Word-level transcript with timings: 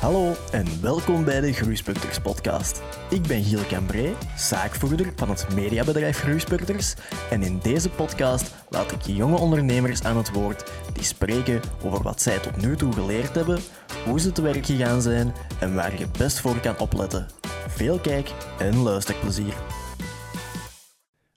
Hallo 0.00 0.34
en 0.52 0.82
welkom 0.82 1.24
bij 1.24 1.40
de 1.40 1.52
Groeispurters 1.52 2.20
podcast. 2.20 2.82
Ik 3.10 3.22
ben 3.22 3.44
Giel 3.44 3.66
Cambré, 3.66 4.14
zaakvoerder 4.36 5.12
van 5.16 5.28
het 5.28 5.54
mediabedrijf 5.54 6.18
Groeispurters 6.18 6.94
en 7.30 7.42
in 7.42 7.58
deze 7.58 7.90
podcast 7.90 8.54
laat 8.68 8.92
ik 8.92 9.02
jonge 9.02 9.38
ondernemers 9.38 10.02
aan 10.02 10.16
het 10.16 10.32
woord 10.32 10.72
die 10.92 11.02
spreken 11.02 11.60
over 11.84 12.02
wat 12.02 12.22
zij 12.22 12.38
tot 12.38 12.56
nu 12.56 12.76
toe 12.76 12.92
geleerd 12.92 13.34
hebben, 13.34 13.58
hoe 14.04 14.20
ze 14.20 14.32
te 14.32 14.42
werk 14.42 14.66
gegaan 14.66 15.02
zijn 15.02 15.32
en 15.60 15.74
waar 15.74 15.98
je 15.98 16.06
best 16.18 16.40
voor 16.40 16.60
kan 16.60 16.78
opletten. 16.78 17.26
Veel 17.68 17.98
kijk- 17.98 18.32
en 18.58 18.76
luisterplezier. 18.76 19.54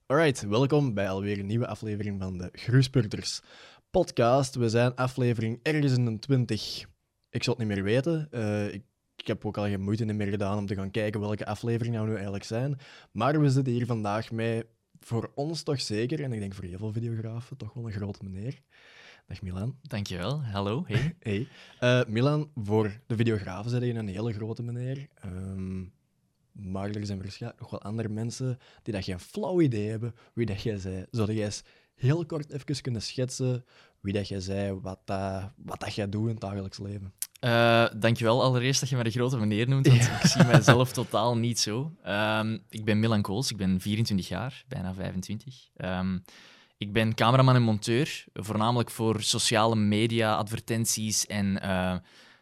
Alright, 0.06 0.42
welkom 0.42 0.94
bij 0.94 1.10
alweer 1.10 1.40
een 1.40 1.46
nieuwe 1.46 1.68
aflevering 1.68 2.22
van 2.22 2.38
de 2.38 2.50
Groeispurters 2.52 3.42
podcast. 3.92 4.56
We 4.56 4.70
zijn 4.70 4.96
aflevering 4.96 5.60
ergens 5.64 5.94
in 5.94 6.06
de 6.06 6.20
20 6.20 6.90
ik 7.32 7.44
zal 7.44 7.56
het 7.56 7.66
niet 7.66 7.76
meer 7.76 7.84
weten. 7.84 8.28
Uh, 8.32 8.74
ik, 8.74 8.84
ik, 9.16 9.28
heb 9.28 9.46
ook 9.46 9.58
al 9.58 9.64
geen 9.64 9.82
moeite 9.82 10.06
meer 10.06 10.28
gedaan 10.28 10.58
om 10.58 10.66
te 10.66 10.76
gaan 10.76 10.92
kijken 10.92 11.20
welke 11.20 11.46
afleveringen 11.46 11.98
nou 11.98 12.08
nu 12.08 12.14
eigenlijk 12.14 12.44
zijn. 12.44 12.80
Maar 13.12 13.42
we 13.42 13.50
zitten 13.50 13.74
hier 13.74 13.86
vandaag 13.86 14.32
met, 14.32 14.66
voor 15.00 15.32
ons 15.36 15.64
toch 15.64 15.82
zeker, 15.82 16.24
en 16.24 16.34
ik 16.34 16.40
denk 16.40 16.54
voor 16.54 16.64
heel 16.64 16.78
veel 16.78 16.92
videografen, 16.92 17.58
toch 17.58 17.74
wel 17.74 17.86
een 17.86 17.92
grote 17.92 18.24
meneer. 18.24 18.62
Dag 19.28 19.42
Milan. 19.42 19.78
Dankjewel. 19.82 20.44
Hallo. 20.44 20.84
Hey. 20.88 21.16
hey. 21.20 21.48
Uh, 21.82 22.06
Milan, 22.08 22.52
voor 22.56 23.00
de 23.08 23.16
videografen 23.16 23.70
zijn 23.70 23.86
je 23.86 23.94
een 23.94 24.08
hele 24.08 24.34
grote 24.34 24.64
meneer. 24.64 25.08
Um, 25.26 25.94
maar 26.52 26.90
er 26.90 27.06
zijn 27.06 27.22
waarschijnlijk 27.22 27.62
nog 27.62 27.72
wel 27.72 27.82
andere 27.82 28.10
mensen 28.10 28.60
die 28.84 28.94
dat 28.94 29.04
geen 29.04 29.20
flauw 29.20 29.62
idee 29.62 29.90
hebben 29.90 30.16
wie 30.34 30.46
dat 30.46 30.62
jij 30.62 30.78
zei. 30.78 31.06
Zou 31.12 31.34
jij 31.34 31.46
eens 31.46 31.64
heel 31.96 32.26
kort 32.26 32.52
even 32.52 32.82
kunnen 32.82 33.02
schetsen 33.02 33.66
wie 34.02 34.14
dat 34.14 34.28
jij 34.28 34.40
zei, 34.40 34.74
wat, 34.74 35.00
dat, 35.06 35.52
wat 35.56 35.80
dat 35.80 35.96
jij 35.96 36.10
doet 36.10 36.24
in 36.24 36.30
het 36.30 36.40
dagelijks 36.40 36.80
leven? 36.80 37.14
Uh, 37.46 37.88
dankjewel 37.96 38.44
allereerst 38.44 38.80
dat 38.80 38.90
je 38.90 38.96
mij 38.96 39.04
de 39.04 39.12
grote 39.12 39.38
meneer 39.38 39.68
noemt, 39.68 39.88
want 39.88 40.02
ik 40.02 40.26
zie 40.26 40.44
mijzelf 40.44 40.92
totaal 41.02 41.38
niet 41.38 41.60
zo. 41.60 41.96
Um, 42.06 42.64
ik 42.70 42.86
ben 42.86 43.00
Milan 43.00 43.22
Kools, 43.22 43.52
ik 43.52 43.58
ben 43.58 43.80
24 43.80 44.28
jaar, 44.28 44.64
bijna 44.68 44.94
25. 44.94 45.70
Um, 45.78 45.88
ehm, 45.88 46.20
ik 46.78 46.94
ben 46.94 47.16
cameraman 47.16 47.56
en 47.56 47.62
monteur, 47.62 48.26
voornamelijk 48.34 48.92
voor 48.92 49.22
sociale 49.22 49.76
media, 49.76 50.36
advertenties 50.36 51.26
en 51.26 51.60
uh, 51.64 51.96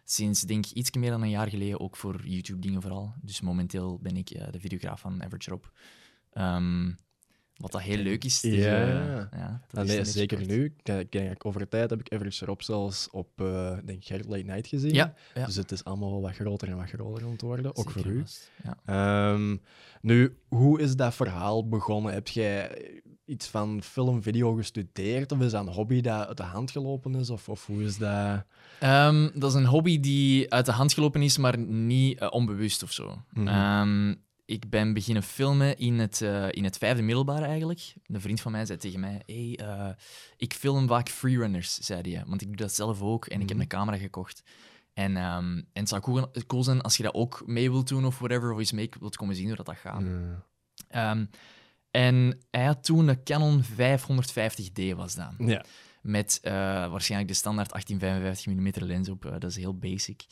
sinds 0.04 0.42
denk 0.42 0.66
ik 0.66 0.72
iets 0.72 0.92
meer 0.92 1.10
dan 1.10 1.22
een 1.22 1.30
jaar 1.30 1.50
geleden 1.50 1.80
ook 1.80 1.98
voor 1.98 2.22
YouTube-dingen 2.28 2.82
vooral. 2.82 3.14
Dus 3.22 3.42
momenteel 3.42 4.00
ben 4.02 4.18
ik 4.18 4.32
uh, 4.32 4.44
de 4.52 4.60
videograaf 4.60 5.02
van 5.02 5.24
Average 5.24 5.50
Rob. 5.50 5.64
Um, 6.34 6.98
wat 7.60 7.72
dat 7.72 7.82
heel 7.82 7.98
leuk 7.98 8.24
is. 8.24 8.42
Dus, 8.42 8.56
ja, 8.56 8.88
uh, 8.88 9.24
ja 9.32 9.62
dat 9.72 9.86
nee, 9.86 10.06
zeker 10.06 10.46
nu. 10.46 10.76
Kijk, 10.84 11.10
kijk, 11.10 11.46
over 11.46 11.60
de 11.60 11.68
tijd 11.68 11.90
heb 11.90 12.00
ik 12.00 12.12
Everest 12.12 12.42
Rob 12.42 12.62
zelfs 12.62 13.10
op 13.10 13.30
uh, 13.42 13.78
denk 13.86 14.06
Gert 14.06 14.26
Late 14.26 14.44
Night 14.44 14.68
gezien. 14.68 14.94
Ja, 14.94 15.14
ja, 15.34 15.46
Dus 15.46 15.56
het 15.56 15.72
is 15.72 15.84
allemaal 15.84 16.12
wel 16.12 16.22
wat 16.22 16.36
groter 16.36 16.68
en 16.68 16.78
wat 16.78 16.90
groter 16.90 17.24
aan 17.24 17.32
het 17.32 17.42
worden, 17.42 17.76
ook 17.76 17.92
voor 17.92 18.06
u. 18.06 18.24
Ja. 18.64 19.32
Um, 19.34 19.62
nu, 20.02 20.38
hoe 20.48 20.80
is 20.80 20.96
dat 20.96 21.16
verhaal 21.16 21.68
begonnen? 21.68 22.14
Heb 22.14 22.28
jij 22.28 22.72
iets 23.26 23.48
van 23.48 23.84
film, 23.84 24.24
video 24.24 24.54
gestudeerd? 24.54 25.32
Of 25.32 25.40
is 25.40 25.52
dat 25.52 25.68
een 25.68 25.74
hobby 25.74 26.02
dat 26.02 26.28
uit 26.28 26.38
de 26.38 26.44
hand 26.44 26.72
gelopen 26.72 27.16
is? 27.16 27.30
Of, 27.30 27.50
of 27.50 27.66
hoe 27.66 27.84
is 27.84 27.98
dat? 27.98 28.44
Um, 28.84 29.32
dat 29.34 29.52
is 29.52 29.58
een 29.58 29.66
hobby 29.66 30.00
die 30.00 30.54
uit 30.54 30.66
de 30.66 30.72
hand 30.72 30.94
gelopen 30.94 31.22
is, 31.22 31.38
maar 31.38 31.58
niet 31.58 32.22
uh, 32.22 32.28
onbewust 32.32 32.84
of 32.84 32.92
zo. 32.92 33.22
Mm 33.34 33.48
-hmm. 33.48 33.82
um, 33.82 34.22
ik 34.50 34.70
ben 34.70 34.94
beginnen 34.94 35.24
filmen 35.24 35.78
in 35.78 36.00
het, 36.00 36.22
uh, 36.22 36.52
in 36.52 36.64
het 36.64 36.78
vijfde 36.78 37.02
middelbare 37.02 37.46
eigenlijk. 37.46 37.94
Een 38.06 38.22
vriend 38.22 38.42
van 38.42 38.52
mij 38.52 38.66
zei 38.66 38.78
tegen 38.78 39.00
mij, 39.00 39.22
hey, 39.26 39.60
uh, 39.62 39.90
ik 40.38 40.54
film 40.54 40.88
vaak 40.88 41.10
freerunners, 41.10 41.74
zei 41.74 42.14
hij. 42.14 42.24
Want 42.28 42.42
ik 42.42 42.48
doe 42.48 42.56
dat 42.56 42.74
zelf 42.74 43.02
ook 43.02 43.26
en 43.26 43.42
ik 43.42 43.48
heb 43.48 43.58
mhm. 43.58 43.62
een 43.62 43.68
camera 43.68 43.98
gekocht. 43.98 44.44
En, 44.94 45.18
um, 45.18 45.56
en 45.58 45.66
het 45.74 45.90
zou 45.90 46.02
cool, 46.02 46.32
cool, 46.48 46.64
zijn 46.64 46.82
als 46.82 46.98
je 46.98 47.04
dat 47.04 47.14
ook 47.14 47.44
mee 47.46 47.72
wilt 47.72 47.88
doen 47.88 48.06
of 48.06 48.20
whatever, 48.20 48.52
of 48.52 48.60
eens 48.60 48.72
mee 48.72 48.90
wilt 49.00 49.16
komen 49.16 49.36
zien 49.36 49.48
hoe 49.48 49.56
dat, 49.56 49.66
dat 49.66 49.78
gaat. 49.78 50.02
Um, 50.02 51.30
en 51.92 52.40
hij 52.52 52.66
had 52.66 52.84
toen 52.84 53.08
een 53.08 53.24
Canon 53.24 53.64
550D 53.64 54.96
was 54.96 55.16
dat. 55.16 55.34
Ja. 55.38 55.66
Met 56.02 56.40
uh, 56.44 56.52
waarschijnlijk 56.92 57.32
de 57.32 57.38
standaard 57.38 57.70
1855 57.70 58.46
mm 58.54 58.88
lens 58.88 59.10
op. 59.10 59.22
dat 59.22 59.44
is 59.44 59.56
heel 59.56 59.78
basic. 59.78 60.26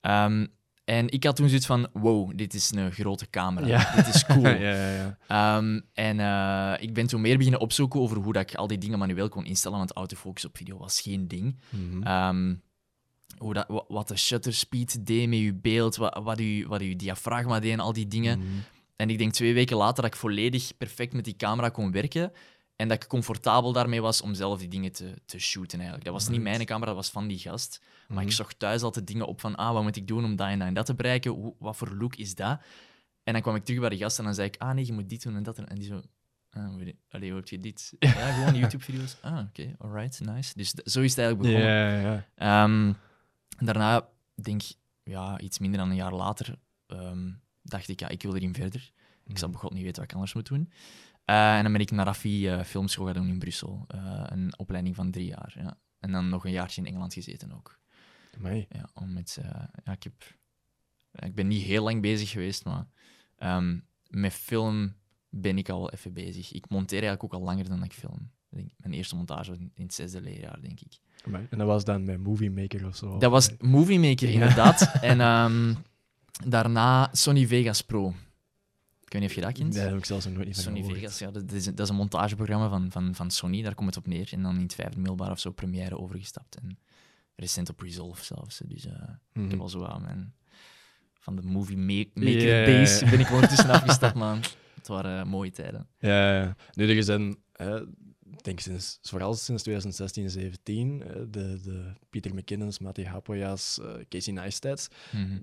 Um, 0.00 0.56
en 0.88 1.08
ik 1.08 1.24
had 1.24 1.36
toen 1.36 1.48
zoiets 1.48 1.66
van, 1.66 1.88
wow, 1.92 2.32
dit 2.34 2.54
is 2.54 2.70
een 2.74 2.92
grote 2.92 3.30
camera. 3.30 3.66
Ja. 3.66 3.94
Dit 3.94 4.14
is 4.14 4.24
cool. 4.24 4.48
ja, 4.68 5.16
ja, 5.28 5.56
um, 5.56 5.82
en 5.92 6.18
uh, 6.18 6.74
ik 6.78 6.94
ben 6.94 7.06
toen 7.06 7.20
meer 7.20 7.36
beginnen 7.36 7.60
opzoeken 7.60 8.00
over 8.00 8.16
hoe 8.16 8.32
dat 8.32 8.50
ik 8.50 8.56
al 8.56 8.66
die 8.66 8.78
dingen 8.78 8.98
manueel 8.98 9.28
kon 9.28 9.44
instellen, 9.44 9.78
want 9.78 9.92
autofocus 9.92 10.44
op 10.44 10.56
video 10.56 10.78
was 10.78 11.00
geen 11.00 11.28
ding. 11.28 11.56
Mm 11.68 12.02
-hmm. 12.02 12.28
um, 12.28 12.62
hoe 13.38 13.54
dat, 13.54 13.84
wat 13.88 14.08
de 14.08 14.16
shutter 14.16 14.54
speed 14.54 15.06
deed 15.06 15.28
met 15.28 15.38
je 15.38 15.54
beeld, 15.54 15.96
wat, 15.96 16.20
wat, 16.22 16.38
je, 16.38 16.64
wat 16.68 16.80
je 16.80 16.96
diafragma 16.96 17.60
deed 17.60 17.72
en 17.72 17.80
al 17.80 17.92
die 17.92 18.08
dingen. 18.08 18.38
Mm 18.38 18.44
-hmm. 18.44 18.62
En 18.96 19.10
ik 19.10 19.18
denk 19.18 19.32
twee 19.32 19.54
weken 19.54 19.76
later 19.76 20.02
dat 20.02 20.12
ik 20.12 20.18
volledig 20.18 20.76
perfect 20.76 21.12
met 21.12 21.24
die 21.24 21.36
camera 21.36 21.68
kon 21.68 21.92
werken. 21.92 22.32
En 22.78 22.88
dat 22.88 23.02
ik 23.02 23.08
comfortabel 23.08 23.72
daarmee 23.72 24.02
was 24.02 24.20
om 24.20 24.34
zelf 24.34 24.58
die 24.58 24.68
dingen 24.68 24.92
te, 24.92 25.14
te 25.24 25.38
shooten 25.38 25.78
eigenlijk. 25.78 26.04
Dat 26.04 26.14
was 26.14 26.28
niet 26.28 26.40
mijn 26.40 26.64
camera, 26.64 26.86
dat 26.86 26.94
was 26.94 27.10
van 27.10 27.28
die 27.28 27.38
gast. 27.38 27.82
Maar 28.08 28.18
ik 28.18 28.24
mhm. 28.24 28.36
zocht 28.36 28.58
thuis 28.58 28.82
altijd 28.82 29.06
dingen 29.06 29.26
op 29.26 29.40
van, 29.40 29.54
ah, 29.54 29.72
wat 29.72 29.82
moet 29.82 29.96
ik 29.96 30.06
doen 30.06 30.24
om 30.24 30.36
dat 30.36 30.46
en 30.48 30.58
dat 30.58 30.68
en 30.68 30.74
dat 30.74 30.86
te 30.86 30.94
bereiken? 30.94 31.30
Hoe, 31.30 31.54
wat 31.58 31.76
voor 31.76 31.94
look 31.94 32.16
is 32.16 32.34
dat? 32.34 32.60
En 33.22 33.32
dan 33.32 33.42
kwam 33.42 33.54
ik 33.54 33.64
terug 33.64 33.80
bij 33.80 33.88
de 33.88 33.96
gast 33.96 34.18
en 34.18 34.24
dan 34.24 34.34
zei 34.34 34.48
ik, 34.48 34.56
ah 34.58 34.74
nee, 34.74 34.86
je 34.86 34.92
moet 34.92 35.08
dit 35.08 35.22
doen 35.22 35.36
en 35.36 35.42
dat. 35.42 35.58
En 35.58 35.78
die 35.78 35.86
zo, 35.86 36.02
ah, 36.50 36.80
allee, 37.10 37.30
hoe 37.30 37.38
heb 37.38 37.48
je 37.48 37.60
dit? 37.60 37.92
Ja, 37.98 38.32
gewoon 38.32 38.54
YouTube-video's. 38.54 39.16
Ah, 39.20 39.32
oké, 39.32 39.40
okay, 39.48 39.74
alright, 39.78 40.20
nice. 40.20 40.52
Dus 40.56 40.70
zo 40.70 41.00
is 41.00 41.16
het 41.16 41.18
eigenlijk 41.18 41.38
begonnen. 41.38 42.24
Um, 42.36 42.96
daarna, 43.58 44.08
denk 44.34 44.62
ja, 45.02 45.40
iets 45.40 45.58
minder 45.58 45.78
dan 45.78 45.90
een 45.90 45.96
jaar 45.96 46.14
later, 46.14 46.58
um, 46.86 47.40
dacht 47.62 47.88
ik, 47.88 48.00
ja, 48.00 48.08
ik 48.08 48.22
wil 48.22 48.34
erin 48.34 48.54
verder. 48.54 48.92
Ik 49.24 49.38
zal 49.38 49.50
begot 49.50 49.72
niet 49.72 49.82
weten 49.82 50.00
wat 50.00 50.10
ik 50.10 50.14
anders 50.14 50.34
moet 50.34 50.48
doen. 50.48 50.72
Uh, 51.30 51.56
en 51.56 51.62
dan 51.62 51.72
ben 51.72 51.80
ik 51.80 51.90
naar 51.90 52.06
Rafi 52.06 52.52
uh, 52.52 52.62
Filmschool 52.62 53.04
gaan 53.04 53.14
doen 53.14 53.28
in 53.28 53.38
Brussel. 53.38 53.86
Uh, 53.94 54.22
een 54.26 54.58
opleiding 54.58 54.94
van 54.94 55.10
drie 55.10 55.26
jaar. 55.26 55.54
Ja. 55.58 55.78
En 55.98 56.12
dan 56.12 56.28
nog 56.28 56.44
een 56.44 56.50
jaartje 56.50 56.80
in 56.80 56.86
Engeland 56.86 57.14
gezeten 57.14 57.52
ook. 57.52 57.78
Amai. 58.36 58.66
Ja, 58.68 58.88
om 58.94 59.12
met, 59.12 59.38
ja, 59.84 59.92
ik, 59.92 60.02
heb, 60.02 60.12
ik 61.12 61.34
ben 61.34 61.46
niet 61.46 61.62
heel 61.62 61.84
lang 61.84 62.02
bezig 62.02 62.30
geweest, 62.30 62.64
maar 62.64 62.86
um, 63.38 63.84
met 64.06 64.32
film 64.32 64.94
ben 65.28 65.58
ik 65.58 65.68
al 65.68 65.90
even 65.90 66.12
bezig. 66.12 66.52
Ik 66.52 66.68
monteer 66.68 67.02
eigenlijk 67.02 67.24
ook 67.24 67.40
al 67.40 67.46
langer 67.46 67.68
dan 67.68 67.82
ik 67.82 67.92
film. 67.92 68.30
Denk, 68.48 68.70
mijn 68.76 68.94
eerste 68.94 69.16
montage 69.16 69.52
in, 69.52 69.70
in 69.74 69.82
het 69.82 69.94
zesde 69.94 70.20
leerjaar, 70.20 70.60
denk 70.60 70.80
ik. 70.80 70.98
Amai. 71.26 71.46
En 71.50 71.58
dat 71.58 71.66
was 71.66 71.84
dan 71.84 72.04
bij 72.04 72.18
Movie 72.18 72.50
Maker 72.50 72.86
of 72.86 72.96
zo? 72.96 73.18
Dat 73.18 73.30
was 73.30 73.50
Movie 73.58 73.98
Maker, 73.98 74.28
inderdaad. 74.28 74.92
en 75.00 75.20
um, 75.20 75.76
daarna 76.54 77.08
Sony 77.12 77.46
Vegas 77.46 77.82
Pro. 77.82 78.14
Ik 79.08 79.14
weet 79.14 79.22
niet 79.22 79.30
of 79.30 79.36
je 79.36 79.42
dat 79.42 79.52
kent. 79.52 79.72
Nee, 79.72 79.82
dat 79.82 79.90
heb 79.90 79.98
ik 79.98 80.04
zelfs 80.04 80.24
nog 80.24 80.34
nooit 80.34 80.54
van 80.54 80.62
Sony 80.62 80.84
Vegas, 80.84 81.18
ja, 81.18 81.30
dat 81.30 81.52
is, 81.52 81.64
dat 81.64 81.80
is 81.80 81.88
een 81.88 81.94
montageprogramma 81.94 82.68
van, 82.68 82.90
van, 82.90 83.14
van 83.14 83.30
Sony, 83.30 83.62
daar 83.62 83.74
komt 83.74 83.94
het 83.94 84.04
op 84.04 84.06
neer. 84.06 84.28
En 84.32 84.42
dan 84.42 84.56
in 84.56 84.62
het 84.62 84.74
vijfde 84.74 84.96
middelbaar 84.96 85.30
of 85.30 85.38
zo 85.38 85.50
première 85.50 85.98
overgestapt. 85.98 86.56
En 86.56 86.78
recent 87.36 87.68
op 87.68 87.80
Resolve 87.80 88.24
zelfs. 88.24 88.60
Dus 88.64 88.86
uh, 88.86 88.92
mm 88.92 88.98
-hmm. 89.32 89.44
ik 89.44 89.50
heb 89.50 89.50
mhm. 89.50 89.60
al 89.60 89.68
zo 89.68 89.84
aan 89.84 90.02
mijn... 90.02 90.34
Van 91.18 91.36
de 91.36 91.42
movie 91.42 91.76
maker 91.76 92.40
yeah. 92.40 92.66
base 92.66 93.04
ben 93.04 93.20
ik 93.20 93.30
ondertussen 93.30 93.70
afgestapt, 93.70 94.14
man. 94.24 94.38
Het 94.74 94.86
waren 94.86 95.26
uh, 95.26 95.30
mooie 95.30 95.50
tijden. 95.50 95.88
Ja, 95.98 96.34
ja. 96.34 96.56
nu 96.72 96.96
er 96.96 97.02
zijn... 97.02 97.36
Uh, 97.60 97.80
ik 98.32 98.44
denk 98.44 98.60
sinds, 98.60 98.98
vooral 99.02 99.34
sinds 99.34 99.62
2016, 99.62 100.30
17, 100.30 100.98
de, 100.98 101.60
de 101.62 101.92
Peter 102.10 102.34
McKinnon's, 102.34 102.78
Matti 102.78 103.04
Hapoya's, 103.04 103.80
Casey 104.08 104.32
Neistats, 104.32 104.88
mm 105.10 105.24
-hmm. 105.24 105.42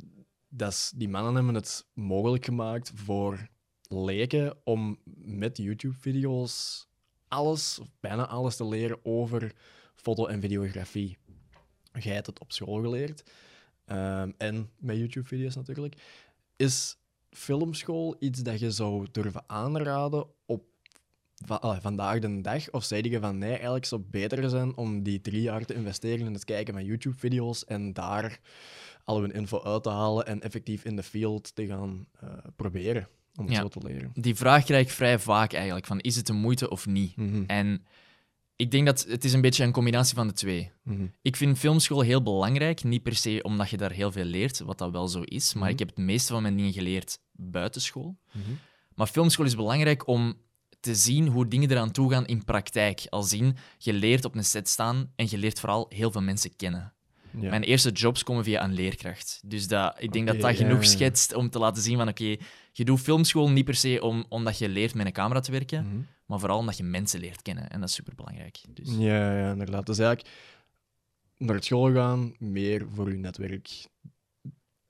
dat 0.50 0.94
die 0.96 1.10
mannen 1.10 1.36
hebben 1.36 1.54
het 1.54 1.86
mogelijk 1.94 2.46
gemaakt 2.46 2.92
voor 2.96 3.50
leken 3.90 4.58
om 4.64 5.00
met 5.24 5.58
YouTube-video's 5.58 6.88
alles, 7.28 7.80
of 7.80 7.88
bijna 8.00 8.28
alles 8.28 8.56
te 8.56 8.66
leren 8.66 9.00
over 9.04 9.54
foto- 9.96 10.26
en 10.28 10.42
videografie. 10.42 11.18
Jij 12.00 12.14
hebt 12.14 12.28
het 12.28 12.40
op 12.40 12.52
school 12.52 12.82
geleerd. 12.82 13.24
Um, 13.86 14.34
en 14.38 14.70
met 14.80 14.98
YouTube-video's 14.98 15.56
natuurlijk. 15.56 15.96
Is 16.56 16.98
filmschool 17.30 18.16
iets 18.20 18.44
dat 18.44 18.60
je 18.60 18.72
zou 18.72 19.08
durven 19.12 19.44
aanraden 19.48 20.28
op 20.46 20.64
va 21.46 21.80
vandaag 21.82 22.20
de 22.20 22.42
dag? 22.42 22.72
Of 22.72 22.84
zei 22.84 23.10
je 23.10 23.20
van 23.20 23.38
nee, 23.38 23.52
eigenlijk 23.52 23.86
zou 23.86 24.02
het 24.02 24.12
beter 24.12 24.50
zijn 24.50 24.78
om 24.78 25.04
die 25.04 25.22
drie 25.22 25.42
jaar 25.42 25.66
te 25.66 25.74
investeren 25.74 26.26
in 26.26 26.34
het 26.34 26.46
kijken 26.46 26.74
van 26.74 26.86
YouTube-video's 26.86 27.66
en 27.66 27.94
daar 27.94 28.40
al 29.04 29.22
hun 29.22 29.32
info 29.32 29.64
uit 29.64 29.84
te 29.84 29.90
halen 29.90 30.26
en 30.26 30.42
effectief 30.42 30.86
in 30.86 30.96
de 30.96 31.04
field 31.04 31.56
te 31.56 31.66
gaan 31.66 32.08
uh, 32.24 32.30
proberen? 32.56 33.08
Om 33.38 33.48
het 33.48 33.56
zo 33.56 33.68
te 33.68 33.80
leren? 33.84 34.12
Die 34.14 34.36
vraag 34.36 34.64
krijg 34.64 34.86
ik 34.86 34.92
vrij 34.92 35.20
vaak 35.20 35.54
eigenlijk, 35.54 35.86
van 35.86 36.00
is 36.00 36.16
het 36.16 36.30
een 36.30 36.36
moeite 36.36 36.70
of 36.70 36.86
niet? 36.86 37.16
Mhm. 37.16 37.44
En 37.48 37.86
ik 38.56 38.72
denk 38.72 38.86
dat 38.86 39.06
het 39.10 39.24
is 39.24 39.34
een 39.34 39.42
beetje 39.42 39.64
een 39.64 39.72
combinatie 39.72 40.16
van 40.16 40.28
de 40.28 40.34
twee. 40.34 40.72
Mm 40.84 41.12
Ik 41.22 41.36
vind 41.36 41.58
filmschool 41.58 42.02
heel 42.02 42.22
belangrijk, 42.22 42.84
niet 42.84 43.04
per 43.04 43.16
se 43.16 43.40
omdat 43.44 43.70
je 43.70 43.78
daar 43.78 43.92
heel 43.92 44.12
veel 44.12 44.24
leert, 44.24 44.60
wat 44.60 44.78
dat 44.78 44.92
wel 44.92 45.08
zo 45.08 45.22
is, 45.22 45.54
maar 45.54 45.64
mhm. 45.64 45.72
ik 45.72 45.80
heb 45.80 45.88
het 45.88 45.98
meeste 45.98 46.34
van 46.34 46.42
mijn 46.42 46.56
dingen 46.56 46.74
geleerd 46.74 47.20
buiten 47.32 47.82
school. 47.82 48.18
Mhm. 48.32 48.52
Maar 48.96 49.08
filmschool 49.08 49.46
is 49.46 49.56
belangrijk 49.56 50.08
om 50.08 50.34
te 50.80 50.96
zien 50.96 51.28
hoe 51.28 51.48
dingen 51.48 51.72
eraan 51.72 51.92
toe 51.92 52.12
gaan 52.12 52.26
in 52.26 52.44
praktijk. 52.44 53.06
Al 53.10 53.24
zien, 53.24 53.56
je 53.78 53.94
leert 53.94 54.26
op 54.26 54.36
een 54.36 54.46
set 54.46 54.70
staan 54.70 55.12
en 55.16 55.28
je 55.30 55.38
leert 55.38 55.60
vooral 55.60 55.86
heel 55.90 56.12
veel 56.12 56.22
mensen 56.22 56.56
kennen. 56.56 56.94
Ja. 57.40 57.50
Mijn 57.50 57.64
eerste 57.64 57.92
jobs 57.92 58.24
komen 58.24 58.44
via 58.44 58.64
een 58.64 58.74
leerkracht. 58.74 59.42
Dus 59.46 59.68
dat, 59.68 59.96
ik 60.00 60.12
denk 60.14 60.28
dat 60.28 60.42
dat 60.42 60.56
genoeg 60.56 60.82
ja. 60.84 60.90
schetst 60.90 61.34
om 61.34 61.50
te 61.50 61.60
laten 61.60 61.82
zien 61.84 61.98
van 61.98 62.08
oké, 62.08 62.36
je 62.72 62.86
doet 62.86 63.00
filmschool 63.00 63.50
niet 63.50 63.66
per 63.66 63.76
se 63.76 64.00
om, 64.02 64.26
omdat 64.30 64.58
je 64.58 64.70
leert 64.70 64.94
met 64.96 65.06
een 65.06 65.12
camera 65.12 65.40
te 65.40 65.52
werken, 65.52 65.84
Mhm. 65.86 65.96
maar 66.26 66.40
vooral 66.40 66.58
omdat 66.58 66.78
je 66.78 66.84
mensen 66.84 67.20
leert 67.20 67.42
kennen. 67.42 67.70
En 67.70 67.80
dat 67.80 67.90
is 67.90 67.96
superbelangrijk. 67.96 68.58
Dus, 68.70 68.90
Ja, 68.98 69.38
ja, 69.38 69.52
inderdaad. 69.52 69.86
Dus 69.86 69.98
eigenlijk 69.98 70.36
naar 71.38 71.64
school 71.64 71.94
gaan, 71.94 72.36
meer 72.40 72.86
voor 72.94 73.12
je 73.12 73.18
netwerk. 73.18 73.88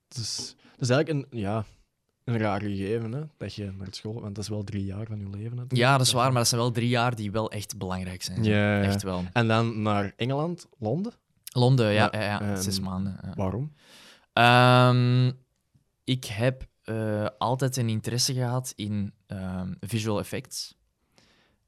Dus, 0.07 0.55
dat 0.71 0.81
is 0.81 0.89
eigenlijk 0.89 1.09
een, 1.33 1.39
ja, 1.39 1.65
een 2.23 2.37
raar 2.37 2.61
gegeven, 2.61 3.11
hè? 3.11 3.21
dat 3.37 3.53
je 3.53 3.71
naar 3.77 3.87
school... 3.91 4.21
Want 4.21 4.35
dat 4.35 4.43
is 4.43 4.49
wel 4.49 4.63
drie 4.63 4.85
jaar 4.85 5.05
van 5.05 5.19
je 5.19 5.29
leven 5.29 5.49
natuurlijk. 5.49 5.71
Ja, 5.75 5.97
dat 5.97 6.05
is 6.05 6.13
waar, 6.13 6.27
maar 6.27 6.37
dat 6.39 6.47
zijn 6.47 6.61
wel 6.61 6.71
drie 6.71 6.89
jaar 6.89 7.15
die 7.15 7.31
wel 7.31 7.51
echt 7.51 7.77
belangrijk 7.77 8.23
zijn. 8.23 8.43
Ja. 8.43 8.81
Echt 8.81 9.03
wel. 9.03 9.23
En 9.33 9.47
dan 9.47 9.81
naar 9.81 10.13
Engeland, 10.15 10.67
Londen. 10.79 11.13
Londen, 11.57 11.91
ja, 11.93 12.09
Ja, 12.11 12.21
ja, 12.21 12.39
ja, 12.41 12.55
zes 12.55 12.79
maanden. 12.79 13.17
ja. 13.23 13.33
Waarom? 13.35 13.73
Ehm, 14.33 15.31
ik 16.03 16.25
heb 16.25 16.67
eh, 16.83 17.25
altijd 17.37 17.77
een 17.77 17.89
interesse 17.89 18.33
gehad 18.33 18.73
in 18.75 19.13
ehm, 19.27 19.73
visual 19.79 20.19
effects. 20.19 20.75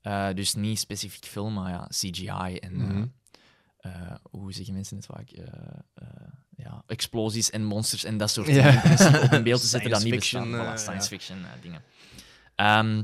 Eh, 0.01 0.27
dus 0.33 0.53
niet 0.55 0.79
specifiek 0.79 1.25
film, 1.25 1.53
maar 1.53 1.71
ja, 1.71 1.87
CGI 1.89 2.55
en 2.57 2.73
eh, 2.73 2.79
Mhm. 2.79 3.05
hoe 4.29 4.53
zeggen 4.53 4.73
mensen 4.73 4.97
het 4.97 5.05
vaak? 5.05 5.29
Ja, 6.55 6.83
explosies 6.87 7.49
en 7.49 7.63
monsters 7.63 8.03
en 8.03 8.17
dat 8.17 8.29
soort 8.29 8.47
dingen. 8.47 8.73
In 8.73 8.79
principe 8.81 9.21
op 9.21 9.31
een 9.31 9.43
beeld 9.43 9.61
te 9.61 9.67
zetten 9.75 9.91
dat 9.91 10.03
niet 10.03 10.13
fiction, 10.13 10.51
bestaan. 10.51 10.75
Voilà, 10.75 10.79
science 10.79 11.07
fiction 11.07 11.37
dingen. 11.61 11.81
Ehm, 12.55 13.03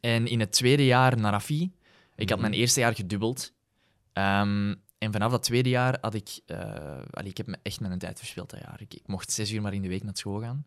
en 0.00 0.26
in 0.26 0.40
het 0.40 0.52
tweede 0.52 0.84
jaar 0.86 1.16
naar 1.16 1.32
Rafi, 1.32 1.72
ik 2.16 2.28
had 2.28 2.38
Mhm. 2.38 2.48
mijn 2.48 2.60
eerste 2.60 2.80
jaar 2.80 2.94
gedubbeld. 2.94 3.52
En 4.98 5.12
vanaf 5.12 5.30
dat 5.30 5.42
tweede 5.42 5.68
jaar 5.68 5.98
had 6.00 6.14
ik... 6.14 6.40
eh, 6.46 6.58
allee, 7.10 7.30
ik 7.30 7.36
heb 7.36 7.46
me 7.46 7.58
echt 7.62 7.80
mijn 7.80 7.98
tijd 7.98 8.18
verspeeld 8.18 8.50
dat 8.50 8.60
jaar. 8.60 8.80
Ik, 8.80 8.94
ik 8.94 9.06
mocht 9.06 9.32
zes 9.32 9.50
uur 9.52 9.62
maar 9.62 9.74
in 9.74 9.82
de 9.82 9.88
week 9.88 10.02
naar 10.04 10.16
school 10.16 10.40
gaan. 10.40 10.66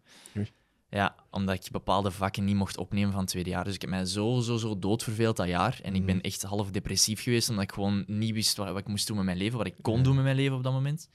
Ja, 0.89 1.15
omdat 1.29 1.65
ik 1.65 1.71
bepaalde 1.71 2.11
vakken 2.11 2.43
niet 2.45 2.55
mocht 2.55 2.77
opnemen 2.77 3.11
van 3.11 3.19
het 3.21 3.29
tweede 3.29 3.49
jaar. 3.49 3.63
Dus 3.63 3.75
ik 3.75 3.81
heb 3.81 3.89
mij 3.89 4.05
zo, 4.05 4.39
zo, 4.39 4.57
zo 4.57 4.79
doodverveeld 4.79 5.37
dat 5.37 5.47
jaar. 5.47 5.79
En 5.83 5.95
ik 5.95 6.05
ben 6.05 6.15
Mhm. 6.15 6.25
echt 6.25 6.41
half 6.41 6.71
depressief 6.71 7.21
geweest, 7.23 7.49
omdat 7.49 7.63
ik 7.63 7.71
gewoon 7.71 8.03
niet 8.07 8.33
wist 8.33 8.57
wat, 8.57 8.67
wat 8.67 8.77
ik 8.77 8.87
moest 8.87 9.07
doen 9.07 9.15
met 9.15 9.25
mijn 9.25 9.37
leven, 9.37 9.57
wat 9.57 9.67
ik 9.67 9.75
kon 9.81 10.03
doen 10.03 10.15
met 10.15 10.23
mijn 10.23 10.35
leven 10.35 10.55
op 10.57 10.63
dat 10.63 10.73
moment. 10.73 11.09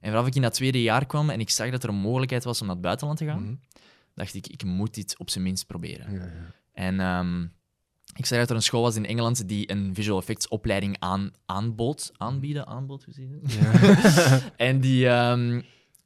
En 0.00 0.10
vanaf 0.10 0.26
ik 0.26 0.34
in 0.34 0.42
dat 0.42 0.54
tweede 0.54 0.82
jaar 0.82 1.06
kwam 1.06 1.30
en 1.30 1.40
ik 1.40 1.50
zag 1.50 1.70
dat 1.70 1.82
er 1.82 1.88
een 1.88 1.94
mogelijkheid 1.94 2.44
was 2.44 2.60
om 2.60 2.66
naar 2.66 2.74
het 2.76 2.84
buitenland 2.84 3.18
te 3.18 3.24
gaan, 3.24 3.42
Mhm. 3.42 3.54
dacht 4.14 4.34
ik, 4.34 4.46
ik 4.46 4.64
moet 4.64 4.94
dit 4.94 5.18
op 5.18 5.30
zijn 5.30 5.44
minst 5.44 5.66
proberen. 5.66 6.12
Ja, 6.12 6.24
ja. 6.24 6.32
En 6.72 7.00
ehm, 7.00 7.46
ik 8.14 8.26
zag 8.26 8.38
dat 8.38 8.50
er 8.50 8.56
een 8.56 8.62
school 8.62 8.82
was 8.82 8.96
in 8.96 9.06
Engeland 9.06 9.48
die 9.48 9.70
een 9.70 9.94
visual 9.94 10.18
effects 10.18 10.48
opleiding 10.48 10.96
aan, 10.98 11.30
aanbood. 11.46 12.12
Aanbieden, 12.16 12.66
aanbood, 12.66 13.04
hoe 13.04 13.14
zie? 13.14 13.40
Ja. 13.46 13.72
En, 14.56 14.80
die, 14.80 15.08
ehm, 15.08 15.60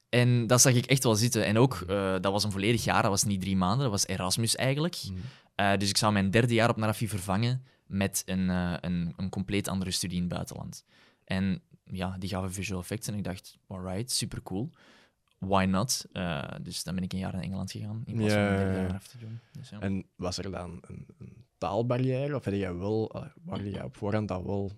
en 0.09 0.47
dat 0.47 0.61
zag 0.61 0.75
ik 0.75 0.87
echt 0.87 1.05
wel 1.05 1.15
zitten. 1.15 1.45
En 1.45 1.59
ook, 1.59 1.75
eh, 1.75 2.13
dat 2.21 2.33
was 2.33 2.45
een 2.45 2.53
volledig 2.53 2.85
jaar, 2.85 3.03
dat 3.03 3.11
was 3.11 3.25
niet 3.25 3.41
drie 3.41 3.57
maanden, 3.57 3.79
dat 3.79 3.91
was 3.91 4.07
Erasmus 4.07 4.57
eigenlijk. 4.57 5.03
Mhm. 5.05 5.19
Eh, 5.55 5.77
dus 5.77 5.89
ik 5.89 5.97
zou 5.97 6.13
mijn 6.13 6.31
derde 6.31 6.55
jaar 6.55 6.69
op 6.69 6.77
Narafi 6.77 7.09
vervangen 7.09 7.65
met 7.87 8.23
een, 8.27 8.51
eh, 8.51 8.75
een, 8.81 9.13
een 9.17 9.29
compleet 9.29 9.69
andere 9.69 9.91
studie 9.91 10.17
in 10.17 10.23
het 10.23 10.33
buitenland. 10.33 10.85
En 11.25 11.63
ja, 11.85 12.17
die 12.19 12.29
gaven 12.29 12.53
visual 12.53 12.81
effects 12.81 13.09
en 13.09 13.15
ik 13.15 13.25
dacht, 13.25 13.59
alright, 13.67 14.11
super 14.11 14.43
cool. 14.43 14.71
Why 15.39 15.65
not? 15.65 16.05
Dus 16.63 16.83
dan 16.83 16.95
ben 16.95 17.05
ik 17.05 17.13
een 17.13 17.19
jaar 17.19 17.33
naar 17.33 17.43
Engeland 17.43 17.71
gegaan 17.71 18.03
in 18.05 18.17
plaats 18.17 18.33
van 18.33 18.43
een 18.43 18.51
ja, 18.51 18.57
derde 18.57 18.79
ja. 18.79 18.83
jaar 18.83 18.95
af 18.95 19.07
te 19.07 19.19
doen. 19.19 19.41
Dus, 19.53 19.69
ja. 19.69 19.81
En 19.81 20.07
was 20.17 20.39
er 20.39 20.51
dan 20.51 20.79
een, 20.87 21.07
een 21.19 21.47
taalbarrière? 21.59 22.35
Of 22.35 22.45
had 22.45 22.55
jij 22.55 22.75
wel, 22.75 23.17
uh, 23.17 23.23
waren 23.45 23.71
jij 23.71 23.85
op 23.85 23.97
voorhand 23.97 24.31
al 24.31 24.47
wel 24.47 24.73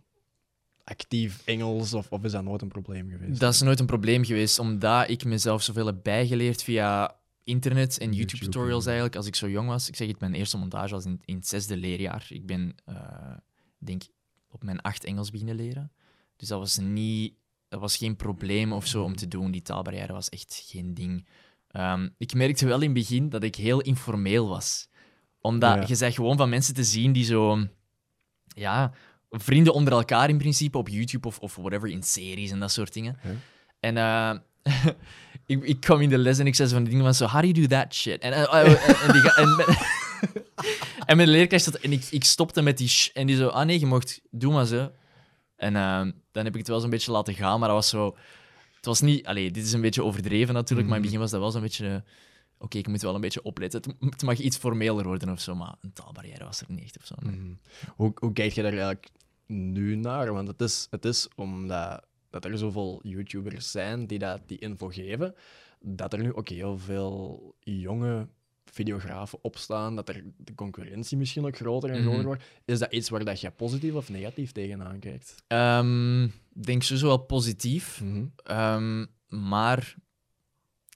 actief 0.84 1.42
Engels? 1.44 1.94
Of, 1.94 2.10
of 2.10 2.24
is 2.24 2.32
dat 2.32 2.44
nooit 2.44 2.62
een 2.62 2.68
probleem 2.68 3.10
geweest? 3.10 3.40
Dat 3.40 3.54
is 3.54 3.60
nooit 3.60 3.80
een 3.80 3.86
probleem 3.86 4.24
geweest, 4.24 4.58
omdat 4.58 5.08
ik 5.08 5.24
mezelf 5.24 5.62
zoveel 5.62 5.86
heb 5.86 5.98
bijgeleerd 6.02 6.62
via 6.62 7.18
internet 7.44 7.98
en 7.98 8.06
YouTube, 8.06 8.18
YouTube-tutorials 8.18 8.84
eigenlijk. 8.84 9.16
Als 9.16 9.26
ik 9.26 9.34
zo 9.34 9.48
jong 9.48 9.68
was, 9.68 9.88
ik 9.88 9.96
zeg 9.96 10.08
het, 10.08 10.20
mijn 10.20 10.34
eerste 10.34 10.56
montage 10.56 10.94
was 10.94 11.04
in, 11.04 11.20
in 11.24 11.34
het 11.36 11.46
zesde 11.46 11.76
leerjaar. 11.76 12.26
Ik 12.28 12.46
ben, 12.46 12.74
eh, 12.84 13.36
denk 13.78 14.02
op 14.50 14.62
mijn 14.62 14.80
acht 14.80 15.04
Engels 15.04 15.30
beginnen 15.30 15.54
leren. 15.54 15.92
Dus 16.36 16.48
dat 16.48 16.58
was 16.58 16.78
niet, 16.78 17.34
dat 17.68 17.80
was 17.80 17.96
geen 17.96 18.16
probleem 18.16 18.72
of 18.72 18.86
zo 18.86 19.02
om 19.02 19.16
te 19.16 19.28
doen. 19.28 19.50
Die 19.50 19.62
taalbarrière 19.62 20.12
was 20.12 20.28
echt 20.28 20.62
geen 20.66 20.94
ding. 20.94 21.26
Ehm, 21.68 22.08
ik 22.18 22.34
merkte 22.34 22.66
wel 22.66 22.80
in 22.80 22.84
het 22.84 22.92
begin 22.92 23.28
dat 23.28 23.42
ik 23.42 23.54
heel 23.54 23.80
informeel 23.80 24.48
was. 24.48 24.88
Omdat 25.40 25.74
Ja. 25.74 25.84
je 25.86 25.94
zegt 25.94 26.14
gewoon 26.14 26.36
van 26.36 26.48
mensen 26.48 26.74
te 26.74 26.84
zien 26.84 27.12
die 27.12 27.24
zo, 27.24 27.66
ja, 28.54 28.92
vrienden 29.30 29.72
onder 29.74 29.92
elkaar 29.92 30.28
in 30.28 30.38
principe 30.38 30.78
op 30.78 30.88
YouTube 30.88 31.26
of, 31.26 31.38
of 31.38 31.56
whatever, 31.56 31.88
in 31.88 32.02
series 32.02 32.50
en 32.50 32.60
dat 32.60 32.72
soort 32.72 32.92
dingen. 32.92 33.18
En 33.80 33.96
eh, 33.96 34.34
ik, 35.46 35.62
ik 35.64 35.80
kwam 35.80 36.00
in 36.00 36.08
de 36.08 36.18
les 36.18 36.38
en 36.38 36.46
ik 36.46 36.54
zei 36.54 36.68
zo 36.68 36.74
van 36.74 36.82
die 36.84 36.92
dingen 36.92 37.06
van 37.06 37.14
zo, 37.14 37.26
how 37.26 37.40
do 37.42 37.46
you 37.48 37.60
do 37.60 37.66
that 37.76 37.94
shit? 37.94 38.20
En, 38.22 38.32
eh, 38.32 38.42
eh, 38.42 39.06
en, 39.06 39.12
die 39.12 39.20
ga- 39.20 39.42
en, 39.42 39.56
mijn- 39.56 39.78
en 41.06 41.16
mijn 41.16 41.28
leerkracht 41.28 41.64
zat, 41.64 41.74
en 41.74 41.92
ik, 41.92 42.04
ik 42.10 42.24
stopte 42.24 42.62
met 42.62 42.78
die 42.78 42.88
sh, 42.88 43.08
en 43.08 43.26
die 43.26 43.36
zo, 43.36 43.48
ah 43.48 43.66
nee, 43.66 43.80
je 43.80 43.86
mocht, 43.86 44.20
doe 44.30 44.52
maar 44.52 44.66
zo. 44.66 44.90
En 45.56 45.76
eh, 45.76 46.00
dan 46.32 46.44
heb 46.44 46.52
ik 46.52 46.58
het 46.58 46.68
wel 46.68 46.80
zo'n 46.80 46.90
beetje 46.90 47.10
laten 47.12 47.34
gaan, 47.34 47.58
maar 47.58 47.68
dat 47.68 47.76
was 47.76 47.88
zo, 47.88 48.16
het 48.76 48.86
was 48.86 49.00
niet, 49.00 49.26
allee, 49.26 49.50
dit 49.50 49.64
is 49.64 49.72
een 49.72 49.80
beetje 49.80 50.04
overdreven 50.04 50.54
natuurlijk, 50.54 50.88
maar 50.88 50.96
in 50.98 51.02
het 51.04 51.12
begin 51.12 51.18
was 51.20 51.30
dat 51.30 51.40
wel 51.40 51.50
zo'n 51.50 51.60
beetje, 51.62 52.04
oké, 52.60 52.78
ik 52.78 52.88
moet 52.88 53.02
wel 53.02 53.14
een 53.14 53.20
beetje 53.20 53.42
opletten. 53.42 53.80
Het, 53.82 54.10
het 54.10 54.22
mag 54.22 54.38
iets 54.38 54.56
formeler 54.56 55.04
worden 55.04 55.28
of 55.30 55.40
zo, 55.40 55.54
maar 55.54 55.74
een 55.80 55.92
taalbarrière 55.92 56.44
was 56.44 56.60
er 56.60 56.66
niet 56.68 56.84
echt 56.84 56.98
of 56.98 57.06
zo. 57.06 57.14
nee. 57.22 57.36
Mhm. 57.36 57.52
Hoe, 57.96 58.12
hoe 58.14 58.32
kijk 58.32 58.52
je 58.52 58.62
daar 58.62 58.70
eigenlijk 58.72 59.08
nu 59.46 59.94
naar? 59.96 60.32
Want 60.32 60.48
het 60.48 60.60
is, 60.60 60.86
het 60.90 61.04
is 61.04 61.28
omdat 61.36 62.06
dat 62.30 62.44
er 62.44 62.58
zoveel 62.58 63.00
YouTubers 63.02 63.70
zijn 63.70 64.06
die 64.06 64.18
dat, 64.18 64.40
die 64.46 64.58
info 64.58 64.88
geven, 64.88 65.34
dat 65.80 66.12
er 66.12 66.22
nu 66.22 66.34
ook 66.34 66.48
heel 66.48 66.78
veel 66.78 67.54
jonge 67.60 68.28
videografen 68.64 69.38
opstaan, 69.42 69.96
dat 69.96 70.08
er 70.08 70.24
de 70.36 70.54
concurrentie 70.54 71.16
misschien 71.16 71.46
ook 71.46 71.56
groter 71.56 71.90
en 71.90 71.96
Mhm. 71.98 72.06
groter 72.06 72.24
wordt. 72.24 72.42
Is 72.64 72.78
dat 72.78 72.92
iets 72.92 73.08
waar 73.08 73.24
dat 73.24 73.40
je 73.40 73.50
positief 73.50 73.92
of 73.94 74.08
negatief 74.08 74.52
tegenaan 74.52 74.98
kijkt? 74.98 75.34
Ehm, 75.46 76.24
Ik 76.24 76.66
denk 76.66 76.82
sowieso 76.82 77.06
wel 77.06 77.18
positief. 77.18 78.02
Ehm, 78.44 79.06
maar 79.28 79.94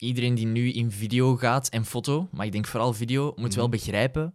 iedereen 0.04 0.34
die 0.34 0.46
nu 0.46 0.72
in 0.72 0.90
video 0.90 1.36
gaat 1.36 1.68
en 1.68 1.84
foto, 1.84 2.28
maar 2.32 2.46
ik 2.46 2.52
denk 2.52 2.66
vooral 2.66 2.92
video, 2.92 3.32
moet 3.36 3.54
wel 3.54 3.66
Mhm. 3.68 3.76
begrijpen 3.76 4.34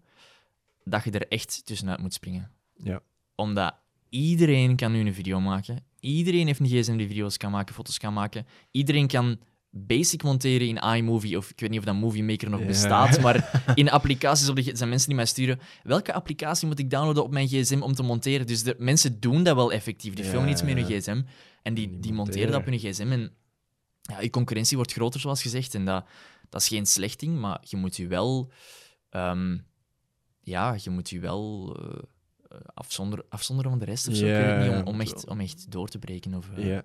dat 0.83 1.03
je 1.03 1.11
er 1.11 1.27
echt 1.27 1.65
tussenuit 1.65 1.99
moet 1.99 2.13
springen. 2.13 2.51
Ja. 2.83 2.99
Omdat 3.35 3.75
iedereen 4.09 4.75
kan 4.75 4.91
nu 4.91 4.99
een 4.99 5.13
video 5.13 5.39
maken. 5.39 5.83
Iedereen 5.99 6.45
heeft 6.47 6.59
een 6.59 6.65
gsm 6.67 6.97
die 6.97 7.07
video's 7.07 7.37
kan 7.37 7.51
maken, 7.51 7.75
foto's 7.75 7.97
kan 7.97 8.13
maken. 8.13 8.45
Iedereen 8.71 9.07
kan 9.07 9.39
basic 9.71 10.23
monteren 10.23 10.67
in 10.67 10.77
iMovie, 10.95 11.37
of 11.37 11.49
ik 11.51 11.59
weet 11.59 11.69
niet 11.69 11.79
of 11.79 11.85
dat 11.85 11.95
Movie 11.95 12.23
Maker 12.23 12.49
nog 12.49 12.59
Ja. 12.59 12.65
bestaat, 12.65 13.19
maar 13.23 13.63
in 13.75 13.89
applicaties 13.89 14.49
op 14.49 14.55
de, 14.55 14.71
zijn 14.73 14.89
mensen 14.89 15.07
die 15.07 15.15
mij 15.17 15.25
sturen, 15.25 15.59
welke 15.83 16.13
applicatie 16.13 16.67
moet 16.67 16.79
ik 16.79 16.89
downloaden 16.89 17.23
op 17.23 17.31
mijn 17.31 17.47
gsm 17.47 17.81
om 17.81 17.93
te 17.93 18.03
monteren? 18.03 18.47
Dus 18.47 18.63
de, 18.63 18.75
mensen 18.77 19.19
doen 19.19 19.43
dat 19.43 19.55
wel 19.55 19.71
effectief. 19.71 20.13
Die 20.13 20.23
Ja, 20.23 20.29
filmen 20.29 20.49
iets 20.49 20.63
met 20.63 20.73
hun 20.75 20.85
gsm 20.85 21.21
en 21.61 21.73
die, 21.73 21.89
Die 21.89 21.99
die 21.99 22.13
monteren 22.13 22.51
dat 22.51 22.59
op 22.59 22.65
hun 22.65 22.79
gsm. 22.79 23.11
En 23.11 23.31
ja, 24.09 24.21
je 24.21 24.29
concurrentie 24.29 24.77
wordt 24.77 24.93
groter, 24.93 25.19
zoals 25.19 25.41
gezegd. 25.41 25.75
En 25.75 25.85
dat, 25.85 26.05
dat 26.49 26.61
is 26.61 26.67
geen 26.67 26.85
slecht 26.85 27.19
ding, 27.19 27.39
maar 27.39 27.59
je 27.61 27.77
moet 27.77 27.95
je 27.95 28.07
wel... 28.07 28.51
ehm, 29.09 29.57
ja, 30.41 30.75
je 30.81 30.89
moet 30.89 31.09
je 31.09 31.19
wel 31.19 31.75
eh, 31.79 31.99
eh, 32.49 32.57
afzonder, 32.73 33.25
afzonderen 33.29 33.71
van 33.71 33.79
de 33.79 33.85
rest 33.85 34.07
of 34.07 34.15
zo. 34.15 34.25
Ja, 34.25 34.63
niet, 34.63 34.71
om, 34.71 34.93
om, 34.93 35.01
echt, 35.01 35.27
om 35.27 35.39
echt 35.39 35.71
door 35.71 35.87
te 35.87 35.99
breken. 35.99 36.33
Of, 36.33 36.49
eh, 36.55 36.67
Ja. 36.67 36.83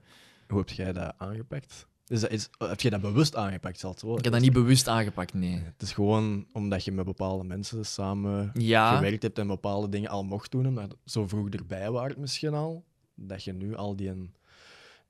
Hoe 0.49 0.59
heb 0.59 0.69
jij 0.71 0.93
dat 0.93 1.15
aangepakt? 1.19 1.87
Is 2.07 2.21
dat 2.21 2.33
iets, 2.33 2.51
heb 2.59 2.81
je 2.81 2.91
dat 2.91 3.01
bewust 3.01 3.37
aangepakt? 3.37 3.79
Zal 3.79 3.91
het? 3.91 4.03
Ik 4.03 4.25
heb 4.25 4.33
dat 4.33 4.43
niet 4.43 4.53
bewust 4.53 4.89
aangepakt, 4.89 5.35
nee. 5.35 5.59
Het 5.59 5.83
is 5.83 5.93
gewoon 5.93 6.47
omdat 6.53 6.85
je 6.85 6.93
met 6.93 7.05
bepaalde 7.05 7.45
mensen 7.45 7.87
samen 7.87 8.51
Ja, 8.55 8.97
gewerkt 8.97 9.23
hebt 9.23 9.39
en 9.39 9.47
bepaalde 9.47 9.89
dingen 9.89 10.11
al 10.11 10.25
mocht 10.25 10.51
doen, 10.51 10.73
maar 10.73 10.89
zo 11.05 11.27
vroeg 11.27 11.49
erbij 11.49 11.91
waart 11.91 12.17
misschien 12.17 12.55
al, 12.55 12.85
dat 13.15 13.45
je 13.45 13.53
nu 13.53 13.75
al 13.77 13.97
die 13.97 14.33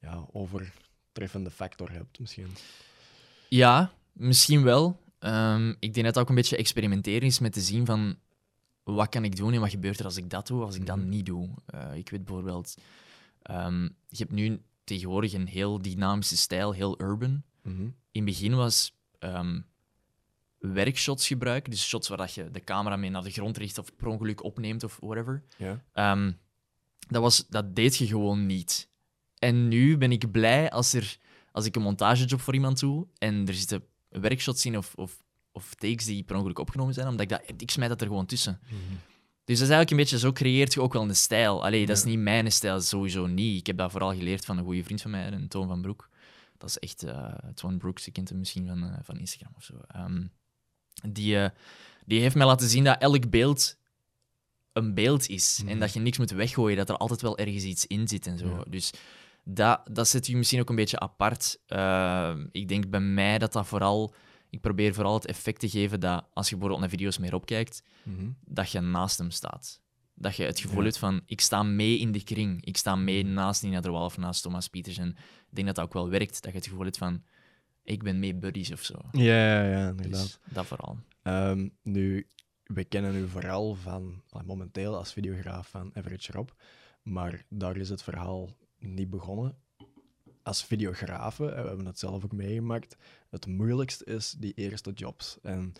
ja, 0.00 0.26
overtreffende 1.14 1.50
factor 1.50 1.90
hebt 1.90 2.18
misschien. 2.18 2.48
ja 3.48 3.92
misschien 4.12 4.62
wel. 4.62 5.00
Ehm, 5.18 5.68
ik 5.68 5.94
denk 5.94 5.94
dat 5.94 6.04
het 6.04 6.18
ook 6.18 6.28
een 6.28 6.34
beetje 6.34 6.56
experimenteren 6.56 7.22
is 7.28 7.38
met 7.38 7.52
te 7.52 7.60
zien 7.60 7.86
van 7.86 8.16
wat 8.82 9.08
kan 9.08 9.24
ik 9.24 9.36
doen 9.36 9.52
en 9.52 9.60
wat 9.60 9.70
gebeurt 9.70 9.98
er 9.98 10.04
als 10.04 10.16
ik 10.16 10.30
dat 10.30 10.46
doe, 10.46 10.62
als 10.64 10.76
ik 10.76 10.86
dat 10.86 10.96
Mhm. 10.96 11.08
niet 11.08 11.26
doe. 11.26 11.48
Eh, 11.66 11.94
ik 11.96 12.08
weet 12.10 12.24
bijvoorbeeld, 12.24 12.74
ehm, 13.42 13.82
je 14.08 14.16
hebt 14.18 14.30
nu 14.30 14.60
tegenwoordig 14.84 15.32
een 15.32 15.46
heel 15.46 15.82
dynamische 15.82 16.36
stijl, 16.36 16.72
heel 16.72 17.00
urban. 17.00 17.42
Mhm. 17.62 17.82
in 18.10 18.22
het 18.22 18.24
begin 18.24 18.54
was 18.54 18.92
ehm, 19.18 19.60
werkshots 20.58 21.26
gebruiken. 21.26 21.70
Dus 21.70 21.88
shots 21.88 22.08
waar 22.08 22.18
dat 22.18 22.34
je 22.34 22.50
de 22.50 22.60
camera 22.60 22.96
mee 22.96 23.10
naar 23.10 23.22
de 23.22 23.30
grond 23.30 23.56
richt 23.56 23.78
of 23.78 23.96
per 23.96 24.06
ongeluk 24.06 24.42
opneemt 24.42 24.84
of 24.84 24.98
whatever. 25.00 25.42
Ja. 25.56 25.84
Ehm, 25.92 26.32
dat, 27.08 27.22
was, 27.22 27.46
dat 27.48 27.76
deed 27.76 27.96
je 27.96 28.06
gewoon 28.06 28.46
niet. 28.46 28.88
En 29.44 29.68
nu 29.68 29.96
ben 29.98 30.12
ik 30.12 30.30
blij 30.30 30.70
als, 30.70 30.92
er, 30.92 31.16
als 31.52 31.64
ik 31.64 31.76
een 31.76 31.82
montagejob 31.82 32.40
voor 32.40 32.54
iemand 32.54 32.80
doe 32.80 33.06
en 33.18 33.46
er 33.48 33.54
zitten 33.54 33.84
werkshots 34.08 34.66
in 34.66 34.76
of, 34.76 34.94
of, 34.94 35.24
of 35.52 35.74
takes 35.74 36.04
die 36.04 36.22
per 36.22 36.36
ongeluk 36.36 36.58
opgenomen 36.58 36.94
zijn, 36.94 37.06
omdat 37.06 37.22
ik 37.22 37.28
dat, 37.28 37.42
ik 37.56 37.70
smijt 37.70 37.90
dat 37.90 38.00
er 38.00 38.06
gewoon 38.06 38.26
tussen. 38.26 38.60
Mhm. 38.62 38.74
Dus 39.44 39.58
dat 39.58 39.68
is 39.68 39.74
eigenlijk 39.74 39.90
een 39.90 39.96
beetje, 39.96 40.18
zo 40.18 40.32
creëert 40.32 40.74
je 40.74 40.80
ook 40.80 40.92
wel 40.92 41.02
een 41.02 41.16
stijl. 41.16 41.64
Allee, 41.64 41.86
dat 41.86 41.96
is 41.96 42.02
Ja. 42.02 42.08
niet 42.08 42.18
mijn 42.18 42.52
stijl, 42.52 42.80
sowieso 42.80 43.26
niet. 43.26 43.60
Ik 43.60 43.66
heb 43.66 43.76
dat 43.76 43.90
vooral 43.90 44.14
geleerd 44.14 44.44
van 44.44 44.58
een 44.58 44.64
goede 44.64 44.84
vriend 44.84 45.02
van 45.02 45.10
mij, 45.10 45.32
een 45.32 45.48
Toon 45.48 45.68
van 45.68 45.80
Broek. 45.80 46.08
dat 46.58 46.68
is 46.68 46.78
echt 46.78 47.04
uh, 47.04 47.34
Twan 47.54 47.78
Brooks, 47.78 48.04
je 48.04 48.10
kent 48.10 48.28
hem 48.28 48.38
misschien 48.38 48.66
van, 48.66 48.84
uh, 48.84 48.92
van 49.02 49.18
Instagram 49.18 49.52
of 49.56 49.64
zo. 49.64 49.74
Um, 49.96 50.30
die, 51.08 51.34
uh, 51.36 51.48
die 52.06 52.20
heeft 52.20 52.34
mij 52.34 52.46
laten 52.46 52.68
zien 52.68 52.84
dat 52.84 53.00
elk 53.00 53.30
beeld 53.30 53.76
een 54.72 54.94
beeld 54.94 55.28
is. 55.28 55.62
En 55.66 55.78
dat 55.78 55.92
je 55.92 56.00
niks 56.00 56.18
moet 56.18 56.30
weggooien, 56.30 56.76
dat 56.76 56.88
er 56.88 56.96
altijd 56.96 57.20
wel 57.20 57.38
ergens 57.38 57.64
iets 57.64 57.86
in 57.86 58.08
zit 58.08 58.26
en 58.26 58.38
zo. 58.38 58.46
Ja. 58.46 58.64
Dus 58.68 58.90
dat, 59.44 59.80
dat 59.90 60.08
zet 60.08 60.26
je 60.26 60.36
misschien 60.36 60.60
ook 60.60 60.68
een 60.68 60.76
beetje 60.76 61.00
apart. 61.00 61.58
ik 62.50 62.68
denk 62.68 62.90
bij 62.90 63.00
mij 63.00 63.38
dat 63.38 63.52
dat 63.52 63.66
vooral 63.66 64.14
ik 64.54 64.60
probeer 64.60 64.94
vooral 64.94 65.14
het 65.14 65.26
effect 65.26 65.60
te 65.60 65.68
geven 65.68 66.00
dat 66.00 66.24
als 66.32 66.48
je 66.48 66.52
bijvoorbeeld 66.52 66.80
naar 66.80 66.90
video's 66.98 67.18
meer 67.18 67.34
opkijkt, 67.34 67.82
mm 68.02 68.36
dat 68.44 68.70
je 68.70 68.80
naast 68.80 69.18
hem 69.18 69.30
staat. 69.30 69.82
Dat 70.14 70.36
je 70.36 70.44
het 70.44 70.60
gevoel 70.60 70.82
hebt 70.82 70.98
van, 70.98 71.22
ik 71.26 71.40
sta 71.40 71.62
mee 71.62 71.98
in 71.98 72.12
de 72.12 72.24
kring. 72.24 72.64
Ik 72.64 72.76
sta 72.76 72.96
mee 72.96 73.24
mhm. 73.24 73.32
naast 73.32 73.62
Nina 73.62 73.80
Derwal 73.80 74.04
of 74.04 74.16
naast 74.16 74.42
Thomas 74.42 74.68
Pieters. 74.68 74.98
En 74.98 75.08
ik 75.08 75.54
denk 75.54 75.66
dat 75.66 75.76
dat 75.76 75.84
ook 75.84 75.92
wel 75.92 76.08
werkt, 76.08 76.42
dat 76.42 76.52
je 76.52 76.58
het 76.58 76.66
gevoel 76.66 76.84
hebt 76.84 76.98
van, 76.98 77.22
ik 77.82 78.02
ben 78.02 78.18
mee 78.18 78.34
buddies 78.34 78.72
of 78.72 78.82
zo. 78.82 78.94
Ja, 79.12 79.22
ja, 79.22 79.62
ja 79.62 79.88
inderdaad. 79.88 80.22
Dus 80.22 80.38
dat 80.54 80.66
vooral. 80.66 80.98
Um, 81.22 81.76
nu, 81.82 82.28
we 82.64 82.84
kennen 82.84 83.16
u 83.16 83.28
vooral 83.28 83.74
van, 83.74 84.22
momenteel 84.44 84.96
als 84.96 85.12
videograaf 85.12 85.68
van 85.68 85.90
Average 85.94 86.32
Rob, 86.32 86.48
maar 87.02 87.44
daar 87.48 87.76
is 87.76 87.88
het 87.88 88.02
verhaal 88.02 88.50
niet 88.86 89.10
begonnen 89.10 89.56
als 90.44 90.64
videografen, 90.64 91.46
we 91.46 91.68
hebben 91.68 91.86
het 91.86 91.98
zelf 91.98 92.24
ook 92.24 92.32
meegemaakt, 92.32 92.96
het 93.30 93.46
moeilijkste 93.46 94.04
is 94.04 94.34
die 94.38 94.52
eerste 94.54 94.92
jobs. 94.92 95.38
En 95.42 95.72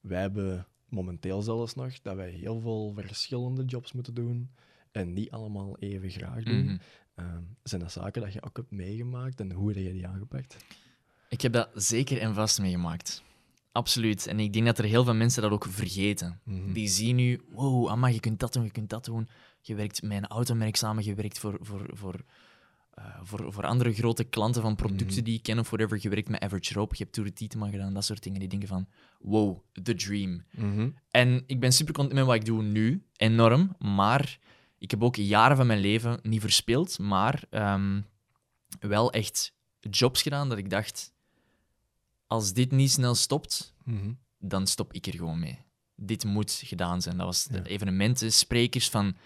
wij 0.00 0.20
hebben 0.20 0.66
momenteel 0.88 1.42
zelfs 1.42 1.74
nog 1.74 2.00
dat 2.00 2.16
wij 2.16 2.30
heel 2.30 2.60
veel 2.60 2.92
verschillende 2.96 3.64
jobs 3.64 3.92
moeten 3.92 4.14
doen 4.14 4.50
en 4.90 5.12
niet 5.12 5.30
allemaal 5.30 5.78
even 5.78 6.10
graag 6.10 6.42
doen. 6.42 6.64
Mm 6.64 6.80
zijn 7.62 7.80
dat 7.80 7.92
zaken 7.92 8.22
dat 8.22 8.32
je 8.32 8.42
ook 8.42 8.56
hebt 8.56 8.70
meegemaakt 8.70 9.40
en 9.40 9.52
hoe 9.52 9.68
heb 9.68 9.82
je 9.82 9.92
die 9.92 10.06
aangepakt? 10.06 10.56
Ik 11.28 11.40
heb 11.40 11.52
dat 11.52 11.68
zeker 11.74 12.18
en 12.18 12.34
vast 12.34 12.60
meegemaakt. 12.60 13.22
Absoluut. 13.72 14.26
En 14.26 14.40
ik 14.40 14.52
denk 14.52 14.66
dat 14.66 14.78
er 14.78 14.84
heel 14.84 15.04
veel 15.04 15.14
mensen 15.14 15.42
dat 15.42 15.50
ook 15.50 15.64
vergeten. 15.64 16.40
Mhm. 16.44 16.72
Die 16.72 16.88
zien 16.88 17.16
nu, 17.16 17.40
wow, 17.50 17.88
amma, 17.88 18.06
je 18.06 18.20
kunt 18.20 18.40
dat 18.40 18.52
doen, 18.52 18.64
je 18.64 18.70
kunt 18.70 18.90
dat 18.90 19.04
doen. 19.04 19.28
Je 19.64 19.74
werkt 19.74 20.02
met 20.02 20.16
een 20.16 20.26
automerk 20.26 20.76
samen, 20.76 21.04
je 21.04 21.14
werkt 21.14 21.38
voor, 21.38 21.58
voor, 21.60 21.90
voor 21.92 22.24
uh, 22.98 23.04
voor, 23.22 23.52
voor 23.52 23.66
andere 23.66 23.92
grote 23.92 24.24
klanten 24.24 24.62
van 24.62 24.74
producten 24.74 25.18
mm. 25.18 25.24
die 25.24 25.34
ik 25.34 25.42
ken 25.42 25.58
of 25.58 25.70
whatever, 25.70 25.98
je 26.00 26.08
werkt 26.08 26.28
met 26.28 26.40
Average 26.40 26.74
Rope, 26.74 26.94
je 26.96 27.02
hebt 27.02 27.14
Tour 27.14 27.28
de 27.28 27.34
Tietema 27.34 27.68
gedaan, 27.68 27.94
dat 27.94 28.04
soort 28.04 28.22
dingen. 28.22 28.40
Die 28.40 28.48
denken 28.48 28.68
van, 28.68 28.86
wow, 29.20 29.58
the 29.82 29.94
dream. 29.94 30.44
Mm-hmm. 30.50 30.94
En 31.10 31.42
ik 31.46 31.60
ben 31.60 31.72
super 31.72 31.94
content 31.94 32.18
met 32.18 32.26
wat 32.26 32.34
ik 32.34 32.44
doe 32.44 32.62
nu, 32.62 33.06
enorm, 33.16 33.76
maar 33.78 34.38
ik 34.78 34.90
heb 34.90 35.02
ook 35.02 35.16
jaren 35.16 35.56
van 35.56 35.66
mijn 35.66 35.80
leven 35.80 36.18
niet 36.22 36.40
verspild, 36.40 36.98
maar 36.98 37.42
um, 37.50 38.06
wel 38.80 39.12
echt 39.12 39.54
jobs 39.80 40.22
gedaan 40.22 40.48
dat 40.48 40.58
ik 40.58 40.70
dacht, 40.70 41.12
als 42.26 42.52
dit 42.52 42.70
niet 42.70 42.90
snel 42.90 43.14
stopt, 43.14 43.74
mm-hmm. 43.84 44.18
dan 44.38 44.66
stop 44.66 44.92
ik 44.92 45.06
er 45.06 45.14
gewoon 45.14 45.38
mee. 45.38 45.58
Dit 45.96 46.24
moet 46.24 46.60
gedaan 46.64 47.02
zijn. 47.02 47.16
Dat 47.16 47.26
was 47.26 47.48
ja. 47.50 47.62
evenementen, 47.62 48.32
sprekers 48.32 48.88
van 48.88 49.16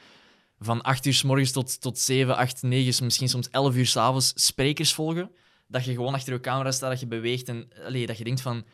van 0.59 0.83
8 0.83 1.07
uur 1.07 1.15
s 1.15 1.23
morgens 1.23 1.53
tot, 1.53 1.81
tot 1.81 1.99
7, 1.99 2.37
8, 2.37 2.63
9, 2.63 3.05
misschien 3.05 3.29
soms 3.29 3.51
11 3.51 3.75
uur 3.75 3.87
s 3.87 3.97
avonds 3.97 4.33
sprekers 4.35 4.95
volgen. 4.95 5.31
Dat 5.67 5.85
je 5.85 5.93
gewoon 5.93 6.15
achter 6.15 6.33
je 6.33 6.41
camera 6.41 6.71
staat, 6.71 6.91
dat 6.91 7.01
je 7.01 7.07
beweegt 7.07 7.49
en 7.49 7.69
allee, 7.85 8.07
dat 8.07 8.19
je 8.19 8.25
denkt 8.25 8.41
van, 8.41 8.65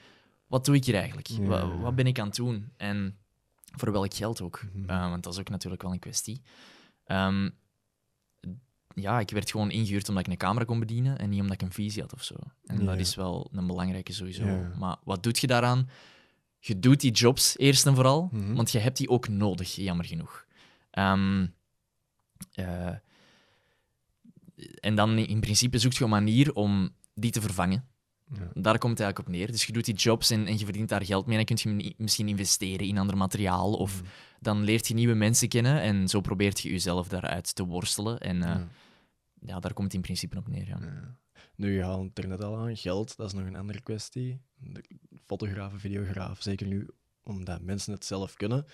wat 0.47 0.65
doe 0.65 0.75
ik 0.75 0.85
hier 0.85 0.95
eigenlijk? 0.95 1.29
Wat, 1.29 1.81
wat, 1.81 1.95
ben 1.95 2.07
ik 2.07 2.19
aan 2.19 2.27
het 2.27 2.37
doen? 2.37 2.73
En 2.77 3.19
voor 3.77 3.93
welk 3.93 4.15
geld 4.15 4.41
ook? 4.41 4.62
Mm 4.73 4.87
want 4.87 5.23
dat 5.23 5.33
is 5.33 5.39
ook 5.39 5.49
natuurlijk 5.49 5.83
wel 5.83 5.93
een 5.93 5.99
kwestie. 5.99 6.43
Um, 7.07 7.55
ja, 8.95 9.21
ik 9.21 9.31
werd 9.31 9.51
gewoon 9.51 9.71
ingehuurd 9.71 10.09
omdat 10.09 10.27
ik 10.27 10.33
een 10.33 10.39
camera 10.39 10.65
kon 10.65 10.79
bedienen 10.79 11.19
en 11.19 11.31
niet 11.31 11.41
omdat 11.41 11.55
ik 11.55 11.62
een 11.62 11.73
visie 11.73 12.03
had 12.03 12.12
of 12.12 12.25
zo. 12.25 12.35
En 12.67 12.85
dat 12.85 12.99
is 12.99 13.15
wel 13.15 13.49
een 13.53 13.67
belangrijke 13.67 14.12
sowieso. 14.12 14.67
Maar 14.79 14.97
wat 15.05 15.23
doe 15.23 15.33
je 15.41 15.47
daaraan? 15.47 15.89
Je 16.59 16.79
doet 16.79 17.01
die 17.01 17.11
jobs 17.11 17.59
eerst 17.59 17.87
en 17.87 17.95
vooral, 17.95 18.29
mhm. 18.33 18.55
want 18.55 18.71
je 18.71 18.79
hebt 18.79 18.97
die 18.97 19.09
ook 19.09 19.29
nodig, 19.29 19.75
jammer 19.75 20.05
genoeg. 20.05 20.47
Um, 20.99 21.55
uh, 22.55 22.95
en 24.81 24.95
dan 24.95 25.19
in 25.19 25.41
principe 25.41 25.79
zoekt 25.79 25.97
je 25.97 26.05
een 26.05 26.11
manier 26.11 26.55
om 26.55 26.91
die 27.15 27.31
te 27.31 27.41
vervangen. 27.41 27.85
Ja. 28.35 28.51
Daar 28.55 28.79
komt 28.79 28.99
het 28.99 29.01
eigenlijk 29.01 29.19
op 29.19 29.29
neer. 29.29 29.47
Dus 29.47 29.65
je 29.65 29.73
doet 29.73 29.85
die 29.85 29.95
jobs 29.95 30.31
en, 30.31 30.47
en 30.47 30.59
je 30.59 30.65
verdient 30.65 30.89
daar 30.89 31.05
geld 31.05 31.27
mee. 31.27 31.39
En 31.39 31.47
dan 31.47 31.57
kun 31.57 31.73
je 31.79 31.95
misschien 31.97 32.29
investeren 32.29 32.87
in 32.87 32.99
ander 32.99 33.17
materiaal. 33.17 33.73
Of 33.73 34.03
mm. 34.03 34.09
dan 34.41 34.63
leert 34.63 34.89
je 34.89 34.95
nieuwe 34.95 35.15
mensen 35.15 35.49
kennen. 35.49 35.81
En 35.81 36.09
zo 36.09 36.21
probeert 36.21 36.61
je 36.61 36.71
jezelf 36.71 37.09
daaruit 37.09 37.55
te 37.55 37.65
worstelen. 37.65 38.21
En 38.21 38.37
uh, 38.37 38.43
ja. 38.43 38.69
ja. 39.41 39.61
daar 39.61 39.73
komt 39.73 39.87
het 39.87 39.97
in 39.97 40.01
principe 40.01 40.39
op 40.39 40.49
neer. 40.49 40.67
Ja. 40.67 40.79
Nu, 41.57 41.75
je 41.75 41.83
haalt 41.83 42.19
er 42.19 42.29
net 42.29 42.43
al 42.43 42.57
aan, 42.57 42.77
geld, 42.77 43.17
dat 43.17 43.27
is 43.27 43.33
nog 43.33 43.47
een 43.47 43.57
andere 43.57 43.81
kwestie. 43.81 44.41
De 44.57 44.85
fotograaf, 45.27 45.73
videograaf, 45.77 46.43
zeker 46.43 46.67
nu 46.67 46.89
omdat 47.23 47.63
mensen 47.63 47.93
het 47.93 48.05
zelf 48.05 48.35
kunnen. 48.35 48.67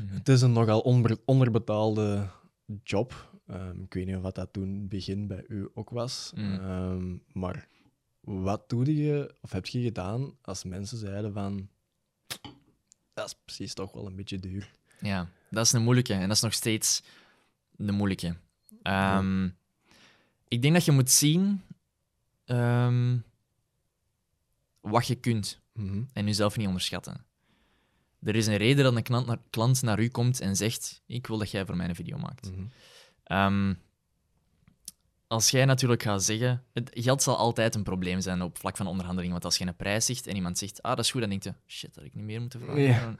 Mm 0.00 0.08
Het 0.08 0.28
is 0.28 0.40
een 0.40 0.52
nogal 0.52 0.80
onder, 0.80 1.18
onderbetaalde 1.24 2.30
job. 2.82 3.30
Um, 3.50 3.82
ik 3.82 3.94
weet 3.94 4.06
niet 4.06 4.16
of 4.16 4.32
dat 4.32 4.52
toen 4.52 4.88
begin 4.88 5.26
bij 5.26 5.44
u 5.48 5.68
ook 5.74 5.90
was. 5.90 6.32
Mm. 6.34 6.52
Um, 6.52 7.22
maar 7.32 7.68
wat 8.20 8.68
doe 8.68 8.96
je, 8.96 9.34
of 9.40 9.52
heb 9.52 9.66
je 9.66 9.82
gedaan 9.82 10.36
als 10.42 10.64
mensen 10.64 10.98
zeiden 10.98 11.32
van 11.32 11.68
dat 13.14 13.26
is 13.26 13.34
precies 13.44 13.74
toch 13.74 13.92
wel 13.92 14.06
een 14.06 14.16
beetje 14.16 14.38
duur? 14.38 14.72
Ja, 15.00 15.28
dat 15.50 15.64
is 15.64 15.72
een 15.72 15.82
moeilijke. 15.82 16.12
En 16.12 16.20
dat 16.20 16.36
is 16.36 16.42
nog 16.42 16.52
steeds 16.52 17.02
de 17.70 17.92
moeilijke. 17.92 18.26
Um, 18.26 18.36
ja. 18.82 19.52
Ik 20.48 20.62
denk 20.62 20.74
dat 20.74 20.84
je 20.84 20.92
moet 20.92 21.10
zien 21.10 21.62
wat 24.80 25.06
je 25.06 25.14
kunt 25.14 25.60
mm 25.72 25.88
-hmm. 25.88 26.08
en 26.12 26.26
jezelf 26.26 26.56
niet 26.56 26.66
onderschatten. 26.66 27.24
Er 28.22 28.36
is 28.36 28.46
een 28.46 28.56
reden 28.56 28.84
dat 28.84 28.96
een 28.96 29.02
klant 29.02 29.26
naar, 29.26 29.38
klant 29.50 29.82
naar 29.82 29.98
u 29.98 30.08
komt 30.08 30.40
en 30.40 30.56
zegt: 30.56 31.02
Ik 31.06 31.26
wil 31.26 31.38
dat 31.38 31.50
jij 31.50 31.66
voor 31.66 31.76
mij 31.76 31.88
een 31.88 31.94
video 31.94 32.18
maakt. 32.18 32.50
Mm 32.50 32.70
-hmm. 33.24 33.78
als 35.26 35.50
jij 35.50 35.64
natuurlijk 35.64 36.02
gaat 36.02 36.22
zeggen. 36.22 36.64
Het 36.72 36.90
geld 36.94 37.22
zal 37.22 37.36
altijd 37.36 37.74
een 37.74 37.82
probleem 37.82 38.20
zijn 38.20 38.42
op 38.42 38.58
vlak 38.58 38.76
van 38.76 38.86
onderhandeling. 38.86 39.32
Want 39.32 39.44
als 39.44 39.58
je 39.58 39.66
een 39.66 39.76
prijs 39.76 40.06
zegt 40.06 40.26
en 40.26 40.34
iemand 40.34 40.58
zegt: 40.58 40.82
Ah, 40.82 40.96
dat 40.96 41.04
is 41.04 41.10
goed, 41.10 41.20
dan 41.20 41.30
denk 41.30 41.42
je: 41.42 41.54
Shit, 41.66 41.94
dat 41.94 42.04
ik 42.04 42.14
niet 42.14 42.24
meer 42.24 42.40
moeten 42.40 42.60
vragen. 42.60 43.18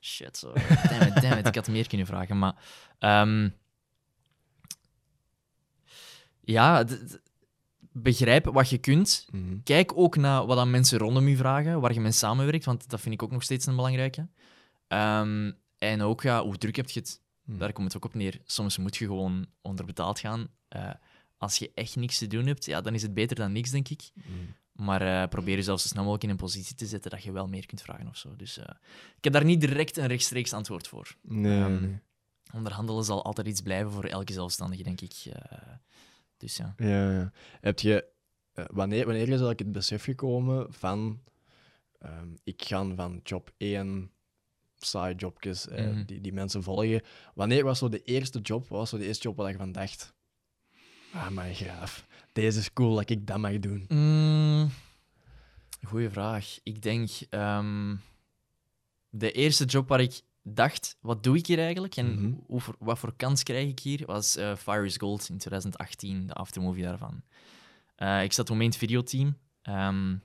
Shit, 0.00 0.36
zo. 0.36 0.52
Damn 0.88 1.02
it, 1.02 1.22
damn 1.22 1.38
it, 1.38 1.46
ik 1.46 1.54
had 1.54 1.68
meer 1.68 1.88
kunnen 1.88 2.06
vragen. 2.06 2.38
Maar. 2.38 2.54
Um, 2.98 3.54
ja, 6.40 6.84
begrijp 8.02 8.44
wat 8.44 8.70
je 8.70 8.78
kunt. 8.78 9.26
Mm 9.30 9.48
-hmm. 9.48 9.62
Kijk 9.62 9.92
ook 9.94 10.16
naar 10.16 10.46
wat 10.46 10.56
dan 10.56 10.70
mensen 10.70 10.98
rondom 10.98 11.28
je 11.28 11.36
vragen, 11.36 11.80
waar 11.80 11.92
je 11.92 12.00
mee 12.00 12.12
samenwerkt, 12.12 12.64
want 12.64 12.90
dat 12.90 13.00
vind 13.00 13.14
ik 13.14 13.22
ook 13.22 13.30
nog 13.30 13.42
steeds 13.42 13.66
een 13.66 13.76
belangrijke. 13.76 14.28
Um, 14.88 15.56
en 15.78 16.02
ook 16.02 16.22
ja, 16.22 16.42
hoe 16.42 16.58
druk 16.58 16.76
heb 16.76 16.90
je 16.90 17.00
het? 17.00 17.20
Mm. 17.44 17.58
Daar 17.58 17.72
komt 17.72 17.86
het 17.86 17.96
ook 17.96 18.04
op 18.04 18.14
neer. 18.14 18.40
Soms 18.44 18.78
moet 18.78 18.96
je 18.96 19.06
gewoon 19.06 19.46
onderbetaald 19.62 20.18
gaan. 20.18 20.48
Uh, 20.76 20.90
als 21.36 21.58
je 21.58 21.70
echt 21.74 21.96
niks 21.96 22.18
te 22.18 22.26
doen 22.26 22.46
hebt, 22.46 22.64
ja, 22.64 22.80
dan 22.80 22.94
is 22.94 23.02
het 23.02 23.14
beter 23.14 23.36
dan 23.36 23.52
niks, 23.52 23.70
denk 23.70 23.88
ik. 23.88 24.10
Mm. 24.14 24.54
Maar 24.72 25.02
uh, 25.02 25.28
probeer 25.28 25.56
jezelf 25.56 25.80
zo 25.80 25.88
snel 25.88 26.02
mogelijk 26.02 26.24
in 26.24 26.30
een 26.30 26.36
positie 26.36 26.74
te 26.74 26.86
zetten 26.86 27.10
dat 27.10 27.22
je 27.22 27.32
wel 27.32 27.46
meer 27.46 27.66
kunt 27.66 27.82
vragen 27.82 28.08
of 28.08 28.16
zo. 28.16 28.36
Dus 28.36 28.58
uh, 28.58 28.64
ik 29.16 29.24
heb 29.24 29.32
daar 29.32 29.44
niet 29.44 29.60
direct 29.60 29.96
een 29.96 30.06
rechtstreeks 30.06 30.52
antwoord 30.52 30.88
voor. 30.88 31.16
Nee, 31.22 31.60
um, 31.60 31.80
nee. 31.80 31.98
Onderhandelen 32.54 33.04
zal 33.04 33.24
altijd 33.24 33.46
iets 33.46 33.60
blijven 33.60 33.92
voor 33.92 34.04
elke 34.04 34.32
zelfstandige, 34.32 34.82
denk 34.82 35.00
ik. 35.00 35.14
Dus 36.38 36.56
ja. 36.56 36.74
Ja, 36.76 37.10
ja. 37.12 37.32
Heb 37.60 37.78
je, 37.80 38.04
uh, 38.54 38.64
wanneer, 38.70 39.04
wanneer 39.04 39.22
is 39.22 39.28
eigenlijk 39.28 39.58
het 39.58 39.72
besef 39.72 40.04
gekomen 40.04 40.72
van 40.72 41.20
um, 42.02 42.38
ik 42.44 42.62
ga 42.64 42.94
van 42.94 43.20
job 43.24 43.52
1 43.56 44.10
side 44.76 45.14
jobjes 45.16 45.66
uh, 45.68 45.74
Mhm. 45.78 46.04
die, 46.04 46.20
die 46.20 46.32
mensen 46.32 46.62
volgen. 46.62 47.02
Wanneer 47.34 47.64
was 47.64 47.78
zo 47.78 47.88
de 47.88 48.02
eerste 48.02 48.38
job, 48.40 48.68
wat 48.68 48.78
was 48.78 48.88
zo 48.90 48.98
de 48.98 49.06
eerste 49.06 49.22
job 49.28 49.36
waar 49.36 49.50
je 49.50 49.56
van 49.56 49.72
dacht, 49.72 50.14
ah, 51.12 51.28
maar 51.28 51.54
graaf, 51.54 52.06
deze 52.32 52.58
is 52.58 52.72
cool 52.72 52.94
dat 52.94 53.10
ik 53.10 53.26
dat 53.26 53.38
mag 53.38 53.58
doen? 53.58 53.84
Mm, 53.88 54.70
goeie 55.86 56.08
vraag. 56.10 56.58
Ik 56.62 56.82
denk 56.82 57.10
ehm, 57.30 57.96
de 59.10 59.32
eerste 59.32 59.64
job 59.64 59.88
waar 59.88 60.00
ik 60.00 60.20
dacht, 60.54 60.96
wat 61.00 61.22
doe 61.22 61.36
ik 61.36 61.46
hier 61.46 61.58
eigenlijk 61.58 61.96
en 61.96 62.12
Mhm. 62.22 62.32
hoe 62.46 62.60
wat 62.78 62.98
voor 62.98 63.16
kans 63.16 63.42
krijg 63.42 63.68
ik 63.68 63.78
hier, 63.80 64.06
was 64.06 64.36
eh, 64.36 64.56
Fire 64.56 64.84
is 64.84 64.96
Gold 64.96 65.28
in 65.28 65.38
2018, 65.38 66.26
de 66.26 66.32
aftermovie 66.32 66.82
daarvan. 66.82 67.22
Eh, 67.96 68.22
ik 68.22 68.32
zat 68.32 68.50
in 68.50 68.60
het 68.60 68.76
videoteam. 68.76 69.36
Ehm, 69.62 70.16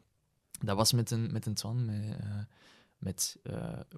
dat 0.59 0.75
was 0.77 0.91
met 0.93 1.11
een, 1.11 1.31
met 1.31 1.45
een 1.45 1.53
Twan, 1.53 1.85
met, 1.85 2.15
eh 2.19 2.39
met 2.97 3.37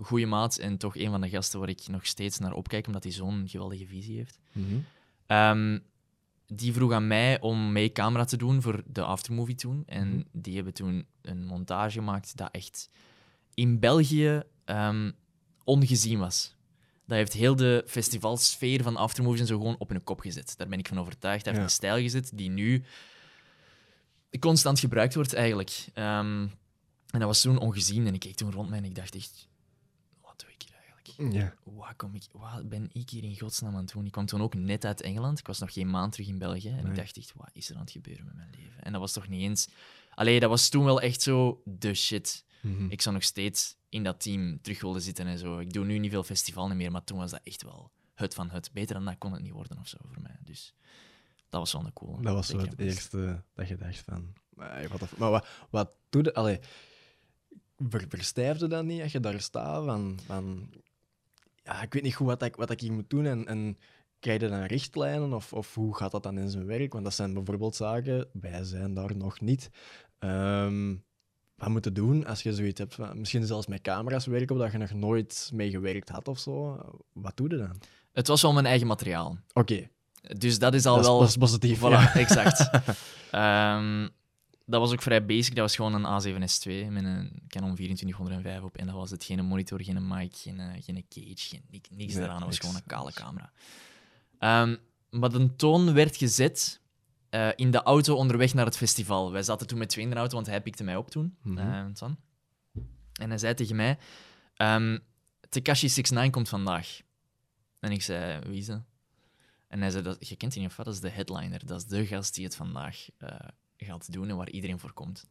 goede 0.01 0.25
maat 0.25 0.58
en 0.58 0.77
toch 0.77 0.96
een 0.98 1.10
van 1.10 1.22
de 1.22 1.29
gasten 1.29 1.60
waar 1.60 1.70
ik 1.70 1.88
nog 1.88 2.05
steeds 2.05 2.39
naar 2.39 2.53
opkijk, 2.53 2.88
omdat 2.88 3.03
hij 3.03 3.12
zo'n 3.12 3.44
geweldige 3.48 3.86
visie 3.88 4.17
heeft. 4.17 4.39
Mhm. 4.51 4.75
Ehm, 5.25 5.79
die 6.48 6.74
vroeg 6.74 6.91
aan 6.91 7.08
mij 7.08 7.41
om 7.41 7.72
mee 7.72 7.91
camera 7.91 8.24
te 8.25 8.38
doen 8.38 8.62
voor 8.62 8.84
de 8.88 9.01
aftermovie 9.03 9.55
toen. 9.55 9.84
En 9.86 10.08
Mhm. 10.10 10.24
die 10.32 10.55
hebben 10.55 10.74
toen 10.74 11.05
een 11.22 11.46
montage 11.46 11.98
gemaakt 12.00 12.38
dat 12.38 12.51
echt 12.51 12.89
in 13.53 13.79
België 13.79 14.41
ehm, 14.65 15.12
ongezien 15.65 16.19
was. 16.19 16.53
Dat 17.07 17.17
heeft 17.17 17.34
heel 17.34 17.55
de 17.55 17.84
festivalsfeer 17.88 18.84
van 18.84 18.95
aftermovies 18.95 19.39
en 19.39 19.48
zo 19.48 19.57
gewoon 19.57 19.75
op 19.79 19.89
hun 19.89 20.03
kop 20.03 20.19
gezet. 20.19 20.53
Daar 20.57 20.67
ben 20.67 20.79
ik 20.79 20.88
van 20.88 21.00
overtuigd. 21.00 21.45
Hij 21.45 21.53
heeft 21.53 21.65
Ja. 21.65 21.72
een 21.72 21.77
stijl 21.77 21.98
gezet 22.03 22.31
die 22.34 22.50
nu 22.50 22.84
constant 24.39 24.79
gebruikt 24.79 25.15
wordt 25.15 25.34
eigenlijk. 25.34 25.86
Ehm, 25.93 26.41
en 27.10 27.19
dat 27.19 27.24
was 27.24 27.41
toen 27.41 27.57
ongezien 27.60 28.07
en 28.07 28.13
ik 28.13 28.19
keek 28.19 28.36
toen 28.36 28.51
rond 28.51 28.69
me 28.69 28.75
en 28.75 28.86
ik 28.86 28.95
dacht 28.95 29.15
echt, 29.15 29.48
wat 30.22 30.39
doe 30.39 30.50
ik 30.57 30.62
hier 30.67 30.75
eigenlijk? 30.77 31.34
Ja. 31.36 31.55
Wat, 31.63 31.93
kom 31.95 32.15
ik, 32.15 32.24
wat 32.31 32.69
ben 32.69 32.89
ik 32.93 33.10
hier 33.10 33.24
in 33.24 33.39
godsnaam 33.39 33.74
aan 33.75 33.81
het 33.84 33.91
doen? 33.93 34.05
Ik 34.05 34.12
kwam 34.12 34.25
toen 34.25 34.41
ook 34.41 34.53
net 34.55 34.86
uit 34.86 35.01
Engeland. 35.01 35.39
Ik 35.39 35.48
was 35.48 35.60
nog 35.60 35.74
geen 35.74 35.89
maand 35.89 36.12
terug 36.12 36.27
in 36.27 36.38
België. 36.38 36.69
En 36.69 36.75
Nee. 36.75 36.86
ik 36.91 36.95
dacht 36.95 37.17
echt, 37.17 37.31
wat 37.36 37.50
is 37.53 37.69
er 37.69 37.75
aan 37.75 37.81
het 37.81 37.91
gebeuren 37.91 38.25
met 38.25 38.36
mijn 38.36 38.50
leven? 38.57 38.84
En 38.84 38.91
dat 38.91 39.01
was 39.01 39.12
toch 39.13 39.27
niet 39.27 39.41
eens... 39.41 39.67
Allee, 40.13 40.39
dat 40.39 40.50
was 40.50 40.69
toen 40.69 40.84
wel 40.86 41.01
echt 41.01 41.22
zo 41.22 41.62
de 41.65 41.93
shit. 41.93 42.45
Mhm. 42.62 42.86
Ik 42.89 43.01
zou 43.01 43.15
nog 43.15 43.24
steeds 43.24 43.75
in 43.95 44.03
dat 44.03 44.19
team 44.19 44.61
terug 44.61 44.81
willen 44.81 45.01
zitten 45.01 45.27
en 45.27 45.37
zo. 45.37 45.59
Ik 45.59 45.73
doe 45.73 45.85
nu 45.85 45.97
niet 45.97 46.11
veel 46.11 46.23
festival 46.23 46.75
meer, 46.75 46.91
maar 46.91 47.03
toen 47.03 47.17
was 47.17 47.31
dat 47.31 47.39
echt 47.43 47.63
wel 47.63 47.91
het 48.13 48.33
van 48.33 48.49
het. 48.49 48.69
Beter 48.73 48.95
dan 48.95 49.05
dat 49.05 49.17
kon 49.17 49.33
het 49.33 49.41
niet 49.41 49.51
worden 49.51 49.79
of 49.79 49.87
zo 49.87 49.97
voor 50.01 50.21
mij. 50.21 50.37
Dus 50.43 50.73
dat 51.49 51.59
was 51.59 51.73
wel 51.73 51.85
een 51.85 51.93
cool. 51.93 52.21
Dat 52.21 52.33
was 52.33 52.47
zo 52.47 52.59
het 52.59 52.79
eerste 52.79 53.43
dat 53.53 53.67
je 53.67 53.75
dacht 53.75 53.99
van... 53.99 54.33
Maar, 54.49 54.87
wat, 54.87 55.17
maar 55.17 55.29
wat, 55.29 55.47
wat 55.69 55.91
doe 56.09 56.23
je... 56.23 56.33
Allee, 56.33 56.59
ver, 57.77 58.05
verstijfde 58.09 58.67
dat 58.67 58.85
niet 58.85 59.01
als 59.01 59.11
je 59.11 59.19
daar 59.19 59.41
staat 59.41 59.85
van... 59.85 60.19
van 60.25 60.73
ja, 61.63 61.81
ik 61.81 61.93
weet 61.93 62.03
niet 62.03 62.15
goed 62.15 62.27
wat 62.27 62.41
ik, 62.41 62.55
wat 62.55 62.71
ik 62.71 62.79
hier 62.79 62.93
moet 62.93 63.09
doen 63.09 63.25
en... 63.25 63.47
en 63.47 63.77
Krijg 64.19 64.41
je 64.41 64.47
dan 64.47 64.63
richtlijnen 64.63 65.33
of, 65.33 65.53
of 65.53 65.75
hoe 65.75 65.95
gaat 65.95 66.11
dat 66.11 66.23
dan 66.23 66.37
in 66.37 66.49
zijn 66.49 66.65
werk? 66.65 66.91
Want 66.93 67.03
dat 67.03 67.13
zijn 67.13 67.33
bijvoorbeeld 67.33 67.75
zaken, 67.75 68.27
wij 68.33 68.63
zijn 68.63 68.93
daar 68.93 69.15
nog 69.15 69.41
niet. 69.41 69.69
Ehm, 70.19 70.95
wat 71.55 71.69
moet 71.69 71.83
je 71.85 71.91
doen 71.91 72.25
als 72.25 72.43
je 72.43 72.53
zoiets 72.53 72.79
hebt? 72.79 72.93
Van, 72.95 73.19
misschien 73.19 73.45
zelfs 73.45 73.67
met 73.67 73.81
camera's 73.81 74.25
werken, 74.25 74.57
waar 74.57 74.71
je 74.71 74.77
nog 74.77 74.93
nooit 74.93 75.50
mee 75.53 75.69
gewerkt 75.69 76.09
had 76.09 76.27
of 76.27 76.39
zo. 76.39 76.79
Wat 77.13 77.38
doe 77.38 77.50
je 77.50 77.57
dan? 77.57 77.79
Het 78.13 78.27
was 78.27 78.41
wel 78.41 78.53
mijn 78.53 78.65
eigen 78.65 78.88
materiaal. 78.88 79.38
Oké, 79.53 79.88
Dus 80.38 80.59
dat 80.59 80.74
is 80.74 80.85
al 80.85 80.93
dat, 80.95 81.03
is- 81.03 81.09
wel... 81.09 81.19
dat 81.19 81.27
is 81.29 81.38
positief. 81.38 81.77
Voilà, 81.79 81.81
ja. 81.81 82.13
exact. 82.25 82.69
Ehm, 83.31 84.07
dat 84.65 84.79
was 84.79 84.91
ook 84.91 85.01
vrij 85.01 85.25
basic. 85.25 85.55
Dat 85.55 85.63
was 85.63 85.75
gewoon 85.75 85.93
een 85.93 86.21
A7S2 86.21 86.91
met 86.91 87.03
een 87.03 87.41
Canon 87.47 87.75
2405 87.75 88.62
op. 88.62 88.77
En 88.77 88.85
dat 88.85 88.95
was 88.95 89.12
het. 89.12 89.24
Geen 89.24 89.45
monitor, 89.45 89.83
geen 89.83 90.07
mic, 90.07 90.35
geen, 90.35 90.59
eh, 90.59 90.67
geen 90.83 91.05
cage, 91.09 91.33
geen, 91.35 91.62
niks, 91.69 91.89
niks 91.89 92.13
Nee, 92.13 92.24
eraan. 92.24 92.39
Dat 92.39 92.45
was 92.47 92.59
niks. 92.59 92.59
gewoon 92.59 92.75
een 92.75 92.88
kale 92.88 93.12
camera. 93.13 93.51
Ehm, 94.39 94.75
maar 95.09 95.29
de 95.29 95.55
toon 95.55 95.93
werd 95.93 96.17
gezet 96.17 96.81
eh, 97.36 97.50
in 97.56 97.72
de 97.72 97.84
auto 97.84 98.15
onderweg 98.15 98.54
naar 98.54 98.65
het 98.65 98.77
festival. 98.77 99.32
Wij 99.32 99.44
zaten 99.44 99.68
toen 99.68 99.77
met 99.77 99.89
twee 99.89 100.04
in 100.04 100.10
de 100.10 100.15
auto, 100.15 100.36
want 100.36 100.48
hij 100.48 100.62
pikte 100.62 100.84
mij 100.84 100.96
op 100.96 101.10
toen. 101.10 101.38
Mhm. 101.42 101.58
eh. 101.58 101.86
En 103.13 103.30
hij 103.30 103.38
zei 103.38 103.54
tegen 103.54 103.75
mij... 103.75 103.98
ehm 104.56 104.98
Tekashi 105.50 105.88
69 105.88 106.30
komt 106.30 106.50
vandaag. 106.50 107.01
En 107.80 107.92
ik 107.92 108.01
zei, 108.01 108.39
wie 108.39 108.58
is 108.58 108.65
dat? 108.65 108.82
En 109.68 109.82
hij 109.82 109.89
zei, 109.89 110.04
dat, 110.04 110.27
je 110.27 110.36
kent 110.36 110.54
die 110.54 110.62
niet? 110.62 110.75
Dat 110.75 110.88
is 110.88 111.00
de 111.00 111.10
headliner. 111.10 111.65
Dat 111.65 111.80
is 111.80 111.86
de 111.86 112.06
gast 112.06 112.36
die 112.36 112.44
het 112.44 112.56
vandaag 112.56 113.08
eh, 113.18 113.30
gaat 113.77 114.12
doen 114.12 114.30
en 114.30 114.36
waar 114.36 114.50
iedereen 114.50 114.80
voor 114.80 114.94
komt. 114.94 115.27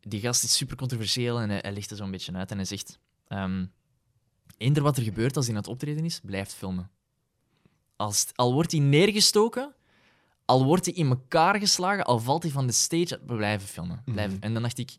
Die 0.00 0.20
gast 0.20 0.44
is 0.44 0.56
super 0.56 0.76
controversieel 0.76 1.40
en 1.40 1.48
hij, 1.48 1.58
hij 1.62 1.72
legt 1.72 1.90
er 1.90 1.96
zo'n 1.96 2.10
beetje 2.10 2.32
uit. 2.32 2.50
En 2.50 2.56
hij 2.56 2.66
zegt, 2.66 2.98
ehm 3.28 3.66
eender 4.56 4.82
wat 4.82 4.96
er 4.96 5.02
gebeurt 5.02 5.36
als 5.36 5.46
hij 5.46 5.54
aan 5.54 5.60
het 5.60 5.70
optreden 5.70 6.04
is, 6.04 6.20
blijft 6.20 6.54
filmen. 6.54 6.90
Als, 7.96 8.26
al 8.34 8.52
wordt 8.52 8.72
hij 8.72 8.80
neergestoken, 8.80 9.74
al 10.44 10.64
wordt 10.64 10.84
hij 10.84 10.94
in 10.94 11.08
elkaar 11.08 11.58
geslagen, 11.58 12.04
al 12.04 12.18
valt 12.18 12.42
hij 12.42 12.52
van 12.52 12.66
de 12.66 12.72
stage, 12.72 13.20
we 13.26 13.34
blijven 13.34 13.68
filmen. 13.68 14.02
Blijven. 14.04 14.40
En 14.40 14.52
dan 14.52 14.62
dacht 14.62 14.78
ik, 14.78 14.96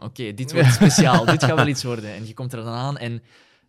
oké, 0.00 0.34
dit 0.34 0.52
wordt 0.54 0.72
speciaal, 0.72 1.24
dit 1.24 1.44
gaat 1.44 1.56
wel 1.56 1.66
iets 1.66 1.82
worden. 1.82 2.14
En 2.14 2.26
je 2.26 2.34
komt 2.34 2.52
er 2.52 2.64
dan 2.64 2.74
aan 2.74 2.98
en 2.98 3.22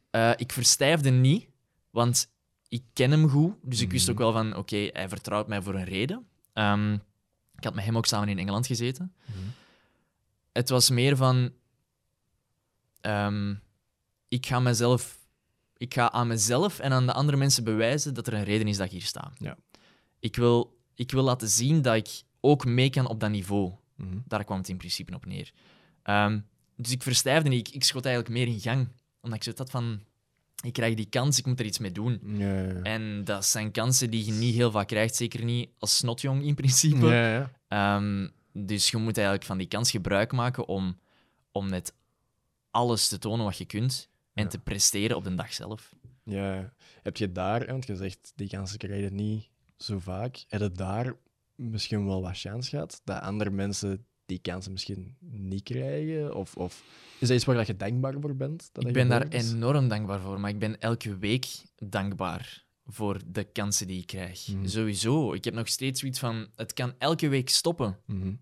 eh, 0.10 0.32
ik 0.36 0.52
verstijfde 0.52 1.10
niet, 1.10 1.48
want 1.90 2.32
ik 2.68 2.84
ken 2.94 3.12
hem 3.12 3.30
goed, 3.30 3.56
dus 3.62 3.82
ik 3.82 3.92
wist 3.92 4.10
ook 4.10 4.18
wel 4.18 4.32
van, 4.32 4.56
oké, 4.56 4.89
hij 4.94 5.10
vertrouwt 5.10 5.48
mij 5.48 5.62
voor 5.62 5.76
een 5.76 5.86
reden. 5.86 6.28
Ehm, 6.54 6.94
ik 7.56 7.63
had 7.63 7.74
met 7.74 7.86
hem 7.86 7.98
ook 7.98 8.06
samen 8.06 8.30
in 8.30 8.39
Engeland 8.39 8.68
gezeten. 8.68 9.13
Het 10.52 10.70
was 10.70 10.89
meer 10.89 11.15
van, 11.15 11.54
ehm, 13.02 13.56
ik 14.28 14.46
ga 14.46 14.60
mezelf, 14.60 15.20
ik 15.78 15.94
ga 15.94 16.12
aan 16.12 16.28
mezelf 16.28 16.80
en 16.80 16.92
aan 16.92 17.06
de 17.06 17.13
andere 17.13 17.38
mensen 17.38 17.63
bewijzen 17.63 18.13
dat 18.13 18.28
er 18.28 18.34
een 18.34 18.44
reden 18.44 18.68
is 18.68 18.78
dat 18.78 18.86
ik 18.86 18.92
hier 18.92 19.02
sta. 19.02 19.32
Ja. 19.38 19.58
Ik 20.19 20.36
wil, 20.36 20.77
ik 20.95 21.12
wil 21.12 21.23
laten 21.23 21.49
zien 21.49 21.82
dat 21.82 21.95
ik 21.95 22.21
ook 22.39 22.65
mee 22.65 22.89
kan 22.89 23.08
op 23.08 23.19
dat 23.19 23.29
niveau. 23.29 23.73
Mhm. 23.95 24.17
Daar 24.25 24.43
kwam 24.43 24.58
het 24.58 24.69
in 24.69 24.77
principe 24.77 25.15
op 25.15 25.25
neer. 25.25 25.51
Ehm, 26.03 26.39
dus 26.75 26.91
ik 26.91 27.03
verstijfde 27.03 27.49
niet. 27.49 27.67
Ik, 27.67 27.75
ik 27.75 27.84
schot 27.84 28.05
eigenlijk 28.05 28.36
meer 28.36 28.47
in 28.47 28.60
gang. 28.60 28.88
Omdat 29.21 29.38
ik 29.38 29.43
zoiets 29.43 29.62
had 29.62 29.71
van... 29.71 30.01
Ik 30.63 30.73
krijg 30.73 30.95
die 30.95 31.10
kans, 31.10 31.38
ik 31.38 31.45
moet 31.45 31.60
er 31.60 31.65
iets 31.65 31.79
mee 31.79 31.91
doen. 31.91 32.19
Ja, 32.23 32.62
ja, 32.62 32.62
ja. 32.62 32.82
En 32.82 33.23
dat 33.23 33.45
zijn 33.45 33.71
kansen 33.71 34.10
die 34.10 34.25
je 34.25 34.32
niet 34.32 34.55
heel 34.55 34.71
vaak 34.71 34.88
krijgt. 34.88 35.15
Zeker 35.15 35.43
niet 35.43 35.69
als 35.77 35.97
snotjong 35.97 36.43
in 36.43 36.55
principe. 36.55 37.05
Ja, 37.05 37.29
ja. 37.34 37.51
Ehm, 37.67 38.27
dus 38.53 38.89
je 38.89 38.97
moet 38.97 39.17
eigenlijk 39.17 39.45
van 39.45 39.58
die 39.58 39.67
kans 39.67 39.91
gebruik 39.91 40.32
maken 40.32 40.67
om, 40.67 40.99
om 41.51 41.69
net 41.69 41.93
alles 42.71 43.08
te 43.08 43.19
tonen 43.19 43.45
wat 43.45 43.58
je 43.58 43.65
kunt. 43.65 44.10
En 44.34 44.49
te 44.49 44.60
presteren 44.60 45.17
op 45.17 45.23
de 45.23 45.36
dag 45.36 45.53
zelf. 45.53 45.95
Ja, 46.23 46.73
heb 47.01 47.17
je 47.17 47.32
daar, 47.32 47.65
want 47.65 47.88
je 47.88 47.95
zegt 47.95 48.32
die 48.36 48.49
kansen 48.49 48.77
krijg 48.77 49.03
je 49.03 49.12
niet 49.12 49.49
zo 49.84 50.00
vaak, 50.00 50.44
heb 50.48 50.62
je 50.62 50.72
daar 50.72 51.13
misschien 51.56 52.06
wel 52.06 52.22
wat 52.22 52.38
chance 52.39 52.70
gehad 52.70 53.02
dat 53.04 53.22
andere 53.22 53.50
mensen 53.50 54.06
die 54.26 54.39
kansen 54.39 54.72
misschien 54.72 55.15
niet 55.20 55.63
krijgen? 55.63 56.36
Of, 56.36 56.56
of 56.56 56.84
is 57.20 57.28
dat 57.28 57.38
iets 57.38 57.46
waar 57.46 57.65
je 57.68 57.76
dankbaar 57.76 58.15
voor 58.22 58.36
bent? 58.36 58.70
Dat 58.72 58.86
Ik 58.86 58.94
ben 58.94 59.10
daar 59.10 59.34
is? 59.34 59.52
enorm 59.54 59.88
dankbaar 59.88 60.20
voor, 60.20 60.39
maar 60.39 60.50
ik 60.50 60.60
ben 60.60 60.80
elke 60.80 61.18
week 61.18 61.46
dankbaar 61.76 62.65
voor 62.86 63.20
de 63.28 63.44
kansen 63.44 63.88
die 63.88 64.00
ik 64.02 64.08
krijg. 64.08 64.48
Mhm. 64.48 64.68
Sowieso. 64.68 65.34
Ik 65.34 65.44
heb 65.44 65.54
nog 65.54 65.68
steeds 65.68 66.00
zoiets 66.00 66.20
van: 66.20 66.48
het 66.56 66.74
kan 66.74 66.94
elke 66.98 67.28
week 67.28 67.50
stoppen. 67.50 67.98
Mhm. 68.06 68.34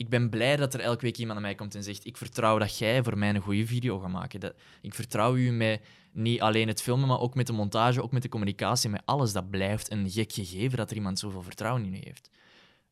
Ik 0.00 0.08
ben 0.08 0.30
blij 0.30 0.56
dat 0.56 0.74
er 0.74 0.80
elke 0.80 1.00
week 1.00 1.16
iemand 1.16 1.38
naar 1.38 1.48
mij 1.48 1.56
komt 1.56 1.74
en 1.74 1.82
zegt: 1.82 2.06
Ik 2.06 2.16
vertrouw 2.16 2.58
dat 2.58 2.78
jij 2.78 3.02
voor 3.02 3.18
mij 3.18 3.28
een 3.28 3.40
goede 3.40 3.66
video 3.66 3.98
gaat 3.98 4.10
maken. 4.10 4.40
Dat, 4.40 4.54
ik 4.80 4.94
vertrouw 4.94 5.36
u 5.36 5.50
met 5.50 5.80
niet 6.12 6.40
alleen 6.40 6.68
het 6.68 6.82
filmen, 6.82 7.08
maar 7.08 7.20
ook 7.20 7.34
met 7.34 7.46
de 7.46 7.52
montage, 7.52 8.02
ook 8.02 8.12
met 8.12 8.22
de 8.22 8.28
communicatie, 8.28 8.90
met 8.90 9.02
alles. 9.04 9.32
Dat 9.32 9.50
blijft 9.50 9.90
een 9.90 10.10
gek 10.10 10.32
gegeven 10.32 10.76
dat 10.78 10.90
er 10.90 10.96
iemand 10.96 11.18
zoveel 11.18 11.42
vertrouwen 11.42 11.84
in 11.84 11.94
u 11.94 11.98
heeft. 12.04 12.30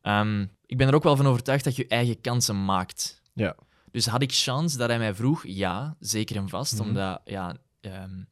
Ehm, 0.00 0.46
ik 0.66 0.76
ben 0.76 0.88
er 0.88 0.94
ook 0.94 1.02
wel 1.02 1.16
van 1.16 1.26
overtuigd 1.26 1.64
dat 1.64 1.76
je 1.76 1.86
eigen 1.86 2.20
kansen 2.20 2.64
maakt. 2.64 3.22
Ja. 3.32 3.56
Dus 3.90 4.06
had 4.06 4.22
ik 4.22 4.32
chance 4.32 4.78
dat 4.78 4.88
hij 4.88 4.98
mij 4.98 5.14
vroeg? 5.14 5.46
Ja, 5.46 5.96
zeker 6.00 6.36
en 6.36 6.48
vast. 6.48 6.72
Mhm. 6.78 6.82
Omdat 6.88 7.20
ja, 7.24 7.56
ehm, 7.80 8.22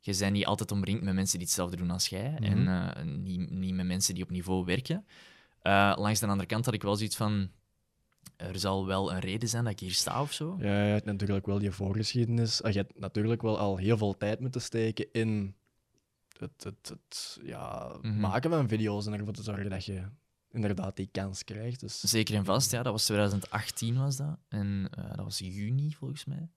je 0.00 0.16
bent 0.18 0.32
niet 0.32 0.46
altijd 0.46 0.72
omringd 0.72 1.02
met 1.02 1.14
mensen 1.14 1.38
die 1.38 1.46
hetzelfde 1.46 1.76
doen 1.76 1.90
als 1.90 2.06
jij. 2.08 2.36
En 2.40 2.62
Mhm. 2.62 2.68
eh, 2.68 3.04
niet, 3.04 3.50
niet 3.50 3.74
met 3.74 3.86
mensen 3.86 4.14
die 4.14 4.22
op 4.22 4.30
niveau 4.30 4.64
werken. 4.64 5.06
Eh, 5.62 5.92
langs 5.96 6.20
de 6.20 6.26
andere 6.26 6.48
kant 6.48 6.64
had 6.64 6.74
ik 6.74 6.82
wel 6.82 6.96
zoiets 6.96 7.16
van... 7.16 7.50
Er 8.36 8.58
zal 8.58 8.86
wel 8.86 9.12
een 9.12 9.18
reden 9.18 9.48
zijn 9.48 9.64
dat 9.64 9.72
ik 9.72 9.80
hier 9.80 9.92
sta 9.92 10.20
of 10.22 10.32
zo. 10.32 10.56
Ja, 10.58 10.66
je 10.84 10.92
hebt 10.92 11.04
natuurlijk 11.04 11.46
wel 11.46 11.60
je 11.60 11.72
voorgeschiedenis. 11.72 12.62
Ah, 12.62 12.72
Je 12.72 12.78
hebt 12.78 12.98
natuurlijk 12.98 13.42
wel 13.42 13.58
al 13.58 13.76
heel 13.76 13.96
veel 13.98 14.16
tijd 14.16 14.40
moeten 14.40 14.60
steken 14.62 15.06
in 15.12 15.54
het, 16.38 16.64
het, 16.64 16.88
het 16.88 17.38
ja, 17.42 17.92
Mhm. 18.02 18.20
maken 18.20 18.50
van 18.50 18.68
video's 18.68 19.06
en 19.06 19.12
ervoor 19.12 19.32
te 19.32 19.42
zorgen 19.42 19.70
dat 19.70 19.84
je 19.84 20.02
inderdaad 20.50 20.96
die 20.96 21.08
kans 21.12 21.44
krijgt. 21.44 21.80
Dus, 21.80 22.00
Zeker 22.00 22.34
en 22.34 22.44
vast, 22.44 22.70
ja. 22.70 22.82
Dat 22.82 22.92
was 22.92 23.04
2018 23.04 23.96
was 23.98 24.16
dat. 24.16 24.38
En 24.48 24.88
eh, 24.90 25.04
dat 25.14 25.24
was 25.24 25.38
juni, 25.38 25.94
volgens 25.94 26.24
mij. 26.24 26.48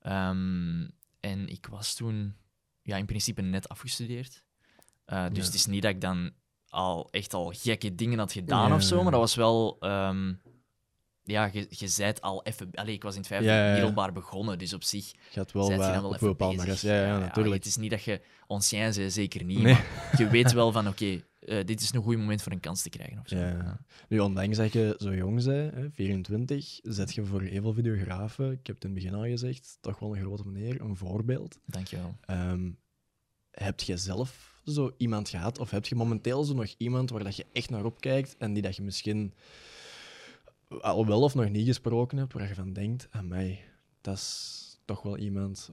Ehm, 0.00 0.88
en 1.20 1.48
ik 1.48 1.66
was 1.70 1.94
toen 1.94 2.34
ja, 2.82 2.96
in 2.96 3.06
principe 3.06 3.42
net 3.42 3.68
afgestudeerd. 3.68 4.42
Eh, 5.04 5.24
dus 5.28 5.36
Ja. 5.38 5.44
het 5.44 5.54
is 5.54 5.66
niet 5.66 5.82
dat 5.82 5.90
ik 5.90 6.00
dan 6.00 6.30
al 6.68 7.08
echt 7.10 7.34
al 7.34 7.52
gekke 7.56 7.94
dingen 7.94 8.18
had 8.18 8.32
gedaan 8.32 8.68
Ja. 8.68 8.74
of 8.74 8.82
zo, 8.82 9.02
maar 9.02 9.10
dat 9.12 9.20
was 9.20 9.34
wel... 9.34 9.76
ehm, 9.80 10.34
ja, 11.26 11.50
je, 11.52 11.66
je 11.68 11.88
zijt 11.88 12.20
al 12.20 12.42
even... 12.44 12.68
Allee, 12.72 12.94
ik 12.94 13.02
was 13.02 13.12
in 13.12 13.18
het 13.18 13.28
vijfde 13.28 13.48
Ja, 13.48 13.56
ja, 13.56 13.66
ja. 13.66 13.72
middelbaar 13.72 14.12
begonnen, 14.12 14.58
dus 14.58 14.72
op 14.72 14.84
zich 14.84 15.12
had 15.34 15.52
wel 15.52 15.64
zijt 15.64 15.80
je 15.80 15.86
dan 15.86 16.02
wel 16.02 16.10
op 16.10 16.22
even 16.22 16.36
bezig. 16.36 16.80
Ja, 16.80 17.06
ja, 17.06 17.18
natuurlijk. 17.18 17.54
het 17.54 17.66
is 17.66 17.76
niet 17.76 17.90
dat 17.90 18.02
je 18.02 18.20
ancien 18.46 18.78
bent, 18.78 19.12
zeker 19.12 19.44
niet. 19.44 19.62
Nee. 19.62 19.72
Maar 19.72 20.14
je 20.16 20.28
weet 20.36 20.52
wel 20.52 20.72
van, 20.72 20.88
oké, 20.88 21.22
eh, 21.38 21.64
dit 21.64 21.80
is 21.80 21.92
een 21.92 22.02
goed 22.02 22.16
moment 22.16 22.42
voor 22.42 22.52
een 22.52 22.60
kans 22.60 22.82
te 22.82 22.88
krijgen 22.88 23.18
of 23.18 23.28
zo. 23.28 23.36
Ja. 23.36 23.80
Nu, 24.08 24.18
ondanks 24.18 24.56
dat 24.56 24.72
je 24.72 24.94
zo 24.98 25.14
jong 25.14 25.44
bent, 25.44 25.74
hè, 25.74 25.90
24, 25.90 26.80
zet 26.82 27.14
je 27.14 27.24
voor 27.24 27.42
heel 27.42 27.62
veel 27.62 27.72
videografen, 27.72 28.52
ik 28.52 28.66
heb 28.66 28.74
het 28.74 28.84
in 28.84 28.90
het 28.90 28.98
begin 28.98 29.14
al 29.14 29.24
gezegd, 29.24 29.78
toch 29.80 29.98
wel 29.98 30.16
een 30.16 30.22
grote 30.22 30.46
meneer, 30.46 30.80
een 30.80 30.96
voorbeeld. 30.96 31.58
Dankjewel. 31.64 32.16
Ehm 32.20 32.68
heb 33.56 33.80
je 33.80 33.96
zelf 33.96 34.60
zo 34.64 34.94
iemand 34.96 35.28
gehad, 35.28 35.58
of 35.58 35.70
heb 35.70 35.86
je 35.86 35.94
momenteel 35.94 36.44
zo 36.44 36.54
nog 36.54 36.74
iemand 36.78 37.10
waar 37.10 37.24
dat 37.24 37.36
je 37.36 37.46
echt 37.52 37.70
naar 37.70 37.84
opkijkt 37.84 38.36
en 38.38 38.52
die 38.52 38.62
dat 38.62 38.76
je 38.76 38.82
misschien 38.82 39.34
al 40.80 41.06
wel 41.06 41.22
of 41.22 41.34
nog 41.34 41.48
niet 41.50 41.66
gesproken 41.66 42.18
hebt, 42.18 42.32
waar 42.32 42.48
je 42.48 42.54
van 42.54 42.72
denkt, 42.72 43.08
aan 43.10 43.28
mij, 43.28 43.64
dat 44.00 44.14
is 44.16 44.78
toch 44.84 45.02
wel 45.02 45.18
iemand 45.18 45.70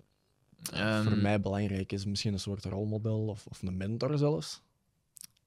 dat 0.57 1.03
voor 1.03 1.17
mij 1.17 1.39
belangrijk 1.41 1.91
is. 1.91 2.05
Misschien 2.05 2.33
een 2.33 2.39
soort 2.39 2.65
rolmodel 2.65 3.27
of, 3.27 3.45
of 3.47 3.61
een 3.61 3.77
mentor 3.77 4.17
zelfs. 4.17 4.61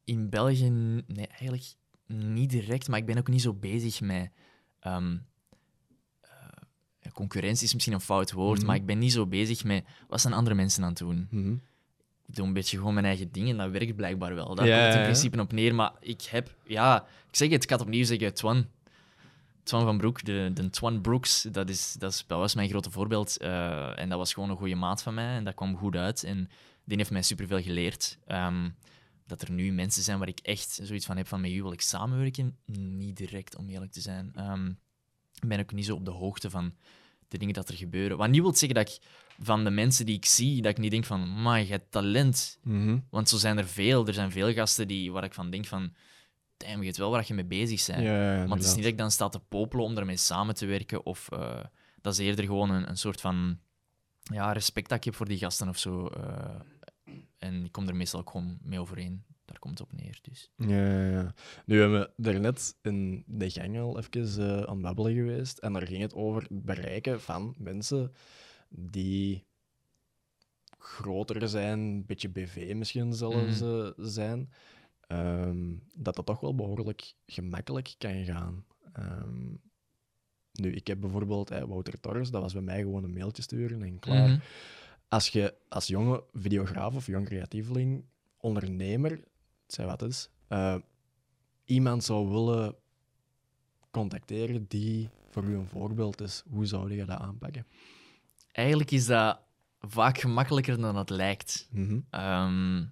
In 0.05 0.29
België, 0.31 0.69
nee, 0.71 1.27
eigenlijk 1.27 1.65
niet 2.07 2.51
direct, 2.51 2.89
maar 2.89 2.99
ik 2.99 3.07
ben 3.07 3.19
ook 3.19 3.29
niet 3.29 3.43
zo 3.43 3.55
bezig 3.55 4.01
met. 4.01 4.31
ehm, 4.81 5.17
eh, 6.21 7.13
concurrentie 7.13 7.65
is 7.67 7.73
misschien 7.73 7.95
een 7.95 8.01
fout 8.01 8.33
woord, 8.33 8.59
Mhm. 8.59 8.67
maar 8.67 8.77
ik 8.77 8.87
ben 8.87 8.99
niet 8.99 9.13
zo 9.13 9.27
bezig 9.27 9.65
met 9.65 9.85
wat 10.09 10.21
zijn 10.21 10.35
andere 10.35 10.55
mensen 10.55 10.83
aan 10.83 10.89
het 10.89 10.99
doen. 10.99 11.29
Mhm. 11.31 11.53
ik 12.27 12.35
doe 12.35 12.47
een 12.47 12.53
beetje 12.53 12.77
gewoon 12.79 12.95
mijn 12.95 13.07
eigen 13.07 13.33
dingen. 13.33 13.57
Dat 13.57 13.71
werkt 13.71 13.97
blijkbaar 13.97 14.35
wel. 14.35 14.55
Daar 14.55 14.67
Ja, 14.67 14.73
komt 14.75 14.85
het 14.87 14.95
in 14.95 15.01
ja. 15.01 15.07
principe 15.07 15.41
op 15.41 15.53
neer. 15.53 15.75
Maar 15.75 15.93
ik 16.01 16.23
heb, 16.23 16.57
ja, 16.67 17.03
ik 17.29 17.37
zeg 17.37 17.51
het, 17.51 17.63
ik 17.63 17.71
had 17.71 17.81
opnieuw 17.81 18.05
zeggen, 18.05 18.35
Twan. 18.35 18.67
Twan 19.67 19.83
van 19.83 19.99
Broek, 19.99 20.25
de, 20.25 20.51
de 20.55 20.71
Twan 20.71 21.01
Brooks, 21.01 21.43
dat, 21.43 21.69
is, 21.69 21.97
dat, 21.99 22.13
is, 22.13 22.25
dat 22.27 22.39
was 22.39 22.55
mijn 22.55 22.69
grote 22.69 22.91
voorbeeld. 22.91 23.37
Eh, 23.37 23.99
en 23.99 24.09
dat 24.09 24.19
was 24.19 24.33
gewoon 24.33 24.51
een 24.51 24.57
goede 24.57 24.75
maat 24.75 25.03
van 25.03 25.15
mij. 25.15 25.37
En 25.37 25.45
dat 25.45 25.55
kwam 25.55 25.77
goed 25.77 25.97
uit. 25.97 26.25
En 26.25 26.49
die 26.85 26.97
heeft 26.97 27.11
mij 27.11 27.23
superveel 27.23 27.63
geleerd. 27.63 28.19
Ehm, 28.27 28.69
dat 29.27 29.43
er 29.43 29.51
nu 29.51 29.73
mensen 29.73 30.03
zijn 30.03 30.19
waar 30.19 30.29
ik 30.29 30.39
echt 30.39 30.81
zoiets 30.83 31.07
van 31.07 31.17
heb 31.17 31.27
van 31.27 31.41
met 31.41 31.51
u 31.51 31.63
wil 31.63 31.73
ik 31.73 31.81
samenwerken. 31.81 32.57
Niet 32.67 33.17
direct, 33.17 33.57
om 33.57 33.69
eerlijk 33.69 33.93
te 33.93 34.01
zijn. 34.01 34.31
Ehm, 34.35 34.67
ik 35.41 35.49
ben 35.49 35.61
ook 35.61 35.73
niet 35.73 35.87
zo 35.87 35.95
op 35.95 36.05
de 36.05 36.11
hoogte 36.11 36.51
van 36.51 36.75
de 37.29 37.39
dingen 37.39 37.55
dat 37.55 37.69
er 37.69 37.75
gebeuren. 37.75 38.17
Wat 38.17 38.29
niet 38.29 38.41
wil 38.41 38.55
zeggen 38.55 38.75
dat 38.75 38.89
ik 38.89 38.99
van 39.41 39.65
de 39.65 39.71
mensen 39.71 40.07
die 40.07 40.17
ik 40.17 40.25
zie, 40.25 40.63
dat 40.63 40.71
ik 40.71 40.79
niet 40.79 40.91
denk 40.91 41.05
van, 41.05 41.43
maar 41.43 41.61
je 41.61 41.67
hebt 41.67 41.91
talent. 41.91 42.59
Mhm. 42.63 42.99
Want 43.11 43.29
zo 43.29 43.37
zijn 43.37 43.59
er 43.59 43.69
veel. 43.69 44.07
Er 44.07 44.15
zijn 44.15 44.31
veel 44.31 44.53
gasten 44.53 44.89
die, 44.89 45.13
waar 45.13 45.25
ik 45.25 45.35
van 45.35 45.51
denk 45.51 45.67
van, 45.67 45.93
damn, 46.57 46.79
je 46.79 46.85
weet 46.85 46.97
wel 46.97 47.11
waar 47.11 47.25
je 47.27 47.35
mee 47.35 47.45
bezig 47.45 47.87
bent. 47.87 48.03
Ja, 48.03 48.13
ja, 48.17 48.35
ja, 48.41 48.47
maar 48.47 48.57
het 48.57 48.67
is 48.67 48.75
niet 48.75 48.83
dat 48.83 48.93
ik 48.93 48.99
dan 48.99 49.11
sta 49.11 49.29
te 49.29 49.41
popelen 49.41 49.85
om 49.85 49.95
daarmee 49.95 50.17
samen 50.17 50.55
te 50.55 50.67
werken. 50.67 51.07
Of 51.07 51.31
eh, 51.33 51.65
dat 52.01 52.13
is 52.13 52.19
eerder 52.19 52.45
gewoon 52.45 52.71
een, 52.71 52.89
een 52.89 52.97
soort 52.99 53.21
van 53.21 53.59
ja, 54.23 54.53
respect 54.53 54.89
dat 54.89 54.99
ik 54.99 55.05
heb 55.05 55.15
voor 55.15 55.29
die 55.29 55.39
gasten 55.39 55.69
of 55.69 55.79
zo. 55.79 56.07
eh. 56.07 57.15
en 57.39 57.65
ik 57.65 57.73
kom 57.73 57.89
er 57.89 57.97
meestal 57.97 58.21
ook 58.21 58.31
gewoon 58.31 58.59
mee 58.63 58.81
overeen. 58.81 59.25
Daar 59.45 59.59
komt 59.59 59.79
het 59.79 59.89
op 59.89 60.01
neer. 60.01 60.19
Dus. 60.23 60.51
Ja, 60.57 60.67
ja, 60.97 61.11
ja. 61.11 61.35
Nu 61.67 61.81
hebben 61.81 62.01
we 62.01 62.11
daarnet 62.17 62.77
in 62.83 63.25
de 63.27 63.51
gang 63.51 63.79
al 63.79 63.99
even 63.99 64.43
eh, 64.49 64.63
aan 64.63 64.73
het 64.75 64.83
babbelen 64.83 65.15
geweest. 65.15 65.59
En 65.59 65.73
daar 65.73 65.87
ging 65.87 66.03
het 66.03 66.15
over 66.15 66.43
het 66.43 66.65
bereiken 66.65 67.21
van 67.21 67.55
mensen 67.59 68.13
die 68.69 69.45
groter 70.79 71.49
zijn, 71.49 71.79
een 71.79 72.07
beetje 72.07 72.29
BV 72.29 72.73
misschien 72.77 73.13
zelfs 73.13 73.61
eh, 73.61 73.89
zijn. 73.97 74.51
Ehm, 75.07 75.75
dat 75.95 76.15
dat 76.17 76.27
toch 76.27 76.41
wel 76.41 76.55
behoorlijk 76.55 77.15
gemakkelijk 77.27 77.95
kan 77.99 78.25
gaan. 78.25 78.65
Ehm, 78.93 79.55
nu, 80.53 80.73
ik 80.73 80.87
heb 80.87 81.01
bijvoorbeeld 81.01 81.51
eh, 81.51 81.63
Wouter 81.63 82.01
Torres, 82.01 82.31
dat 82.31 82.43
was 82.43 82.53
bij 82.53 82.63
mij 82.63 82.81
gewoon 82.81 83.05
een 83.05 83.13
mailtje 83.13 83.43
sturen 83.43 83.83
en 83.83 83.99
klaar 83.99 84.29
Mhm. 84.29 84.39
als 85.09 85.29
je 85.29 85.55
als 85.69 85.87
jonge 85.87 86.25
videograaf 86.33 86.95
of 86.95 87.07
jong 87.07 87.27
creatieveling, 87.27 88.05
ondernemer, 88.37 89.25
zij 89.67 89.87
wat 89.87 90.03
is, 90.03 90.29
eh, 90.49 90.77
iemand 91.65 92.05
zou 92.05 92.29
willen 92.29 92.75
contacteren 93.91 94.65
die 94.69 95.09
voor 95.31 95.45
u 95.45 95.55
een 95.57 95.67
voorbeeld 95.67 96.21
is, 96.21 96.43
hoe 96.49 96.67
zou 96.67 96.95
je 96.95 97.05
dat 97.05 97.19
aanpakken? 97.19 97.67
Eigenlijk 98.53 98.91
is 98.91 99.07
dat 99.07 99.41
vaak 99.81 100.19
gemakkelijker 100.19 100.81
dan 100.81 100.97
het 100.97 101.11
lijkt. 101.11 101.69
Ehm, 102.11 102.85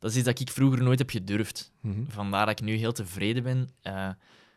dat 0.00 0.10
is 0.10 0.16
iets 0.16 0.24
dat 0.26 0.40
ik 0.40 0.50
vroeger 0.50 0.82
nooit 0.82 0.98
heb 0.98 1.10
gedurfd. 1.10 1.72
mhm, 1.80 2.02
Vandaar 2.08 2.46
dat 2.46 2.58
ik 2.60 2.64
nu 2.66 2.74
heel 2.74 2.92
tevreden 2.92 3.42
ben 3.42 3.68
eh, 3.82 4.08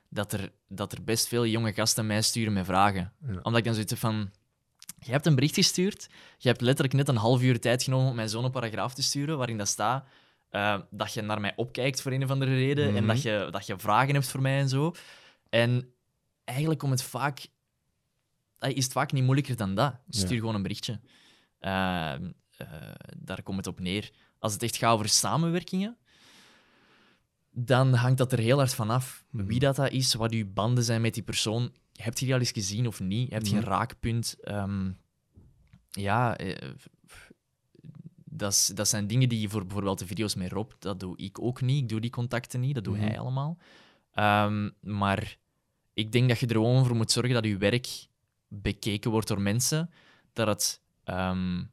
dat, 0.10 0.34
er, 0.34 0.52
dat 0.68 0.92
er 0.92 1.04
best 1.04 1.28
veel 1.28 1.46
jonge 1.46 1.74
gasten 1.74 2.06
mij 2.08 2.22
sturen 2.22 2.54
met 2.54 2.66
vragen. 2.66 3.14
Ja. 3.28 3.34
Omdat 3.34 3.58
ik 3.58 3.64
dan 3.64 3.74
zoiets 3.74 3.94
van... 3.94 4.32
Je 5.00 5.12
hebt 5.12 5.26
een 5.26 5.36
bericht 5.36 5.56
gestuurd. 5.56 6.10
Je 6.38 6.48
hebt 6.48 6.62
letterlijk 6.62 6.94
net 6.96 7.08
een 7.08 7.16
half 7.16 7.42
uur 7.42 7.60
tijd 7.60 7.84
genomen 7.84 8.10
om 8.10 8.16
mij 8.16 8.28
zo'n 8.28 8.52
paragraaf 8.52 8.94
te 8.94 9.04
sturen, 9.04 9.38
waarin 9.38 9.58
dat 9.58 9.68
staat 9.68 10.08
eh, 10.50 10.80
dat 10.90 11.14
je 11.14 11.22
naar 11.22 11.42
mij 11.42 11.54
opkijkt 11.56 12.02
voor 12.02 12.12
een 12.12 12.24
of 12.24 12.30
andere 12.30 12.56
reden 12.56 12.88
en 12.88 12.94
Mhm. 13.04 13.08
dat 13.08 13.22
je, 13.22 13.48
dat 13.52 13.66
je 13.68 13.80
vragen 13.80 14.14
hebt 14.14 14.28
voor 14.28 14.42
mij 14.42 14.60
en 14.60 14.70
zo. 14.70 14.94
En 15.50 15.94
eigenlijk 16.44 16.80
komt 16.80 16.92
het 16.92 17.04
vaak... 17.04 17.48
eh, 18.60 18.76
Is 18.76 18.84
het 18.84 18.94
vaak 18.94 19.12
niet 19.12 19.24
moeilijker 19.24 19.56
dan 19.56 19.76
dat. 19.76 19.96
Stuur 20.10 20.32
Ja. 20.34 20.38
gewoon 20.40 20.56
een 20.56 20.62
berichtje. 20.62 21.00
Eh, 21.60 22.14
eh, 22.14 22.20
daar 23.18 23.44
komt 23.44 23.58
het 23.58 23.68
op 23.68 23.80
neer. 23.80 24.12
Als 24.44 24.54
het 24.54 24.64
echt 24.64 24.78
gaat 24.78 24.94
over 24.94 25.10
samenwerkingen, 25.10 25.98
dan 27.52 27.94
hangt 27.94 28.18
dat 28.18 28.32
er 28.32 28.40
heel 28.40 28.58
hard 28.58 28.74
van 28.74 28.90
af. 28.90 29.26
Mhm. 29.30 29.46
Wie 29.46 29.60
dat, 29.60 29.76
dat 29.76 29.92
is, 29.92 30.14
wat 30.14 30.32
uw 30.32 30.54
banden 30.54 30.84
zijn 30.84 31.02
met 31.02 31.14
die 31.14 31.24
persoon. 31.24 31.72
Heb 31.94 32.18
je 32.18 32.26
die 32.26 32.34
al 32.34 32.40
eens 32.40 32.52
gezien 32.52 32.88
of 32.88 33.00
niet? 33.00 33.32
Heb 33.32 33.46
je 33.46 33.56
een 33.56 33.64
raakpunt? 33.64 34.36
Ehm, 34.42 34.92
ja, 35.90 36.38
eh, 36.38 36.70
dat, 38.26 38.88
zijn 38.88 39.08
dingen 39.08 39.30
die 39.30 39.50
voor 39.50 39.62
bijvoorbeeld 39.66 40.00
de 40.00 40.06
video's 40.08 40.36
met 40.36 40.52
Rob, 40.52 40.72
dat 40.80 41.00
doe 41.00 41.18
ik 41.18 41.42
ook 41.42 41.62
niet. 41.62 41.82
Ik 41.82 41.90
doe 41.90 42.00
die 42.00 42.10
contacten 42.10 42.60
niet, 42.60 42.76
dat 42.76 42.84
doet 42.84 42.98
Mhm. 42.98 43.06
hij 43.06 43.20
allemaal. 43.20 43.58
Ehm, 44.12 44.70
maar 44.82 45.38
ik 45.94 46.12
denk 46.12 46.30
dat 46.30 46.40
je 46.40 46.46
er 46.48 46.54
gewoon 46.54 46.86
voor 46.86 46.96
moet 46.96 47.12
zorgen 47.12 47.34
dat 47.34 47.46
je 47.46 47.58
werk 47.58 48.08
bekeken 48.48 49.12
wordt 49.12 49.28
door 49.28 49.42
mensen, 49.42 49.90
dat 50.34 50.48
het 50.48 50.82
ehm, 51.04 51.64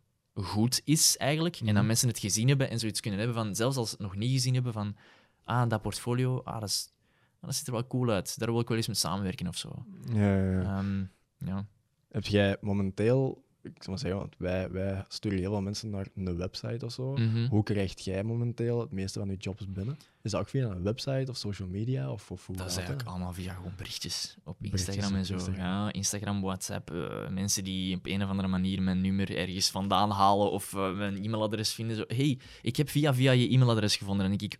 goed 0.42 0.80
is 0.84 1.16
eigenlijk, 1.16 1.56
en 1.56 1.66
dat 1.66 1.74
Mhm. 1.74 1.86
mensen 1.86 2.08
het 2.08 2.18
gezien 2.18 2.48
hebben 2.48 2.70
en 2.70 2.78
zoiets 2.78 3.00
kunnen 3.00 3.20
hebben 3.20 3.36
van, 3.36 3.54
zelfs 3.54 3.76
als 3.76 3.88
ze 3.88 3.94
het 3.94 4.04
nog 4.04 4.16
niet 4.16 4.32
gezien 4.32 4.54
hebben, 4.54 4.72
van, 4.72 4.96
ah, 5.44 5.68
dat 5.68 5.82
portfolio, 5.82 6.40
ah, 6.44 6.60
dat, 6.60 6.68
is, 6.68 6.92
ah, 7.40 7.46
dat 7.46 7.54
ziet 7.54 7.66
er 7.66 7.72
wel 7.72 7.86
cool 7.86 8.10
uit, 8.10 8.38
daar 8.38 8.50
wil 8.50 8.60
ik 8.60 8.68
wel 8.68 8.76
eens 8.76 8.86
mee 8.86 8.96
samenwerken 8.96 9.46
of 9.48 9.56
zo. 9.56 9.84
Ja, 10.12 10.36
ja, 10.36 10.50
ja. 10.60 10.78
Ehm, 10.78 11.04
ja. 11.38 11.66
Heb 12.08 12.26
jij 12.26 12.56
momenteel, 12.60 13.44
ik 13.62 13.72
zou 13.76 13.88
maar 13.88 13.98
zeggen, 13.98 14.18
want 14.20 14.34
wij, 14.38 14.70
wij 14.70 15.04
sturen 15.08 15.38
heel 15.38 15.50
veel 15.50 15.60
mensen 15.62 15.90
naar 15.90 16.06
een 16.14 16.36
website 16.36 16.84
of 16.84 16.92
zo. 16.92 17.12
Mhm. 17.12 17.46
Hoe 17.46 17.62
krijgt 17.62 18.04
jij 18.04 18.24
momenteel 18.24 18.80
het 18.80 18.90
meeste 18.90 19.18
van 19.18 19.28
je 19.28 19.36
jobs 19.36 19.68
binnen? 19.72 19.96
Is 20.22 20.30
dat 20.30 20.40
ook 20.40 20.48
via 20.48 20.68
een 20.68 20.82
website 20.82 21.30
of 21.30 21.36
social 21.36 21.68
media? 21.68 22.10
Of, 22.12 22.30
of 22.30 22.46
hoe 22.46 22.56
Dat 22.56 22.66
is 22.70 22.76
eigenlijk 22.76 23.08
allemaal 23.08 23.32
via 23.32 23.54
gewoon 23.54 23.72
berichtjes 23.76 24.36
op 24.44 24.56
Berichtjes 24.58 24.86
Instagram 24.86 25.18
en 25.18 25.26
zo. 25.26 25.32
Instagram. 25.34 25.64
Ja, 25.64 25.92
Instagram, 25.92 26.40
WhatsApp. 26.40 26.90
eh, 26.90 27.28
mensen 27.28 27.64
die 27.64 27.96
op 27.96 28.06
een 28.06 28.22
of 28.22 28.28
andere 28.28 28.48
manier 28.48 28.82
mijn 28.82 29.00
nummer 29.00 29.36
ergens 29.36 29.70
vandaan 29.70 30.10
halen 30.10 30.50
of 30.50 30.74
eh, 30.74 30.96
mijn 30.96 31.24
e-mailadres 31.24 31.72
vinden. 31.72 31.96
Zo, 31.96 32.04
hey, 32.06 32.38
ik 32.62 32.76
heb 32.76 32.88
via 32.88 33.14
via 33.14 33.32
je 33.32 33.48
e-mailadres 33.48 33.96
gevonden. 33.96 34.26
En 34.26 34.32
ik, 34.32 34.58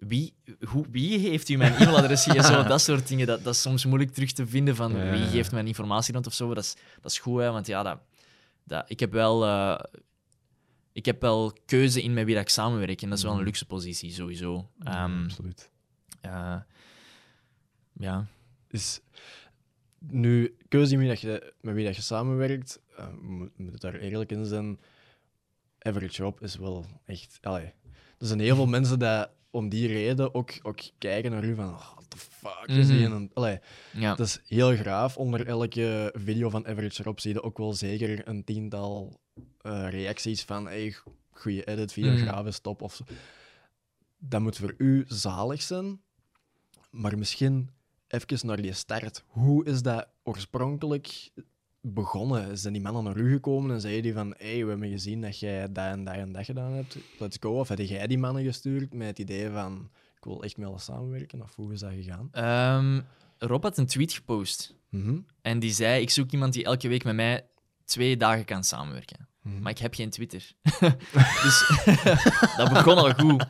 wie, 0.00 0.34
hoe, 0.68 0.86
wie 0.90 1.18
heeft 1.18 1.48
u 1.48 1.56
mijn 1.56 1.72
e-mailadres 1.72 2.22
gegeven? 2.24 2.44
Zo, 2.44 2.62
dat 2.74 2.80
soort 2.80 3.08
dingen. 3.08 3.26
Dat, 3.26 3.44
dat 3.44 3.54
is 3.54 3.60
soms 3.60 3.84
moeilijk 3.84 4.12
terug 4.12 4.32
te 4.32 4.46
vinden 4.46 4.76
van 4.76 4.96
Ja, 4.96 5.10
wie 5.10 5.26
geeft 5.26 5.52
mijn 5.52 5.66
informatie 5.66 6.12
rond 6.14 6.26
of 6.26 6.34
zo. 6.34 6.54
Dat 6.54 6.64
is, 6.64 6.76
dat 7.00 7.10
is 7.10 7.18
goed, 7.18 7.40
hè, 7.40 7.50
want 7.50 7.66
ja, 7.66 7.82
dat, 7.82 7.98
dat, 8.64 8.84
ik 8.90 9.00
heb 9.00 9.12
wel... 9.12 9.44
eh, 9.44 9.80
ik 10.92 11.04
heb 11.04 11.20
wel 11.20 11.52
keuze 11.66 12.02
in 12.02 12.12
met 12.12 12.24
wie 12.24 12.34
dat 12.34 12.42
ik 12.42 12.48
samenwerk. 12.48 13.02
En 13.02 13.08
dat 13.08 13.18
is 13.18 13.24
wel 13.24 13.32
een 13.32 13.38
Mhm. 13.38 13.46
luxe 13.46 13.66
positie, 13.66 14.12
sowieso. 14.12 14.70
Ja, 14.78 15.04
Ehm, 15.04 15.22
absoluut. 15.24 15.70
ja. 17.98 18.26
is 18.68 19.00
nu 19.98 20.56
keuze 20.68 20.96
met 20.96 21.00
wie, 21.00 21.08
dat 21.08 21.20
je, 21.20 21.52
met 21.60 21.74
wie 21.74 21.84
dat 21.84 21.96
je 21.96 22.02
samenwerkt, 22.02 22.80
eh, 22.96 23.06
moet, 23.20 23.58
moet 23.58 23.72
het 23.72 23.80
daar 23.80 23.94
eerlijk 23.94 24.30
in 24.32 24.44
zijn. 24.46 24.78
Average 25.78 26.22
Rob 26.22 26.42
is 26.42 26.56
wel 26.56 26.86
echt. 27.04 27.38
Allee, 27.42 27.64
er 28.18 28.26
zijn 28.26 28.40
heel 28.40 28.54
veel 28.56 28.66
mensen 28.76 28.98
die 28.98 29.26
om 29.50 29.68
die 29.68 29.86
reden 29.88 30.34
ook, 30.34 30.52
ook 30.62 30.80
kijken 30.98 31.30
naar 31.30 31.44
u 31.44 31.54
van. 31.54 31.68
Oh, 31.68 31.92
what 31.94 32.04
the 32.10 32.16
fuck 32.16 32.64
is 32.66 32.86
die? 32.86 33.28
Allee, 33.34 33.58
Ja. 33.92 34.14
dat 34.14 34.26
is 34.26 34.40
heel 34.46 34.76
graaf. 34.76 35.16
Onder 35.16 35.46
elke 35.46 36.14
video 36.18 36.48
van 36.50 36.66
Average 36.66 37.02
Rob 37.02 37.18
zie 37.18 37.32
je 37.32 37.42
ook 37.42 37.58
wel 37.58 37.72
zeker 37.74 38.28
een 38.28 38.44
tiental 38.44 39.20
eh, 39.60 39.88
reacties 39.90 40.42
van. 40.42 40.64
Hey, 40.66 40.94
goede 41.30 41.64
edit, 41.64 41.92
video 41.92 42.12
Mhm. 42.12 42.20
graaf 42.26 42.46
is 42.46 42.58
top. 42.58 42.82
Of. 42.82 43.00
Dat 44.18 44.40
moet 44.40 44.56
voor 44.56 44.74
u 44.78 45.04
zalig 45.08 45.62
zijn. 45.62 46.00
Maar 46.90 47.18
misschien 47.18 47.70
even 48.08 48.46
naar 48.46 48.62
die 48.62 48.72
start. 48.72 49.24
Hoe 49.26 49.64
is 49.64 49.82
dat 49.82 50.08
oorspronkelijk 50.22 51.30
begonnen? 51.80 52.58
Zijn 52.58 52.72
die 52.72 52.82
mannen 52.82 53.04
naar 53.04 53.16
u 53.16 53.32
gekomen 53.32 53.70
en 53.70 53.80
zeiden 53.80 54.02
die 54.02 54.12
van 54.12 54.34
hey, 54.38 54.64
we 54.64 54.70
hebben 54.70 54.90
gezien 54.90 55.20
dat 55.20 55.38
jij 55.38 55.72
dat 55.72 55.84
en 55.84 56.04
dat 56.04 56.14
en 56.14 56.32
dat 56.32 56.44
gedaan 56.44 56.72
hebt, 56.72 56.96
let's 57.18 57.36
go? 57.40 57.58
Of 57.58 57.68
heb 57.68 57.78
jij 57.78 58.06
die 58.06 58.18
mannen 58.18 58.44
gestuurd 58.44 58.94
met 58.94 59.06
het 59.06 59.18
idee 59.18 59.50
van 59.50 59.90
ik 60.16 60.24
wil 60.24 60.42
echt 60.42 60.56
met 60.56 60.66
jullie 60.66 60.82
samenwerken? 60.82 61.42
Of 61.42 61.54
hoe 61.54 61.72
is 61.72 61.80
dat 61.80 61.92
gegaan? 61.92 62.28
Ehm, 62.32 63.00
Rob 63.38 63.62
had 63.62 63.78
een 63.78 63.86
tweet 63.86 64.12
gepost. 64.12 64.76
Mhm. 64.88 65.18
En 65.42 65.58
die 65.58 65.72
zei: 65.72 66.02
Ik 66.02 66.10
zoek 66.10 66.30
iemand 66.30 66.52
die 66.52 66.64
elke 66.64 66.88
week 66.88 67.04
met 67.04 67.14
mij 67.14 67.46
twee 67.84 68.16
dagen 68.16 68.44
kan 68.44 68.64
samenwerken. 68.64 69.28
Mhm. 69.42 69.60
Maar 69.60 69.72
ik 69.72 69.78
heb 69.78 69.94
geen 69.94 70.10
Twitter. 70.10 70.52
dus 71.42 71.84
dat 72.56 72.72
begon 72.72 72.96
al 72.96 73.14
goed. 73.14 73.46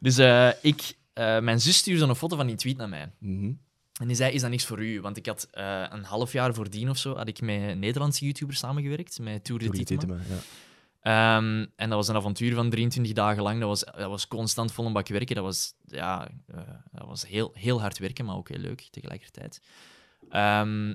Dus 0.00 0.18
eh, 0.18 0.50
ik, 0.62 0.96
eh, 1.12 1.40
mijn 1.40 1.60
zus 1.60 1.76
stuurde 1.76 2.04
een 2.04 2.14
foto 2.14 2.36
van 2.36 2.46
die 2.46 2.56
tweet 2.56 2.76
naar 2.76 2.88
mij. 2.88 3.12
Mhm. 3.18 3.52
En 4.00 4.06
die 4.06 4.16
zei: 4.16 4.32
Is 4.32 4.40
dat 4.40 4.50
niks 4.50 4.66
voor 4.66 4.84
u? 4.84 5.00
Want 5.00 5.16
ik 5.16 5.26
had 5.26 5.48
eh, 5.50 5.84
een 5.88 6.04
half 6.04 6.32
jaar 6.32 6.54
voordien 6.54 6.90
of 6.90 6.96
zo 6.96 7.16
had 7.16 7.28
ik 7.28 7.40
met 7.40 7.78
Nederlandse 7.78 8.24
YouTubers 8.24 8.58
samengewerkt, 8.58 9.18
met 9.18 9.44
Tour 9.44 9.60
de 9.60 9.84
Tietema. 9.84 10.14
Ja. 10.14 10.38
Ehm, 11.00 11.66
en 11.76 11.88
dat 11.88 11.98
was 11.98 12.08
een 12.08 12.16
avontuur 12.16 12.54
van 12.54 12.70
23 12.70 13.12
dagen 13.12 13.42
lang. 13.42 13.60
Dat 13.60 13.68
was, 13.68 13.84
dat 13.84 14.08
was 14.08 14.28
constant 14.28 14.72
vol 14.72 14.86
een 14.86 14.92
bak 14.92 15.08
werken. 15.08 15.34
Dat 15.34 15.44
was, 15.44 15.74
ja, 15.84 16.28
eh, 16.46 16.58
dat 16.92 17.06
was 17.06 17.26
heel, 17.26 17.50
heel 17.54 17.80
hard 17.80 17.98
werken, 17.98 18.24
maar 18.24 18.36
ook 18.36 18.48
heel 18.48 18.58
leuk 18.58 18.88
tegelijkertijd. 18.90 19.62
Ehm, 20.30 20.94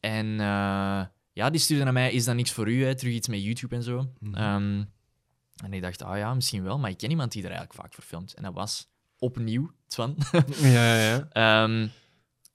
en 0.00 0.26
eh, 0.40 1.02
ja, 1.32 1.50
die 1.50 1.60
stuurde 1.60 1.84
naar 1.84 1.92
mij: 1.92 2.12
Is 2.12 2.24
dat 2.24 2.34
niks 2.34 2.52
voor 2.52 2.68
u? 2.68 2.84
Hè? 2.84 2.94
Terug 2.94 3.12
iets 3.12 3.28
met 3.28 3.42
YouTube 3.42 3.74
en 3.74 3.82
zo. 3.82 4.10
Mhm. 4.18 4.34
Ehm, 4.34 4.84
en 5.64 5.72
ik 5.72 5.82
dacht: 5.82 6.02
Ah 6.02 6.18
ja, 6.18 6.34
misschien 6.34 6.62
wel, 6.62 6.78
maar 6.78 6.90
ik 6.90 6.98
ken 6.98 7.10
iemand 7.10 7.32
die 7.32 7.42
er 7.42 7.50
eigenlijk 7.50 7.80
vaak 7.80 7.94
voor 7.94 8.04
filmt. 8.04 8.34
En 8.34 8.42
dat 8.42 8.54
was 8.54 8.88
opnieuw 9.18 9.70
Twan. 9.86 10.16
Ja, 10.60 10.94
ja, 10.94 11.28
ja. 11.32 11.68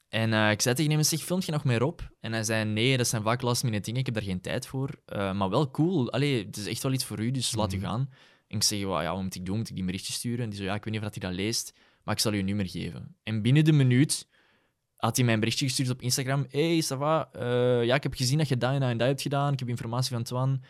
En 0.10 0.34
eh, 0.34 0.52
ik 0.52 0.62
zei 0.62 0.76
tegen 0.76 0.92
hem, 0.92 1.04
zeg, 1.04 1.20
filmt 1.22 1.46
je 1.46 1.52
nog 1.52 1.64
meer 1.64 1.84
op? 1.84 2.12
En 2.20 2.32
hij 2.32 2.44
zei, 2.44 2.66
nee, 2.66 2.98
dat 2.98 3.08
zijn 3.08 3.22
vaak 3.22 3.42
last 3.42 3.64
minute 3.64 3.84
dingen, 3.84 4.00
ik 4.00 4.06
heb 4.06 4.16
daar 4.16 4.24
geen 4.24 4.42
tijd 4.42 4.68
voor. 4.68 5.02
Eh, 5.06 5.34
maar 5.34 5.50
wel 5.50 5.72
cool, 5.72 6.12
Allee, 6.12 6.46
het 6.46 6.58
is 6.58 6.66
echt 6.66 6.84
wel 6.84 6.92
iets 6.92 7.06
voor 7.06 7.20
u, 7.20 7.32
dus 7.32 7.56
laat 7.56 7.74
u 7.74 7.78
Mhm. 7.78 7.86
gaan. 7.86 8.10
En 8.48 8.56
ik 8.56 8.64
zeg, 8.64 8.84
"Wa, 8.84 9.02
ja, 9.02 9.14
wat 9.14 9.24
moet 9.24 9.36
ik 9.36 9.46
doen? 9.46 9.58
Moet 9.58 9.68
ik 9.68 9.72
die 9.72 9.80
een 9.82 9.86
berichtje 9.86 10.14
sturen? 10.14 10.44
En 10.44 10.50
die 10.50 10.60
zo, 10.60 10.66
ja, 10.66 10.74
ik 10.76 10.84
weet 10.84 10.94
niet 10.94 11.04
of 11.04 11.10
hij 11.22 11.30
dat 11.30 11.40
leest, 11.40 11.74
maar 12.04 12.14
ik 12.16 12.22
zal 12.22 12.34
je 12.34 12.42
nummer 12.42 12.70
geven. 12.70 13.16
En 13.24 13.42
binnen 13.42 13.64
de 13.66 13.72
minuut 13.72 14.28
had 14.96 15.16
hij 15.16 15.26
mij 15.26 15.34
een 15.34 15.40
berichtje 15.40 15.66
gestuurd 15.66 15.90
op 15.90 16.02
Instagram. 16.02 16.46
hey, 16.50 16.84
ça 16.84 16.98
va? 16.98 17.30
Eh, 17.32 17.84
ja, 17.86 17.96
ik 17.96 18.04
heb 18.04 18.14
gezien 18.14 18.38
dat 18.38 18.48
je 18.48 18.58
dat 18.58 18.74
en 18.74 18.80
dat 18.80 18.90
en 18.90 18.98
dat 18.98 19.08
hebt 19.08 19.22
gedaan. 19.22 19.54
Ik 19.54 19.60
heb 19.60 19.68
informatie 19.70 20.14
van 20.14 20.24
Twan. 20.24 20.64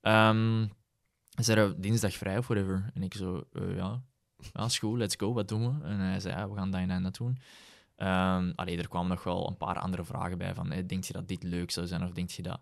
Ehm 0.00 0.66
zei 1.30 1.60
hij, 1.60 1.74
dinsdag 1.76 2.12
vrij 2.14 2.38
of 2.38 2.46
whatever? 2.46 2.90
En 2.94 3.02
ik 3.02 3.14
zo, 3.14 3.44
ja, 3.52 4.02
ja, 4.52 4.64
is 4.64 4.78
goed, 4.78 4.98
let's 4.98 5.14
go, 5.16 5.32
wat 5.32 5.48
doen 5.48 5.80
we? 5.80 5.84
En 5.86 5.98
hij 5.98 6.20
zei, 6.20 6.34
ja, 6.36 6.48
we 6.48 6.56
gaan 6.56 6.70
dat 6.70 6.80
en 6.80 7.02
dat 7.02 7.16
doen. 7.16 7.38
Ehm 7.96 8.52
allee, 8.54 8.78
er 8.78 8.88
kwamen 8.88 9.08
nog 9.08 9.22
wel 9.24 9.48
een 9.48 9.56
paar 9.56 9.78
andere 9.78 10.04
vragen 10.04 10.38
bij. 10.38 10.54
Van, 10.54 10.70
hey, 10.70 10.86
denk 10.86 11.04
je 11.04 11.12
dat 11.12 11.28
dit 11.28 11.42
leuk 11.42 11.70
zou 11.70 11.86
zijn? 11.86 12.02
Of 12.04 12.10
denk 12.10 12.30
je 12.30 12.42
dat... 12.42 12.60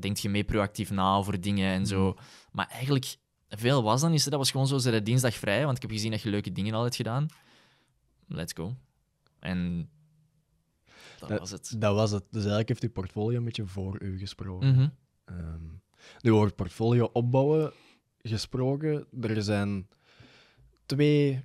Denk 0.00 0.16
je 0.16 0.28
mee 0.28 0.44
proactief 0.44 0.90
na 0.90 1.14
over 1.16 1.40
dingen 1.40 1.72
en 1.72 1.86
zo? 1.86 2.16
Maar 2.52 2.66
eigenlijk, 2.68 3.16
veel 3.48 3.82
was 3.82 4.00
dan 4.00 4.10
niet. 4.10 4.30
Dat 4.30 4.38
was 4.38 4.50
gewoon 4.50 4.66
zo, 4.66 4.78
ze 4.78 5.02
dinsdag 5.02 5.34
vrij, 5.34 5.64
want 5.64 5.76
ik 5.76 5.82
heb 5.82 5.90
gezien 5.90 6.10
dat 6.10 6.22
je 6.22 6.30
leuke 6.30 6.52
dingen 6.52 6.74
al 6.74 6.82
hebt 6.82 6.96
gedaan. 6.96 7.26
Let's 8.26 8.52
go. 8.52 8.74
En 9.38 9.90
dat 11.18 11.28
Dat- 11.28 11.38
was 11.38 11.50
het. 11.50 11.74
Dat 11.78 11.94
was 11.94 12.10
het. 12.10 12.22
Dus 12.30 12.40
eigenlijk 12.40 12.68
heeft 12.68 12.82
uw 12.82 12.90
portfolio 12.90 13.38
een 13.38 13.44
beetje 13.44 13.66
voor 13.66 14.02
u 14.02 14.18
gesproken. 14.18 14.74
Mhm. 14.74 14.88
Ehm, 15.24 15.62
nu, 16.20 16.32
over 16.32 16.52
portfolio 16.52 17.10
opbouwen 17.12 17.72
gesproken, 18.22 19.06
er 19.20 19.42
zijn 19.42 19.88
twee 20.86 21.44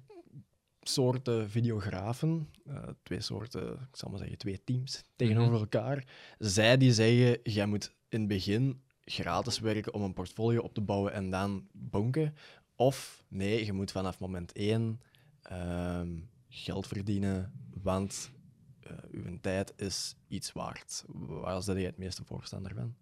soorten 0.84 1.50
videografen, 1.50 2.50
eh, 2.66 2.84
twee 3.04 3.22
soorten, 3.22 3.74
ik 3.74 3.96
zal 3.98 4.10
maar 4.10 4.20
zeggen, 4.20 4.38
twee 4.38 4.64
teams 4.64 5.04
tegenover 5.16 5.52
Mhm. 5.52 5.62
elkaar. 5.62 6.04
Zij 6.40 6.78
die 6.78 6.94
zeggen, 6.94 7.40
jij 7.44 7.66
moet 7.66 7.92
in 8.10 8.20
het 8.20 8.28
begin 8.28 8.82
gratis 9.06 9.60
werken 9.60 9.94
om 9.94 10.02
een 10.02 10.14
portfolio 10.14 10.62
op 10.62 10.74
te 10.74 10.82
bouwen 10.82 11.14
en 11.14 11.30
dan 11.30 11.68
bonken. 11.72 12.36
Of 12.76 13.24
nee, 13.28 13.66
je 13.66 13.74
moet 13.74 13.92
vanaf 13.92 14.20
moment 14.20 14.52
één 14.52 15.02
ehm, 15.44 16.10
geld 16.50 16.88
verdienen, 16.88 17.54
want 17.82 18.32
eh, 18.80 18.92
uw 19.12 19.38
tijd 19.42 19.74
is 19.76 20.16
iets 20.28 20.52
waard. 20.52 21.04
Waar 21.08 21.58
is 21.58 21.66
dat 21.66 21.76
jij 21.76 21.86
het 21.86 21.98
meeste 21.98 22.24
voorstander 22.26 22.74
van? 22.76 22.96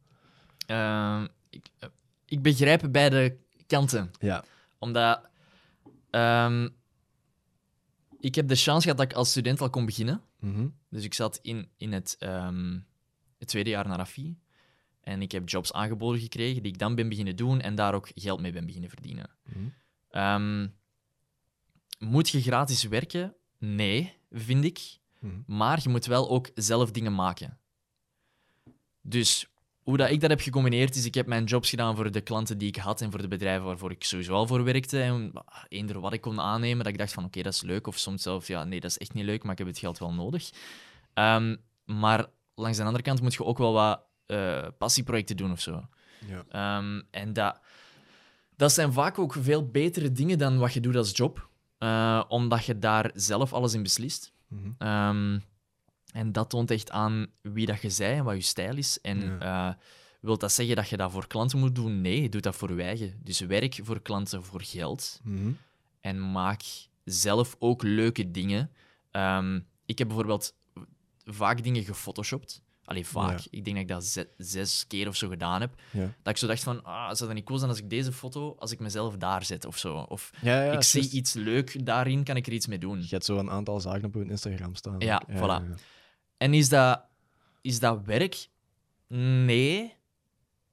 Ehm, 0.65 1.27
ik, 1.49 1.67
eh, 1.79 1.89
ik 2.25 2.41
begrijp 2.41 2.87
beide 2.91 3.37
kanten. 3.67 4.11
Ja. 4.19 4.43
Omdat 4.79 5.29
ehm, 6.09 6.69
ik 8.21 8.35
heb 8.35 8.47
de 8.47 8.55
chance 8.55 8.81
gehad 8.81 8.97
dat 8.97 9.11
ik 9.11 9.13
als 9.13 9.29
student 9.29 9.61
al 9.61 9.69
kon 9.69 9.85
beginnen. 9.85 10.21
Mhm. 10.39 10.67
Dus 10.89 11.03
ik 11.03 11.13
zat 11.13 11.39
in, 11.41 11.69
in 11.77 11.93
het, 11.93 12.15
ehm, 12.19 12.79
het 13.37 13.47
tweede 13.47 13.69
jaar 13.69 13.87
naar 13.87 13.99
AFI. 13.99 14.37
En 15.01 15.21
ik 15.21 15.31
heb 15.31 15.49
jobs 15.49 15.73
aangeboden 15.73 16.21
gekregen 16.21 16.63
die 16.63 16.71
ik 16.71 16.77
dan 16.79 16.95
ben 16.95 17.09
beginnen 17.09 17.35
doen 17.35 17.61
en 17.61 17.75
daar 17.75 17.93
ook 17.93 18.09
geld 18.15 18.39
mee 18.39 18.51
ben 18.51 18.65
beginnen 18.65 18.89
verdienen. 18.89 19.29
Mhm. 19.43 19.65
Ehm, 20.09 20.67
moet 21.99 22.29
je 22.29 22.41
gratis 22.41 22.83
werken? 22.83 23.35
Nee, 23.57 24.13
vind 24.31 24.63
ik. 24.63 24.97
Mhm. 25.19 25.41
Maar 25.45 25.79
je 25.83 25.89
moet 25.89 26.05
wel 26.05 26.29
ook 26.29 26.49
zelf 26.55 26.91
dingen 26.91 27.15
maken. 27.15 27.59
Dus 29.01 29.49
hoe 29.81 29.97
dat 29.97 30.09
ik 30.09 30.21
dat 30.21 30.29
heb 30.29 30.39
gecombineerd 30.39 30.95
is, 30.95 31.05
ik 31.05 31.13
heb 31.13 31.27
mijn 31.27 31.43
jobs 31.43 31.69
gedaan 31.69 31.95
voor 31.95 32.11
de 32.11 32.21
klanten 32.21 32.57
die 32.57 32.67
ik 32.67 32.75
had 32.75 33.01
en 33.01 33.11
voor 33.11 33.21
de 33.21 33.27
bedrijven 33.27 33.65
waarvoor 33.65 33.91
ik 33.91 34.03
sowieso 34.03 34.33
al 34.33 34.47
voor 34.47 34.63
werkte. 34.63 35.01
En 35.01 35.31
ah, 35.33 35.63
eender 35.67 35.99
wat 35.99 36.13
ik 36.13 36.21
kon 36.21 36.39
aannemen, 36.39 36.83
dat 36.83 36.93
ik 36.93 36.99
dacht 36.99 37.13
van 37.13 37.25
oké, 37.25 37.41
dat 37.41 37.53
is 37.53 37.61
leuk. 37.61 37.87
Of 37.87 37.97
soms 37.97 38.21
zelf, 38.21 38.47
ja, 38.47 38.63
nee, 38.63 38.79
dat 38.79 38.89
is 38.89 38.97
echt 38.97 39.13
niet 39.13 39.25
leuk, 39.25 39.43
maar 39.43 39.51
ik 39.51 39.57
heb 39.57 39.67
het 39.67 39.79
geld 39.79 39.97
wel 39.97 40.13
nodig. 40.13 40.49
Ehm, 41.13 41.55
maar 41.85 42.25
langs 42.55 42.77
de 42.77 42.83
andere 42.83 43.03
kant 43.03 43.21
moet 43.21 43.33
je 43.33 43.45
ook 43.45 43.57
wel 43.57 43.73
wat 43.73 44.01
eh, 44.25 44.67
passieprojecten 44.77 45.37
doen 45.37 45.51
of 45.51 45.61
zo. 45.61 45.85
Ja. 46.27 46.43
Ehm, 46.49 47.01
en 47.11 47.33
dat, 47.33 47.59
dat 48.55 48.71
zijn 48.71 48.93
vaak 48.93 49.19
ook 49.19 49.33
veel 49.39 49.69
betere 49.69 50.11
dingen 50.11 50.37
dan 50.37 50.57
wat 50.57 50.73
je 50.73 50.79
doet 50.79 50.95
als 50.95 51.17
job. 51.17 51.49
Eh, 51.77 52.23
omdat 52.27 52.65
je 52.65 52.79
daar 52.79 53.11
zelf 53.13 53.53
alles 53.53 53.73
in 53.73 53.83
beslist. 53.83 54.33
Mhm. 54.47 54.69
Ehm, 54.77 55.39
en 56.13 56.31
dat 56.31 56.49
toont 56.49 56.71
echt 56.71 56.91
aan 56.91 57.27
wie 57.41 57.65
dat 57.65 57.81
je 57.81 57.89
zij 57.89 58.17
en 58.17 58.23
wat 58.23 58.35
je 58.35 58.41
stijl 58.41 58.77
is. 58.77 59.01
En 59.01 59.41
eh, 59.41 59.69
wil 60.21 60.37
dat 60.37 60.51
zeggen 60.51 60.75
dat 60.75 60.89
je 60.89 60.97
dat 60.97 61.11
voor 61.11 61.27
klanten 61.27 61.59
moet 61.59 61.75
doen? 61.75 62.01
Nee, 62.01 62.21
je 62.21 62.29
doet 62.29 62.43
dat 62.43 62.55
voor 62.55 62.75
je 62.75 62.83
eigen. 62.83 63.19
Dus 63.23 63.39
werk 63.39 63.79
voor 63.83 64.01
klanten 64.01 64.43
voor 64.43 64.61
geld. 64.61 65.19
Mhm. 65.23 65.51
En 66.01 66.31
maak 66.31 66.61
zelf 67.03 67.55
ook 67.59 67.83
leuke 67.83 68.31
dingen. 68.31 68.71
Ehm, 69.11 69.59
ik 69.85 69.97
heb 69.97 70.07
bijvoorbeeld 70.07 70.53
vaak 71.25 71.63
dingen 71.63 71.83
gefotoshopt. 71.83 72.61
Allee, 72.85 73.05
vaak. 73.07 73.39
Ja. 73.39 73.45
Ik 73.49 73.63
denk 73.65 73.75
dat 73.75 73.85
ik 73.85 73.87
dat 73.87 74.05
ze- 74.05 74.29
zes 74.37 74.87
keer 74.87 75.07
of 75.07 75.15
zo 75.15 75.27
gedaan 75.29 75.61
heb. 75.61 75.73
Ja. 75.91 75.99
Dat 76.23 76.33
ik 76.33 76.37
zo 76.37 76.47
dacht 76.47 76.63
van, 76.63 76.83
ah, 76.83 77.05
zou 77.05 77.25
dat 77.25 77.33
niet 77.33 77.45
cool 77.45 77.57
zijn 77.59 77.69
als 77.71 77.79
ik 77.79 77.89
deze 77.89 78.11
foto, 78.11 78.55
als 78.59 78.71
ik 78.71 78.79
mezelf 78.79 79.17
daar 79.17 79.43
zet 79.45 79.65
of 79.65 79.77
zo. 79.77 79.95
Of 79.97 80.31
Ja, 80.41 80.63
ja, 80.63 80.71
ik 80.71 80.83
zie 80.83 81.09
iets 81.09 81.33
leuk 81.33 81.85
daarin, 81.85 82.23
kan 82.23 82.35
ik 82.35 82.47
er 82.47 82.53
iets 82.53 82.67
mee 82.67 82.77
doen. 82.79 82.99
Je 83.01 83.07
hebt 83.09 83.25
zo 83.25 83.37
een 83.37 83.49
aantal 83.49 83.79
zaken 83.79 84.05
op 84.05 84.13
je 84.13 84.25
Instagram 84.25 84.75
staan. 84.75 84.99
Ja, 84.99 85.21
voilà. 85.29 85.79
En 86.41 86.53
is 86.53 86.69
dat, 86.69 87.05
is 87.61 87.79
dat 87.79 88.01
werk? 88.05 88.47
Nee. 89.07 89.93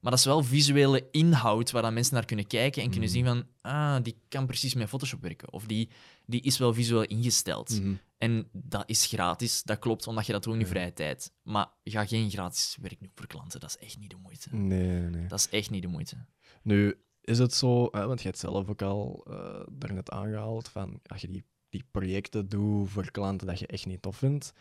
Maar 0.00 0.10
dat 0.10 0.18
is 0.20 0.24
wel 0.24 0.42
visuele 0.42 1.08
inhoud 1.10 1.70
waar 1.70 1.82
dan 1.82 1.94
mensen 1.94 2.14
naar 2.14 2.24
kunnen 2.24 2.46
kijken 2.46 2.82
en 2.82 2.90
kunnen 2.90 3.08
Mhm. 3.08 3.18
zien 3.18 3.26
van, 3.26 3.46
ah, 3.60 4.02
die 4.02 4.16
kan 4.28 4.46
precies 4.46 4.74
met 4.74 4.88
Photoshop 4.88 5.22
werken. 5.22 5.52
Of 5.52 5.66
die, 5.66 5.88
die 6.26 6.40
is 6.42 6.58
wel 6.58 6.74
visueel 6.74 7.02
ingesteld. 7.04 7.80
Mhm. 7.80 7.94
En 8.18 8.48
dat 8.52 8.82
is 8.90 9.06
gratis, 9.06 9.62
dat 9.62 9.78
klopt, 9.78 10.06
omdat 10.06 10.26
je 10.26 10.32
dat 10.32 10.42
doet 10.42 10.52
in 10.52 10.58
je 10.58 10.64
Ja. 10.64 10.70
vrije 10.70 10.92
tijd. 10.92 11.32
Maar 11.42 11.68
ga 11.84 12.06
geen 12.06 12.30
gratis 12.30 12.76
werk 12.80 13.00
doen 13.00 13.10
voor 13.14 13.26
klanten, 13.26 13.60
dat 13.60 13.68
is 13.70 13.76
echt 13.86 13.98
niet 13.98 14.10
de 14.10 14.16
moeite. 14.16 14.56
Nee, 14.56 15.00
nee. 15.00 15.26
Dat 15.26 15.38
is 15.38 15.48
echt 15.48 15.70
niet 15.70 15.82
de 15.82 15.88
moeite. 15.88 16.16
Nu, 16.62 17.00
is 17.20 17.38
het 17.38 17.54
zo, 17.54 17.88
hè, 17.90 18.06
want 18.06 18.20
je 18.20 18.26
hebt 18.26 18.38
zelf 18.40 18.68
ook 18.68 18.82
al 18.82 19.24
eh 19.30 19.66
daarnet 19.72 20.10
aangehaald, 20.10 20.68
van 20.68 21.00
als 21.06 21.20
je 21.20 21.28
die, 21.28 21.44
die 21.68 21.84
projecten 21.90 22.48
doet 22.48 22.90
voor 22.90 23.10
klanten 23.10 23.46
dat 23.46 23.58
je 23.58 23.66
echt 23.66 23.86
niet 23.86 24.02
tof 24.02 24.16
vindt, 24.16 24.52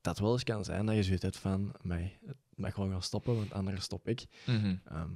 dat 0.00 0.18
wel 0.18 0.32
eens 0.32 0.44
kan 0.44 0.64
zijn 0.64 0.86
dat 0.86 0.94
je 0.94 1.02
zoiets 1.02 1.22
hebt 1.22 1.38
van, 1.38 1.72
mij, 1.82 2.18
het 2.26 2.36
mag 2.54 2.74
gewoon 2.74 2.90
gaan 2.90 3.02
stoppen, 3.02 3.34
want 3.36 3.52
anders 3.52 3.84
stop 3.84 4.08
ik. 4.08 4.26
Mhm. 4.46 4.76
Ehm, 4.84 5.10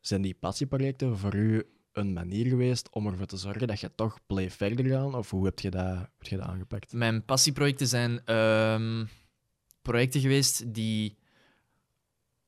zijn 0.00 0.22
die 0.22 0.34
passieprojecten 0.34 1.18
voor 1.18 1.34
u 1.34 1.66
een 1.92 2.12
manier 2.12 2.46
geweest 2.46 2.90
om 2.90 3.06
ervoor 3.06 3.26
te 3.26 3.36
zorgen 3.36 3.66
dat 3.66 3.80
je 3.80 3.94
toch 3.94 4.18
bleef 4.26 4.54
verder 4.54 4.86
gaan? 4.86 5.14
Of 5.14 5.30
hoe 5.30 5.44
heb 5.44 5.58
je 5.60 5.70
dat, 5.70 5.98
heb 5.98 6.22
je 6.22 6.36
dat 6.36 6.46
aangepakt? 6.46 6.92
Mijn 6.92 7.24
passieprojecten 7.24 7.86
zijn 7.86 8.24
ehm, 8.24 9.04
projecten 9.82 10.20
geweest 10.20 10.74
die, 10.74 11.16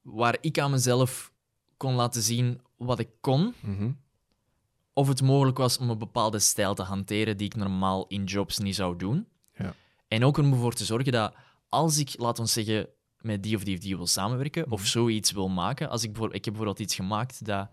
waar 0.03 0.37
ik 0.41 0.59
aan 0.59 0.71
mezelf 0.71 1.33
kon 1.77 1.95
laten 1.95 2.23
zien 2.23 2.61
wat 2.77 2.99
ik 2.99 3.09
kon, 3.21 3.55
Mhm. 3.61 3.91
of 4.93 5.09
het 5.09 5.23
mogelijk 5.23 5.57
was 5.59 5.79
om 5.79 5.91
een 5.91 5.99
bepaalde 5.99 6.39
stijl 6.39 6.75
te 6.75 6.83
hanteren 6.83 7.37
die 7.37 7.47
ik 7.47 7.55
normaal 7.57 8.07
in 8.07 8.25
jobs 8.25 8.59
niet 8.59 8.75
zou 8.75 8.97
doen. 8.97 9.27
Ja. 9.55 9.75
En 10.09 10.25
ook 10.25 10.37
om 10.37 10.53
ervoor 10.53 10.73
te 10.75 10.85
zorgen 10.85 11.13
dat 11.13 11.35
als 11.69 11.99
ik, 11.99 12.15
laat 12.19 12.39
ons 12.39 12.53
zeggen, 12.53 12.89
met 13.21 13.43
die 13.43 13.57
of 13.57 13.65
die 13.65 13.75
of 13.77 13.81
die 13.81 13.97
wil 13.97 14.07
samenwerken 14.07 14.71
of 14.71 14.81
Mhm. 14.81 14.89
zoiets 14.89 15.33
wil 15.33 15.49
maken. 15.49 15.89
Als 15.91 16.03
ik, 16.03 16.13
bijvoor- 16.13 16.35
ik 16.35 16.45
heb 16.45 16.55
bijvoorbeeld 16.55 16.79
iets 16.87 16.95
gemaakt 16.95 17.45
dat 17.45 17.69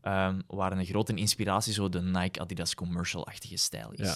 ehm 0.00 0.40
waar 0.46 0.72
een 0.72 0.84
grote 0.84 1.14
inspiratie 1.14 1.72
zo 1.72 1.88
de 1.88 2.00
Nike 2.02 2.40
Adidas 2.40 2.74
commercial-achtige 2.74 3.56
stijl 3.56 3.92
is. 3.92 3.98
Ja. 4.06 4.14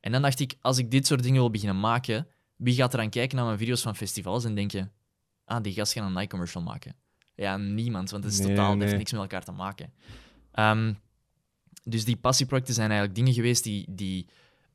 En 0.00 0.12
dan 0.12 0.22
dacht 0.22 0.40
ik, 0.40 0.54
als 0.60 0.78
ik 0.78 0.90
dit 0.90 1.06
soort 1.06 1.22
dingen 1.22 1.40
wil 1.40 1.50
beginnen 1.50 1.80
maken, 1.80 2.26
wie 2.56 2.74
gaat 2.74 2.94
er 2.94 3.00
aan 3.00 3.10
kijken 3.10 3.36
naar 3.36 3.46
mijn 3.46 3.58
video's 3.58 3.82
van 3.82 3.96
festivals 3.96 4.44
en 4.44 4.54
denken, 4.54 4.92
ah, 5.44 5.62
die 5.62 5.72
gast 5.72 5.92
gaat 5.92 6.06
een 6.06 6.12
Nike 6.12 6.26
commercial 6.26 6.62
maken? 6.62 6.94
Ja, 7.34 7.56
niemand, 7.56 8.10
want 8.10 8.24
het 8.24 8.32
is 8.32 8.38
Nee, 8.38 8.48
totaal, 8.48 8.78
heeft 8.78 8.96
niks 8.96 9.12
met 9.12 9.20
elkaar 9.20 9.44
te 9.44 9.52
maken. 9.52 9.92
Ehm, 10.52 10.92
dus 11.84 12.04
die 12.04 12.16
passieprojecten 12.16 12.74
zijn 12.74 12.88
eigenlijk 12.90 13.18
dingen 13.18 13.34
geweest 13.34 13.64
die, 13.64 13.84
die 13.88 14.26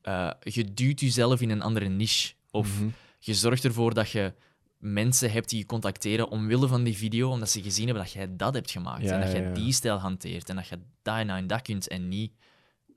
eh, 0.01 0.29
je 0.39 0.73
duwt 0.73 0.99
jezelf 0.99 1.41
in 1.41 1.49
een 1.49 1.61
andere 1.61 1.87
niche. 1.87 2.33
Of 2.51 2.79
Mhm. 2.79 2.89
Je 3.25 3.33
zorgt 3.33 3.63
ervoor 3.63 3.93
dat 3.93 4.09
je 4.09 4.33
mensen 4.77 5.31
hebt 5.31 5.49
die 5.49 5.59
je 5.59 5.65
contacteren 5.65 6.29
omwille 6.29 6.67
van 6.67 6.83
die 6.83 6.97
video, 6.97 7.29
omdat 7.29 7.49
ze 7.49 7.61
gezien 7.61 7.85
hebben 7.85 8.03
dat 8.03 8.13
jij 8.13 8.35
dat 8.35 8.53
hebt 8.53 8.71
gemaakt. 8.71 9.03
Ja, 9.03 9.13
en 9.13 9.21
dat 9.21 9.31
jij 9.31 9.43
ja. 9.43 9.53
die 9.53 9.73
stijl 9.73 9.97
hanteert. 9.97 10.49
En 10.49 10.55
dat 10.55 10.67
je 10.67 10.79
dat 11.01 11.17
en 11.17 11.27
dat 11.27 11.37
en 11.37 11.47
dat 11.47 11.61
kunt 11.61 11.87
en 11.87 12.07
niet 12.07 12.33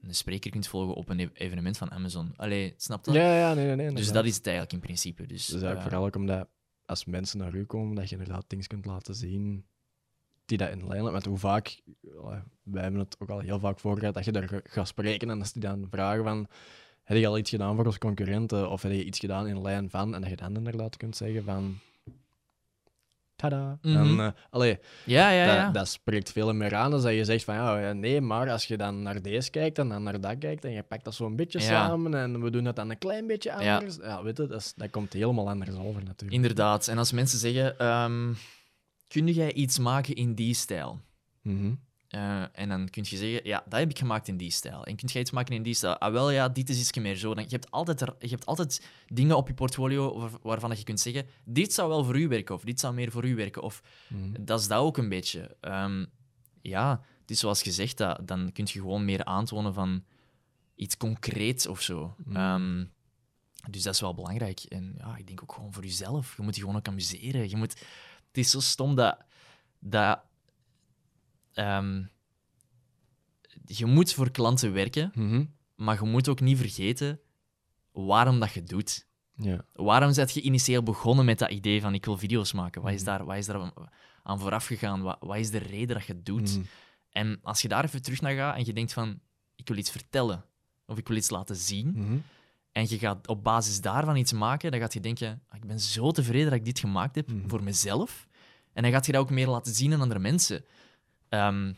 een 0.02 0.14
spreker 0.14 0.50
kunt 0.50 0.66
volgen 0.66 0.94
op 0.94 1.08
een 1.08 1.20
e- 1.20 1.30
evenement 1.32 1.78
van 1.78 1.90
Amazon. 1.90 2.32
Allee, 2.36 2.74
snap 2.76 3.06
je? 3.06 3.12
Ja, 3.12 3.38
ja, 3.38 3.54
nee, 3.54 3.66
nee, 3.66 3.76
nee. 3.76 3.94
dus 3.94 4.12
dat 4.12 4.24
is 4.24 4.36
het 4.36 4.46
eigenlijk 4.46 4.74
in 4.74 4.80
principe. 4.80 5.26
Dus, 5.26 5.46
Dus 5.46 5.50
eigenlijk 5.50 5.76
eh, 5.76 5.82
vooral 5.82 6.06
ook 6.06 6.16
omdat 6.16 6.48
als 6.84 7.04
mensen 7.04 7.38
naar 7.38 7.54
u 7.54 7.64
komen, 7.64 7.94
dat 7.94 8.08
je 8.08 8.16
inderdaad 8.16 8.44
dingen 8.46 8.66
kunt 8.66 8.86
laten 8.86 9.14
zien 9.14 9.66
die 10.44 10.58
dat 10.58 10.70
in 10.70 10.86
lijn. 10.86 11.02
Want 11.02 11.24
hoe 11.24 11.38
vaak, 11.38 11.80
ja, 12.00 12.44
wij 12.62 12.82
hebben 12.82 13.00
het 13.00 13.16
ook 13.18 13.30
al 13.30 13.38
heel 13.38 13.58
vaak 13.58 13.80
voor 13.80 13.98
gehad, 13.98 14.14
dat 14.14 14.24
je 14.24 14.32
daar 14.32 14.60
gaat 14.64 14.88
spreken 14.88 15.30
en 15.30 15.38
als 15.38 15.52
die 15.52 15.62
dan 15.62 15.86
vragen 15.90 16.24
van, 16.24 16.48
heb 17.08 17.16
je 17.18 17.26
al 17.26 17.38
iets 17.38 17.50
gedaan 17.50 17.76
voor 17.76 17.86
onze 17.86 17.98
concurrenten 17.98 18.70
of 18.70 18.82
heb 18.82 18.92
je 18.92 19.04
iets 19.04 19.18
gedaan 19.18 19.46
in 19.46 19.62
lijn 19.62 19.90
van, 19.90 20.14
en 20.14 20.20
dat 20.20 20.30
je 20.30 20.36
dan 20.36 20.56
inderdaad 20.56 20.96
kunt 20.96 21.16
zeggen 21.16 21.44
van, 21.44 21.78
tada. 23.36 23.78
En, 23.82 24.20
eh, 24.20 24.28
allee, 24.50 24.78
ja, 25.04 25.30
ja, 25.30 25.44
ja. 25.44 25.64
Dat, 25.64 25.74
dat 25.74 25.88
spreekt 25.88 26.32
veel 26.32 26.52
meer 26.54 26.74
aan 26.74 26.90
dan 26.90 27.02
dat 27.02 27.12
je 27.12 27.24
zegt 27.24 27.44
van, 27.44 27.54
ja, 27.54 27.78
ja, 27.78 27.92
nee, 27.92 28.20
maar 28.20 28.50
als 28.50 28.64
je 28.64 28.76
dan 28.76 29.02
naar 29.02 29.22
deze 29.22 29.50
kijkt 29.50 29.78
en 29.78 29.88
dan 29.88 30.02
naar 30.02 30.20
dat 30.20 30.38
kijkt 30.38 30.64
en 30.64 30.70
je 30.72 30.82
pakt 30.82 31.04
dat 31.04 31.14
zo 31.14 31.26
een 31.26 31.36
beetje 31.36 31.60
samen 31.86 32.14
en 32.14 32.42
we 32.42 32.50
doen 32.50 32.64
het 32.64 32.76
dan 32.76 32.90
een 32.90 32.98
klein 32.98 33.26
beetje 33.26 33.52
anders, 33.74 33.96
ja, 33.96 34.22
weet 34.22 34.36
je, 34.36 34.46
dat, 34.46 34.60
is- 34.60 34.74
dat 34.76 34.90
komt 34.90 35.12
helemaal 35.12 35.48
anders 35.48 35.76
over 35.76 36.04
natuurlijk. 36.04 36.32
Inderdaad. 36.32 36.88
En 36.88 36.98
als 36.98 37.12
mensen 37.12 37.38
zeggen, 37.38 37.78
ehm 37.78 38.32
kun 39.08 39.26
jij 39.26 39.52
iets 39.52 39.78
maken 39.78 40.14
in 40.14 40.34
die 40.34 40.54
stijl? 40.54 41.00
Mhm. 41.42 41.72
Eh, 42.08 42.42
en 42.58 42.68
dan 42.68 42.88
kun 42.88 43.04
je 43.08 43.16
zeggen, 43.16 43.40
ja, 43.44 43.64
dat 43.68 43.78
heb 43.78 43.90
ik 43.90 43.98
gemaakt 43.98 44.28
in 44.28 44.36
die 44.36 44.50
stijl. 44.50 44.84
En 44.86 44.96
kun 44.96 45.08
je 45.12 45.18
iets 45.18 45.30
maken 45.30 45.54
in 45.54 45.62
die 45.62 45.74
stijl. 45.74 45.98
Ah, 45.98 46.12
wel, 46.12 46.30
ja, 46.30 46.48
dit 46.48 46.68
is 46.68 46.78
iets 46.78 46.92
meer 46.98 47.16
zo. 47.16 47.34
Dan, 47.34 47.44
je, 47.44 47.50
hebt 47.50 47.70
altijd 47.70 48.00
er, 48.00 48.14
je 48.18 48.28
hebt 48.28 48.46
altijd 48.46 48.86
dingen 49.06 49.36
op 49.36 49.48
je 49.48 49.54
portfolio 49.54 50.18
waar- 50.18 50.30
waarvan 50.42 50.70
je 50.76 50.84
kunt 50.84 51.00
zeggen, 51.00 51.26
dit 51.44 51.72
zou 51.72 51.88
wel 51.88 52.04
voor 52.04 52.18
u 52.20 52.28
werken, 52.28 52.54
of 52.54 52.62
dit 52.64 52.80
zou 52.80 52.94
meer 52.94 53.10
voor 53.10 53.24
u 53.26 53.34
werken. 53.34 53.62
Of 53.62 53.82
Mhm. 54.08 54.44
dat 54.44 54.60
is 54.60 54.68
dat 54.68 54.78
ook 54.78 54.96
een 54.96 55.08
beetje. 55.08 55.56
Ehm, 55.60 56.04
ja, 56.62 57.04
het 57.20 57.30
is 57.30 57.38
zoals 57.38 57.62
gezegd, 57.62 57.96
dat, 57.96 58.28
dan 58.28 58.52
kun 58.52 58.64
je 58.68 58.80
gewoon 58.80 59.04
meer 59.04 59.24
aantonen 59.24 59.74
van 59.74 60.04
iets 60.74 60.96
concreets 60.96 61.66
of 61.66 61.80
zo. 61.80 62.14
Mhm. 62.24 62.36
Ehm, 62.36 62.84
dus 63.70 63.82
dat 63.82 63.94
is 63.94 64.00
wel 64.00 64.14
belangrijk. 64.14 64.60
En 64.60 64.94
ja, 64.98 65.16
ik 65.16 65.26
denk 65.26 65.42
ook 65.42 65.52
gewoon 65.52 65.72
voor 65.72 65.84
jezelf. 65.84 66.36
Je 66.36 66.42
moet 66.42 66.54
je 66.54 66.60
gewoon 66.60 66.76
ook 66.76 66.88
amuseren. 66.88 67.48
Je 67.50 67.56
moet... 67.56 67.72
Het 68.28 68.38
is 68.38 68.50
zo 68.50 68.60
stom 68.60 68.94
dat... 68.94 69.18
dat 69.78 70.20
ehm, 71.58 72.02
je 73.64 73.86
moet 73.86 74.12
voor 74.12 74.30
klanten 74.30 74.72
werken, 74.72 75.10
Mhm. 75.14 75.44
maar 75.76 75.98
je 76.02 76.08
moet 76.08 76.28
ook 76.28 76.40
niet 76.40 76.58
vergeten 76.58 77.20
waarom 77.92 78.40
dat 78.40 78.52
je 78.52 78.62
doet. 78.62 79.06
Ja. 79.34 79.64
Waarom 79.72 80.14
ben 80.14 80.28
je 80.32 80.40
initieel 80.40 80.82
begonnen 80.82 81.24
met 81.24 81.38
dat 81.38 81.50
idee 81.50 81.80
van 81.80 81.94
ik 81.94 82.04
wil 82.04 82.18
video's 82.18 82.52
maken? 82.52 82.82
Wat 82.82 82.92
is 82.92 83.02
Mhm. 83.02 83.10
daar, 83.10 83.24
wat 83.24 83.36
is 83.36 83.46
daar 83.46 83.72
aan 84.22 84.40
vooraf 84.40 84.66
gegaan? 84.66 85.02
Wat, 85.02 85.16
wat 85.20 85.36
is 85.36 85.50
de 85.50 85.58
reden 85.58 85.96
dat 85.96 86.06
je 86.06 86.12
het 86.12 86.26
doet? 86.26 86.56
Mhm. 86.56 86.64
En 87.10 87.38
als 87.42 87.62
je 87.62 87.68
daar 87.68 87.84
even 87.84 88.02
terug 88.02 88.20
naar 88.20 88.34
gaat 88.34 88.56
en 88.56 88.64
je 88.64 88.72
denkt 88.72 88.92
van 88.92 89.20
ik 89.56 89.68
wil 89.68 89.76
iets 89.76 89.90
vertellen 89.90 90.44
of 90.86 90.98
ik 90.98 91.08
wil 91.08 91.16
iets 91.16 91.30
laten 91.30 91.56
zien 91.56 92.22
en 92.72 92.86
je 92.88 92.98
gaat 92.98 93.28
op 93.28 93.42
basis 93.44 93.80
daarvan 93.80 94.16
iets 94.16 94.32
maken, 94.32 94.70
dan 94.70 94.80
gaat 94.80 94.92
je 94.92 95.00
denken 95.00 95.42
"Ah, 95.48 95.56
ik 95.56 95.66
ben 95.66 95.80
zo 95.80 96.10
tevreden 96.10 96.44
dat 96.50 96.58
ik 96.58 96.64
dit 96.64 96.78
gemaakt 96.78 97.14
heb 97.14 97.30
voor 97.46 97.62
mezelf. 97.62 98.26
En 98.72 98.82
dan 98.82 98.92
gaat 98.92 99.06
je 99.06 99.12
dat 99.12 99.20
ook 99.20 99.30
meer 99.30 99.48
laten 99.48 99.74
zien 99.74 99.92
aan 99.92 100.00
andere 100.00 100.20
mensen. 100.20 100.64
Ehm, 101.28 101.72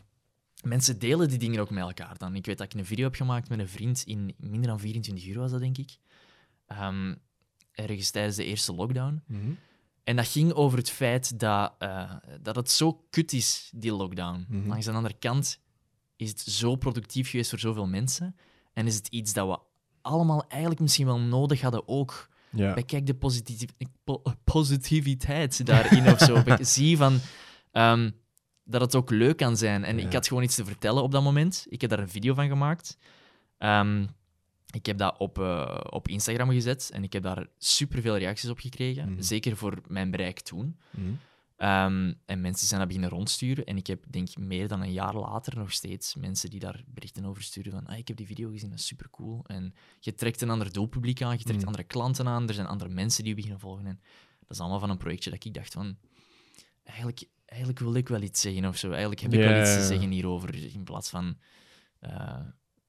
mensen 0.63 0.99
delen 0.99 1.29
die 1.29 1.37
dingen 1.37 1.59
ook 1.59 1.69
met 1.69 1.83
elkaar 1.83 2.17
dan. 2.17 2.35
Ik 2.35 2.45
weet 2.45 2.57
dat 2.57 2.73
ik 2.73 2.79
een 2.79 2.85
video 2.85 3.05
heb 3.05 3.15
gemaakt 3.15 3.49
met 3.49 3.59
een 3.59 3.67
vriend 3.69 4.03
in 4.05 4.33
minder 4.37 4.69
dan 4.69 4.79
24 4.79 5.25
uur 5.25 5.39
was 5.39 5.51
dat, 5.51 5.59
denk 5.59 5.77
ik. 5.77 5.97
Ehm, 6.65 7.15
ergens 7.71 8.09
tijdens 8.11 8.35
de 8.35 8.45
eerste 8.45 8.73
lockdown. 8.73 9.21
Mhm. 9.27 9.51
En 10.03 10.15
dat 10.15 10.27
ging 10.27 10.53
over 10.53 10.77
het 10.77 10.89
feit 10.89 11.39
dat, 11.39 11.73
eh, 11.79 12.11
dat 12.41 12.55
het 12.55 12.71
zo 12.71 13.05
kut 13.09 13.33
is, 13.33 13.71
die 13.75 13.93
lockdown. 13.93 14.45
Mhm. 14.49 14.67
Langs 14.67 14.85
de 14.85 14.91
andere 14.91 15.17
kant 15.19 15.59
is 16.15 16.29
het 16.29 16.39
zo 16.39 16.75
productief 16.75 17.29
geweest 17.29 17.49
voor 17.49 17.59
zoveel 17.59 17.87
mensen. 17.87 18.35
En 18.73 18.87
is 18.87 18.95
het 18.95 19.07
iets 19.07 19.33
dat 19.33 19.47
we 19.47 19.59
allemaal 20.01 20.45
eigenlijk 20.47 20.81
misschien 20.81 21.05
wel 21.05 21.19
nodig 21.19 21.61
hadden 21.61 21.87
ook. 21.87 22.29
Ja. 22.49 22.73
Bekijk 22.73 23.05
de 23.05 23.13
positief, 23.15 23.69
po- 24.03 24.21
positiviteit 24.43 25.65
daarin 25.65 26.11
of 26.11 26.19
zo. 26.19 26.41
Bek- 26.43 26.65
Zie 26.65 26.97
van 26.97 27.19
ehm, 27.71 28.11
dat 28.63 28.81
het 28.81 28.95
ook 28.95 29.09
leuk 29.09 29.37
kan 29.37 29.57
zijn. 29.57 29.83
En 29.83 29.97
Ja. 29.97 30.05
ik 30.05 30.13
had 30.13 30.27
gewoon 30.27 30.43
iets 30.43 30.55
te 30.55 30.65
vertellen 30.65 31.03
op 31.03 31.11
dat 31.11 31.23
moment. 31.23 31.65
Ik 31.69 31.81
heb 31.81 31.89
daar 31.89 31.99
een 31.99 32.09
video 32.09 32.33
van 32.33 32.47
gemaakt. 32.47 32.97
Ehm, 33.57 34.05
ik 34.71 34.85
heb 34.85 34.97
dat 34.97 35.17
op, 35.17 35.39
eh, 35.39 35.77
op 35.89 36.07
Instagram 36.07 36.49
gezet 36.49 36.89
en 36.93 37.03
ik 37.03 37.13
heb 37.13 37.23
daar 37.23 37.47
superveel 37.57 38.17
reacties 38.17 38.49
op 38.49 38.59
gekregen. 38.59 39.11
Mhm. 39.11 39.21
Zeker 39.21 39.57
voor 39.57 39.81
mijn 39.87 40.11
bereik 40.11 40.39
toen. 40.39 40.77
Mhm. 40.89 41.11
Ehm, 41.57 42.13
en 42.25 42.41
mensen 42.41 42.67
zijn 42.67 42.79
dat 42.79 42.87
beginnen 42.89 43.11
rondsturen. 43.13 43.65
En 43.65 43.77
ik 43.77 43.87
heb, 43.87 44.03
denk 44.09 44.29
ik, 44.29 44.37
meer 44.37 44.67
dan 44.67 44.81
een 44.81 44.91
jaar 44.91 45.15
later 45.15 45.57
nog 45.57 45.71
steeds 45.71 46.15
mensen 46.15 46.49
die 46.49 46.59
daar 46.59 46.83
berichten 46.87 47.25
over 47.25 47.43
sturen 47.43 47.71
van 47.71 47.85
ah, 47.87 47.97
ik 47.97 48.07
heb 48.07 48.17
die 48.17 48.25
video 48.25 48.49
gezien, 48.49 48.69
dat 48.69 48.79
is 48.79 48.85
supercool. 48.85 49.43
En 49.47 49.73
je 49.99 50.13
trekt 50.13 50.41
een 50.41 50.49
ander 50.49 50.71
doelpubliek 50.73 51.21
aan, 51.21 51.37
je 51.37 51.43
trekt 51.43 51.59
Mm. 51.61 51.65
andere 51.65 51.83
klanten 51.83 52.27
aan, 52.27 52.47
er 52.47 52.53
zijn 52.53 52.67
andere 52.67 52.89
mensen 52.89 53.19
die 53.21 53.29
je 53.29 53.35
beginnen 53.35 53.59
volgen. 53.59 53.85
En 53.85 53.99
dat 54.39 54.49
is 54.49 54.59
allemaal 54.59 54.79
van 54.79 54.89
een 54.89 54.97
projectje 54.97 55.29
dat 55.29 55.45
ik 55.45 55.53
dacht 55.53 55.73
van... 55.73 55.97
Eigenlijk, 56.83 57.23
eigenlijk 57.51 57.79
wil 57.81 57.95
ik 57.95 58.07
wel 58.07 58.21
iets 58.21 58.41
zeggen 58.41 58.65
of 58.65 58.77
zo. 58.77 58.89
Eigenlijk 58.89 59.21
heb 59.21 59.33
ik 59.33 59.39
wel 59.39 59.61
iets 59.61 59.73
te 59.73 59.85
zeggen 59.85 60.09
hierover. 60.11 60.73
In 60.73 60.83
plaats 60.83 61.09
van... 61.09 61.37
eh, 61.99 62.39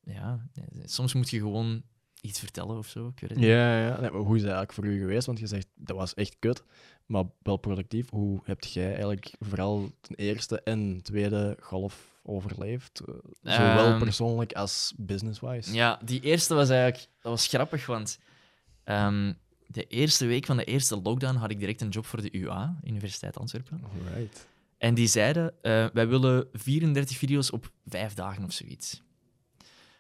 ja, 0.05 0.47
soms 0.85 1.13
moet 1.15 1.31
je 1.31 1.39
gewoon 1.39 1.83
iets 2.21 2.39
vertellen 2.39 2.77
of 2.79 2.87
zo. 2.87 3.07
Ik 3.09 3.21
weet 3.21 3.31
het 3.31 3.39
niet. 3.39 3.49
Ja, 3.49 3.87
ja. 3.87 4.01
Nee, 4.01 4.11
maar 4.11 4.21
hoe 4.21 4.37
is 4.37 4.43
dat 4.43 4.51
eigenlijk 4.51 4.73
voor 4.73 4.85
u 4.85 4.99
geweest? 4.99 5.27
Want 5.27 5.39
je 5.39 5.47
zegt, 5.47 5.67
dat 5.75 5.97
was 5.97 6.15
echt 6.15 6.37
kut, 6.39 6.63
maar 7.07 7.25
wel 7.43 7.57
productief. 7.57 8.11
Hoe 8.11 8.41
heb 8.45 8.65
jij 8.65 8.87
eigenlijk 8.93 9.35
vooral 9.41 9.91
ten 10.01 10.15
eerste 10.17 10.61
en 10.63 11.01
tweede 11.03 11.57
golf 11.61 12.11
overleefd? 12.23 13.01
Eh, 13.01 13.15
Zowel 13.43 13.87
Ehm, 13.87 13.99
persoonlijk 13.99 14.53
als 14.53 14.93
business-wise? 14.97 15.75
Ja, 15.75 16.01
die 16.05 16.21
eerste 16.21 16.55
was 16.55 16.69
eigenlijk 16.69 17.09
dat 17.21 17.33
was 17.33 17.47
grappig, 17.47 17.87
want 17.87 18.19
ehm, 18.85 19.33
de 19.67 19.87
eerste 19.87 20.27
week 20.27 20.47
van 20.47 20.57
de 20.57 20.65
eerste 20.65 21.01
lockdown 21.01 21.35
had 21.37 21.51
ik 21.51 21.59
direct 21.59 21.81
een 21.81 21.89
job 21.89 22.07
voor 22.07 22.23
de 22.23 22.33
UA, 22.39 22.79
Universiteit 22.85 23.39
Antwerpen. 23.39 23.81
Alright. 23.85 24.47
En 24.83 24.95
die 24.95 25.07
zeiden, 25.07 25.55
eh, 25.63 25.87
wij 25.93 26.09
willen 26.09 26.47
34 26.53 27.17
video's 27.17 27.53
op 27.53 27.71
vijf 27.87 28.15
dagen 28.15 28.45
of 28.45 28.53
zoiets. 28.53 29.03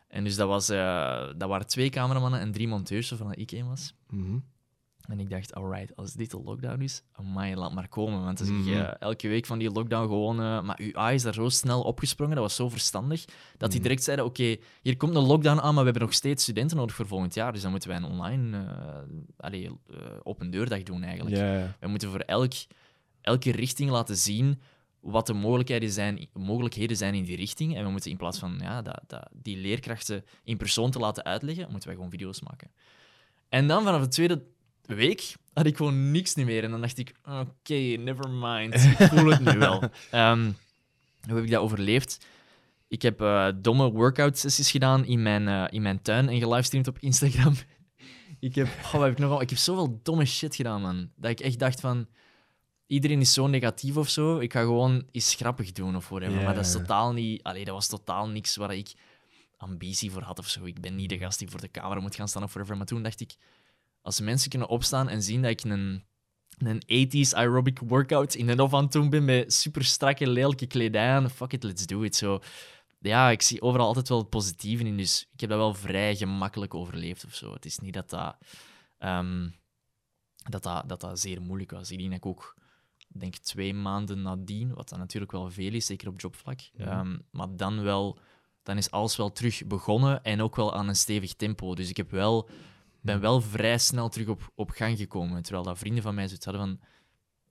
En 0.08 0.24
dus 0.24 0.36
dat, 0.36 0.48
was, 0.48 0.68
eh, 0.68 1.28
dat 1.36 1.48
waren 1.48 1.66
twee 1.66 1.90
cameramannen 1.90 2.40
en 2.40 2.52
drie 2.52 2.68
monteurs, 2.68 3.10
waarvan 3.10 3.34
ik 3.34 3.52
één 3.52 3.66
was. 3.68 3.94
Mhm. 4.08 4.38
En 5.08 5.20
ik 5.20 5.30
dacht, 5.30 5.54
alright, 5.54 5.96
als 5.96 6.12
dit 6.12 6.30
de 6.30 6.40
lockdown 6.44 6.80
is, 6.80 7.02
amai, 7.12 7.56
laat 7.56 7.72
maar 7.74 7.88
komen. 7.88 8.24
Want 8.24 8.40
als 8.40 8.48
ik 8.48 8.54
Mhm. 8.54 8.68
eh, 8.72 8.94
elke 8.98 9.28
week 9.28 9.46
van 9.46 9.58
die 9.58 9.70
lockdown 9.70 10.02
gewoon... 10.08 10.40
eh, 10.40 10.62
maar 10.62 10.80
UA 10.80 11.10
is 11.10 11.22
daar 11.22 11.34
zo 11.34 11.48
snel 11.48 11.82
opgesprongen, 11.82 12.34
dat 12.34 12.44
was 12.44 12.54
zo 12.56 12.68
verstandig, 12.68 13.24
dat 13.56 13.70
die 13.70 13.78
Mhm. 13.78 13.82
direct 13.88 14.02
zeiden, 14.02 14.24
oké, 14.26 14.56
hier 14.82 14.96
komt 14.96 15.14
een 15.14 15.22
lockdown 15.26 15.58
aan, 15.60 15.74
maar 15.74 15.84
we 15.84 15.90
hebben 15.90 16.02
nog 16.02 16.12
steeds 16.14 16.42
studenten 16.42 16.76
nodig 16.76 16.94
voor 16.94 17.06
volgend 17.06 17.34
jaar. 17.34 17.52
Dus 17.52 17.62
dan 17.62 17.70
moeten 17.70 17.88
wij 17.88 17.98
een 17.98 18.04
online 18.04 18.66
allee, 19.36 19.66
eh, 19.66 19.96
open 20.22 20.50
deurdag 20.50 20.82
doen 20.82 21.02
eigenlijk. 21.02 21.36
We 21.80 21.86
moeten 21.88 22.10
voor 22.10 22.20
elk, 22.20 22.52
elke 23.20 23.50
richting 23.52 23.90
laten 23.90 24.16
zien 24.16 24.60
wat 25.02 25.26
de 25.26 25.32
mogelijkheden 25.32 25.90
zijn, 25.90 26.28
mogelijkheden 26.32 26.96
zijn 26.96 27.14
in 27.14 27.24
die 27.24 27.36
richting. 27.36 27.76
En 27.76 27.84
we 27.84 27.90
moeten 27.90 28.10
in 28.10 28.16
plaats 28.16 28.38
van 28.38 28.58
ja, 28.60 28.82
dat, 28.82 29.00
dat, 29.06 29.28
die 29.32 29.56
leerkrachten 29.56 30.24
in 30.44 30.56
persoon 30.56 30.90
te 30.90 30.98
laten 30.98 31.24
uitleggen, 31.24 31.66
moeten 31.70 31.88
wij 31.88 31.96
gewoon 31.96 32.10
video's 32.10 32.40
maken. 32.40 32.70
En 33.48 33.66
dan 33.66 33.82
vanaf 33.82 34.00
de 34.00 34.08
tweede 34.08 34.42
week 34.82 35.36
had 35.52 35.66
ik 35.66 35.76
gewoon 35.76 36.10
niks 36.10 36.34
niet 36.34 36.46
meer. 36.46 36.64
En 36.64 36.70
dan 36.70 36.80
dacht 36.80 36.98
ik, 36.98 37.14
oké, 37.24 37.74
never 37.74 38.30
mind. 38.30 38.74
Ik 38.74 39.08
voel 39.08 39.30
het 39.30 39.40
nu 39.40 39.58
wel. 39.58 39.82
Ehm, 40.10 40.50
hoe 41.26 41.34
heb 41.34 41.44
ik 41.44 41.50
dat 41.50 41.62
overleefd? 41.62 42.26
Ik 42.88 43.02
heb 43.02 43.20
eh, 43.20 43.48
domme 43.56 43.90
workout-sessies 43.90 44.70
gedaan 44.70 45.04
in 45.04 45.22
mijn, 45.22 45.48
eh, 45.48 45.64
in 45.70 45.82
mijn 45.82 46.02
tuin 46.02 46.28
en 46.28 46.38
gelivestreamd 46.38 46.88
op 46.88 46.98
Instagram. 46.98 47.54
ik, 48.40 48.54
heb, 48.54 48.66
oh, 48.66 49.02
heb 49.02 49.12
ik, 49.12 49.18
nogal, 49.18 49.40
ik 49.40 49.50
heb 49.50 49.58
zoveel 49.58 50.00
domme 50.02 50.24
shit 50.24 50.54
gedaan, 50.54 50.80
man. 50.80 51.10
Dat 51.16 51.30
ik 51.30 51.40
echt 51.40 51.58
dacht 51.58 51.80
van... 51.80 52.06
Iedereen 52.92 53.20
is 53.20 53.32
zo 53.32 53.46
negatief 53.46 53.96
of 53.96 54.08
zo. 54.08 54.38
Ik 54.38 54.52
ga 54.52 54.60
gewoon 54.60 55.06
iets 55.10 55.34
grappig 55.34 55.72
doen 55.72 55.96
of 55.96 56.08
whatever. 56.08 56.42
Maar 56.42 56.54
dat 56.54 56.64
is 56.64 56.72
totaal 56.72 57.12
niet... 57.12 57.42
Allee, 57.42 57.64
dat 57.64 57.74
was 57.74 57.86
totaal 57.86 58.28
niks 58.28 58.56
waar 58.56 58.74
ik 58.74 58.92
ambitie 59.56 60.10
voor 60.10 60.22
had 60.22 60.38
of 60.38 60.48
zo. 60.48 60.64
Ik 60.64 60.80
ben 60.80 60.94
niet 60.96 61.08
de 61.08 61.18
gast 61.18 61.38
die 61.38 61.50
voor 61.50 61.60
de 61.60 61.70
camera 61.70 62.00
moet 62.00 62.14
gaan 62.14 62.28
staan 62.28 62.42
of 62.42 62.52
whatever. 62.52 62.76
Maar 62.76 62.86
toen 62.86 63.02
dacht 63.02 63.20
ik... 63.20 63.34
Als 64.02 64.20
mensen 64.20 64.50
kunnen 64.50 64.68
opstaan 64.68 65.08
en 65.08 65.22
zien 65.22 65.42
dat 65.42 65.50
ik 65.50 65.64
een, 65.64 66.04
een 66.58 66.82
80s 67.10 67.34
aerobic 67.34 67.78
workout 67.78 68.34
in 68.34 68.46
de 68.46 68.62
off 68.62 68.74
aan 68.74 68.82
het 68.82 68.92
doen 68.92 69.10
ben 69.10 69.24
met 69.24 69.52
super 69.52 69.84
strakke, 69.84 70.26
lelijke 70.26 70.66
kledij 70.66 71.10
aan, 71.10 71.30
fuck 71.30 71.52
it, 71.52 71.62
let's 71.62 71.86
do 71.86 72.02
it. 72.02 72.16
Zo, 72.16 72.40
ja, 72.98 73.30
ik 73.30 73.42
zie 73.42 73.62
overal 73.62 73.86
altijd 73.86 74.08
wel 74.08 74.18
het 74.18 74.28
positieve 74.28 74.84
in, 74.84 74.96
dus 74.96 75.28
ik 75.32 75.40
heb 75.40 75.50
dat 75.50 75.58
wel 75.58 75.74
vrij 75.74 76.16
gemakkelijk 76.16 76.74
overleefd 76.74 77.24
of 77.24 77.34
zo. 77.34 77.52
Het 77.52 77.64
is 77.64 77.78
niet 77.78 77.94
dat 77.94 78.10
dat, 78.10 78.36
ehm, 78.98 79.48
dat, 80.50 80.62
dat, 80.62 80.88
dat, 80.88 81.00
dat 81.00 81.20
zeer 81.20 81.42
moeilijk 81.42 81.70
was. 81.70 81.90
Ik 81.90 81.98
denk 81.98 82.10
dat 82.10 82.18
ik 82.18 82.26
ook, 82.26 82.60
denk 83.14 83.36
twee 83.36 83.74
maanden 83.74 84.22
nadien, 84.22 84.74
wat 84.74 84.88
dan 84.88 84.98
natuurlijk 84.98 85.32
wel 85.32 85.50
veel 85.50 85.72
is, 85.72 85.86
zeker 85.86 86.08
op 86.08 86.20
jobvlak, 86.20 86.60
Mhm. 86.74 86.88
ehm, 86.88 87.18
maar 87.30 87.56
dan 87.56 87.82
wel, 87.82 88.18
dan 88.62 88.76
is 88.76 88.90
alles 88.90 89.16
wel 89.16 89.32
terug 89.32 89.66
begonnen 89.66 90.22
en 90.22 90.40
ook 90.40 90.56
wel 90.56 90.74
aan 90.74 90.88
een 90.88 90.96
stevig 90.96 91.34
tempo. 91.34 91.74
Dus 91.74 91.88
ik 91.88 91.96
heb 91.96 92.10
wel, 92.10 92.48
ben 93.00 93.20
wel 93.20 93.40
vrij 93.40 93.78
snel 93.78 94.08
terug 94.08 94.28
op, 94.28 94.52
op 94.54 94.70
gang 94.70 94.98
gekomen, 94.98 95.42
terwijl 95.42 95.64
dat 95.64 95.78
vrienden 95.78 96.02
van 96.02 96.14
mij 96.14 96.26
zoiets 96.26 96.44
hadden 96.44 96.62
van, 96.62 96.80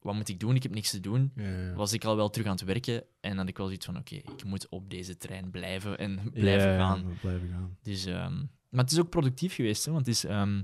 wat 0.01 0.15
moet 0.15 0.29
ik 0.29 0.39
doen? 0.39 0.55
Ik 0.55 0.63
heb 0.63 0.73
niks 0.73 0.89
te 0.91 0.99
doen 0.99 1.31
Ja, 1.36 1.43
ja. 1.43 1.73
was 1.73 1.93
ik 1.93 2.03
al 2.05 2.15
wel 2.15 2.29
terug 2.29 2.47
aan 2.47 2.55
het 2.55 2.63
werken. 2.63 3.03
En 3.19 3.38
had 3.38 3.47
ik 3.47 3.57
wel 3.57 3.65
zoiets 3.65 3.86
van, 3.86 3.97
oké, 3.97 4.15
ik 4.15 4.43
moet 4.43 4.69
op 4.69 4.89
deze 4.89 5.17
trein 5.17 5.49
blijven 5.51 5.97
en 5.97 6.19
blijven 6.33 6.69
Ja, 6.71 6.77
gaan. 6.77 7.17
blijven 7.21 7.49
gaan. 7.49 7.77
Dus, 7.83 8.05
ehm, 8.05 8.36
maar 8.69 8.83
het 8.83 8.91
is 8.91 8.99
ook 8.99 9.09
productief 9.09 9.55
geweest, 9.55 9.86
hè, 9.86 9.91
want 9.91 10.05
het 10.05 10.15
is, 10.15 10.25
ehm, 10.25 10.61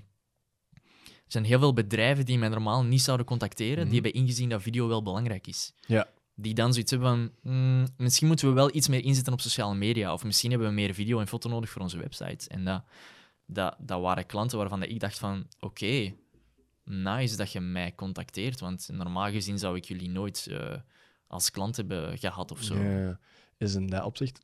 zijn 1.28 1.44
heel 1.44 1.60
veel 1.60 1.74
bedrijven 1.74 2.26
die 2.26 2.38
mij 2.38 2.50
normaal 2.50 2.84
niet 2.84 3.02
zouden 3.02 3.26
contacteren, 3.26 3.78
Mhm. 3.84 3.86
die 3.92 4.02
hebben 4.02 4.22
ingezien 4.22 4.50
dat 4.50 4.62
video 4.62 4.88
wel 4.88 5.04
belangrijk 5.04 5.48
is. 5.48 5.74
Ja. 5.88 6.08
Die 6.36 6.54
dan 6.54 6.74
zoiets 6.74 6.92
hebben 6.92 7.10
van, 7.10 7.32
"Hmm, 7.52 7.88
misschien 7.98 8.28
moeten 8.28 8.48
we 8.48 8.54
wel 8.54 8.76
iets 8.76 8.88
meer 8.88 9.04
inzetten 9.04 9.34
op 9.34 9.42
sociale 9.42 9.76
media, 9.76 10.14
of 10.14 10.24
misschien 10.24 10.50
hebben 10.50 10.68
we 10.68 10.74
meer 10.74 10.94
video 10.94 11.20
en 11.20 11.28
foto 11.28 11.50
nodig 11.50 11.70
voor 11.70 11.82
onze 11.82 11.98
website. 11.98 12.50
En 12.50 12.64
dat, 12.66 12.84
dat, 13.46 13.76
dat 13.80 14.02
waren 14.02 14.26
klanten 14.26 14.58
waarvan 14.58 14.84
ik 14.84 15.00
dacht 15.00 15.20
van, 15.20 15.48
oké, 15.60 16.14
nice 16.84 17.36
dat 17.36 17.52
je 17.52 17.60
mij 17.60 17.96
contacteert, 17.96 18.60
want 18.60 18.90
normaal 18.92 19.32
gezien 19.32 19.60
zou 19.60 19.76
ik 19.76 19.86
jullie 19.86 20.10
nooit 20.10 20.48
eh, 20.50 20.76
als 21.28 21.52
klant 21.52 21.76
hebben 21.76 22.18
gehad 22.18 22.52
of 22.52 22.62
zo. 22.64 22.76
Ja. 22.84 23.20
Is 23.58 23.76
in 23.76 23.88
dat 23.88 24.04
opzicht 24.04 24.40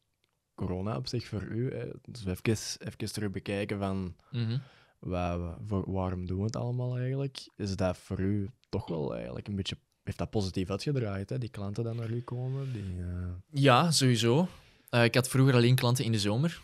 corona 0.55 0.95
op 0.97 1.07
zich 1.07 1.25
voor 1.27 1.41
u? 1.43 1.73
Hè? 1.75 1.86
Dus 2.01 2.25
even, 2.25 2.41
even 2.88 3.13
terug 3.13 3.31
bekijken 3.31 3.79
van 3.79 4.15
Mhm. 4.31 4.57
Wa- 5.04 5.58
voor, 5.68 5.91
waarom 5.91 6.26
doen 6.26 6.38
we 6.38 6.43
het 6.43 6.56
allemaal 6.56 6.97
eigenlijk? 6.97 7.47
Is 7.56 7.76
dat 7.76 7.97
voor 7.97 8.20
u 8.20 8.49
toch 8.70 8.88
wel 8.88 9.16
eigenlijk 9.16 9.47
een 9.47 9.56
beetje... 9.56 9.78
Heeft 10.04 10.18
dat 10.18 10.30
positief 10.30 10.70
uitgedraaid, 10.70 11.30
hè? 11.30 11.38
Die 11.38 11.49
klanten 11.49 11.84
die 11.84 11.93
naar 11.93 12.10
u 12.12 12.22
komen? 12.22 12.74
Die, 12.74 12.84
eh, 12.99 13.62
Ja, 13.62 13.91
sowieso. 13.91 14.47
Eh, 14.89 15.04
ik 15.04 15.16
had 15.16 15.28
vroeger 15.30 15.54
alleen 15.56 15.76
klanten 15.76 16.06
in 16.06 16.12
de 16.12 16.20
zomer. 16.20 16.62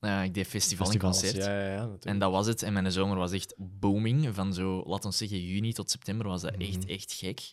Uh, 0.00 0.24
ik 0.24 0.34
deed 0.34 0.46
festival 0.46 0.86
Festivals, 0.86 1.22
en 1.22 1.28
concert. 1.28 1.46
Ja, 1.46 1.60
ja, 1.64 1.72
ja. 1.72 1.96
En 2.02 2.18
dat 2.18 2.30
was 2.30 2.46
het. 2.46 2.62
En 2.62 2.72
mijn 2.72 2.92
zomer 2.92 3.16
was 3.16 3.32
echt 3.32 3.54
booming. 3.56 4.34
Van 4.34 4.54
zo, 4.54 4.82
laten 4.86 5.10
we 5.10 5.16
zeggen, 5.16 5.40
juni 5.46 5.72
tot 5.72 5.90
september 5.90 6.26
was 6.26 6.40
dat 6.42 6.54
echt, 6.56 6.78
Mhm. 6.82 6.88
echt 6.88 7.12
gek. 7.12 7.52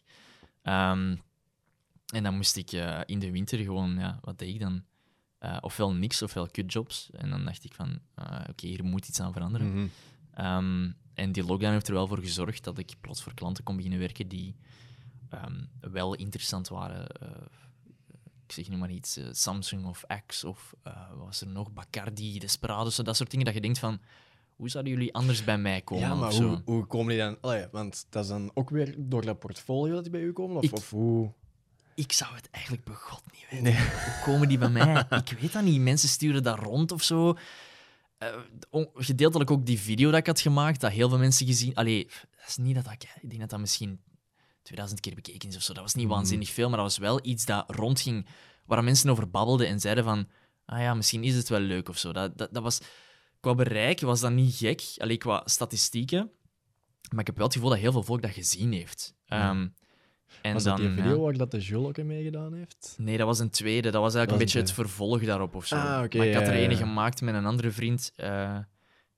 Ehm, 0.62 1.16
en 2.14 2.24
dan 2.24 2.36
moest 2.36 2.56
ik 2.58 2.72
in 3.06 3.20
de 3.20 3.32
winter 3.32 3.58
gewoon, 3.60 3.98
ja, 4.00 4.20
wat 4.22 4.40
deed 4.40 4.54
ik 4.54 4.60
dan? 4.60 4.84
Ofwel 5.62 5.94
niks, 5.94 6.22
ofwel 6.22 6.48
kutjobs. 6.48 7.10
En 7.12 7.30
dan 7.30 7.46
dacht 7.46 7.64
ik 7.64 7.74
van, 7.74 8.00
oké, 8.50 8.68
hier 8.68 8.84
moet 8.84 9.08
iets 9.08 9.20
aan 9.20 9.34
veranderen. 9.34 9.72
Mhm. 9.74 9.88
Ehm, 10.36 10.92
en 11.14 11.32
die 11.32 11.44
lockdown 11.46 11.74
heeft 11.74 11.88
er 11.88 11.94
wel 11.94 12.08
voor 12.08 12.20
gezorgd 12.20 12.64
dat 12.64 12.78
ik 12.78 12.94
plots 13.02 13.24
voor 13.24 13.34
klanten 13.34 13.64
kon 13.64 13.76
beginnen 13.76 14.00
werken 14.00 14.28
die 14.28 14.56
ehm, 15.30 15.64
wel 15.80 16.16
interessant 16.16 16.68
waren. 16.68 17.08
Eh, 17.08 17.28
ik 18.48 18.52
zeg 18.52 18.70
nu 18.70 18.78
maar 18.78 18.92
iets, 18.92 19.18
eh, 19.18 19.26
Samsung 19.32 19.86
of 19.86 20.04
Axe 20.08 20.48
of 20.48 20.74
eh, 20.84 20.94
wat 21.10 21.26
was 21.26 21.42
er 21.42 21.48
nog, 21.48 21.72
Bacardi, 21.74 22.40
Desperados, 22.40 22.96
zo 22.96 23.04
dat 23.04 23.16
soort 23.16 23.30
dingen 23.32 23.46
dat 23.46 23.54
je 23.54 23.62
denkt 23.62 23.80
van, 23.80 24.00
hoe 24.56 24.70
zouden 24.70 24.94
jullie 24.94 25.14
anders 25.14 25.44
bij 25.44 25.58
mij 25.58 25.82
komen? 25.82 26.08
Ja, 26.08 26.16
maar 26.16 26.34
hoe, 26.34 26.62
hoe 26.66 26.86
komen 26.86 27.08
die 27.10 27.18
dan... 27.18 27.38
Allee, 27.42 27.68
want 27.72 28.06
dat 28.10 28.24
is 28.24 28.30
dan 28.30 28.52
ook 28.54 28.70
weer 28.70 28.96
door 28.98 29.26
dat 29.26 29.40
portfolio 29.40 29.94
dat 29.94 30.04
die 30.04 30.12
bij 30.12 30.22
u 30.22 30.34
komen? 30.34 30.56
Of, 30.58 30.64
Ik- 30.64 30.74
of 30.74 30.90
hoe... 30.90 31.32
Ik 31.96 32.12
zou 32.12 32.36
het 32.36 32.50
eigenlijk 32.52 32.84
begot 32.86 33.22
niet 33.32 33.46
weten. 33.64 33.82
Hoe 33.84 34.22
komen 34.26 34.48
die 34.48 34.58
bij 34.58 34.70
mij? 34.70 35.06
Ik 35.10 35.38
weet 35.40 35.54
dat 35.54 35.64
niet. 35.64 35.82
Mensen 35.82 36.10
sturen 36.10 36.44
dat 36.44 36.60
rond 36.60 36.92
of 36.92 37.04
zo. 37.04 37.38
Eh, 38.72 38.84
gedeeltelijk 38.96 39.52
ook 39.52 39.66
die 39.66 39.80
video 39.80 40.10
dat 40.10 40.20
ik 40.20 40.26
had 40.28 40.40
gemaakt, 40.40 40.82
dat 40.82 40.92
heel 40.92 41.10
veel 41.10 41.18
mensen 41.18 41.46
gezien... 41.46 41.76
Allee, 41.76 42.06
dat 42.32 42.48
is 42.48 42.58
niet 42.58 42.76
dat 42.76 42.92
ik... 42.92 43.04
Ik 43.22 43.30
denk 43.30 43.42
dat 43.42 43.50
dat 43.50 43.60
misschien 43.60 44.02
2000 44.62 45.00
keer 45.02 45.16
bekeken 45.16 45.50
is 45.50 45.56
of 45.56 45.62
zo. 45.62 45.74
Dat 45.74 45.84
was 45.84 45.94
niet 45.94 46.06
Mhm. 46.06 46.14
waanzinnig 46.16 46.50
veel, 46.50 46.68
maar 46.70 46.78
dat 46.78 46.88
was 46.88 46.98
wel 46.98 47.20
iets 47.24 47.46
dat 47.46 47.64
rondging, 47.76 48.28
waar 48.66 48.84
mensen 48.84 49.10
over 49.10 49.30
babbelden 49.30 49.68
en 49.68 49.80
zeiden 49.80 50.04
van... 50.04 50.28
Ah 50.66 50.80
ja, 50.80 50.94
misschien 50.94 51.24
is 51.24 51.36
het 51.36 51.50
wel 51.50 51.60
leuk 51.60 51.90
of 51.90 51.98
zo. 51.98 52.12
Dat, 52.14 52.38
dat, 52.38 52.54
dat 52.54 52.64
was... 52.64 52.80
Qua 53.40 53.56
bereik 53.56 54.00
was 54.00 54.20
dat 54.20 54.32
niet 54.32 54.56
gek. 54.56 54.84
Allee, 54.98 55.18
qua 55.18 55.42
statistieken. 55.46 56.32
Maar 57.10 57.20
ik 57.20 57.26
heb 57.28 57.36
wel 57.36 57.46
het 57.46 57.54
gevoel 57.56 57.70
dat 57.70 57.80
heel 57.80 57.92
veel 57.92 58.04
volk 58.04 58.22
dat 58.22 58.32
gezien 58.32 58.72
heeft. 58.72 59.16
Ehm, 59.26 59.68
en 60.42 60.54
was 60.54 60.64
dan, 60.64 60.78
dat 60.78 60.86
die 60.88 60.96
ja. 60.96 61.02
video 61.04 61.22
waar 61.24 61.38
dat 61.38 61.52
de 61.52 61.60
Jules 61.60 61.88
ook 61.88 61.98
in 61.98 62.08
meegedaan 62.08 62.54
heeft? 62.54 62.96
Nee, 62.98 63.18
dat 63.18 63.28
was 63.28 63.40
een 63.40 63.50
tweede. 63.50 63.92
Dat 63.92 64.02
was 64.02 64.16
eigenlijk 64.16 64.30
Dat 64.30 64.34
een 64.40 64.46
beetje 64.46 64.60
een 64.60 64.66
het 64.66 64.74
vervolg 64.96 65.24
daarop 65.26 65.56
of 65.56 65.66
zo. 65.66 65.76
Ah, 65.76 66.02
oké, 66.04 66.18
maar 66.18 66.28
ik 66.28 66.34
had 66.34 66.46
ja, 66.46 66.52
er 66.52 66.62
ja, 66.62 66.70
ja. 66.70 66.76
gemaakt 66.76 67.22
met 67.22 67.36
een 67.36 67.46
andere 67.46 67.72
vriend 67.72 68.12
eh, 68.16 68.58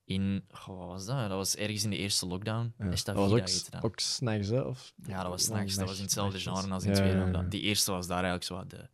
in... 0.05 0.43
Goh, 0.51 0.77
wat 0.77 0.87
was 0.87 1.05
dat? 1.05 1.17
Dat 1.17 1.37
was 1.37 1.55
ergens 1.55 1.83
in 1.83 1.89
de 1.89 1.97
eerste 1.97 2.25
lockdown. 2.27 2.73
Ja. 2.77 2.85
Is 2.85 3.03
Dat 3.03 3.15
dat 3.15 3.29
was 3.29 3.39
ook, 3.73 3.83
ook 3.85 3.99
s'nachts, 3.99 4.47
hè? 4.49 4.61
Of... 4.61 4.93
Ja, 5.07 5.21
dat 5.21 5.27
was 5.31 5.41
Ja, 5.41 5.47
s'nachts. 5.47 5.75
Dat 5.75 5.87
was 5.87 5.97
in 5.97 6.03
hetzelfde 6.03 6.39
genre 6.39 6.73
als 6.73 6.83
in 6.83 6.89
Ja, 6.89 6.95
tweede. 6.95 7.17
ja, 7.17 7.27
ja. 7.27 7.41
Die 7.43 7.61
eerste 7.61 7.91
was 7.91 8.07
daar 8.07 8.23
eigenlijk 8.23 8.43
zo 8.43 8.63
de, 8.77 8.89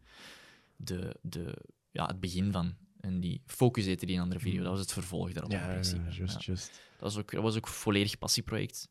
de, 0.76 1.16
de, 1.22 1.56
ja, 1.92 2.06
het 2.06 2.20
begin 2.20 2.52
van. 2.52 2.76
En 3.00 3.20
die 3.20 3.42
Focus 3.46 3.86
heette 3.86 4.06
die 4.06 4.22
andere 4.22 4.40
video. 4.40 4.62
Dat 4.62 4.72
was 4.72 4.80
het 4.80 4.94
vervolg 4.94 5.32
daarop 5.32 5.52
in 5.52 5.58
Ja, 5.58 5.66
ja, 5.66 5.72
principe. 5.72 6.12
juist, 6.12 6.34
Ja. 6.34 6.40
juist. 6.46 6.68
Dat 7.00 7.14
was 7.14 7.18
ook, 7.18 7.32
dat 7.32 7.44
was 7.44 7.56
ook 7.58 7.66
een 7.66 7.72
volledig 7.72 8.18
passieproject. 8.18 8.88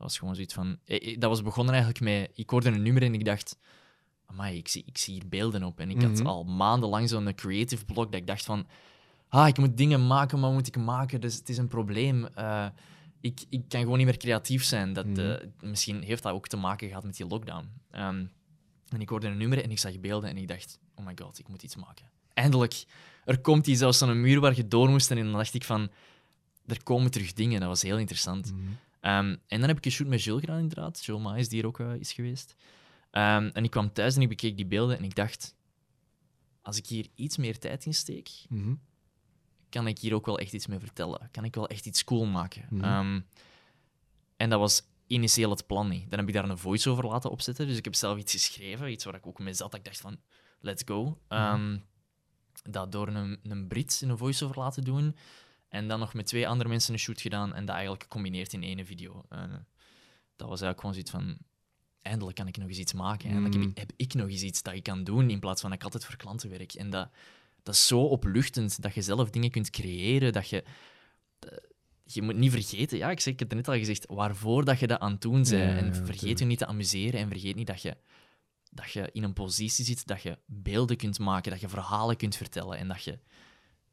Dat 0.00 0.08
was 0.08 0.18
gewoon 0.18 0.34
zoiets 0.34 0.54
van... 0.54 0.78
eh, 0.84 1.12
eh, 1.12 1.18
Dat 1.18 1.30
was 1.30 1.42
begonnen 1.42 1.74
eigenlijk 1.74 2.04
met... 2.04 2.30
Ik 2.34 2.50
hoorde 2.50 2.68
een 2.70 2.82
nummer 2.82 3.02
en 3.02 3.14
ik 3.14 3.24
dacht... 3.24 3.58
Amai, 4.26 4.56
ik 4.56 4.68
zie, 4.68 4.82
ik 4.86 4.98
zie 4.98 5.14
hier 5.14 5.28
beelden 5.28 5.62
op. 5.62 5.80
En 5.80 5.90
ik 5.90 6.02
had 6.02 6.10
Mhm. 6.10 6.26
al 6.26 6.44
maandenlang 6.44 7.08
zo'n 7.08 7.34
creative 7.34 7.84
blok 7.84 8.12
dat 8.12 8.20
ik 8.20 8.26
dacht 8.26 8.44
van... 8.44 8.66
Ah, 9.28 9.48
ik 9.48 9.58
moet 9.58 9.76
dingen 9.76 10.06
maken, 10.06 10.38
maar 10.38 10.48
wat 10.48 10.58
moet 10.58 10.66
ik 10.66 10.76
maken? 10.76 11.20
Dus 11.20 11.34
het 11.34 11.48
is 11.48 11.56
een 11.58 11.68
probleem. 11.68 12.26
Eh, 12.26 12.66
ik, 13.20 13.40
ik 13.48 13.62
kan 13.68 13.80
gewoon 13.80 13.96
niet 13.96 14.06
meer 14.06 14.16
creatief 14.16 14.64
zijn. 14.64 14.92
Dat, 14.92 15.06
Mhm. 15.06 15.38
misschien 15.60 16.02
heeft 16.02 16.22
dat 16.22 16.32
ook 16.32 16.48
te 16.48 16.56
maken 16.56 16.88
gehad 16.88 17.04
met 17.04 17.16
die 17.16 17.26
lockdown. 17.26 17.68
Ehm, 17.90 18.24
en 18.88 19.00
ik 19.00 19.08
hoorde 19.08 19.26
een 19.26 19.36
nummer 19.36 19.62
en 19.64 19.70
ik 19.70 19.78
zag 19.78 20.00
beelden 20.00 20.30
en 20.30 20.36
ik 20.36 20.48
dacht... 20.48 20.78
Oh 20.94 21.06
my 21.06 21.12
god, 21.22 21.38
ik 21.38 21.48
moet 21.48 21.62
iets 21.62 21.76
maken. 21.76 22.04
Eindelijk. 22.34 22.84
Er 23.24 23.38
komt 23.40 23.66
iets 23.66 23.78
zelfs 23.78 23.98
zo'n 23.98 24.20
muur 24.20 24.40
waar 24.40 24.56
je 24.56 24.68
door 24.68 24.88
moest. 24.88 25.10
En 25.10 25.16
dan 25.16 25.32
dacht 25.32 25.54
ik 25.54 25.64
van... 25.64 25.90
Er 26.66 26.82
komen 26.82 27.10
terug 27.10 27.32
dingen. 27.32 27.60
Dat 27.60 27.68
was 27.68 27.82
heel 27.82 27.98
interessant. 27.98 28.52
Mhm. 28.52 28.60
Ehm, 29.00 29.36
en 29.46 29.58
dan 29.60 29.68
heb 29.68 29.76
ik 29.76 29.84
een 29.84 29.90
shoot 29.90 30.06
met 30.08 30.22
Jill 30.22 30.38
gedaan, 30.40 30.58
inderdaad. 30.58 31.04
Jill 31.04 31.18
Maes, 31.18 31.48
die 31.48 31.60
er 31.60 31.66
ook 31.66 31.80
eh, 31.80 31.94
is 31.94 32.12
geweest. 32.12 32.54
Ehm, 33.10 33.50
en 33.52 33.64
ik 33.64 33.70
kwam 33.70 33.92
thuis 33.92 34.16
en 34.16 34.22
ik 34.22 34.28
bekeek 34.28 34.56
die 34.56 34.66
beelden 34.66 34.96
en 34.98 35.04
ik 35.04 35.14
dacht... 35.14 35.54
Als 36.62 36.76
ik 36.76 36.86
hier 36.86 37.06
iets 37.14 37.36
meer 37.36 37.58
tijd 37.58 37.84
in 37.86 37.94
steek, 37.94 38.30
Mhm. 38.48 38.74
kan 39.68 39.86
ik 39.86 39.98
hier 39.98 40.14
ook 40.14 40.26
wel 40.26 40.38
echt 40.38 40.52
iets 40.52 40.66
mee 40.66 40.78
vertellen. 40.78 41.28
Kan 41.30 41.44
ik 41.44 41.54
wel 41.54 41.68
echt 41.68 41.86
iets 41.86 42.04
cool 42.04 42.24
maken. 42.26 42.66
Mhm. 42.70 42.84
Ehm, 42.84 43.20
en 44.36 44.50
dat 44.50 44.58
was 44.58 44.82
initieel 45.06 45.50
het 45.50 45.66
plan 45.66 45.88
niet. 45.88 46.10
Dan 46.10 46.18
heb 46.18 46.28
ik 46.28 46.34
daar 46.34 46.48
een 46.48 46.58
voice-over 46.58 47.06
laten 47.06 47.30
opzetten. 47.30 47.66
Dus 47.66 47.76
ik 47.76 47.84
heb 47.84 47.94
zelf 47.94 48.18
iets 48.18 48.32
geschreven, 48.32 48.90
iets 48.90 49.04
waar 49.04 49.14
ik 49.14 49.26
ook 49.26 49.38
mee 49.38 49.52
zat. 49.54 49.70
Dat 49.70 49.80
ik 49.80 49.86
dacht 49.86 50.00
van, 50.00 50.20
let's 50.60 50.82
go. 50.86 51.18
Ehm, 51.28 51.78
dat 52.62 52.92
door 52.92 53.08
een, 53.08 53.40
een 53.42 53.66
Brit 53.68 54.02
een 54.04 54.18
voice-over 54.18 54.58
laten 54.58 54.84
doen. 54.84 55.16
En 55.70 55.88
dan 55.88 55.98
nog 55.98 56.14
met 56.14 56.26
twee 56.26 56.48
andere 56.48 56.68
mensen 56.68 56.92
een 56.92 56.98
shoot 56.98 57.20
gedaan. 57.20 57.54
En 57.54 57.64
dat 57.64 57.74
eigenlijk 57.74 58.02
gecombineerd 58.02 58.52
in 58.52 58.62
één 58.62 58.86
video. 58.86 59.24
Eh, 59.28 59.38
dat 60.36 60.48
was 60.48 60.60
eigenlijk 60.60 60.80
gewoon 60.80 60.94
zoiets 60.94 61.10
van... 61.10 61.38
Eindelijk 62.02 62.36
kan 62.36 62.46
ik 62.48 62.56
nog 62.56 62.68
eens 62.68 62.78
iets 62.78 62.92
maken. 62.92 63.30
Eindelijk 63.30 63.54
heb, 63.54 63.62
Mm. 63.62 63.70
ik, 63.70 63.78
heb 63.78 63.92
ik 63.96 64.14
nog 64.14 64.28
eens 64.28 64.42
iets 64.42 64.62
dat 64.62 64.74
ik 64.74 64.82
kan 64.82 65.04
doen, 65.04 65.30
in 65.30 65.40
plaats 65.40 65.60
van 65.60 65.70
dat 65.70 65.78
ik 65.78 65.84
altijd 65.84 66.04
voor 66.04 66.16
klanten 66.16 66.50
werk. 66.50 66.72
En 66.72 66.90
dat, 66.90 67.10
dat 67.62 67.74
is 67.74 67.86
zo 67.86 68.00
opluchtend, 68.02 68.82
dat 68.82 68.94
je 68.94 69.02
zelf 69.02 69.30
dingen 69.30 69.50
kunt 69.50 69.70
creëren, 69.70 70.32
dat 70.32 70.48
je... 70.48 70.64
eh, 71.38 71.56
Je 72.04 72.22
moet 72.22 72.36
niet 72.36 72.50
vergeten, 72.50 72.98
ja, 72.98 73.10
ik, 73.10 73.20
zeg, 73.20 73.32
ik 73.32 73.38
heb 73.38 73.48
het 73.48 73.58
net 73.58 73.68
al 73.68 73.74
gezegd, 73.74 74.06
waarvoor 74.08 74.64
dat 74.64 74.78
je 74.78 74.86
dat 74.86 75.00
aan 75.00 75.12
het 75.12 75.20
doen 75.20 75.32
bent. 75.32 75.48
Ja, 75.48 75.76
en 75.76 75.94
vergeet 75.94 76.38
je 76.38 76.44
niet 76.44 76.58
te 76.58 76.66
amuseren 76.66 77.20
en 77.20 77.28
vergeet 77.28 77.56
niet 77.56 77.66
dat 77.66 77.82
je, 77.82 77.96
dat 78.70 78.90
je 78.92 79.08
in 79.12 79.22
een 79.22 79.32
positie 79.32 79.84
zit 79.84 80.06
dat 80.06 80.22
je 80.22 80.38
beelden 80.46 80.96
kunt 80.96 81.18
maken, 81.18 81.50
dat 81.50 81.60
je 81.60 81.68
verhalen 81.68 82.16
kunt 82.16 82.36
vertellen 82.36 82.78
en 82.78 82.88
dat 82.88 83.02
je 83.04 83.18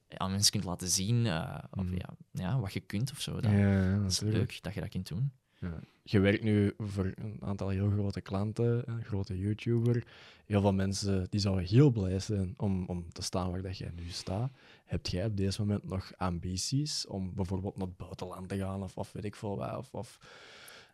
aan 0.08 0.32
mensen 0.32 0.52
kunt 0.52 0.64
laten 0.64 0.88
zien 0.88 1.26
eh, 1.26 1.58
of, 1.72 1.84
Mhm. 1.84 1.96
ja, 1.96 2.10
ja, 2.32 2.60
wat 2.60 2.74
je 2.74 2.80
kunt 2.80 3.12
of 3.12 3.20
zo. 3.22 3.34
Dat, 3.42 3.52
Ja, 3.52 3.98
dat 4.00 4.12
is 4.12 4.20
leuk 4.20 4.60
dat 4.62 4.74
je 4.74 4.80
dat 4.80 4.90
kunt 4.90 5.08
doen. 5.08 5.32
Ja. 5.60 5.80
Je 6.04 6.20
werkt 6.20 6.44
nu 6.44 6.74
voor 6.78 7.14
een 7.16 7.38
aantal 7.42 7.70
heel 7.70 7.90
grote 7.90 8.22
klanten, 8.22 8.90
een 8.90 9.04
grote 9.04 9.38
YouTuber. 9.40 10.04
Heel 10.46 10.62
veel 10.62 10.74
mensen 10.74 11.28
die 11.30 11.40
zouden 11.40 11.66
heel 11.66 11.90
blij 11.92 12.20
zijn 12.20 12.54
om, 12.58 12.86
om 12.86 13.12
te 13.14 13.22
staan 13.22 13.52
waar 13.52 13.62
dat 13.62 13.78
jij 13.78 13.92
nu 13.96 14.10
staat. 14.10 14.52
Heb 14.86 15.08
jij 15.08 15.26
op 15.26 15.38
deze 15.38 15.62
moment 15.62 15.84
nog 15.84 16.12
ambities 16.18 17.08
om 17.08 17.34
bijvoorbeeld 17.34 17.78
naar 17.78 17.88
het 17.88 17.98
buitenland 17.98 18.50
te 18.50 18.58
gaan 18.58 18.84
of, 18.84 18.98
of 18.98 19.12
weet 19.12 19.26
ik 19.26 19.36
veel 19.36 19.58
wat? 19.58 19.78
Of, 19.78 19.94
of 19.94 20.18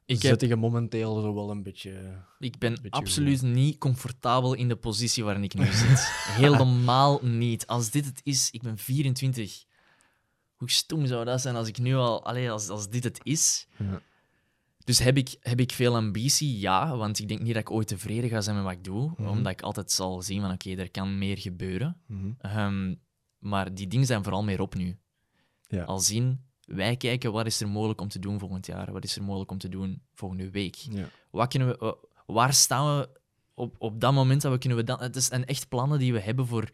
Ik 0.06 0.22
heb- 0.22 0.40
zit 0.40 0.50
je 0.50 0.56
momenteel 0.56 1.22
zo 1.22 1.34
wel 1.34 1.50
een 1.50 1.64
beetje... 1.64 2.24
Ik 2.40 2.58
ben 2.58 2.72
Beetje 2.74 2.90
absoluut 2.92 3.42
niet 3.42 3.78
comfortabel 3.78 4.54
in 4.54 4.68
de 4.68 4.76
positie 4.76 5.24
waarin 5.24 5.44
ik 5.44 5.54
nu 5.54 5.66
zit. 5.66 6.00
Helemaal 6.42 7.20
niet. 7.22 7.68
Als 7.68 7.90
dit 7.90 8.06
het 8.06 8.22
is, 8.24 8.52
ik 8.52 8.62
ben 8.62 8.78
24. 8.78 9.66
Hoe 10.56 10.72
stom 10.72 11.06
zou 11.06 11.26
dat 11.26 11.42
zijn 11.42 11.56
als 11.56 11.68
ik 11.68 11.78
nu 11.78 11.96
al... 11.96 12.26
Allee, 12.26 12.52
als, 12.52 12.70
als 12.70 12.90
dit 12.90 13.04
het 13.04 13.20
is. 13.24 13.68
Ja. 13.78 14.02
Dus 14.84 15.00
heb 15.00 15.18
ik, 15.18 15.36
heb 15.40 15.60
ik 15.60 15.72
veel 15.72 15.96
ambitie? 15.96 16.60
Ja, 16.60 16.98
want 16.98 17.20
ik 17.20 17.28
denk 17.28 17.42
niet 17.42 17.54
dat 17.54 17.62
ik 17.62 17.72
ooit 17.72 17.88
tevreden 17.88 18.30
ga 18.30 18.42
zijn 18.42 18.56
met 18.56 18.66
wat 18.66 18.74
ik 18.74 18.84
doe. 18.84 19.12
Mhm. 19.18 19.28
Omdat 19.28 19.52
ik 19.52 19.62
altijd 19.62 19.92
zal 19.92 20.22
zien 20.22 20.42
van, 20.42 20.52
oké, 20.52 20.76
er 20.76 20.92
kan 20.92 21.18
meer 21.18 21.38
gebeuren. 21.38 21.98
Mhm. 22.08 22.32
Ehm, 22.38 22.96
maar 23.40 23.74
die 23.74 23.88
dingen 23.88 24.06
zijn 24.06 24.24
vooral 24.24 24.44
meer 24.44 24.62
op 24.62 24.76
nu. 24.76 24.98
Ja. 25.68 25.84
Al 25.84 26.00
zien, 26.00 26.40
wij 26.76 26.98
kijken 26.98 27.32
wat 27.32 27.46
is 27.46 27.62
er 27.62 27.68
mogelijk 27.70 28.02
om 28.02 28.08
te 28.08 28.20
doen 28.20 28.40
volgend 28.40 28.66
jaar. 28.66 28.92
Wat 28.92 29.04
is 29.04 29.16
er 29.16 29.24
mogelijk 29.24 29.52
om 29.52 29.58
te 29.58 29.70
doen 29.70 30.02
volgende 30.14 30.50
week. 30.50 30.76
Ja. 30.76 31.06
Wat 31.32 31.48
kunnen 31.48 31.68
we, 31.68 31.76
wa- 31.80 31.96
waar 32.26 32.54
staan 32.54 32.98
we 32.98 33.10
op, 33.54 33.76
op 33.80 34.00
dat 34.00 34.14
moment 34.14 34.42
dat 34.42 34.52
we 34.52 34.58
kunnen 34.58 34.78
we 34.78 34.84
dan... 34.84 35.00
Het 35.02 35.24
zijn 35.24 35.46
echt 35.46 35.68
plannen 35.70 36.00
die 36.00 36.14
we 36.14 36.20
hebben 36.20 36.48
voor, 36.48 36.70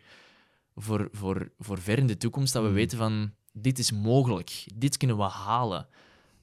voor, 0.75 1.09
voor, 1.11 1.51
voor 1.59 1.79
ver 1.81 1.97
in 1.97 2.07
de 2.07 2.17
toekomst, 2.17 2.53
dat 2.53 2.61
we 2.61 2.67
Mhm. 2.67 2.77
weten 2.77 2.97
van, 2.97 3.33
dit 3.53 3.79
is 3.79 3.91
mogelijk, 3.91 4.65
dit 4.75 4.97
kunnen 4.97 5.17
we 5.17 5.23
halen. 5.23 5.87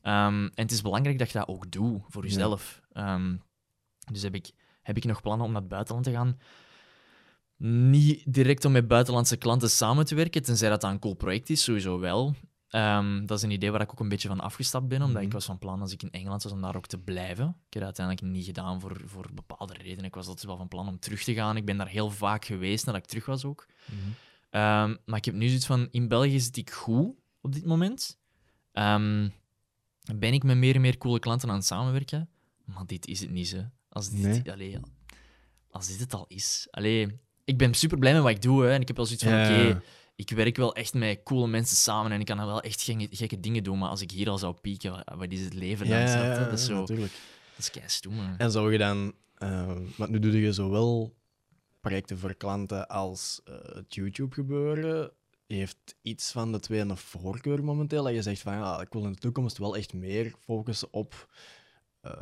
Ehm, 0.02 0.42
en 0.44 0.50
het 0.54 0.72
is 0.72 0.82
belangrijk 0.82 1.18
dat 1.18 1.30
je 1.30 1.38
dat 1.38 1.48
ook 1.48 1.70
doet 1.70 2.02
voor 2.08 2.22
Ja. 2.22 2.28
jezelf. 2.28 2.80
Ehm, 2.92 3.36
dus 4.12 4.22
heb 4.22 4.34
ik, 4.34 4.50
heb 4.82 4.96
ik 4.96 5.04
nog 5.04 5.20
plannen 5.22 5.46
om 5.46 5.52
naar 5.52 5.60
het 5.60 5.70
buitenland 5.70 6.04
te 6.06 6.12
gaan? 6.12 6.38
Niet 7.90 8.22
direct 8.32 8.64
om 8.64 8.72
met 8.72 8.88
buitenlandse 8.88 9.36
klanten 9.36 9.70
samen 9.70 10.06
te 10.06 10.14
werken, 10.14 10.42
tenzij 10.42 10.68
dat, 10.68 10.80
dat 10.80 10.90
een 10.90 10.98
cool 10.98 11.14
project 11.14 11.50
is, 11.50 11.62
sowieso 11.62 11.98
wel. 11.98 12.34
Ehm, 12.68 13.26
dat 13.26 13.38
is 13.38 13.44
een 13.44 13.50
idee 13.50 13.70
waar 13.70 13.80
ik 13.80 13.90
ook 13.90 14.00
een 14.00 14.08
beetje 14.08 14.28
van 14.28 14.40
afgestapt 14.40 14.88
ben, 14.88 15.00
omdat 15.00 15.16
Mhm. 15.16 15.24
ik 15.26 15.32
was 15.32 15.44
van 15.44 15.58
plan 15.58 15.80
als 15.80 15.92
ik 15.92 16.02
in 16.02 16.10
Engeland 16.10 16.42
was 16.42 16.52
om 16.52 16.60
daar 16.60 16.76
ook 16.76 16.86
te 16.86 16.98
blijven. 16.98 17.46
Ik 17.48 17.72
heb 17.74 17.82
dat 17.82 17.98
uiteindelijk 17.98 18.26
niet 18.36 18.44
gedaan 18.44 18.80
voor, 18.80 19.00
voor 19.04 19.26
bepaalde 19.34 19.74
redenen. 19.74 20.04
Ik 20.04 20.14
was 20.14 20.26
altijd 20.26 20.46
wel 20.46 20.56
van 20.56 20.68
plan 20.68 20.88
om 20.88 20.98
terug 20.98 21.22
te 21.22 21.34
gaan. 21.34 21.56
Ik 21.56 21.64
ben 21.64 21.76
daar 21.76 21.88
heel 21.88 22.10
vaak 22.10 22.44
geweest 22.44 22.86
nadat 22.86 23.02
ik 23.02 23.08
terug 23.08 23.26
was 23.26 23.44
ook. 23.44 23.66
Mhm. 23.84 23.98
Ehm, 24.50 24.96
maar 25.04 25.18
ik 25.18 25.24
heb 25.24 25.34
nu 25.34 25.46
zoiets 25.46 25.66
van, 25.66 25.88
in 25.90 26.08
België 26.08 26.40
zit 26.40 26.56
ik 26.56 26.70
goed 26.70 27.14
op 27.40 27.52
dit 27.52 27.64
moment. 27.66 28.18
Ehm, 28.72 29.28
ben 30.14 30.32
ik 30.32 30.42
met 30.42 30.56
meer 30.56 30.74
en 30.74 30.80
meer 30.80 30.98
coole 30.98 31.18
klanten 31.18 31.48
aan 31.48 31.56
het 31.56 31.64
samenwerken. 31.66 32.28
Maar 32.64 32.86
dit 32.86 33.06
is 33.06 33.20
het 33.20 33.30
niet, 33.30 33.50
hè. 33.50 33.62
Als 33.88 34.10
dit, 34.10 34.22
Nee. 34.22 34.52
allee, 34.52 34.78
als 35.70 35.86
dit 35.86 36.00
het 36.00 36.14
al 36.14 36.24
is. 36.28 36.68
Allee, 36.70 37.18
ik 37.44 37.58
ben 37.58 37.74
super 37.74 37.98
blij 37.98 38.12
met 38.12 38.22
wat 38.22 38.30
ik 38.30 38.42
doe. 38.42 38.62
Hè, 38.64 38.72
en 38.72 38.80
ik 38.80 38.86
heb 38.86 38.96
wel 38.96 39.06
zoiets 39.06 39.24
van, 39.24 39.32
Ja. 39.32 39.44
oké, 39.70 39.82
ik 40.16 40.30
werk 40.30 40.56
wel 40.56 40.74
echt 40.74 40.94
met 40.94 41.22
coole 41.22 41.46
mensen 41.46 41.76
samen 41.76 42.12
en 42.12 42.20
ik 42.20 42.26
kan 42.26 42.36
dan 42.36 42.46
wel 42.46 42.60
echt 42.60 42.82
gekke, 42.82 43.08
gekke 43.10 43.40
dingen 43.40 43.62
doen. 43.62 43.78
Maar 43.78 43.88
als 43.88 44.00
ik 44.00 44.10
hier 44.10 44.28
al 44.28 44.38
zou 44.38 44.54
pieken, 44.54 44.90
wat, 44.90 45.04
wat 45.16 45.32
is 45.32 45.40
het 45.40 45.54
leven 45.54 45.88
dan? 45.88 45.98
Ja, 45.98 46.38
dat 46.44 46.52
is 46.58 46.64
zo, 46.64 46.80
natuurlijk. 46.80 47.12
dat 47.50 47.58
is 47.58 47.70
kei 47.70 47.84
stoem, 47.88 48.18
hè. 48.18 48.36
En 48.36 48.50
zou 48.50 48.72
je 48.72 48.78
dan... 48.78 49.14
eh, 49.34 49.76
want 49.96 50.10
nu 50.10 50.18
doe 50.18 50.40
je 50.40 50.52
zowel 50.52 51.14
projecten 51.80 52.18
voor 52.18 52.34
klanten 52.34 52.88
als 52.88 53.40
eh, 53.44 53.54
het 53.62 53.94
YouTube 53.94 54.34
gebeuren, 54.34 55.12
heeft 55.46 55.94
iets 56.02 56.32
van 56.32 56.52
de 56.52 56.60
twee 56.60 56.80
een 56.80 56.96
voorkeur 56.96 57.64
momenteel. 57.64 58.02
Dat 58.04 58.14
je 58.14 58.22
zegt 58.22 58.40
van 58.40 58.52
ja, 58.52 58.80
ik 58.80 58.92
wil 58.92 59.04
in 59.04 59.12
de 59.12 59.18
toekomst 59.18 59.58
wel 59.58 59.76
echt 59.76 59.92
meer 59.92 60.34
focussen 60.44 60.88
op 60.90 61.28
eh, 62.00 62.12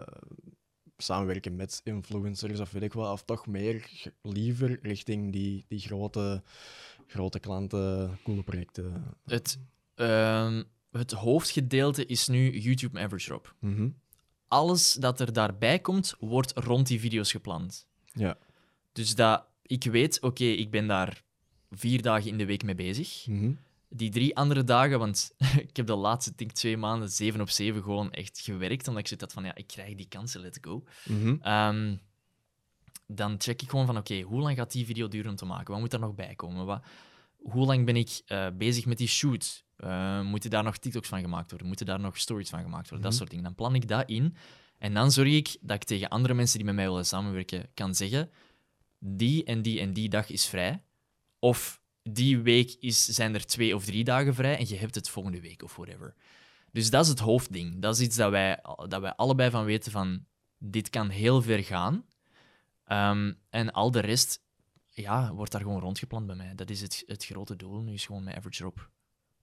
samenwerken 0.96 1.56
met 1.56 1.80
influencers 1.84 2.60
of 2.60 2.70
weet 2.70 2.82
ik 2.82 2.92
wel, 2.92 3.12
of 3.12 3.22
toch 3.22 3.46
meer 3.46 3.90
liever 4.22 4.78
richting 4.82 5.32
die, 5.32 5.64
die 5.68 5.78
grote, 5.80 6.42
grote 7.06 7.38
klanten, 7.38 8.18
coole 8.22 8.42
projecten. 8.42 9.04
Het, 9.24 9.58
ehm, 9.94 10.62
het 10.90 11.12
hoofdgedeelte 11.12 12.06
is 12.06 12.28
nu 12.28 12.58
YouTube 12.58 13.00
Average 13.00 13.26
Drop. 13.26 13.54
Mhm. 13.58 13.88
Alles 14.48 14.92
dat 14.92 15.20
er 15.20 15.32
daarbij 15.32 15.78
komt, 15.78 16.14
wordt 16.18 16.52
rond 16.52 16.86
die 16.86 17.00
video's 17.00 17.30
gepland. 17.30 17.86
Ja. 18.12 18.38
Dus 18.92 19.14
dat 19.14 19.44
ik 19.66 19.84
weet, 19.84 20.20
oké, 20.20 20.44
ik 20.44 20.70
ben 20.70 20.86
daar 20.86 21.22
vier 21.70 22.02
dagen 22.02 22.30
in 22.30 22.38
de 22.38 22.46
week 22.46 22.62
mee 22.62 22.74
bezig. 22.74 23.26
Mhm. 23.26 23.52
Die 23.88 24.10
drie 24.10 24.36
andere 24.36 24.64
dagen, 24.64 24.98
want 24.98 25.34
ik 25.68 25.76
heb 25.76 25.86
de 25.86 25.94
laatste 25.94 26.32
denk, 26.36 26.52
twee 26.52 26.76
maanden 26.76 27.10
zeven 27.10 27.40
op 27.40 27.50
zeven 27.50 27.82
gewoon 27.82 28.12
echt 28.12 28.40
gewerkt, 28.40 28.88
omdat 28.88 29.02
ik 29.02 29.08
zit 29.08 29.20
dat 29.20 29.32
van, 29.32 29.44
ja, 29.44 29.54
ik 29.54 29.66
krijg 29.66 29.94
die 29.94 30.08
kansen, 30.08 30.40
let's 30.40 30.58
go. 30.60 30.84
Ehm, 31.40 31.96
dan 33.06 33.34
check 33.38 33.62
ik 33.62 33.70
gewoon 33.70 33.86
van, 33.86 33.96
oké, 33.96 34.20
hoe 34.20 34.40
lang 34.40 34.56
gaat 34.56 34.72
die 34.72 34.86
video 34.86 35.08
duren 35.08 35.30
om 35.30 35.36
te 35.36 35.44
maken? 35.44 35.72
Wat 35.72 35.80
moet 35.80 35.92
er 35.92 35.98
nog 36.00 36.14
bij 36.14 36.34
komen? 36.34 36.66
Wat, 36.66 36.84
hoe 37.36 37.66
lang 37.66 37.84
ben 37.84 37.96
ik 37.96 38.22
eh, 38.26 38.46
bezig 38.58 38.86
met 38.86 38.98
die 38.98 39.08
shoot? 39.08 39.64
Eh, 39.76 40.20
moeten 40.22 40.50
daar 40.50 40.62
nog 40.64 40.76
TikToks 40.76 41.08
van 41.08 41.20
gemaakt 41.20 41.48
worden? 41.50 41.66
Moeten 41.68 41.86
daar 41.86 42.00
nog 42.00 42.18
stories 42.18 42.48
van 42.48 42.62
gemaakt 42.62 42.88
worden? 42.90 43.00
Dat 43.00 43.08
Mhm. 43.10 43.18
soort 43.18 43.30
dingen. 43.30 43.44
Dan 43.44 43.54
plan 43.54 43.74
ik 43.74 43.88
dat 43.88 44.08
in. 44.08 44.36
En 44.78 44.94
dan 44.94 45.10
zorg 45.12 45.28
ik 45.32 45.56
dat 45.60 45.76
ik 45.76 45.84
tegen 45.84 46.08
andere 46.08 46.34
mensen 46.34 46.56
die 46.56 46.66
met 46.66 46.74
mij 46.74 46.88
willen 46.88 47.06
samenwerken 47.06 47.66
kan 47.74 47.94
zeggen: 47.94 48.30
die 48.98 49.44
en 49.44 49.62
die 49.62 49.80
en 49.80 49.92
die 49.92 50.08
dag 50.08 50.28
is 50.30 50.46
vrij. 50.46 50.82
Of 51.38 51.80
die 52.02 52.38
week 52.38 52.76
is, 52.80 53.04
zijn 53.04 53.34
er 53.34 53.46
twee 53.46 53.74
of 53.74 53.84
drie 53.84 54.04
dagen 54.04 54.34
vrij 54.34 54.58
en 54.58 54.68
je 54.68 54.76
hebt 54.76 54.94
het 54.94 55.08
volgende 55.08 55.40
week 55.40 55.62
of 55.62 55.76
whatever. 55.76 56.14
Dus 56.72 56.90
dat 56.90 57.02
is 57.04 57.10
het 57.10 57.18
hoofdding. 57.18 57.80
Dat 57.82 57.94
is 57.94 58.00
iets 58.00 58.16
dat 58.16 58.30
wij, 58.30 58.58
dat 58.88 59.00
wij 59.00 59.14
allebei 59.14 59.50
van 59.50 59.64
weten 59.64 59.92
van 59.92 60.24
dit 60.58 60.90
kan 60.90 61.08
heel 61.08 61.42
ver 61.42 61.64
gaan. 61.64 62.04
Ehm, 62.84 63.32
en 63.50 63.72
al 63.72 63.90
de 63.90 64.00
rest 64.00 64.42
ja, 64.90 65.32
wordt 65.32 65.52
daar 65.52 65.60
gewoon 65.60 65.80
rondgepland 65.80 66.26
bij 66.26 66.36
mij. 66.36 66.54
Dat 66.54 66.70
is 66.70 66.80
het, 66.80 67.02
het 67.06 67.24
grote 67.24 67.56
doel. 67.56 67.80
Nu 67.80 67.92
is 67.92 68.06
gewoon 68.06 68.24
mijn 68.24 68.36
average 68.36 68.58
drop 68.58 68.90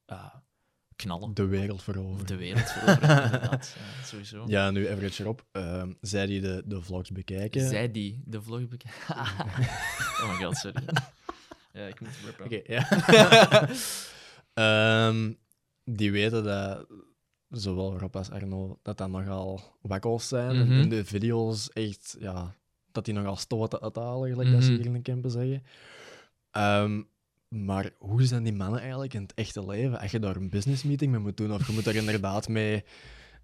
eh, 0.06 0.36
knallen. 0.96 1.34
De 1.34 1.46
wereld 1.46 1.84
veroveren. 1.84 2.28
De 2.28 2.36
wereld 2.36 2.72
veroveren, 2.72 3.24
inderdaad. 3.24 3.76
Ja, 3.78 4.06
sowieso. 4.06 4.44
Ja, 4.48 4.72
nu 4.72 4.90
Average 4.90 5.24
Rob, 5.24 5.40
ehm 5.52 5.94
zij 6.02 6.26
die 6.26 6.42
de, 6.42 6.64
de 6.66 6.82
vlogs 6.82 7.12
bekijken. 7.12 7.68
Zij 7.68 7.92
die 7.92 8.22
de 8.26 8.42
vlog 8.42 8.68
bekijken. 8.68 9.16
oh 10.22 10.30
my 10.30 10.46
god, 10.46 10.58
sorry. 10.58 10.84
ja, 11.74 11.88
ik 11.88 12.00
moet 12.00 12.10
rappen. 12.26 12.46
Oké, 12.46 12.62
ja. 12.74 13.70
Ehm, 14.54 15.34
die 15.84 16.12
weten 16.12 16.44
dat 16.44 16.88
zowel 17.50 17.98
Rob 17.98 18.16
als 18.16 18.30
Arno 18.30 18.80
dat 18.82 18.98
dat 18.98 19.10
nogal 19.10 19.78
wakkels 19.82 20.28
zijn. 20.28 20.72
In 20.72 20.90
de 20.90 21.06
video's 21.06 21.70
echt, 21.70 22.16
ja, 22.20 22.56
dat 22.94 23.06
die 23.06 23.14
nogal 23.14 23.36
stoten 23.36 23.82
uithalen, 23.82 24.30
gelijk 24.30 24.52
dat 24.52 24.64
ze 24.64 24.70
Mhm. 24.72 24.78
hier 24.78 24.86
in 24.86 24.94
de 24.94 25.02
campen 25.02 25.32
zeggen. 25.32 25.64
Ehm, 26.52 27.02
maar 27.48 27.90
hoe 27.98 28.24
zijn 28.26 28.44
die 28.44 28.54
mannen 28.54 28.80
eigenlijk 28.82 29.14
in 29.14 29.22
het 29.22 29.34
echte 29.34 29.66
leven? 29.66 30.00
Als 30.00 30.12
je 30.12 30.20
daar 30.20 30.36
een 30.36 30.50
business 30.50 30.84
meeting 30.84 31.12
mee 31.12 31.20
moet 31.22 31.38
doen, 31.38 31.54
of 31.54 31.68
je 31.68 31.74
moet 31.74 31.84
daar 31.84 31.96
inderdaad 31.96 32.48
mee 32.48 32.84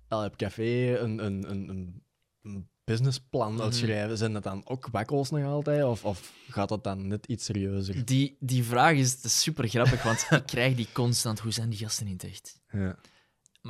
al 0.08 0.26
op 0.26 0.36
café 0.38 0.98
een, 1.00 1.26
een, 1.26 1.50
een, 1.52 1.70
een, 1.70 2.70
businessplan 2.84 3.54
Mhm. 3.54 3.62
uitschrijven, 3.62 4.18
zijn 4.18 4.34
dat 4.34 4.44
dan 4.44 4.62
ook 4.68 4.88
wakkels 4.92 5.30
nog 5.30 5.44
altijd? 5.46 5.84
Of, 5.84 6.06
of 6.06 6.34
gaat 6.50 6.70
dat 6.70 6.84
dan 6.84 7.08
net 7.08 7.26
iets 7.26 7.46
serieuzer? 7.46 8.06
Die, 8.06 8.38
die 8.40 8.64
vraag 8.64 8.94
is, 8.96 9.40
super 9.42 9.68
grappig, 9.70 10.04
want 10.04 10.28
ik 10.30 10.46
krijg 10.46 10.76
die 10.76 10.88
constant. 10.94 11.40
Hoe 11.40 11.52
zijn 11.52 11.70
die 11.70 11.80
gasten 11.80 12.06
in 12.08 12.14
het 12.14 12.24
echt? 12.24 12.62
Ja. 12.72 12.96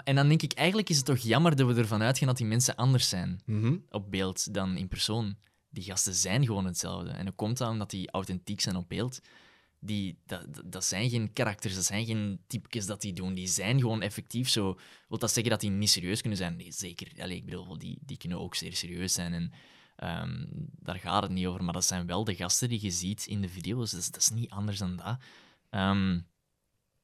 En 0.03 0.15
dan 0.15 0.27
denk 0.27 0.41
ik, 0.41 0.53
eigenlijk 0.53 0.89
is 0.89 0.97
het 0.97 1.05
toch 1.05 1.17
jammer 1.17 1.55
dat 1.55 1.67
we 1.67 1.79
ervan 1.81 2.01
uitgaan 2.01 2.27
dat 2.27 2.37
die 2.37 2.45
mensen 2.45 2.75
anders 2.75 3.09
zijn 3.09 3.39
Mhm. 3.45 3.75
op 3.89 4.11
beeld 4.11 4.53
dan 4.53 4.77
in 4.77 4.87
persoon. 4.87 5.35
Die 5.69 5.83
gasten 5.83 6.13
zijn 6.15 6.45
gewoon 6.45 6.65
hetzelfde. 6.65 7.09
En 7.09 7.25
hoe 7.25 7.35
komt 7.35 7.57
dat? 7.57 7.69
Omdat 7.69 7.89
die 7.89 8.11
authentiek 8.11 8.61
zijn 8.61 8.75
op 8.75 8.89
beeld. 8.89 9.19
Die, 9.79 10.17
dat, 10.25 10.53
dat- 10.55 10.71
dat 10.71 10.85
zijn 10.85 11.09
geen 11.09 11.33
karakters, 11.33 11.75
dat 11.75 11.83
zijn 11.85 12.05
geen 12.05 12.39
typjes 12.47 12.85
dat 12.85 13.01
die 13.01 13.13
doen. 13.13 13.33
Die 13.33 13.47
zijn 13.47 13.79
gewoon 13.79 14.01
effectief 14.01 14.49
zo. 14.49 14.79
Wil 15.07 15.17
dat 15.17 15.31
zeggen 15.31 15.51
dat 15.51 15.61
die 15.61 15.69
niet 15.69 15.89
serieus 15.89 16.19
kunnen 16.21 16.37
zijn? 16.37 16.55
Nee, 16.55 16.71
zeker. 16.71 17.11
Allee, 17.21 17.37
ik 17.37 17.45
bedoel, 17.45 17.77
die, 17.77 17.97
die 18.01 18.17
kunnen 18.17 18.39
ook 18.39 18.55
zeer 18.55 18.75
serieus 18.75 19.13
zijn. 19.13 19.33
En 19.33 19.51
ehm, 19.95 20.45
daar 20.79 20.99
gaat 20.99 21.23
het 21.23 21.31
niet 21.31 21.45
over. 21.45 21.63
Maar 21.63 21.73
dat 21.73 21.85
zijn 21.85 22.05
wel 22.07 22.23
de 22.23 22.35
gasten 22.35 22.69
die 22.69 22.81
je 22.81 22.91
ziet 22.91 23.25
in 23.27 23.41
de 23.41 23.49
video's. 23.49 23.91
Dat 23.91 23.99
is, 23.99 24.11
dat 24.11 24.21
is 24.21 24.29
niet 24.29 24.49
anders 24.49 24.77
dan 24.77 24.95
dat. 24.95 25.17
Ehm, 25.69 26.19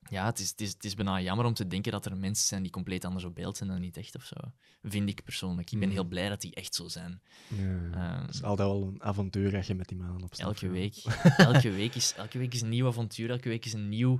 ja, 0.09 0.25
het 0.25 0.39
is, 0.39 0.49
het, 0.49 0.61
is, 0.61 0.71
het 0.73 0.83
is 0.83 0.93
bijna 0.95 1.21
jammer 1.21 1.45
om 1.45 1.53
te 1.53 1.67
denken 1.67 1.91
dat 1.91 2.05
er 2.05 2.17
mensen 2.17 2.47
zijn 2.47 2.61
die 2.61 2.71
compleet 2.71 3.05
anders 3.05 3.23
op 3.25 3.35
beeld 3.35 3.57
zijn 3.57 3.69
dan 3.69 3.79
niet 3.81 3.97
echt 3.97 4.15
of 4.15 4.23
zo. 4.23 4.35
Vind 4.83 5.09
ik 5.09 5.23
persoonlijk. 5.23 5.71
Ik 5.71 5.79
ben 5.79 5.87
Mhm. 5.87 5.97
heel 5.97 6.07
blij 6.07 6.29
dat 6.29 6.41
die 6.41 6.55
echt 6.55 6.75
zo 6.75 6.87
zijn. 6.87 7.21
Ja. 7.47 7.89
Ehm, 7.93 8.21
Het 8.25 8.33
is 8.33 8.43
altijd 8.43 8.67
wel 8.67 8.83
een 8.87 9.03
avontuur 9.03 9.55
als 9.55 9.67
je 9.67 9.75
met 9.75 9.87
die 9.87 9.97
mannen 9.97 10.23
op 10.23 10.33
elke 10.33 10.69
week. 10.69 10.95
elke, 11.37 11.71
week 11.71 11.95
is, 11.95 12.13
elke 12.17 12.37
week 12.37 12.53
is 12.53 12.61
een 12.61 12.69
nieuw 12.69 12.87
avontuur. 12.87 13.29
Elke 13.29 13.49
week 13.49 13.65
is 13.65 13.73
een 13.73 13.89
nieuw, 13.89 14.19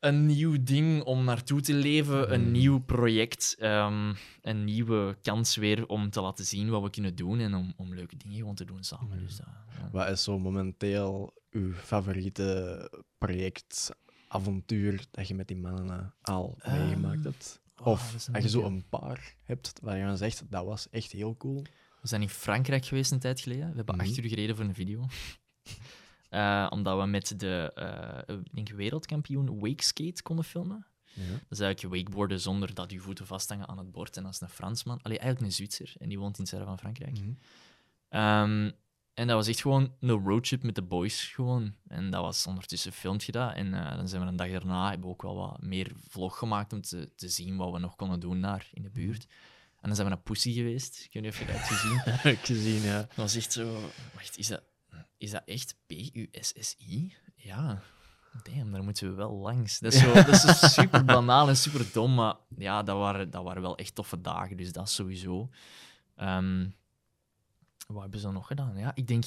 een 0.00 0.26
nieuw 0.26 0.56
ding 0.62 1.02
om 1.02 1.24
naartoe 1.24 1.60
te 1.60 1.74
leven. 1.74 2.32
Een 2.34 2.42
Mhm. 2.42 2.50
nieuw 2.50 2.78
project. 2.78 3.54
ehm, 3.58 4.14
een 4.42 4.64
nieuwe 4.64 5.16
kans 5.22 5.56
weer 5.56 5.86
om 5.86 6.10
te 6.10 6.20
laten 6.20 6.44
zien 6.44 6.68
wat 6.70 6.82
we 6.82 6.90
kunnen 6.90 7.14
doen. 7.16 7.38
En 7.40 7.54
om, 7.54 7.72
om 7.76 7.94
leuke 7.94 8.16
dingen 8.16 8.36
gewoon 8.38 8.54
te 8.54 8.64
doen 8.64 8.84
samen. 8.84 9.18
Dus, 9.18 9.36
dat. 9.36 9.46
Wat 9.92 10.08
is 10.08 10.22
zo 10.22 10.38
momenteel 10.38 11.34
uw 11.50 11.72
favoriete 11.72 12.90
project, 13.18 13.90
avontuur 14.28 15.04
dat 15.10 15.28
je 15.28 15.34
met 15.34 15.48
die 15.48 15.56
mannen 15.56 15.90
eh, 16.00 16.34
al 16.34 16.56
Ehm, 16.60 16.78
meegemaakt 16.78 17.24
hebt? 17.24 17.60
oh, 17.76 17.86
of 17.86 18.12
dat 18.12 18.28
als 18.34 18.42
je 18.44 18.50
zo 18.50 18.62
een 18.64 18.88
paar 18.88 19.34
hebt 19.42 19.72
waar 19.82 19.96
je 19.96 20.04
dan 20.04 20.16
zegt, 20.16 20.42
dat 20.50 20.64
was 20.64 20.88
echt 20.90 21.12
heel 21.12 21.36
cool. 21.36 21.62
We 22.00 22.08
zijn 22.08 22.22
in 22.22 22.28
Frankrijk 22.28 22.84
geweest 22.84 23.12
een 23.12 23.18
tijd 23.18 23.40
geleden. 23.40 23.70
We 23.70 23.76
hebben 23.76 23.94
Mhm. 23.96 24.04
acht 24.06 24.16
uur 24.16 24.28
gereden 24.28 24.56
voor 24.56 24.64
een 24.64 24.74
video. 24.74 25.06
Eh, 26.28 26.66
omdat 26.70 27.00
we 27.00 27.06
met 27.06 27.34
de 27.40 27.72
ik 28.26 28.54
denk 28.54 28.68
wereldkampioen 28.70 29.58
wakeskate 29.60 30.22
konden 30.22 30.44
filmen. 30.44 30.86
Ja. 31.14 31.22
Dat 31.32 31.40
is 31.50 31.60
eigenlijk 31.60 31.94
wakeboarden 31.94 32.40
zonder 32.40 32.74
dat 32.74 32.90
je 32.90 32.98
voeten 32.98 33.26
vasthangen 33.26 33.68
aan 33.68 33.78
het 33.78 33.90
bord. 33.92 34.16
En 34.16 34.22
dat 34.22 34.32
is 34.32 34.40
een 34.40 34.48
Fransman. 34.48 35.02
Allee, 35.02 35.18
eigenlijk 35.18 35.50
een 35.50 35.56
Zwitser. 35.56 35.94
En 35.98 36.08
die 36.08 36.18
woont 36.18 36.34
in 36.34 36.40
het 36.40 36.48
zuiden 36.48 36.68
van 36.70 36.78
Frankrijk. 36.78 37.18
Mhm. 37.20 37.30
Ehm, 38.08 38.70
en 39.18 39.26
dat 39.26 39.36
was 39.36 39.46
echt 39.46 39.60
gewoon 39.60 39.92
een 40.00 40.10
roadtrip 40.10 40.62
met 40.62 40.74
de 40.74 40.82
boys. 40.82 41.24
Gewoon. 41.24 41.74
En 41.88 42.10
dat 42.10 42.22
was 42.22 42.46
ondertussen 42.46 42.92
filmt 42.92 43.24
je 43.24 43.32
dat. 43.32 43.54
En 43.54 43.74
eh, 43.74 43.96
dan 43.96 44.08
zijn 44.08 44.22
we 44.22 44.28
een 44.28 44.36
dag 44.36 44.50
daarna 44.50 44.88
hebben 44.88 45.06
we 45.06 45.12
ook 45.12 45.22
wel 45.22 45.36
wat 45.36 45.62
meer 45.62 45.92
vlog 46.08 46.38
gemaakt 46.38 46.72
om 46.72 46.80
te, 46.80 47.14
te 47.16 47.28
zien 47.28 47.56
wat 47.56 47.72
we 47.72 47.78
nog 47.78 47.96
konden 47.96 48.20
doen 48.20 48.40
daar 48.40 48.68
in 48.72 48.82
de 48.82 48.90
buurt. 48.90 49.26
En 49.80 49.86
dan 49.88 49.94
zijn 49.94 50.08
we 50.08 50.14
naar 50.14 50.22
Pussy 50.22 50.52
geweest. 50.52 51.04
Ik 51.04 51.12
weet 51.12 51.22
niet 51.22 51.32
of 51.32 51.38
je 51.38 51.44
dat 51.44 51.54
hebt 51.54 51.68
gezien. 51.68 51.98
Heb 52.04 52.32
ik 52.32 52.44
gezien, 52.44 52.82
ja. 52.82 52.98
Dat 52.98 53.14
was 53.14 53.36
echt 53.36 53.52
zo... 53.52 53.90
Wacht, 54.14 54.38
is 54.38 54.46
dat, 54.46 54.62
is 55.16 55.30
dat 55.30 55.42
echt 55.44 55.76
P-U-S-S-I? 55.86 57.14
Ja. 57.34 57.82
Damn, 58.42 58.72
daar 58.72 58.84
moeten 58.84 59.08
we 59.08 59.14
wel 59.14 59.32
langs. 59.32 59.78
Dat 59.78 59.92
is, 59.92 60.00
zo, 60.00 60.12
dat 60.12 60.28
is 60.28 60.40
zo 60.40 60.66
super 60.82 61.04
banaal 61.04 61.48
en 61.48 61.56
super 61.56 61.92
dom, 61.92 62.14
maar 62.14 62.34
ja, 62.56 62.82
dat 62.82 62.96
waren, 62.96 63.30
dat 63.30 63.44
waren 63.44 63.62
wel 63.62 63.76
echt 63.76 63.94
toffe 63.94 64.20
dagen, 64.20 64.56
dus 64.56 64.72
dat 64.72 64.90
sowieso. 64.90 65.50
Ehm, 66.16 66.66
wat 67.92 68.02
hebben 68.02 68.20
ze 68.20 68.24
dan 68.26 68.34
nog 68.34 68.46
gedaan? 68.46 68.76
Ja, 68.76 68.92
ik 68.94 69.06
denk, 69.06 69.24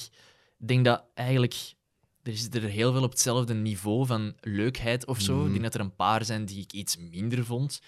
denk 0.56 0.84
dat 0.84 1.04
eigenlijk... 1.14 1.74
Er 2.22 2.36
zit 2.36 2.54
er 2.54 2.62
heel 2.62 2.92
veel 2.92 3.02
op 3.02 3.10
hetzelfde 3.10 3.54
niveau 3.54 4.06
van 4.06 4.36
leukheid 4.40 5.06
of 5.06 5.20
zo. 5.20 5.36
Mhm. 5.36 5.44
Ik 5.46 5.50
denk 5.50 5.62
dat 5.62 5.74
er 5.74 5.80
een 5.80 5.96
paar 5.96 6.24
zijn 6.24 6.44
die 6.44 6.62
ik 6.62 6.72
iets 6.72 6.96
minder 6.96 7.44
vond. 7.44 7.80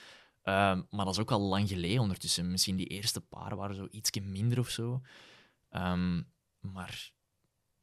Ehm, 0.43 0.83
maar 0.91 1.05
dat 1.05 1.15
is 1.15 1.21
ook 1.21 1.31
al 1.31 1.41
lang 1.41 1.69
geleden 1.69 2.01
ondertussen. 2.01 2.51
Misschien 2.51 2.77
die 2.77 2.87
eerste 2.87 3.21
paar 3.21 3.57
waren 3.57 3.75
zo 3.77 3.89
ietsje 3.91 4.21
minder 4.21 4.59
of 4.59 4.69
zo. 4.69 5.01
Ehm, 5.71 6.23
maar 6.61 7.13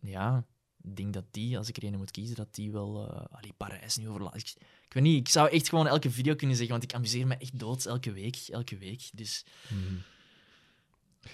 ja, 0.01 0.45
ik 0.81 0.95
denk 0.95 1.13
dat 1.13 1.25
die, 1.31 1.57
als 1.57 1.69
ik 1.69 1.77
er 1.77 1.83
een 1.83 1.97
moet 1.97 2.11
kiezen, 2.11 2.35
dat 2.35 2.55
die 2.55 2.71
wel... 2.71 3.09
eh 3.11 3.25
allee, 3.37 3.53
Parijs 3.57 3.97
nu 3.97 4.09
overlaat. 4.09 4.35
Ik, 4.35 4.53
ik 4.85 4.93
weet 4.93 5.03
niet, 5.03 5.19
ik 5.19 5.29
zou 5.29 5.49
echt 5.49 5.69
gewoon 5.69 5.87
elke 5.87 6.11
video 6.11 6.35
kunnen 6.35 6.55
zeggen, 6.55 6.75
want 6.79 6.89
ik 6.91 6.97
amuseer 6.97 7.27
me 7.27 7.35
echt 7.35 7.59
dood 7.59 7.85
elke 7.85 8.11
week. 8.11 8.35
Elke 8.47 8.77
week. 8.77 9.09
Dus 9.13 9.45
Mhm. 9.69 9.93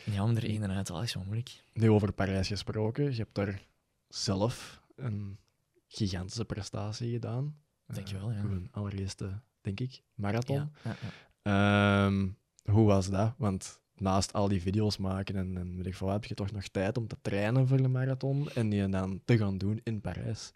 Ja, 0.06 0.24
om 0.24 0.36
er 0.36 0.44
één 0.44 0.72
uit 0.72 0.86
te 0.86 0.92
halen 0.92 1.08
is 1.08 1.14
wel 1.14 1.24
moeilijk. 1.24 1.64
Nu 1.74 1.90
over 1.90 2.12
Parijs 2.14 2.48
gesproken, 2.48 3.04
je 3.12 3.18
hebt 3.18 3.36
daar 3.36 3.62
zelf 4.08 4.82
een 4.96 5.38
gigantische 5.88 6.46
prestatie 6.46 7.12
gedaan. 7.12 7.58
Dankjewel, 7.88 8.30
Eh, 8.30 8.36
ja. 8.36 8.44
Uw 8.44 8.62
allereerste, 8.72 9.40
denk 9.62 9.80
ik, 9.80 10.02
marathon. 10.16 10.56
Ja, 10.84 10.96
ja. 11.02 12.06
Ehm, 12.06 12.28
hoe 12.72 12.86
was 12.86 13.10
dat? 13.10 13.34
Want 13.38 13.80
naast 13.96 14.34
al 14.34 14.48
die 14.48 14.62
video's 14.62 14.98
maken 14.98 15.36
en, 15.36 15.58
en 15.58 15.76
weet 15.76 15.86
ik 15.86 15.96
veel 15.96 16.10
heb 16.10 16.26
je 16.26 16.36
toch 16.36 16.52
nog 16.52 16.68
tijd 16.68 16.98
om 16.98 17.08
te 17.08 17.18
trainen 17.22 17.68
voor 17.68 17.78
de 17.82 17.88
marathon 17.88 18.50
en 18.50 18.70
die 18.70 18.90
dan 18.90 19.22
te 19.26 19.38
gaan 19.38 19.58
doen 19.58 19.80
in 19.84 20.02
Parijs. 20.02 20.54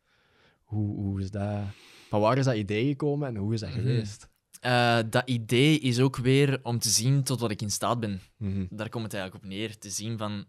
Hoe, 0.64 0.96
hoe 0.96 1.20
is 1.22 1.32
dat? 1.32 1.64
Van 2.10 2.22
waar 2.22 2.38
is 2.38 2.46
dat 2.46 2.56
idee 2.56 2.88
gekomen 2.88 3.28
en 3.28 3.36
hoe 3.36 3.54
is 3.54 3.60
dat 3.60 3.70
Mhm. 3.70 3.80
geweest? 3.80 4.30
Eh, 4.62 5.00
dat 5.10 5.30
idee 5.30 5.80
is 5.80 6.00
ook 6.00 6.18
weer 6.18 6.60
om 6.64 6.80
te 6.80 6.90
zien 6.90 7.24
tot 7.24 7.40
wat 7.40 7.52
ik 7.52 7.62
in 7.62 7.70
staat 7.72 8.00
ben. 8.00 8.22
Mhm. 8.38 8.66
Daar 8.70 8.90
komt 8.90 9.04
het 9.04 9.14
eigenlijk 9.14 9.44
op 9.44 9.50
neer. 9.50 9.78
Te 9.78 9.90
zien 9.90 10.18
van... 10.18 10.46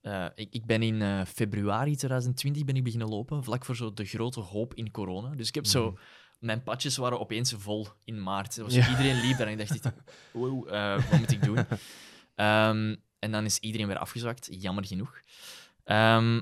eh, 0.00 0.26
ik, 0.34 0.48
ik 0.50 0.66
ben 0.66 0.82
in 0.82 1.02
eh, 1.02 1.24
februari 1.24 1.96
2020 1.96 2.64
ben 2.64 2.76
ik 2.76 2.84
beginnen 2.84 3.08
lopen, 3.08 3.44
vlak 3.44 3.64
voor 3.64 3.76
zo 3.76 3.92
de 3.92 4.04
grote 4.04 4.40
hoop 4.40 4.74
in 4.74 4.90
corona. 4.90 5.34
Dus 5.34 5.48
ik 5.48 5.54
heb 5.54 5.66
zo... 5.66 5.90
Mhm. 5.90 6.00
Mijn 6.38 6.62
padjes 6.62 6.96
waren 6.96 7.20
opeens 7.20 7.54
vol 7.56 7.86
in 8.04 8.22
maart. 8.22 8.56
Was 8.56 8.74
Ja. 8.74 8.88
Iedereen 8.88 9.20
liep 9.20 9.36
daar 9.38 9.46
en 9.46 9.58
ik 9.58 9.68
dacht, 9.68 9.92
wow, 10.32 10.68
eh, 10.74 11.10
wat 11.10 11.18
moet 11.18 11.30
ik 11.30 11.42
doen? 11.42 11.58
Ehm, 12.34 12.96
en 13.18 13.30
dan 13.30 13.44
is 13.44 13.58
iedereen 13.58 13.86
weer 13.86 13.98
afgezwakt, 13.98 14.48
jammer 14.50 14.86
genoeg. 14.86 15.20
Ehm, 15.84 16.40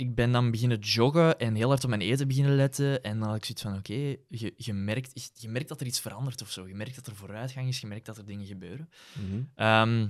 ik 0.00 0.14
ben 0.14 0.32
dan 0.32 0.50
beginnen 0.50 0.78
joggen 0.78 1.38
en 1.38 1.54
heel 1.54 1.68
hard 1.68 1.84
op 1.84 1.88
mijn 1.90 2.00
eten 2.00 2.28
beginnen 2.28 2.56
letten. 2.56 3.02
En 3.02 3.18
dan 3.18 3.28
had 3.28 3.36
ik 3.36 3.44
zoiets 3.44 3.62
van, 3.62 3.76
oké, 3.76 4.16
je, 4.28 4.54
je, 4.56 4.72
merkt, 4.72 5.30
je 5.34 5.48
merkt 5.48 5.68
dat 5.68 5.80
er 5.80 5.86
iets 5.86 6.00
verandert 6.00 6.42
of 6.42 6.50
zo. 6.50 6.68
Je 6.68 6.74
merkt 6.74 6.94
dat 6.94 7.06
er 7.06 7.16
vooruitgang 7.16 7.68
is, 7.68 7.80
je 7.80 7.86
merkt 7.86 8.06
dat 8.06 8.18
er 8.18 8.24
dingen 8.26 8.46
gebeuren. 8.46 8.88
Mhm. 9.12 9.42
Ehm, 9.54 10.08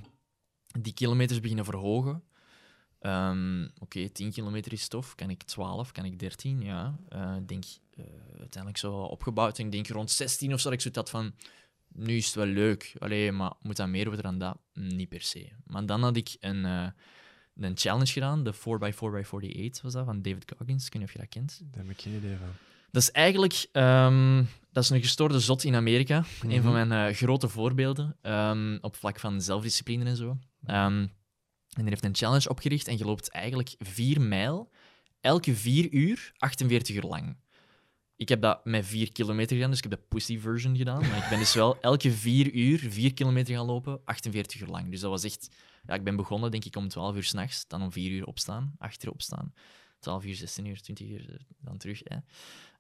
die 0.81 0.93
kilometers 0.93 1.41
beginnen 1.41 1.65
verhogen. 1.65 2.23
Ehm, 3.01 3.69
Oké, 3.79 4.09
10 4.09 4.33
kilometer 4.33 4.73
is 4.73 4.89
tof. 4.89 5.15
Kan 5.15 5.31
ik 5.31 5.43
12? 5.43 5.93
Kan 5.93 6.05
ik 6.05 6.19
13? 6.19 6.61
Ja. 6.63 6.99
Eh, 7.09 7.37
Ik 7.39 7.49
denk 7.49 7.65
eh, 7.97 8.05
uiteindelijk 8.39 8.77
zo 8.79 8.95
opgebouwd. 8.97 9.59
En 9.59 9.65
ik 9.65 9.73
denk 9.73 9.89
rond 9.89 10.11
16 10.11 10.53
of 10.53 10.61
zo 10.61 10.65
dat 10.65 10.73
ik 10.73 10.81
zoiets 10.81 11.01
had 11.01 11.11
van... 11.11 11.35
Nu 11.93 12.17
is 12.17 12.27
het 12.27 12.35
wel 12.35 12.47
leuk. 12.47 12.95
Allee, 12.99 13.33
maar 13.33 13.53
moet 13.63 13.77
dat 13.77 13.89
meer 13.89 14.05
worden 14.05 14.23
dan 14.23 14.39
dat? 14.39 14.59
Niet 14.73 15.09
per 15.09 15.21
se. 15.23 15.49
Maar 15.67 15.87
dan 15.87 16.03
had 16.03 16.17
ik 16.17 16.37
een, 16.41 16.65
eh, 16.65 16.87
een 17.67 17.77
challenge 17.77 18.07
gedaan. 18.13 18.45
De 18.45 18.55
4x4x48 18.55 19.83
was 19.83 19.93
dat, 19.93 20.05
van 20.05 20.23
David 20.23 20.53
Goggins. 20.57 20.87
Ik 20.87 20.93
weet 20.93 21.03
niet 21.03 21.11
of 21.11 21.13
je 21.13 21.19
dat 21.21 21.29
kent. 21.29 21.61
Daar 21.71 21.83
heb 21.85 21.93
ik 21.93 22.01
geen 22.01 22.15
idee 22.17 22.37
van. 22.37 22.49
Dat 22.91 23.03
is 23.03 23.11
eigenlijk 23.11 23.67
ehm, 23.73 24.45
dat 24.73 24.83
is 24.85 24.91
een 24.91 25.01
gestoorde 25.01 25.41
zot 25.41 25.65
in 25.65 25.75
Amerika. 25.75 26.17
Een 26.43 26.63
van 26.63 26.73
Mhm. 26.73 26.89
mijn 26.89 27.09
eh, 27.09 27.17
grote 27.17 27.49
voorbeelden 27.49 28.17
ehm, 28.23 28.79
op 28.81 28.97
vlak 28.97 29.19
van 29.21 29.41
zelfdiscipline 29.41 30.05
en 30.05 30.17
zo. 30.17 30.39
Ehm, 30.65 30.99
en 31.01 31.09
die 31.83 31.89
heeft 31.89 32.05
een 32.05 32.15
challenge 32.17 32.49
opgericht 32.49 32.89
en 32.89 32.99
je 32.99 33.05
loopt 33.05 33.29
eigenlijk 33.31 33.75
vier 33.79 34.21
mijl, 34.21 34.71
elke 35.21 35.55
vier 35.55 35.93
uur, 35.93 36.33
48 36.39 36.97
uur 36.97 37.03
lang. 37.03 37.37
Ik 38.17 38.29
heb 38.29 38.43
dat 38.43 38.65
met 38.65 38.87
vier 38.87 39.13
kilometer 39.13 39.55
gedaan, 39.57 39.71
dus 39.71 39.81
ik 39.83 39.91
heb 39.91 40.01
de 40.01 40.07
pussy 40.09 40.39
version 40.39 40.77
gedaan. 40.77 41.01
Maar 41.09 41.17
ik 41.17 41.29
ben 41.29 41.39
dus 41.39 41.55
wel 41.55 41.81
elke 41.81 42.11
vier 42.13 42.53
uur 42.53 42.79
vier 42.89 43.15
kilometer 43.15 43.55
gaan 43.57 43.67
lopen, 43.67 44.01
48 44.05 44.61
uur 44.61 44.69
lang. 44.69 44.91
Dus 44.91 45.01
dat 45.01 45.11
was 45.11 45.25
echt... 45.25 45.49
Ja, 45.91 45.97
ik 45.97 46.05
ben 46.05 46.17
begonnen, 46.17 46.51
denk 46.51 46.65
ik, 46.65 46.77
om 46.77 46.89
12 46.89 47.17
uur 47.17 47.25
s'nachts, 47.25 47.67
dan 47.67 47.83
om 47.83 47.93
4 47.93 48.11
uur 48.11 48.25
opstaan, 48.27 48.75
8 48.79 49.05
uur 49.05 49.11
opstaan. 49.13 49.53
12 49.99 50.25
uur, 50.25 50.35
16 50.35 50.65
uur, 50.65 50.81
20 50.81 51.09
uur, 51.09 51.31
eh, 51.31 51.37
dan 51.61 51.77
terug. 51.77 52.01
Hè. 52.05 52.17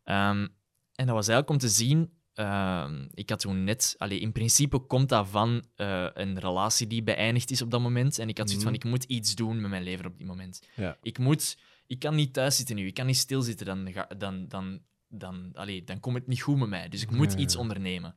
Ehm, 0.04 0.48
en 0.94 1.06
dat 1.06 1.14
was 1.14 1.28
eigenlijk 1.28 1.50
om 1.50 1.58
te 1.58 1.68
zien. 1.68 2.10
ehm, 2.34 3.08
ik 3.14 3.30
had 3.30 3.40
toen 3.40 3.64
net. 3.64 3.94
Allee, 3.98 4.20
in 4.20 4.32
principe 4.32 4.78
komt 4.78 5.08
dat 5.08 5.28
van 5.28 5.64
eh, 5.76 6.06
een 6.14 6.38
relatie 6.38 6.86
die 6.86 7.02
beëindigd 7.02 7.50
is 7.50 7.62
op 7.62 7.70
dat 7.70 7.80
moment. 7.80 8.18
En 8.18 8.28
ik 8.28 8.38
had 8.38 8.46
zoiets 8.46 8.64
van: 8.64 8.74
ik 8.74 8.84
moet 8.84 9.04
iets 9.04 9.34
doen 9.34 9.60
met 9.60 9.70
mijn 9.70 9.82
leven 9.82 10.06
op 10.06 10.16
die 10.16 10.26
moment. 10.26 10.62
Ja. 10.76 10.96
Ik, 11.02 11.18
moet, 11.18 11.58
ik 11.86 11.98
kan 11.98 12.14
niet 12.14 12.32
thuis 12.32 12.56
zitten 12.56 12.76
nu. 12.76 12.86
Ik 12.86 12.94
kan 12.94 13.06
niet 13.06 13.16
stilzitten. 13.16 13.66
Dan, 13.66 13.92
dan, 14.18 14.48
dan, 14.48 14.80
dan, 15.08 15.50
allee, 15.54 15.84
dan 15.84 16.00
komt 16.00 16.16
het 16.16 16.26
niet 16.26 16.42
goed 16.42 16.58
met 16.58 16.68
mij. 16.68 16.88
Dus 16.88 17.02
ik 17.02 17.10
moet 17.10 17.32
Ja, 17.32 17.38
iets 17.38 17.56
ondernemen. 17.56 18.16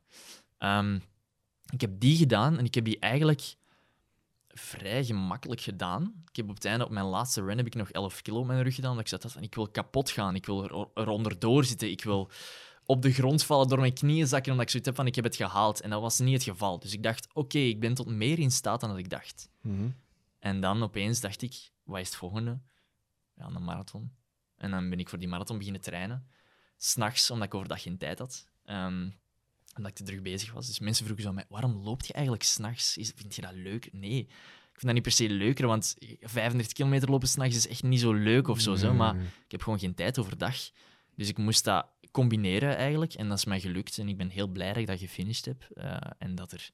Ehm, 0.57 0.99
ik 1.73 1.81
heb 1.81 1.99
die 1.99 2.17
gedaan 2.17 2.57
en 2.57 2.65
ik 2.65 2.75
heb 2.75 2.85
die 2.85 2.99
eigenlijk 2.99 3.55
vrij 4.54 5.06
gemakkelijk 5.06 5.62
gedaan. 5.62 6.24
Ik 6.30 6.36
heb 6.36 6.49
op 6.49 6.56
het 6.56 6.66
einde, 6.66 6.86
op 6.86 6.91
mijn 6.91 7.06
laatste 7.06 7.41
run, 7.41 7.58
heb 7.58 7.66
ik 7.66 7.76
nog 7.76 7.91
11 7.91 8.22
kilo 8.22 8.39
op 8.39 8.45
mijn 8.45 8.64
rug 8.64 8.76
gedaan. 8.76 8.91
Omdat 8.91 9.12
ik 9.12 9.22
zat 9.22 9.32
van, 9.32 9.41
ik 9.41 9.56
wil 9.56 9.68
kapot 9.68 10.10
gaan. 10.10 10.36
Ik 10.36 10.45
wil 10.45 10.64
er, 10.64 10.88
eronder 10.93 11.39
doorzitten. 11.39 11.91
Ik 11.91 12.04
wil 12.04 12.32
op 12.86 13.01
de 13.01 13.14
grond 13.14 13.43
vallen, 13.43 13.68
door 13.68 13.80
mijn 13.80 13.93
knieën 13.93 14.28
zakken, 14.28 14.51
omdat 14.51 14.66
ik 14.66 14.72
zoiets 14.72 14.89
heb 14.89 14.97
van, 14.97 15.08
ik 15.08 15.16
heb 15.16 15.24
het 15.24 15.36
gehaald. 15.36 15.82
En 15.82 15.89
dat 15.89 16.01
was 16.01 16.20
niet 16.20 16.34
het 16.34 16.43
geval. 16.43 16.80
Dus 16.80 16.93
ik 16.93 17.04
dacht, 17.04 17.28
oké, 17.34 17.58
ik 17.58 17.80
ben 17.80 17.93
tot 17.93 18.08
meer 18.08 18.39
in 18.39 18.51
staat 18.51 18.80
dan 18.80 18.89
dat 18.89 18.99
ik 18.99 19.10
dacht. 19.10 19.49
Mhm. 19.62 19.89
En 20.39 20.60
dan 20.60 20.84
opeens 20.84 21.20
dacht 21.20 21.41
ik, 21.41 21.72
wat 21.84 21.99
is 21.99 22.08
het 22.08 22.16
volgende? 22.16 22.60
Ja, 23.36 23.45
een 23.45 23.64
marathon. 23.64 24.12
En 24.58 24.72
dan 24.72 24.89
ben 24.89 24.99
ik 24.99 25.10
voor 25.10 25.20
die 25.20 25.28
marathon 25.28 25.58
beginnen 25.58 25.82
trainen. 25.82 26.28
S'nachts, 26.78 27.32
omdat 27.32 27.47
ik 27.47 27.54
overdag 27.54 27.82
geen 27.82 27.97
tijd 27.97 28.20
had. 28.20 28.47
Ehm, 28.64 29.10
omdat 29.76 29.91
ik 29.91 29.97
te 29.97 30.03
druk 30.03 30.24
bezig 30.24 30.51
was. 30.53 30.67
Dus 30.67 30.80
mensen 30.80 31.03
vroegen 31.05 31.24
zo 31.24 31.30
aan 31.30 31.36
mij, 31.36 31.45
waarom 31.49 31.76
loop 31.76 32.01
je 32.01 32.13
eigenlijk 32.13 32.43
s'nachts? 32.45 32.93
Vind 33.15 33.36
je 33.36 33.41
dat 33.41 33.53
leuk? 33.53 33.89
Nee, 33.93 34.19
ik 34.19 34.80
vind 34.80 34.84
dat 34.86 34.93
niet 34.93 35.01
per 35.03 35.11
se 35.11 35.30
leuker, 35.30 35.67
want 35.67 35.95
35 36.21 36.74
kilometer 36.74 37.09
lopen 37.09 37.28
s'nachts 37.28 37.55
is 37.55 37.67
echt 37.67 37.84
niet 37.84 37.99
zo 37.99 38.13
leuk 38.13 38.47
of 38.47 38.59
zo. 38.59 38.76
zo. 38.76 38.88
Nee. 38.88 38.97
Maar 38.97 39.15
ik 39.15 39.51
heb 39.51 39.61
gewoon 39.61 39.80
geen 39.80 39.93
tijd 39.95 40.19
overdag. 40.19 40.55
Dus 41.15 41.30
ik 41.30 41.38
moest 41.38 41.63
dat 41.63 41.88
combineren 42.11 42.76
eigenlijk. 42.76 43.13
En 43.13 43.28
dat 43.30 43.38
is 43.38 43.45
mij 43.45 43.59
gelukt. 43.59 43.97
En 43.97 44.07
ik 44.09 44.17
ben 44.17 44.30
heel 44.30 44.47
blij 44.47 44.67
dat 44.67 44.78
ik 44.78 44.88
dat 44.88 44.99
gefinished 44.99 45.45
heb. 45.45 45.67
eh, 45.74 45.97
en 46.17 46.36
dat, 46.36 46.51
er, 46.51 46.69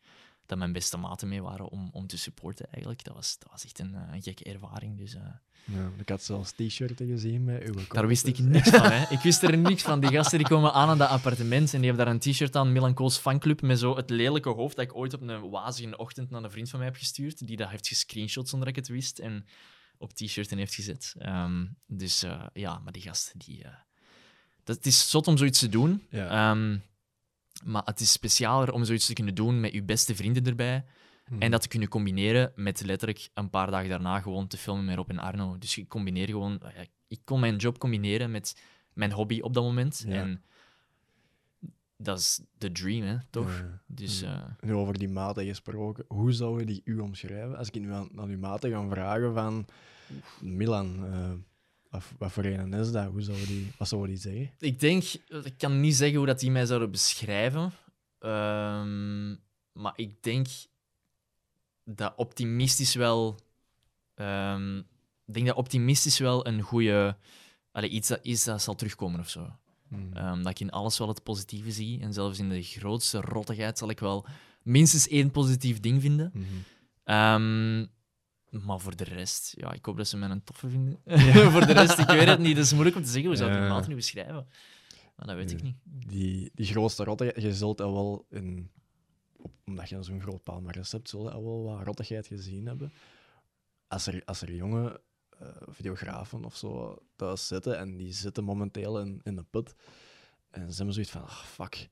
dat 0.50 0.58
mijn 0.58 0.72
beste 0.72 0.98
maten 0.98 1.28
mee 1.28 1.42
waren 1.42 1.70
om, 1.70 1.90
om 1.92 2.08
te 2.08 2.18
supporten 2.18 2.66
eigenlijk. 2.72 3.04
Dat 3.04 3.14
was, 3.14 3.38
dat 3.40 3.52
was 3.52 3.66
echt 3.66 3.80
een, 3.80 3.96
eh, 3.96 4.14
een 4.14 4.22
gekke 4.22 4.44
ervaring. 4.44 4.98
Dus 4.98 5.16
eh, 5.16 5.22
Ja, 5.66 5.92
ik 5.98 6.10
had 6.10 6.24
zelfs 6.24 6.52
t-shirten 6.52 7.08
gezien 7.08 7.44
met 7.44 7.64
uw 7.64 7.74
daar 7.90 8.08
wist 8.08 8.26
ik 8.26 8.40
niks 8.40 8.70
van. 8.70 8.92
Hè. 8.92 9.06
Ik 9.16 9.20
wist 9.20 9.44
er 9.44 9.58
niks 9.58 9.82
van. 9.82 10.00
Die 10.00 10.10
gasten 10.10 10.38
die 10.38 10.48
komen 10.48 10.74
aan 10.74 10.90
aan 10.90 10.98
dat 10.98 11.10
appartement 11.10 11.74
en 11.74 11.80
die 11.82 11.90
hebben 11.90 12.06
daar 12.06 12.14
een 12.14 12.20
t-shirt 12.20 12.56
aan, 12.56 12.72
Milan 12.72 12.94
Kools 12.94 13.18
fanclub, 13.18 13.62
met 13.62 13.80
zo 13.80 13.96
het 13.96 14.10
lelijke 14.10 14.50
hoofd 14.50 14.76
dat 14.76 14.86
ik 14.86 14.96
ooit 14.96 15.14
op 15.14 15.22
een 15.22 15.50
wazige 15.50 15.98
ochtend 15.98 16.30
naar 16.30 16.44
een 16.44 16.52
vriend 16.52 16.70
van 16.70 16.80
mij 16.80 16.88
heb 16.88 16.98
gestuurd. 16.98 17.48
Die 17.48 17.58
dat 17.58 17.70
heeft 17.70 17.88
gescreenshot 17.88 18.50
zonder 18.50 18.68
dat 18.68 18.78
ik 18.78 18.84
het 18.84 18.94
wist 18.96 19.20
en 19.20 19.46
op 19.98 20.14
t-shirten 20.14 20.58
heeft 20.58 20.74
gezet. 20.76 21.16
Ehm, 21.18 21.66
dus 21.88 22.24
eh, 22.24 22.46
ja, 22.54 22.80
maar 22.80 22.94
die 22.94 23.02
gasten, 23.02 23.40
die... 23.40 23.64
dat, 24.64 24.76
het 24.76 24.86
is 24.86 25.10
zot 25.10 25.28
om 25.28 25.38
zoiets 25.38 25.60
te 25.60 25.70
doen. 25.70 26.06
Ja. 26.10 26.52
Ehm, 26.52 26.78
maar 27.66 27.82
het 27.86 28.00
is 28.00 28.12
specialer 28.12 28.72
om 28.74 28.84
zoiets 28.84 29.06
te 29.06 29.14
kunnen 29.14 29.36
doen 29.36 29.60
met 29.60 29.72
je 29.74 29.84
beste 29.84 30.16
vrienden 30.16 30.46
erbij. 30.46 30.86
Mhm. 31.30 31.42
En 31.42 31.52
dat 31.52 31.62
te 31.62 31.68
kunnen 31.68 31.90
combineren 31.90 32.52
met 32.56 32.86
letterlijk 32.86 33.30
een 33.34 33.50
paar 33.50 33.72
dagen 33.72 33.90
daarna 33.90 34.20
gewoon 34.22 34.48
te 34.48 34.58
filmen 34.58 34.86
met 34.86 34.96
Rob 34.96 35.10
en 35.10 35.20
Arno. 35.20 35.58
Dus 35.58 35.78
ik 35.78 35.88
combineer 35.88 36.28
gewoon... 36.28 36.60
ja, 36.76 36.86
Ik 37.08 37.20
kon 37.24 37.40
mijn 37.40 37.56
job 37.56 37.78
combineren 37.78 38.32
met 38.32 38.62
mijn 38.94 39.12
hobby 39.12 39.40
op 39.40 39.54
dat 39.54 39.64
moment. 39.64 40.04
Ja. 40.08 40.14
En 40.14 40.44
dat 41.98 42.20
is 42.20 42.42
de 42.58 42.72
dream, 42.72 43.04
hè, 43.06 43.18
toch? 43.30 43.58
Ja. 43.58 43.82
Dus 43.88 44.20
Ja. 44.20 44.56
eh, 44.60 44.68
Nu 44.70 44.74
over 44.74 44.98
die 44.98 45.10
maten 45.10 45.46
gesproken, 45.46 46.06
hoe 46.08 46.32
zou 46.32 46.60
je 46.60 46.66
die 46.66 46.82
u 46.84 47.00
omschrijven? 47.00 47.58
Als 47.58 47.68
ik 47.70 47.82
nu 47.82 47.92
aan, 47.94 48.10
aan 48.20 48.30
uw 48.30 48.38
maten 48.40 48.72
ga 48.72 48.88
vragen 48.90 49.34
van 49.34 49.66
Milan, 50.40 51.06
eh, 51.06 51.32
wat, 51.90 52.04
wat 52.18 52.32
voor 52.32 52.44
een 52.46 52.74
is 52.74 52.92
dat? 52.92 53.12
Hoe 53.12 53.22
zou 53.22 53.46
die, 53.46 53.72
wat 53.78 53.88
zou 53.88 54.08
die 54.08 54.18
zeggen? 54.18 54.52
ik 54.60 54.80
denk... 54.80 55.04
Ik 55.44 55.58
kan 55.58 55.80
niet 55.80 55.96
zeggen 55.96 56.18
hoe 56.18 56.28
dat 56.28 56.40
die 56.40 56.52
mij 56.52 56.66
zouden 56.66 56.92
beschrijven. 56.92 57.72
Ehm, 58.20 59.30
maar 59.72 59.94
ik 59.96 60.24
denk 60.24 60.48
dat 61.84 62.14
optimistisch 62.16 62.94
wel... 62.94 63.40
ehm, 64.16 64.78
ik 65.26 65.34
denk 65.34 65.46
dat 65.46 65.56
optimistisch 65.56 66.20
wel 66.20 66.48
een 66.48 66.62
goede... 66.62 67.18
Allee, 67.72 67.90
iets 67.90 68.08
dat, 68.08 68.20
iets 68.22 68.44
dat 68.44 68.62
zal 68.62 68.76
terugkomen 68.76 69.20
of 69.20 69.30
zo. 69.30 69.52
Hmm. 69.88 70.14
Ehm, 70.14 70.42
dat 70.42 70.52
ik 70.52 70.60
in 70.60 70.72
alles 70.72 70.98
wel 70.98 71.08
het 71.08 71.24
positieve 71.24 71.72
zie. 71.72 72.02
En 72.02 72.14
zelfs 72.14 72.40
in 72.40 72.50
de 72.50 72.64
grootste 72.64 73.22
rottigheid 73.22 73.78
zal 73.78 73.90
ik 73.90 74.00
wel 74.00 74.26
minstens 74.64 75.08
één 75.08 75.32
positief 75.32 75.80
ding 75.80 76.02
vinden. 76.02 76.34
Ehm, 77.04 77.86
maar 78.50 78.80
voor 78.80 78.96
de 78.96 79.04
rest, 79.04 79.54
ja, 79.58 79.74
ik 79.74 79.86
hoop 79.86 79.98
dat 79.98 80.08
ze 80.08 80.18
mij 80.18 80.30
een 80.30 80.44
toffe 80.44 80.70
vinden. 80.70 81.00
voor 81.54 81.66
de 81.66 81.74
rest, 81.74 82.00
ik 82.00 82.08
weet 82.08 82.28
het 82.28 82.40
niet. 82.40 82.56
Dat 82.56 82.66
is 82.66 82.74
moeilijk 82.74 82.96
om 82.96 83.04
te 83.04 83.10
zeggen. 83.10 83.28
Hoe 83.28 83.36
zou 83.36 83.52
ik 83.52 83.60
die 83.60 83.68
maat 83.68 83.88
nu 83.88 83.96
beschrijven? 83.96 84.48
Maar 85.16 85.28
dat 85.28 85.36
weet 85.36 85.52
ik 85.52 85.62
niet. 85.62 85.76
Die, 85.84 86.52
die 86.54 86.66
grootste 86.66 87.04
rottigheid, 87.04 87.42
je 87.44 87.54
zult 87.54 87.78
dat 87.78 87.92
wel 87.92 88.26
in, 88.30 88.72
omdat 89.66 89.90
je 89.90 90.04
zo'n 90.04 90.22
groot 90.22 90.44
palmarès 90.44 90.92
hebt, 90.92 91.10
zul 91.10 91.24
je 91.24 91.32
al 91.32 91.44
wel 91.44 91.64
wat 91.64 91.86
rottigheid 91.86 92.28
gezien 92.28 92.66
hebben. 92.66 92.94
Als 93.88 94.08
er, 94.08 94.22
als 94.26 94.42
er 94.42 94.54
jonge 94.54 95.02
eh, 95.40 95.48
videografen 95.68 96.46
of 96.46 96.56
zo 96.56 96.98
thuis 97.16 97.48
zitten 97.48 97.78
en 97.78 97.98
die 97.98 98.14
zitten 98.14 98.44
momenteel 98.44 99.00
in, 99.00 99.20
in 99.24 99.36
de 99.36 99.44
put 99.44 99.76
en 100.50 100.70
ze 100.70 100.76
hebben 100.76 100.94
zoiets 100.94 101.12
van, 101.12 101.24
ah, 101.24 101.44
fuck. 101.44 101.90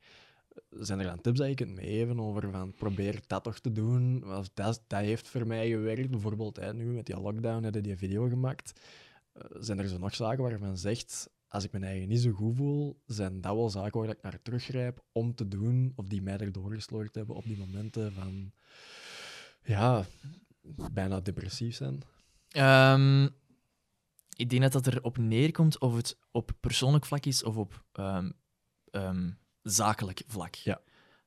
Zijn 0.70 0.99
er 0.99 1.05
dan 1.05 1.22
tips 1.22 1.39
dat 1.39 1.47
je 1.47 1.55
kunt 1.55 1.76
meegeven 1.76 2.20
over 2.20 2.51
van 2.51 2.74
probeer 2.74 3.22
dat 3.28 3.43
toch 3.43 3.60
te 3.60 3.72
doen? 3.72 4.20
Want 4.20 4.51
dat, 4.53 4.84
dat 4.88 4.99
heeft 4.99 5.28
voor 5.28 5.47
mij 5.47 5.70
gewerkt. 5.70 6.10
Bijvoorbeeld 6.10 6.55
hè, 6.55 6.74
nu 6.74 6.86
met 6.86 7.05
die 7.05 7.20
lockdown 7.20 7.64
hebben 7.64 7.84
die 7.84 7.97
video 7.97 8.28
gemaakt. 8.28 8.80
Eh, 9.34 9.43
zijn 9.60 9.80
er 9.80 9.88
zo 9.88 9.97
nog 9.97 10.16
zaken 10.16 10.43
waarvan 10.43 10.78
zegt, 10.78 11.30
als 11.47 11.64
ik 11.64 11.72
mijn 11.72 11.84
eigen 11.84 12.08
niet 12.08 12.22
zo 12.22 12.32
goed 12.32 12.55
voel, 12.55 13.01
zijn 13.05 13.41
dat 13.41 13.55
wel 13.55 13.70
zaken 13.70 13.99
waar 13.99 14.10
ik 14.10 14.22
naar 14.22 14.41
teruggrijp 14.41 15.03
om 15.12 15.36
te 15.36 15.47
doen, 15.47 15.93
of 15.95 16.08
die 16.08 16.22
mij 16.22 16.38
erdoor 16.38 16.74
gesloord 16.74 17.16
hebben 17.16 17.36
op 17.36 17.43
die 17.43 17.58
momenten 17.58 18.14
van, 18.14 18.51
ja, 19.64 20.05
bijna 20.91 21.20
depressief 21.20 21.76
zijn. 21.76 22.01
Ehm, 22.47 23.28
ik 24.36 24.49
denk 24.49 24.62
dat 24.62 24.72
dat 24.72 24.88
erop 24.88 25.18
neerkomt 25.18 25.80
of 25.80 25.95
het 25.95 26.18
op 26.32 26.51
persoonlijk 26.60 27.05
vlak 27.05 27.26
is 27.26 27.43
of 27.43 27.58
op 27.58 27.86
ehm, 27.91 28.32
ehm, 28.91 29.32
zakelijk 29.70 30.24
vlak. 30.28 30.55
Ja. 30.55 30.82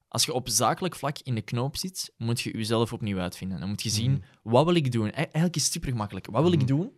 Als 0.08 0.24
je 0.24 0.32
op 0.32 0.48
zakelijk 0.48 0.94
vlak 0.96 1.18
in 1.18 1.34
de 1.34 1.40
knoop 1.42 1.76
zit, 1.76 2.12
moet 2.16 2.40
je 2.40 2.50
jezelf 2.56 2.92
opnieuw 2.92 3.18
uitvinden. 3.18 3.60
Dan 3.60 3.68
moet 3.68 3.82
je 3.82 3.90
zien, 3.90 4.10
Mhm. 4.12 4.20
wat 4.42 4.64
wil 4.64 4.74
ik 4.74 4.92
doen? 4.92 5.06
E- 5.08 5.10
Eigenlijk 5.10 5.56
is 5.56 5.62
het 5.64 5.72
super 5.72 5.90
gemakkelijk. 5.90 6.26
Wat 6.26 6.42
wil 6.42 6.52
ik 6.52 6.58
Mhm. 6.58 6.66
doen? 6.66 6.92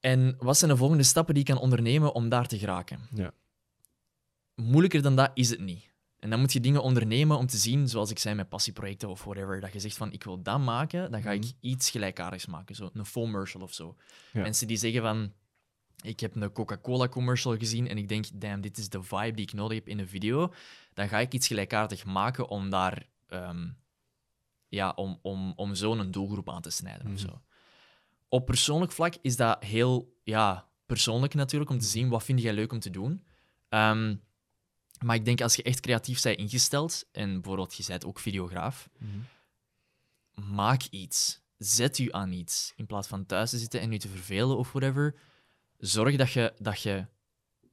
En 0.00 0.34
wat 0.38 0.58
zijn 0.58 0.70
de 0.70 0.76
volgende 0.76 1.02
stappen 1.02 1.34
die 1.34 1.42
ik 1.42 1.48
kan 1.54 1.62
ondernemen 1.62 2.14
om 2.14 2.28
daar 2.28 2.46
te 2.46 2.58
geraken? 2.58 3.00
Ja. 3.14 3.30
Moeilijker 4.54 5.02
dan 5.02 5.16
dat 5.16 5.30
is 5.34 5.50
het 5.50 5.60
niet. 5.60 5.86
En 6.18 6.30
dan 6.30 6.40
moet 6.40 6.52
je 6.52 6.60
dingen 6.60 6.82
ondernemen 6.82 7.36
om 7.38 7.46
te 7.46 7.56
zien, 7.56 7.88
zoals 7.88 8.10
ik 8.10 8.18
zei 8.18 8.34
met 8.34 8.48
passieprojecten 8.48 9.08
of 9.08 9.24
whatever, 9.24 9.60
dat 9.60 9.72
je 9.72 9.80
zegt 9.80 9.96
van 9.96 10.12
ik 10.12 10.24
wil 10.24 10.42
dat 10.42 10.60
maken, 10.60 11.10
dan 11.10 11.22
ga 11.22 11.30
ik 11.30 11.42
Mhm. 11.42 11.50
iets 11.60 11.90
gelijkaardigs 11.90 12.46
maken, 12.46 12.74
zo 12.74 12.90
een 12.92 13.06
commercial 13.12 13.62
of 13.62 13.72
zo. 13.74 13.96
Ja. 14.32 14.42
Mensen 14.42 14.66
die 14.66 14.76
zeggen 14.76 15.02
van 15.02 15.32
ik 16.02 16.20
heb 16.20 16.36
een 16.36 16.52
Coca-Cola 16.52 17.08
commercial 17.08 17.56
gezien 17.56 17.88
en 17.88 17.98
ik 17.98 18.08
denk, 18.08 18.26
damn, 18.34 18.60
dit 18.60 18.78
is 18.78 18.88
de 18.88 19.02
vibe 19.02 19.32
die 19.32 19.44
ik 19.46 19.52
nodig 19.52 19.78
heb 19.78 19.88
in 19.88 19.98
een 19.98 20.08
video, 20.08 20.52
dan 20.94 21.08
ga 21.08 21.18
ik 21.18 21.32
iets 21.32 21.46
gelijkaardig 21.46 22.04
maken 22.04 22.48
om 22.48 22.70
daar 22.70 23.06
ehm, 23.28 23.68
ja, 24.68 24.90
om, 24.90 25.18
om, 25.22 25.52
om 25.56 25.74
zo'n 25.74 26.10
doelgroep 26.10 26.50
aan 26.50 26.62
te 26.62 26.70
snijden 26.70 27.06
of 27.06 27.12
Mhm. 27.12 27.20
zo. 27.20 27.40
Op 28.28 28.46
persoonlijk 28.46 28.92
vlak 28.92 29.14
is 29.22 29.36
dat 29.36 29.64
heel 29.64 30.16
ja, 30.22 30.68
persoonlijk 30.86 31.34
natuurlijk, 31.34 31.70
om 31.70 31.78
te 31.78 31.86
zien 31.86 32.08
wat 32.08 32.24
vind 32.24 32.40
jij 32.42 32.52
leuk 32.52 32.72
om 32.72 32.80
te 32.80 32.90
doen. 32.90 33.24
Ehm, 33.68 34.16
maar 35.04 35.16
ik 35.16 35.24
denk 35.24 35.40
als 35.40 35.56
je 35.56 35.62
echt 35.62 35.80
creatief 35.80 36.22
bent 36.22 36.38
ingesteld, 36.38 37.08
en 37.12 37.32
bijvoorbeeld 37.32 37.74
je 37.74 37.84
bent 37.86 38.04
ook 38.04 38.18
videograaf, 38.18 38.88
maak 40.34 40.82
iets. 40.90 41.40
Zet 41.58 41.98
u 41.98 42.08
aan 42.12 42.32
iets. 42.32 42.72
In 42.76 42.86
plaats 42.86 43.08
van 43.08 43.26
thuis 43.26 43.50
te 43.50 43.58
zitten 43.58 43.80
en 43.80 43.92
je 43.92 43.98
te 43.98 44.08
vervelen 44.08 44.56
of 44.56 44.72
whatever. 44.72 45.14
Zorg 45.78 46.16
dat 46.16 46.32
je, 46.32 46.52
dat 46.58 46.82
je 46.82 47.06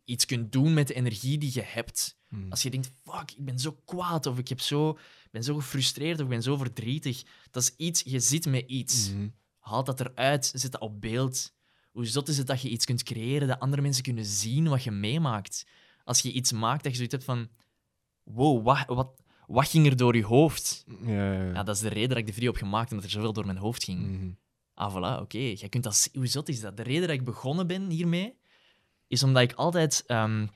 iets 0.04 0.26
kunt 0.26 0.52
doen 0.52 0.74
met 0.74 0.88
de 0.88 0.94
energie 0.94 1.38
die 1.38 1.52
je 1.54 1.62
hebt. 1.62 2.18
Mhm. 2.30 2.50
Als 2.50 2.62
je 2.62 2.70
denkt, 2.70 2.92
fuck, 3.04 3.32
ik 3.32 3.46
ben 3.46 3.60
zo 3.60 3.72
kwaad, 3.86 4.26
of 4.26 4.38
ik 4.38 4.48
heb 4.48 4.60
zo, 4.60 4.98
ben 5.32 5.44
zo 5.44 5.56
gefrustreerd, 5.56 6.18
of 6.18 6.24
ik 6.24 6.30
ben 6.30 6.42
zo 6.42 6.58
verdrietig. 6.58 7.24
Dat 7.52 7.64
is 7.64 7.74
iets, 7.78 8.02
je 8.06 8.20
zit 8.20 8.46
met 8.46 8.64
iets. 8.68 9.10
Mhm. 9.10 9.28
Haal 9.60 9.84
dat 9.84 10.00
eruit, 10.00 10.52
zet 10.56 10.72
dat 10.72 10.82
op 10.82 11.02
beeld. 11.02 11.54
Hoe 11.92 12.06
zot 12.06 12.28
is 12.28 12.38
het 12.38 12.48
dat 12.48 12.62
je 12.62 12.70
iets 12.70 12.86
kunt 12.86 13.04
creëren, 13.04 13.48
dat 13.48 13.60
andere 13.60 13.82
mensen 13.82 14.04
kunnen 14.04 14.26
zien 14.26 14.68
wat 14.68 14.84
je 14.84 14.92
meemaakt. 14.92 15.66
Als 16.04 16.20
je 16.20 16.32
iets 16.32 16.52
maakt 16.52 16.84
dat 16.84 16.92
je 16.92 16.98
zoiets 16.98 17.14
hebt 17.14 17.26
van, 17.26 17.50
wow, 18.24 18.64
wat, 18.64 18.86
wat, 18.88 19.22
wat 19.48 19.68
ging 19.68 19.86
er 19.86 19.98
door 19.98 20.16
je 20.16 20.26
hoofd? 20.26 20.86
Ja, 21.02 21.34
ja, 21.34 21.34
ja. 21.34 21.54
Ja, 21.54 21.64
dat 21.64 21.76
is 21.76 21.82
de 21.82 21.90
reden 21.90 22.10
dat 22.10 22.18
ik 22.18 22.26
de 22.26 22.34
video 22.34 22.52
heb 22.52 22.62
gemaakt, 22.62 22.90
omdat 22.92 23.06
er 23.06 23.12
zoveel 23.12 23.34
door 23.34 23.46
mijn 23.46 23.58
hoofd 23.58 23.84
ging. 23.84 24.00
Mhm. 24.00 24.30
Ah, 24.76 24.96
voilà, 24.96 25.22
oké. 25.22 25.38
Jij 25.38 25.70
kunt 25.70 25.84
dat. 25.84 26.10
Hoe 26.14 26.28
zot 26.28 26.50
is 26.50 26.62
dat? 26.62 26.78
De 26.78 26.84
reden 26.84 27.08
dat 27.08 27.18
ik 27.18 27.24
begonnen 27.24 27.68
ben 27.68 27.90
hiermee, 27.90 28.38
is 29.08 29.24
omdat 29.24 29.44
ik 29.44 29.54
altijd... 29.54 30.04
ehm, 30.08 30.48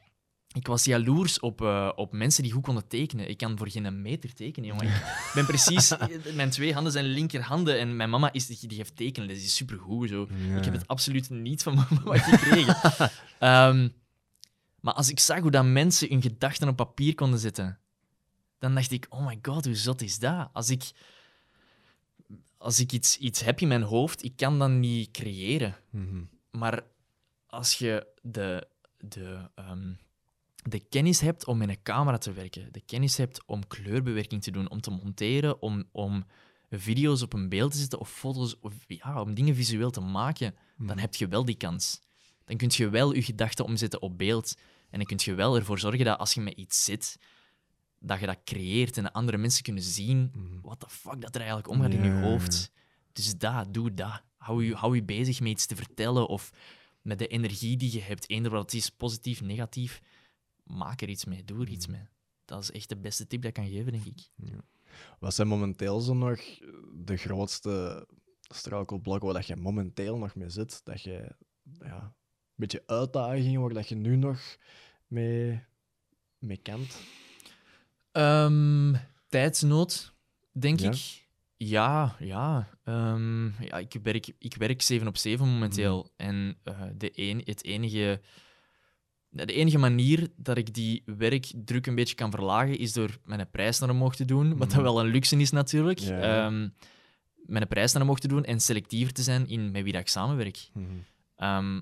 ik 0.54 0.68
was 0.68 0.86
jaloers 0.86 1.40
op, 1.40 1.62
eh, 1.62 1.92
op 1.96 2.12
mensen 2.12 2.44
die 2.44 2.52
goed 2.52 2.64
konden 2.64 2.88
tekenen. 2.88 3.30
Ik 3.30 3.38
kan 3.38 3.58
voor 3.58 3.70
geen 3.70 4.02
meter 4.02 4.34
tekenen, 4.34 4.70
jongen. 4.70 4.86
Ik 4.86 5.32
ben 5.36 5.46
precies... 5.46 5.94
Mijn 6.34 6.50
twee 6.50 6.74
handen 6.74 6.92
zijn 6.92 7.06
linkerhanden 7.06 7.80
en 7.80 7.96
mijn 7.96 8.10
mama 8.10 8.34
is, 8.34 8.46
die 8.46 8.68
die 8.68 8.78
heeft 8.78 8.96
tekenen. 8.96 9.28
Dat 9.28 9.38
is 9.38 9.56
supergoed, 9.56 10.10
zo. 10.10 10.28
Ja. 10.50 10.58
Ik 10.58 10.64
heb 10.64 10.74
het 10.74 10.88
absoluut 10.88 11.30
niet 11.30 11.64
van 11.64 11.76
mijn 11.76 11.88
mama 11.90 12.18
gekregen. 12.18 12.78
Ehm, 13.40 13.90
maar 14.80 14.94
als 14.94 15.10
ik 15.10 15.20
zag 15.20 15.40
hoe 15.40 15.52
dat 15.52 15.66
mensen 15.66 16.10
hun 16.10 16.22
gedachten 16.22 16.68
op 16.68 16.76
papier 16.76 17.16
konden 17.16 17.40
zetten, 17.40 17.80
dan 18.60 18.76
dacht 18.76 18.92
ik, 18.92 19.06
oh 19.10 19.26
my 19.26 19.40
god, 19.42 19.66
hoe 19.66 19.76
zot 19.76 20.02
is 20.02 20.20
dat? 20.20 20.50
Als 20.54 20.70
ik, 20.70 20.92
als 22.60 22.80
ik 22.80 22.92
iets, 22.92 23.18
iets 23.18 23.44
heb 23.44 23.60
in 23.60 23.68
mijn 23.68 23.82
hoofd, 23.82 24.24
ik 24.24 24.36
kan 24.36 24.60
dat 24.60 24.70
niet 24.70 25.12
creëren. 25.12 25.76
Mhm. 25.90 26.24
Maar 26.52 26.84
als 27.48 27.78
je 27.78 28.08
de, 28.22 28.68
de, 28.98 29.50
ehm, 29.56 29.94
de 30.56 30.80
kennis 30.80 31.20
hebt 31.20 31.46
om 31.46 31.58
met 31.58 31.70
een 31.70 31.82
camera 31.84 32.18
te 32.18 32.34
werken, 32.34 32.72
de 32.72 32.82
kennis 32.82 33.18
hebt 33.18 33.46
om 33.46 33.68
kleurbewerking 33.68 34.44
te 34.44 34.52
doen, 34.52 34.70
om 34.70 34.82
te 34.82 34.92
monteren, 34.92 35.62
om, 35.62 35.84
om 35.92 36.26
video's 36.70 37.22
op 37.22 37.34
een 37.34 37.50
beeld 37.50 37.72
te 37.72 37.78
zetten 37.78 38.00
of 38.00 38.12
foto's, 38.12 38.56
of 38.62 38.74
ja, 38.88 39.22
om 39.22 39.34
dingen 39.34 39.56
visueel 39.56 39.92
te 39.92 40.02
maken, 40.02 40.56
dan 40.78 40.98
heb 40.98 41.16
je 41.16 41.28
wel 41.28 41.46
die 41.46 41.58
kans. 41.58 42.02
Dan 42.46 42.58
kun 42.58 42.70
je 42.72 42.90
wel 42.90 43.14
je 43.14 43.22
gedachten 43.22 43.66
omzetten 43.66 44.02
op 44.02 44.18
beeld. 44.18 44.56
En 44.90 44.98
dan 44.98 45.08
kun 45.08 45.18
je 45.22 45.34
wel 45.34 45.56
ervoor 45.56 45.80
zorgen 45.80 46.06
dat 46.06 46.20
als 46.20 46.34
je 46.34 46.42
met 46.42 46.54
iets 46.54 46.84
zit, 46.84 47.20
dat 48.00 48.20
je 48.20 48.26
dat 48.26 48.40
creëert 48.44 48.98
en 48.98 49.04
dat 49.04 49.14
andere 49.14 49.38
mensen 49.38 49.64
kunnen 49.64 49.84
zien 49.84 50.32
Mhm. 50.36 50.62
wat 50.62 50.80
de 50.80 50.90
fuck 50.90 51.22
dat 51.22 51.36
er 51.36 51.42
eigenlijk 51.42 51.70
omgaat 51.70 51.92
in 51.94 51.98
Ja, 51.98 52.06
je 52.06 52.10
ja, 52.12 52.20
ja. 52.20 52.28
hoofd. 52.30 52.72
Dus 53.14 53.38
dat, 53.38 53.74
doe 53.74 53.94
dat. 53.94 54.22
Hou 54.38 54.66
je, 54.66 54.76
hou 54.76 54.96
je 54.96 55.04
bezig 55.04 55.40
met 55.40 55.50
iets 55.50 55.66
te 55.66 55.76
vertellen 55.76 56.28
of 56.28 56.52
met 57.02 57.20
de 57.20 57.28
energie 57.28 57.78
die 57.78 57.94
je 57.94 58.02
hebt. 58.02 58.30
Eender 58.30 58.52
wat 58.52 58.62
het 58.62 58.74
is, 58.74 58.90
positief, 58.90 59.42
negatief. 59.42 60.02
Maak 60.64 61.02
er 61.02 61.10
iets 61.10 61.26
mee, 61.26 61.44
doe 61.44 61.62
er 61.62 61.70
iets 61.70 61.88
Mhm. 61.88 61.96
mee. 61.98 62.08
Dat 62.46 62.62
is 62.62 62.72
echt 62.72 62.90
de 62.90 62.98
beste 62.98 63.28
tip 63.28 63.42
dat 63.42 63.50
ik 63.58 63.64
kan 63.64 63.70
geven, 63.72 63.92
denk 63.92 64.06
ik. 64.06 64.30
Wat 65.20 65.34
zijn 65.34 65.48
momenteel 65.48 66.00
zo 66.00 66.14
nog 66.14 66.40
de 66.94 67.18
grootste 67.18 68.08
struikelblokken 68.42 69.26
waar 69.26 69.38
dat 69.38 69.48
je 69.48 69.56
momenteel 69.56 70.18
nog 70.18 70.36
mee 70.36 70.50
zit? 70.50 70.82
Dat 70.86 71.02
je 71.02 71.36
ja, 71.80 72.02
een 72.04 72.14
beetje 72.56 72.84
uitdagingen 72.86 73.62
waar 73.62 73.74
dat 73.74 73.90
je 73.90 73.96
nu 73.96 74.16
nog 74.16 74.58
mee, 75.08 75.64
mee 76.38 76.58
kent? 76.58 76.98
Ehm, 78.12 78.94
tijdsnood, 79.28 80.14
denk 80.52 80.80
Ja? 80.80 80.92
ik. 80.92 81.28
Ja, 81.58 82.16
ja. 82.20 82.70
Ehm, 82.84 83.46
ja 83.46 83.78
ik, 83.78 83.96
werk, 84.04 84.32
ik 84.40 84.56
werk 84.56 84.82
7 84.82 85.08
op 85.08 85.18
7 85.18 85.48
momenteel. 85.48 86.12
En 86.16 86.58
eh, 86.64 86.82
de 86.96 87.12
een, 87.16 87.42
het 87.46 87.64
enige, 87.64 88.22
de 89.30 89.46
enige 89.54 89.78
manier 89.78 90.28
dat 90.36 90.58
ik 90.58 90.74
die 90.74 91.04
werkdruk 91.06 91.86
een 91.88 91.96
beetje 91.96 92.16
kan 92.16 92.32
verlagen, 92.32 92.78
is 92.78 92.94
door 92.94 93.18
mijn 93.24 93.50
prijs 93.50 93.80
naar 93.80 93.90
omhoog 93.90 94.16
te 94.16 94.26
doen. 94.26 94.50
Wat 94.50 94.58
dat 94.70 94.74
Mhm. 94.74 94.82
wel 94.82 95.00
een 95.00 95.08
luxe 95.12 95.38
is, 95.38 95.52
natuurlijk. 95.52 96.00
Ja. 96.00 96.46
Ehm, 96.46 96.70
mijn 97.46 97.68
prijs 97.68 97.92
naar 97.94 98.02
omhoog 98.02 98.20
te 98.20 98.28
doen 98.28 98.44
en 98.46 98.60
selectiever 98.60 99.14
te 99.14 99.22
zijn 99.24 99.48
in 99.48 99.72
met 99.72 99.84
wie 99.84 99.92
dat 99.94 100.02
ik 100.02 100.08
samenwerk. 100.08 100.70
Mhm. 100.74 101.80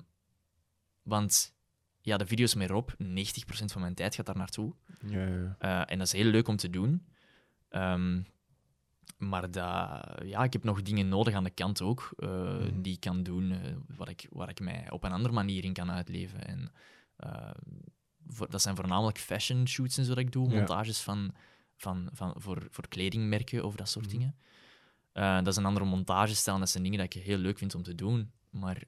Want 1.02 1.54
ja, 2.00 2.16
de 2.16 2.26
video's 2.26 2.54
met 2.54 2.70
Rob, 2.70 2.88
90% 3.02 3.72
van 3.72 3.80
mijn 3.80 3.94
tijd 3.94 4.14
gaat 4.14 4.26
daar 4.26 4.36
naartoe. 4.36 4.74
Ja, 5.06 5.26
ja. 5.26 5.56
Eh, 5.58 5.92
en 5.92 5.98
dat 5.98 6.06
is 6.06 6.12
heel 6.12 6.30
leuk 6.30 6.48
om 6.48 6.56
te 6.56 6.70
doen. 6.70 7.06
Ehm, 7.68 8.22
maar 9.18 9.40
dat, 9.50 9.54
ja, 10.24 10.42
ik 10.44 10.52
heb 10.52 10.64
nog 10.64 10.82
dingen 10.82 11.08
nodig 11.08 11.34
aan 11.34 11.44
de 11.44 11.50
kant 11.50 11.82
ook, 11.82 12.10
eh, 12.16 12.28
Mhm. 12.58 12.80
die 12.80 12.92
ik 12.92 13.00
kan 13.00 13.22
doen, 13.22 13.50
eh, 13.52 13.58
waar, 13.96 14.08
ik, 14.08 14.26
waar 14.30 14.48
ik 14.48 14.60
mij 14.60 14.90
op 14.90 15.04
een 15.04 15.12
andere 15.12 15.34
manier 15.34 15.64
in 15.64 15.72
kan 15.72 15.90
uitleven. 15.90 16.44
En, 16.46 16.72
voor, 18.26 18.50
dat 18.50 18.62
zijn 18.62 18.76
voornamelijk 18.76 19.18
fashion 19.18 19.68
shoots 19.68 19.98
en 19.98 20.04
zo 20.04 20.08
dat 20.14 20.18
ik 20.24 20.32
doe, 20.32 20.48
Ja. 20.50 20.54
montages 20.56 21.00
van, 21.00 21.34
van, 21.76 22.08
van, 22.12 22.34
voor, 22.36 22.66
voor 22.70 22.88
kledingmerken 22.88 23.64
of 23.64 23.74
dat 23.76 23.88
soort 23.88 24.06
Mhm. 24.06 24.14
dingen. 24.18 24.36
Dat 25.12 25.46
is 25.46 25.56
een 25.56 25.64
andere 25.64 25.84
montagestijl, 25.86 26.58
dat 26.58 26.70
zijn 26.70 26.82
dingen 26.82 26.98
dat 26.98 27.14
ik 27.14 27.22
heel 27.22 27.38
leuk 27.38 27.58
vind 27.58 27.74
om 27.74 27.82
te 27.82 27.94
doen. 27.94 28.32
Maar 28.50 28.82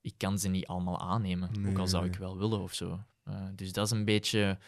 ik 0.00 0.14
kan 0.16 0.38
ze 0.38 0.48
niet 0.48 0.66
allemaal 0.66 1.00
aannemen, 1.00 1.48
ook 1.68 1.78
al 1.78 1.86
zou 1.88 2.04
ik 2.06 2.16
wel 2.16 2.38
willen 2.38 2.60
of 2.60 2.74
zo. 2.74 3.00
Eh, 3.22 3.46
dus 3.54 3.72
dat 3.72 3.86
is 3.86 3.90
een 3.92 4.04
beetje 4.04 4.58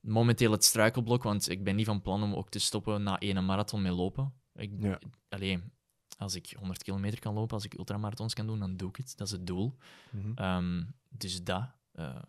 momenteel 0.00 0.52
het 0.52 0.64
struikelblok, 0.64 1.22
want 1.22 1.48
ik 1.48 1.64
ben 1.64 1.76
niet 1.76 1.86
van 1.86 2.02
plan 2.02 2.22
om 2.22 2.34
ook 2.34 2.50
te 2.50 2.58
stoppen 2.58 3.02
na 3.02 3.18
één 3.18 3.44
marathon 3.44 3.82
met 3.82 3.92
lopen. 3.92 4.32
Ik, 4.54 4.70
Ja. 4.80 4.98
Alleen, 5.28 5.72
als 6.18 6.34
ik 6.34 6.54
100 6.58 6.82
kilometer 6.82 7.18
kan 7.20 7.34
lopen, 7.34 7.54
als 7.54 7.64
ik 7.64 7.74
ultramarathons 7.74 8.34
kan 8.34 8.46
doen, 8.46 8.58
dan 8.58 8.76
doe 8.76 8.88
ik 8.88 8.96
het. 8.96 9.12
Dat 9.16 9.26
is 9.26 9.32
het 9.32 9.46
doel. 9.46 9.76
Mhm. 10.10 10.32
Ehm, 10.34 10.82
dus 11.08 11.44
dat. 11.44 11.70
eh, 11.92 12.22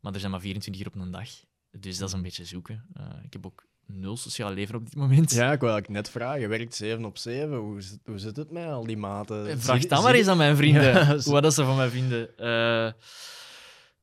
maar 0.00 0.12
er 0.12 0.18
zijn 0.20 0.30
maar 0.32 0.40
24 0.40 0.82
uur 0.82 0.88
op 0.94 1.00
een 1.00 1.10
dag. 1.10 1.28
Dus 1.70 1.98
dat 1.98 2.08
is 2.08 2.14
een 2.14 2.22
beetje 2.22 2.44
zoeken. 2.44 2.86
Eh, 2.92 3.06
ik 3.22 3.32
heb 3.32 3.46
ook 3.46 3.66
nul 3.86 4.16
sociaal 4.16 4.52
leven 4.52 4.74
op 4.74 4.84
dit 4.84 4.96
moment. 4.96 5.30
Ja, 5.32 5.52
ik 5.52 5.60
wil 5.60 5.68
eigenlijk 5.70 5.88
net 5.88 6.10
vragen. 6.10 6.40
Je 6.40 6.48
werkt 6.48 6.74
7 6.74 7.04
op 7.04 7.18
7. 7.18 7.56
Hoe, 7.56 7.80
zit- 7.82 7.98
hoe 8.04 8.18
zit 8.18 8.36
het 8.36 8.50
met 8.50 8.66
al 8.66 8.86
die 8.86 8.96
maten? 8.96 9.46
Eh, 9.48 9.54
Vraag 9.58 9.80
dat 9.86 9.98
zie- 9.98 10.06
maar 10.06 10.14
eens 10.14 10.26
aan 10.26 10.36
mijn 10.36 10.56
vrienden. 10.56 10.82
Ja, 10.94 11.16
Wat 11.32 11.42
dat 11.42 11.54
ze 11.54 11.64
van 11.64 11.76
mij 11.76 11.88
vinden. 11.88 12.36
Eh, 12.38 12.92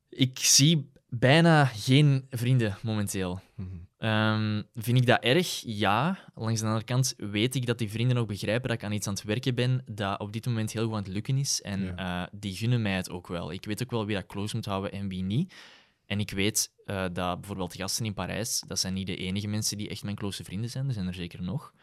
ik 0.08 0.38
zie 0.38 0.90
bijna 1.08 1.64
geen 1.64 2.26
vrienden 2.30 2.76
momenteel. 2.82 3.40
Mhm. 3.56 3.68
Ehm, 3.98 4.62
vind 4.74 4.98
ik 4.98 5.06
dat 5.06 5.22
erg? 5.22 5.62
Ja. 5.66 6.18
Langs 6.34 6.60
de 6.60 6.66
andere 6.66 6.84
kant 6.84 7.14
weet 7.16 7.54
ik 7.54 7.66
dat 7.66 7.78
die 7.78 7.90
vrienden 7.90 8.16
ook 8.16 8.28
begrijpen 8.28 8.68
dat 8.68 8.76
ik 8.78 8.84
aan 8.84 8.92
iets 8.92 9.06
aan 9.06 9.12
het 9.14 9.22
werken 9.24 9.54
ben 9.54 9.82
dat 9.86 10.20
op 10.20 10.32
dit 10.32 10.46
moment 10.46 10.72
heel 10.72 10.84
goed 10.84 10.92
aan 10.92 11.02
het 11.02 11.12
lukken 11.12 11.36
is. 11.38 11.60
En 11.62 11.96
eh, 11.96 12.22
die 12.32 12.54
gunnen 12.56 12.82
mij 12.82 12.92
het 12.96 13.10
ook 13.10 13.26
wel. 13.26 13.52
Ik 13.52 13.64
weet 13.64 13.82
ook 13.82 13.90
wel 13.90 14.06
wie 14.06 14.16
dat 14.16 14.26
close 14.26 14.56
moet 14.56 14.64
houden 14.64 14.92
en 14.92 15.08
wie 15.08 15.22
niet. 15.22 15.54
En 16.12 16.20
ik 16.20 16.30
weet 16.30 16.72
eh, 16.84 17.06
dat 17.12 17.38
bijvoorbeeld 17.38 17.72
de 17.72 17.78
gasten 17.78 18.04
in 18.04 18.14
Parijs, 18.14 18.62
dat 18.66 18.78
zijn 18.78 18.94
niet 18.94 19.06
de 19.06 19.16
enige 19.16 19.46
mensen 19.46 19.78
die 19.78 19.88
echt 19.88 20.02
mijn 20.02 20.16
close 20.16 20.44
vrienden 20.44 20.70
zijn. 20.70 20.86
Er 20.86 20.92
zijn 20.92 21.06
er 21.06 21.14
zeker 21.14 21.42
nog. 21.42 21.74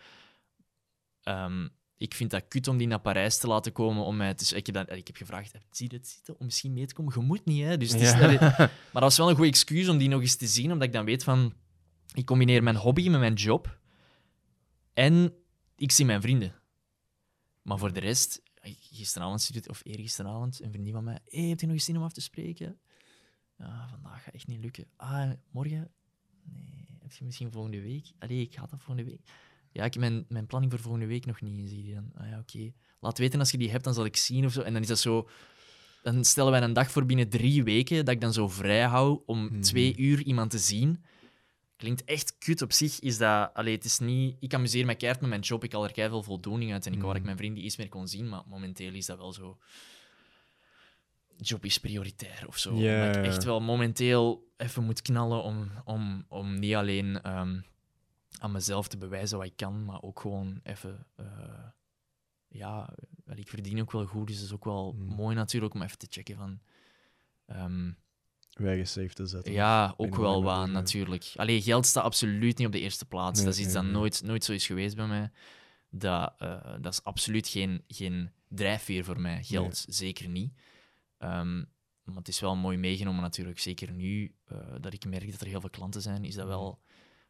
Ehm, 1.24 1.68
ik 1.98 2.14
vind 2.14 2.32
dat 2.32 2.48
kut 2.48 2.68
om 2.68 2.78
die 2.78 2.88
naar 2.88 3.00
Parijs 3.00 3.38
te 3.38 3.48
laten 3.48 3.72
komen 3.72 4.04
om 4.04 4.18
mij 4.18 4.34
te... 4.34 4.56
Ik 4.56 4.66
heb, 4.66 4.76
dat, 4.76 4.92
ik 4.92 5.08
heb 5.08 5.16
gevraagd, 5.16 5.52
zie 5.72 5.92
je 5.92 5.98
dit 5.98 6.08
zitten 6.08 6.40
om 6.40 6.46
misschien 6.46 6.74
mee 6.74 6.86
te 6.86 6.94
komen? 6.94 7.14
Je 7.16 7.26
moet 7.26 7.46
niet, 7.46 7.64
hè. 7.64 7.78
Dus 7.78 7.92
het 7.92 8.02
is, 8.02 8.12
Ja. 8.12 8.28
maar 8.58 8.92
dat 8.92 9.02
was 9.02 9.18
wel 9.18 9.30
een 9.30 9.36
goed 9.36 9.48
excuus 9.48 9.88
om 9.88 9.98
die 9.98 10.10
nog 10.10 10.22
eens 10.22 10.36
te 10.36 10.48
zien, 10.48 10.72
omdat 10.72 10.88
ik 10.88 10.94
dan 10.94 11.06
weet 11.06 11.24
van... 11.24 11.54
Ik 12.14 12.26
combineer 12.26 12.64
mijn 12.64 12.76
hobby 12.76 13.10
met 13.10 13.20
mijn 13.20 13.34
job 13.34 13.80
en 14.94 15.34
ik 15.76 15.92
zie 15.92 16.06
mijn 16.06 16.22
vrienden. 16.22 16.56
Maar 17.62 17.78
voor 17.78 17.94
de 17.94 18.00
rest, 18.00 18.42
gisteravond, 18.80 19.68
of 19.68 19.82
eergisteravond, 19.84 20.62
een 20.62 20.72
vriendin 20.72 20.94
van 20.94 21.04
mij, 21.04 21.20
hey, 21.26 21.44
heb 21.44 21.60
je 21.60 21.66
nog 21.66 21.76
eens 21.76 21.86
zin 21.86 21.98
om 21.98 22.04
af 22.04 22.14
te 22.14 22.22
spreken? 22.22 22.80
Ja, 23.60 23.88
vandaag 23.90 24.24
gaat 24.24 24.34
echt 24.34 24.48
niet 24.48 24.60
lukken. 24.62 24.86
Ah, 24.96 25.32
morgen? 25.52 25.92
Nee, 26.44 26.98
heb 27.02 27.12
je 27.12 27.26
misschien 27.26 27.52
volgende 27.52 27.82
week? 27.82 28.12
Allee, 28.20 28.42
ik 28.42 28.54
ga 28.54 28.62
dat 28.62 28.70
volgende 28.82 29.04
week. 29.12 29.22
Ja, 29.72 29.84
ik 29.86 29.94
heb 29.94 30.02
mijn, 30.02 30.26
mijn 30.28 30.46
planning 30.46 30.72
voor 30.72 30.82
volgende 30.82 31.08
week 31.08 31.26
nog 31.26 31.42
niet. 31.42 31.70
Zie 31.70 31.86
je 31.88 31.94
dan? 31.94 32.12
Ah 32.16 32.28
ja, 32.30 32.40
oké. 32.40 32.72
Laat 33.00 33.18
weten 33.18 33.40
als 33.40 33.52
je 33.52 33.58
die 33.58 33.70
hebt, 33.72 33.84
dan 33.84 33.94
zal 33.94 34.06
ik 34.06 34.18
zien 34.18 34.46
of 34.46 34.52
zo. 34.54 34.62
En 34.62 34.74
dan 34.74 34.82
is 34.82 34.88
dat 34.88 35.00
zo... 35.00 35.30
Dan 36.04 36.24
stellen 36.26 36.52
wij 36.52 36.62
een 36.62 36.74
dag 36.74 36.92
voor 36.92 37.06
binnen 37.06 37.30
drie 37.30 37.64
weken 37.64 38.06
dat 38.06 38.14
ik 38.16 38.22
dan 38.22 38.34
zo 38.34 38.48
vrij 38.48 38.84
hou 38.84 39.22
om 39.26 39.44
Mhm. 39.44 39.62
twee 39.62 39.98
uur 39.98 40.22
iemand 40.24 40.52
te 40.52 40.58
zien. 40.60 41.04
klinkt 41.76 42.04
echt 42.04 42.38
kut 42.38 42.62
op 42.62 42.72
zich, 42.72 43.00
is 43.00 43.18
dat... 43.18 43.54
Allee, 43.54 43.76
het 43.76 43.86
is 43.86 44.00
niet... 44.00 44.36
Ik 44.40 44.54
amuseer 44.54 44.86
me 44.86 44.96
keihard 44.96 45.22
met 45.22 45.30
mijn 45.30 45.42
job, 45.42 45.64
ik 45.64 45.72
haal 45.72 45.84
er 45.84 45.92
keihard 45.92 46.18
veel 46.24 46.32
voldoening 46.34 46.72
uit 46.74 46.86
en 46.86 46.94
ik 46.94 47.00
wou 47.02 47.08
dat 47.14 47.22
ik 47.22 47.28
Mhm. 47.28 47.36
mijn 47.36 47.38
vrienden 47.38 47.66
iets 47.66 47.78
meer 47.78 47.90
kon 47.90 48.08
zien, 48.08 48.30
maar 48.30 48.44
momenteel 48.48 48.94
is 48.94 49.06
dat 49.06 49.18
wel 49.18 49.34
zo... 49.34 49.58
Job 51.42 51.66
is 51.66 51.78
prioritair 51.78 52.48
of 52.48 52.58
zo. 52.58 52.70
Dat 52.70 53.16
ik 53.16 53.26
echt 53.26 53.44
wel 53.44 53.62
momenteel 53.62 54.48
even 54.58 54.84
moet 54.84 55.02
knallen 55.02 55.44
om, 55.44 55.72
om, 55.86 56.26
om 56.28 56.60
niet 56.60 56.76
alleen 56.76 57.22
ehm, 57.22 57.60
aan 58.40 58.52
mezelf 58.52 58.88
te 58.88 58.98
bewijzen 58.98 59.38
wat 59.38 59.48
ik 59.48 59.56
kan, 59.56 59.86
maar 59.86 60.02
ook 60.02 60.20
gewoon 60.20 60.60
even... 60.64 61.06
eh, 61.16 61.26
ja, 62.48 62.94
ik 63.36 63.48
verdien 63.50 63.82
ook 63.82 63.92
wel 63.92 64.06
goed, 64.06 64.28
dus 64.28 64.36
het 64.36 64.46
is 64.46 64.54
ook 64.54 64.64
wel 64.66 64.94
Mhm. 64.94 65.16
mooi 65.16 65.36
natuurlijk 65.36 65.74
om 65.74 65.82
even 65.82 65.98
te 65.98 66.08
checken 66.10 66.36
van... 66.38 66.60
Wij 68.54 68.86
safe 68.86 69.14
te 69.14 69.26
zetten. 69.26 69.52
ja, 69.54 69.94
ook 69.98 70.16
wel 70.16 70.42
doen, 70.42 70.72
natuurlijk. 70.72 71.32
Allee, 71.36 71.62
geld 71.62 71.86
staat 71.86 72.04
absoluut 72.04 72.58
niet 72.58 72.68
op 72.68 72.74
de 72.74 72.80
eerste 72.80 73.06
plaats. 73.06 73.38
Nee, 73.38 73.46
dat 73.46 73.54
is 73.58 73.60
iets 73.60 73.74
nee, 73.74 73.76
dat 73.84 73.92
nee. 73.92 74.02
nooit, 74.02 74.22
nooit 74.24 74.44
zo 74.44 74.54
is 74.54 74.66
geweest 74.66 74.96
bij 74.96 75.08
mij. 75.08 75.32
Dat, 75.90 76.34
eh, 76.38 76.74
dat 76.82 76.94
is 76.94 77.04
absoluut 77.04 77.48
geen, 77.48 77.84
geen 77.88 78.32
drijfveer 78.48 79.04
voor 79.04 79.20
mij. 79.20 79.44
Geld 79.44 79.86
zeker 79.90 80.28
niet. 80.30 80.54
Ehm, 81.20 81.58
maar 82.04 82.18
het 82.18 82.28
is 82.28 82.40
wel 82.40 82.56
mooi 82.56 82.78
meegenomen 82.78 83.22
natuurlijk. 83.22 83.60
Zeker 83.60 83.92
nu 83.92 84.36
eh, 84.46 84.58
dat 84.82 84.94
ik 84.94 85.06
merk 85.06 85.32
dat 85.32 85.42
er 85.42 85.48
heel 85.48 85.62
veel 85.62 85.70
klanten 85.70 86.02
zijn, 86.02 86.26
is 86.26 86.36
dat 86.36 86.48
wel, 86.48 86.80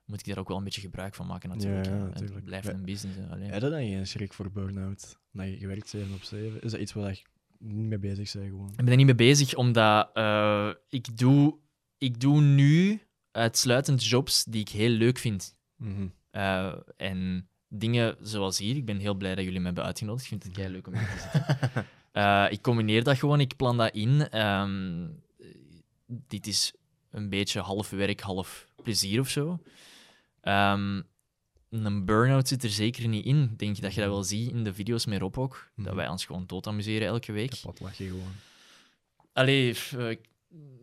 moet 0.05 0.19
ik 0.19 0.25
daar 0.25 0.37
ook 0.37 0.47
wel 0.47 0.57
een 0.57 0.63
beetje 0.63 0.81
gebruik 0.81 1.15
van 1.15 1.27
maken 1.27 1.49
natuurlijk. 1.49 1.85
Ja, 1.85 1.91
ja, 1.91 1.97
hè. 1.97 2.03
Het 2.03 2.13
natuurlijk. 2.13 2.45
blijft 2.45 2.67
een 2.67 2.85
business. 2.85 3.17
hè. 3.17 3.27
Allee. 3.27 3.49
Heb 3.49 3.61
je 3.61 3.69
dan 3.69 3.79
geen 3.79 4.07
schrik 4.07 4.33
voor 4.33 4.51
burn-out? 4.51 5.19
Dat 5.31 5.47
je 5.47 5.57
gewerkt 5.57 5.89
7 5.89 6.13
op 6.13 6.23
7? 6.23 6.61
Is 6.61 6.71
dat 6.71 6.79
iets 6.79 6.93
waar 6.93 7.11
je 7.11 7.21
niet 7.57 7.87
mee 7.87 7.99
bezig 7.99 8.33
bent 8.33 8.49
gewoon? 8.49 8.69
Ik 8.69 8.75
ben 8.75 8.87
er 8.87 8.95
niet 8.95 9.05
mee 9.05 9.15
bezig, 9.15 9.55
omdat 9.55 10.09
eh, 10.13 10.71
ik, 10.89 11.17
doe, 11.17 11.57
ik 11.97 12.19
doe 12.19 12.41
nu 12.41 13.01
uitsluitend 13.31 14.05
jobs 14.05 14.43
die 14.43 14.61
ik 14.61 14.69
heel 14.69 14.89
leuk 14.89 15.17
vind. 15.17 15.57
Mhm. 15.75 16.07
Eh, 16.31 16.73
en 16.97 17.49
dingen 17.67 18.17
zoals 18.21 18.57
hier, 18.57 18.75
ik 18.75 18.85
ben 18.85 18.97
heel 18.97 19.13
blij 19.15 19.35
dat 19.35 19.43
jullie 19.43 19.59
me 19.59 19.65
hebben 19.65 19.83
uitgenodigd. 19.83 20.23
Ik 20.23 20.29
vind 20.29 20.43
het 20.43 20.55
heel 20.55 20.69
leuk 20.69 20.87
om 20.87 20.93
hier 20.93 21.07
te 21.07 21.19
zitten. 21.19 21.85
Eh, 22.19 22.45
ik 22.49 22.61
combineer 22.61 23.03
dat 23.03 23.17
gewoon, 23.17 23.39
ik 23.39 23.55
plan 23.55 23.77
dat 23.77 23.93
in. 23.93 24.29
Ehm, 24.29 25.07
dit 26.07 26.47
is 26.47 26.73
een 27.11 27.29
beetje 27.29 27.59
half 27.59 27.89
werk, 27.89 28.19
half 28.21 28.67
plezier 28.83 29.19
of 29.19 29.29
zo. 29.29 29.59
Ehm, 30.41 31.01
een 31.69 32.05
burn-out 32.05 32.47
zit 32.47 32.63
er 32.63 32.69
zeker 32.69 33.07
niet 33.07 33.25
in. 33.25 33.53
Denk 33.57 33.75
je 33.75 33.81
dat 33.81 33.93
je 33.93 34.01
dat 34.01 34.09
wel 34.09 34.23
ziet 34.23 34.51
in 34.51 34.63
de 34.63 34.73
video's 34.73 35.05
met 35.05 35.19
Rob 35.19 35.37
ook? 35.37 35.69
Dat 35.75 35.85
Mhm. 35.85 35.95
wij 35.95 36.07
ons 36.07 36.25
gewoon 36.25 36.43
dood 36.47 36.67
amuseren 36.67 37.07
elke 37.07 37.31
week. 37.31 37.49
Kapot 37.49 37.79
lach 37.79 37.97
je 37.97 38.07
gewoon. 38.07 38.33
Allee, 39.33 39.77
eh, 39.97 40.15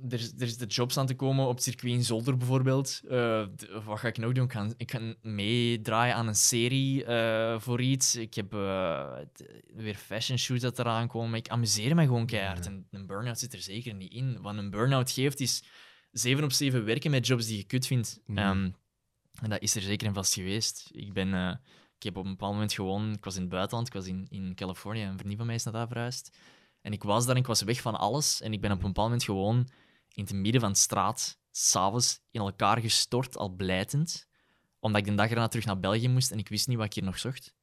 er, 0.09 0.13
is- 0.21 0.33
er 0.33 0.43
is 0.47 0.57
de 0.57 0.67
jobs 0.67 0.97
aan 0.99 1.07
te 1.07 1.15
komen 1.15 1.47
op 1.47 1.55
het 1.55 1.63
circuit 1.63 1.93
in 1.93 2.05
Zolder 2.05 2.37
bijvoorbeeld. 2.37 3.01
Eh, 3.09 3.47
wat 3.85 3.99
ga 3.99 4.09
ik 4.09 4.19
nog 4.19 4.33
doen? 4.33 4.45
Ik 4.45 4.53
ga, 4.53 4.69
ik 4.77 4.91
ga 4.91 5.15
meedraaien 5.23 6.15
aan 6.15 6.27
een 6.29 6.35
serie 6.35 7.05
eh, 7.05 7.61
voor 7.61 7.81
iets. 7.81 8.17
Ik 8.17 8.35
heb 8.35 8.55
eh, 8.55 9.13
weer 9.75 9.95
fashion 9.95 10.39
shoots 10.39 10.63
dat 10.63 10.79
eraan 10.79 11.09
komen. 11.09 11.39
Ik 11.39 11.49
amuseer 11.49 11.95
me 11.95 12.03
gewoon 12.05 12.27
keihard. 12.27 12.65
Ja. 12.65 12.71
En 12.71 12.87
een 12.91 13.07
burn-out 13.07 13.39
zit 13.39 13.53
er 13.53 13.61
zeker 13.61 13.95
niet 13.95 14.13
in. 14.13 14.41
Wat 14.41 14.57
een 14.57 14.71
burn-out 14.71 15.11
geeft, 15.11 15.41
is 15.41 15.63
7 16.13 16.45
op 16.45 16.53
7 16.53 16.85
werken 16.85 17.11
met 17.11 17.27
jobs 17.27 17.47
die 17.47 17.57
je 17.57 17.65
kut 17.65 17.87
vindt. 17.87 18.21
Ehm, 18.35 18.71
en 19.43 19.51
dat 19.51 19.63
is 19.63 19.75
er 19.77 19.83
zeker 19.83 20.07
en 20.07 20.15
vast 20.15 20.35
geweest. 20.35 20.91
Ik 20.93 21.13
ben... 21.13 21.61
ik 21.97 22.03
heb 22.03 22.17
op 22.17 22.25
een 22.25 22.31
bepaald 22.31 22.53
moment 22.53 22.73
gewoon... 22.73 23.13
Ik 23.13 23.25
was 23.25 23.35
in 23.35 23.41
het 23.41 23.51
buitenland, 23.51 23.87
ik 23.87 23.93
was 23.93 24.07
in, 24.07 24.27
in 24.31 24.55
Californië. 24.55 25.03
Een 25.03 25.17
vriendin 25.17 25.37
van 25.37 25.47
mij 25.47 25.55
is 25.55 25.65
naar 25.65 25.73
daar 25.73 25.89
verhuisd. 25.89 26.37
En 26.87 26.93
ik 26.93 27.03
was 27.03 27.27
daar 27.27 27.35
en 27.35 27.41
ik 27.41 27.47
was 27.47 27.63
weg 27.63 27.81
van 27.81 27.95
alles. 27.95 28.41
En 28.41 28.53
ik 28.53 28.61
ben 28.61 28.71
op 28.71 28.77
een 28.77 28.87
bepaald 28.87 29.07
moment 29.07 29.25
gewoon 29.25 29.69
in 30.13 30.23
het 30.23 30.33
midden 30.33 30.61
van 30.61 30.73
de 30.73 30.79
straat, 30.79 31.39
s'avonds, 31.51 32.21
in 32.31 32.41
elkaar 32.41 32.81
gestort, 32.81 33.37
al 33.37 33.49
blijtend. 33.49 34.29
Omdat 34.79 35.01
ik 35.01 35.07
de 35.07 35.15
dag 35.15 35.31
erna 35.31 35.49
terug 35.49 35.65
naar 35.65 35.81
België 35.81 36.09
moest 36.09 36.31
en 36.31 36.39
ik 36.39 36.49
wist 36.49 36.69
niet 36.69 36.77
wat 36.77 36.87
ik 36.87 36.95
hier 36.95 37.05
nog 37.05 37.19
zocht. 37.19 37.55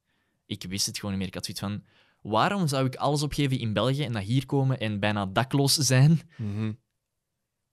Ik 0.46 0.64
wist 0.68 0.86
het 0.86 0.96
gewoon 0.96 1.10
niet 1.10 1.18
meer. 1.18 1.28
Ik 1.28 1.34
had 1.34 1.44
zoiets 1.44 1.62
van, 1.62 1.84
waarom 2.32 2.68
zou 2.68 2.86
ik 2.86 2.96
alles 2.96 3.22
opgeven 3.22 3.58
in 3.58 3.72
België 3.72 4.04
en 4.04 4.12
naar 4.12 4.22
hier 4.22 4.46
komen 4.46 4.80
en 4.80 5.00
bijna 5.00 5.26
dakloos 5.26 5.74
zijn? 5.74 6.20
Mhm. 6.36 6.72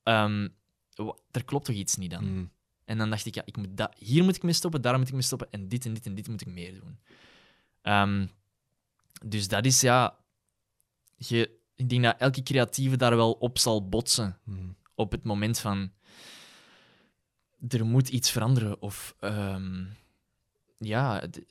Ehm, 0.03 0.47
er 1.31 1.45
klopt 1.45 1.65
toch 1.65 1.75
iets 1.75 1.95
niet 1.95 2.11
dan? 2.11 2.33
Mhm. 2.33 2.45
En 2.85 2.97
dan 2.97 3.09
dacht 3.09 3.25
ik, 3.25 3.35
ja, 3.35 3.41
ik 3.45 3.57
moet 3.57 3.87
hier 3.97 4.23
moet 4.23 4.35
ik 4.35 4.43
mee 4.43 4.53
stoppen, 4.53 4.81
daar 4.81 4.97
moet 4.97 5.07
ik 5.07 5.13
mee 5.13 5.21
stoppen 5.21 5.47
en 5.51 5.67
dit 5.67 5.85
en 5.85 5.93
dit 5.93 6.05
en 6.05 6.15
dit 6.15 6.27
moet 6.27 6.41
ik 6.41 6.47
meer 6.47 6.79
doen. 6.79 6.99
Ehm, 7.81 8.27
dus 9.25 9.47
dat 9.47 9.65
is 9.65 9.81
ja. 9.81 10.19
Je, 11.27 11.59
ik 11.75 11.89
denk 11.89 12.03
dat 12.03 12.15
elke 12.19 12.43
creatieve 12.43 12.97
daar 12.97 13.15
wel 13.15 13.31
op 13.31 13.57
zal 13.59 13.89
botsen. 13.89 14.37
Mhm. 14.43 14.69
Op 14.95 15.11
het 15.11 15.23
moment 15.23 15.59
van. 15.59 15.91
Er 17.67 17.85
moet 17.85 18.09
iets 18.09 18.31
veranderen. 18.31 18.81
Of. 18.81 19.15
ehm, 19.19 19.85
ja, 20.77 21.19
het, 21.19 21.45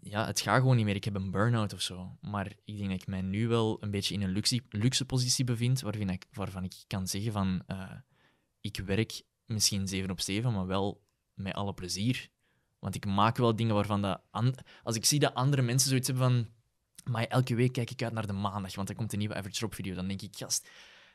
ja, 0.00 0.26
het 0.26 0.40
gaat 0.40 0.58
gewoon 0.60 0.76
niet 0.76 0.84
meer. 0.84 0.94
Ik 0.94 1.04
heb 1.04 1.14
een 1.14 1.30
burn-out 1.30 1.72
of 1.72 1.80
zo. 1.80 2.16
Maar 2.20 2.52
ik 2.64 2.76
denk 2.76 2.90
dat 2.90 3.00
ik 3.00 3.06
mij 3.06 3.22
nu 3.22 3.48
wel 3.48 3.82
een 3.82 3.90
beetje 3.90 4.14
in 4.14 4.22
een 4.22 4.30
luxe, 4.30 4.62
luxe 4.70 5.04
positie 5.04 5.44
bevind. 5.44 5.80
Waarvan 5.80 6.08
ik, 6.10 6.24
waarvan 6.32 6.64
ik 6.64 6.74
kan 6.86 7.06
zeggen 7.06 7.32
van. 7.32 7.62
eh, 7.66 7.90
ik 8.60 8.76
werk 8.84 9.22
misschien 9.46 9.88
7 9.88 10.10
op 10.10 10.20
7, 10.20 10.52
maar 10.52 10.66
wel 10.66 11.02
met 11.34 11.54
alle 11.54 11.74
plezier. 11.74 12.28
Want 12.78 12.94
ik 12.94 13.06
maak 13.06 13.36
wel 13.36 13.56
dingen 13.56 13.74
waarvan 13.74 14.02
dat... 14.02 14.20
Als 14.82 14.96
ik 14.96 15.04
zie 15.04 15.18
dat 15.18 15.34
andere 15.34 15.62
mensen 15.62 15.88
zoiets 15.88 16.08
hebben 16.08 16.24
van... 16.32 16.48
Maar 17.04 17.24
elke 17.24 17.54
week 17.54 17.72
kijk 17.72 17.90
ik 17.90 18.02
uit 18.02 18.12
naar 18.12 18.26
de 18.26 18.32
maandag, 18.32 18.74
want 18.74 18.86
dan 18.86 18.96
komt 18.96 19.12
een 19.12 19.18
nieuwe 19.18 19.34
Average 19.34 19.58
Drop 19.58 19.74
video. 19.74 19.94
Dan 19.94 20.08
denk 20.08 20.22
ik, 20.22 20.36
gast, 20.36 20.68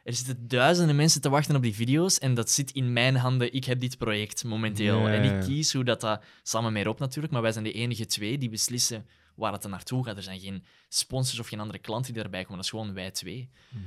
er 0.03 0.13
zitten 0.13 0.47
duizenden 0.47 0.95
mensen 0.95 1.21
te 1.21 1.29
wachten 1.29 1.55
op 1.55 1.61
die 1.61 1.75
video's 1.75 2.17
en 2.17 2.33
dat 2.33 2.49
zit 2.49 2.71
in 2.71 2.93
mijn 2.93 3.15
handen. 3.15 3.53
Ik 3.53 3.65
heb 3.65 3.79
dit 3.79 3.97
project 3.97 4.43
momenteel. 4.43 5.07
En 5.07 5.23
ik 5.23 5.45
kies 5.45 5.73
hoe 5.73 5.83
dat, 5.83 6.01
dat 6.01 6.23
samen 6.43 6.73
met 6.73 6.85
Rob 6.85 6.99
natuurlijk, 6.99 7.33
maar 7.33 7.41
wij 7.41 7.51
zijn 7.51 7.63
de 7.63 7.71
enige 7.71 8.05
twee 8.05 8.37
die 8.37 8.49
beslissen 8.49 9.05
waar 9.35 9.53
het 9.53 9.63
er 9.63 9.69
naartoe 9.69 10.05
gaat. 10.05 10.17
Er 10.17 10.23
zijn 10.23 10.39
geen 10.39 10.63
sponsors 10.89 11.39
of 11.39 11.47
geen 11.47 11.59
andere 11.59 11.79
klanten 11.79 12.13
die 12.13 12.21
daarbij 12.21 12.41
komen. 12.41 12.55
Dat 12.55 12.65
is 12.65 12.71
gewoon 12.71 12.93
wij 12.93 13.11
twee. 13.11 13.49
Mhm. 13.69 13.83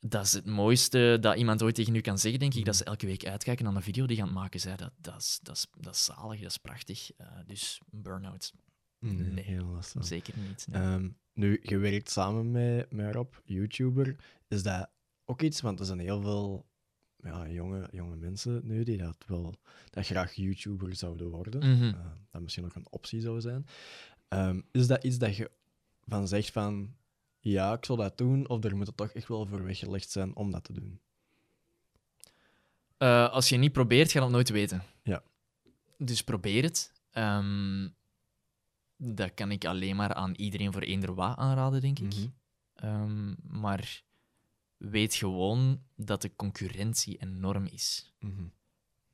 Dat 0.00 0.24
is 0.24 0.32
het 0.32 0.46
mooiste 0.46 1.18
dat 1.20 1.36
iemand 1.36 1.62
ooit 1.62 1.74
tegen 1.74 1.94
u 1.94 2.00
kan 2.00 2.18
zeggen, 2.18 2.40
denk 2.40 2.54
ik. 2.54 2.64
Dat 2.64 2.76
ze 2.76 2.84
elke 2.84 3.06
week 3.06 3.26
uitkijken 3.26 3.64
naar 3.64 3.74
een 3.74 3.82
video 3.82 4.06
die 4.06 4.16
gaan 4.16 4.32
maken 4.32 4.60
zijn. 4.60 4.76
Dat, 4.76 4.92
dat, 4.96 5.20
is, 5.20 5.38
dat, 5.42 5.56
is, 5.56 5.66
dat 5.80 5.94
is 5.94 6.04
zalig, 6.04 6.40
dat 6.40 6.50
is 6.50 6.56
prachtig. 6.56 7.10
Eh, 7.16 7.26
dus 7.46 7.80
burn-out, 7.90 8.52
Nee, 8.98 9.14
Nee. 9.14 9.44
heel 9.44 9.64
lastig. 9.64 10.04
zeker 10.04 10.34
niet. 10.48 10.66
nee. 10.70 10.82
Ehm, 10.82 11.08
nu, 11.32 11.60
je 11.62 11.78
werkt 11.78 12.10
samen 12.10 12.50
met, 12.50 12.92
met 12.92 13.14
Rob, 13.14 13.34
YouTuber. 13.44 14.16
Is 14.48 14.62
dat 14.62 14.90
ook 15.24 15.42
iets? 15.42 15.60
Want 15.60 15.80
er 15.80 15.86
zijn 15.86 15.98
heel 15.98 16.20
veel 16.20 16.66
ja, 17.22 17.48
jonge, 17.48 17.88
jonge 17.92 18.16
mensen 18.16 18.60
nu 18.64 18.82
die 18.82 18.96
dat 18.96 19.16
wel 19.26 19.54
dat 19.90 20.06
graag 20.06 20.32
YouTuber 20.34 20.96
zouden 20.96 21.28
worden. 21.28 21.72
Mhm. 21.76 21.84
Eh, 21.94 22.06
dat 22.30 22.42
misschien 22.42 22.64
ook 22.64 22.74
een 22.74 22.86
optie 22.90 23.20
zou 23.20 23.40
zijn. 23.40 23.66
Ehm, 24.28 24.60
is 24.70 24.86
dat 24.86 25.04
iets 25.04 25.18
dat 25.18 25.36
je 25.36 25.50
van 26.06 26.28
zegt 26.28 26.50
van 26.50 26.94
ja, 27.40 27.72
ik 27.72 27.84
zal 27.84 27.96
dat 27.96 28.18
doen, 28.18 28.48
of 28.48 28.64
er 28.64 28.76
moet 28.76 28.86
het 28.86 28.96
toch 28.96 29.10
echt 29.12 29.28
wel 29.28 29.46
voor 29.46 29.64
weggelegd 29.64 30.10
zijn 30.10 30.36
om 30.36 30.50
dat 30.50 30.64
te 30.64 30.72
doen? 30.72 31.00
Eh, 32.96 33.28
als 33.30 33.48
je 33.48 33.56
niet 33.56 33.72
probeert, 33.72 34.10
ga 34.10 34.18
je 34.18 34.24
het 34.24 34.34
nooit 34.34 34.48
weten. 34.50 34.82
Ja. 35.02 35.22
Dus 35.98 36.22
probeer 36.24 36.62
het. 36.62 36.92
Ehm, 37.10 37.88
dat 38.98 39.34
kan 39.34 39.50
ik 39.50 39.64
alleen 39.64 39.96
maar 39.96 40.14
aan 40.14 40.34
iedereen 40.34 40.72
voor 40.72 40.82
eender 40.82 41.14
wat 41.14 41.36
aanraden, 41.36 41.80
denk 41.80 41.98
ik. 41.98 42.14
Mhm. 42.14 42.26
Ehm, 42.74 43.34
maar 43.60 44.02
weet 44.76 45.14
gewoon 45.14 45.80
dat 45.96 46.22
de 46.22 46.34
concurrentie 46.36 47.16
enorm 47.16 47.66
is. 47.66 48.12
Mhm. 48.20 48.42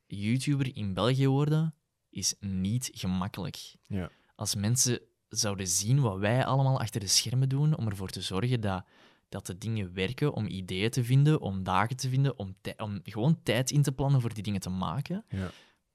YouTuber 0.07 0.77
in 0.77 0.95
België 0.95 1.29
worden 1.29 1.75
is 2.11 2.35
niet 2.41 2.91
gemakkelijk. 2.93 3.77
Ja. 3.87 4.11
Als 4.35 4.55
mensen 4.55 5.01
zouden 5.29 5.69
zien 5.69 6.01
wat 6.01 6.19
wij 6.19 6.45
allemaal 6.45 6.81
achter 6.81 7.01
de 7.01 7.07
schermen 7.07 7.49
doen 7.49 7.77
om 7.77 7.87
ervoor 7.89 8.09
te 8.11 8.21
zorgen 8.23 8.61
dat, 8.61 8.85
dat 9.29 9.47
de 9.47 9.59
dingen 9.59 9.93
werken, 9.95 10.33
om 10.33 10.47
ideeën 10.47 10.91
te 10.91 11.05
vinden, 11.05 11.41
om 11.41 11.63
dagen 11.63 11.97
te 11.97 12.09
vinden, 12.09 12.39
om, 12.39 12.57
om 12.77 13.01
gewoon 13.05 13.43
tijd 13.43 13.71
in 13.71 13.83
te 13.83 13.93
plannen 13.93 14.21
voor 14.21 14.35
die 14.35 14.43
dingen 14.43 14.61
te 14.61 14.71
maken, 14.71 15.25
Ja. 15.29 15.51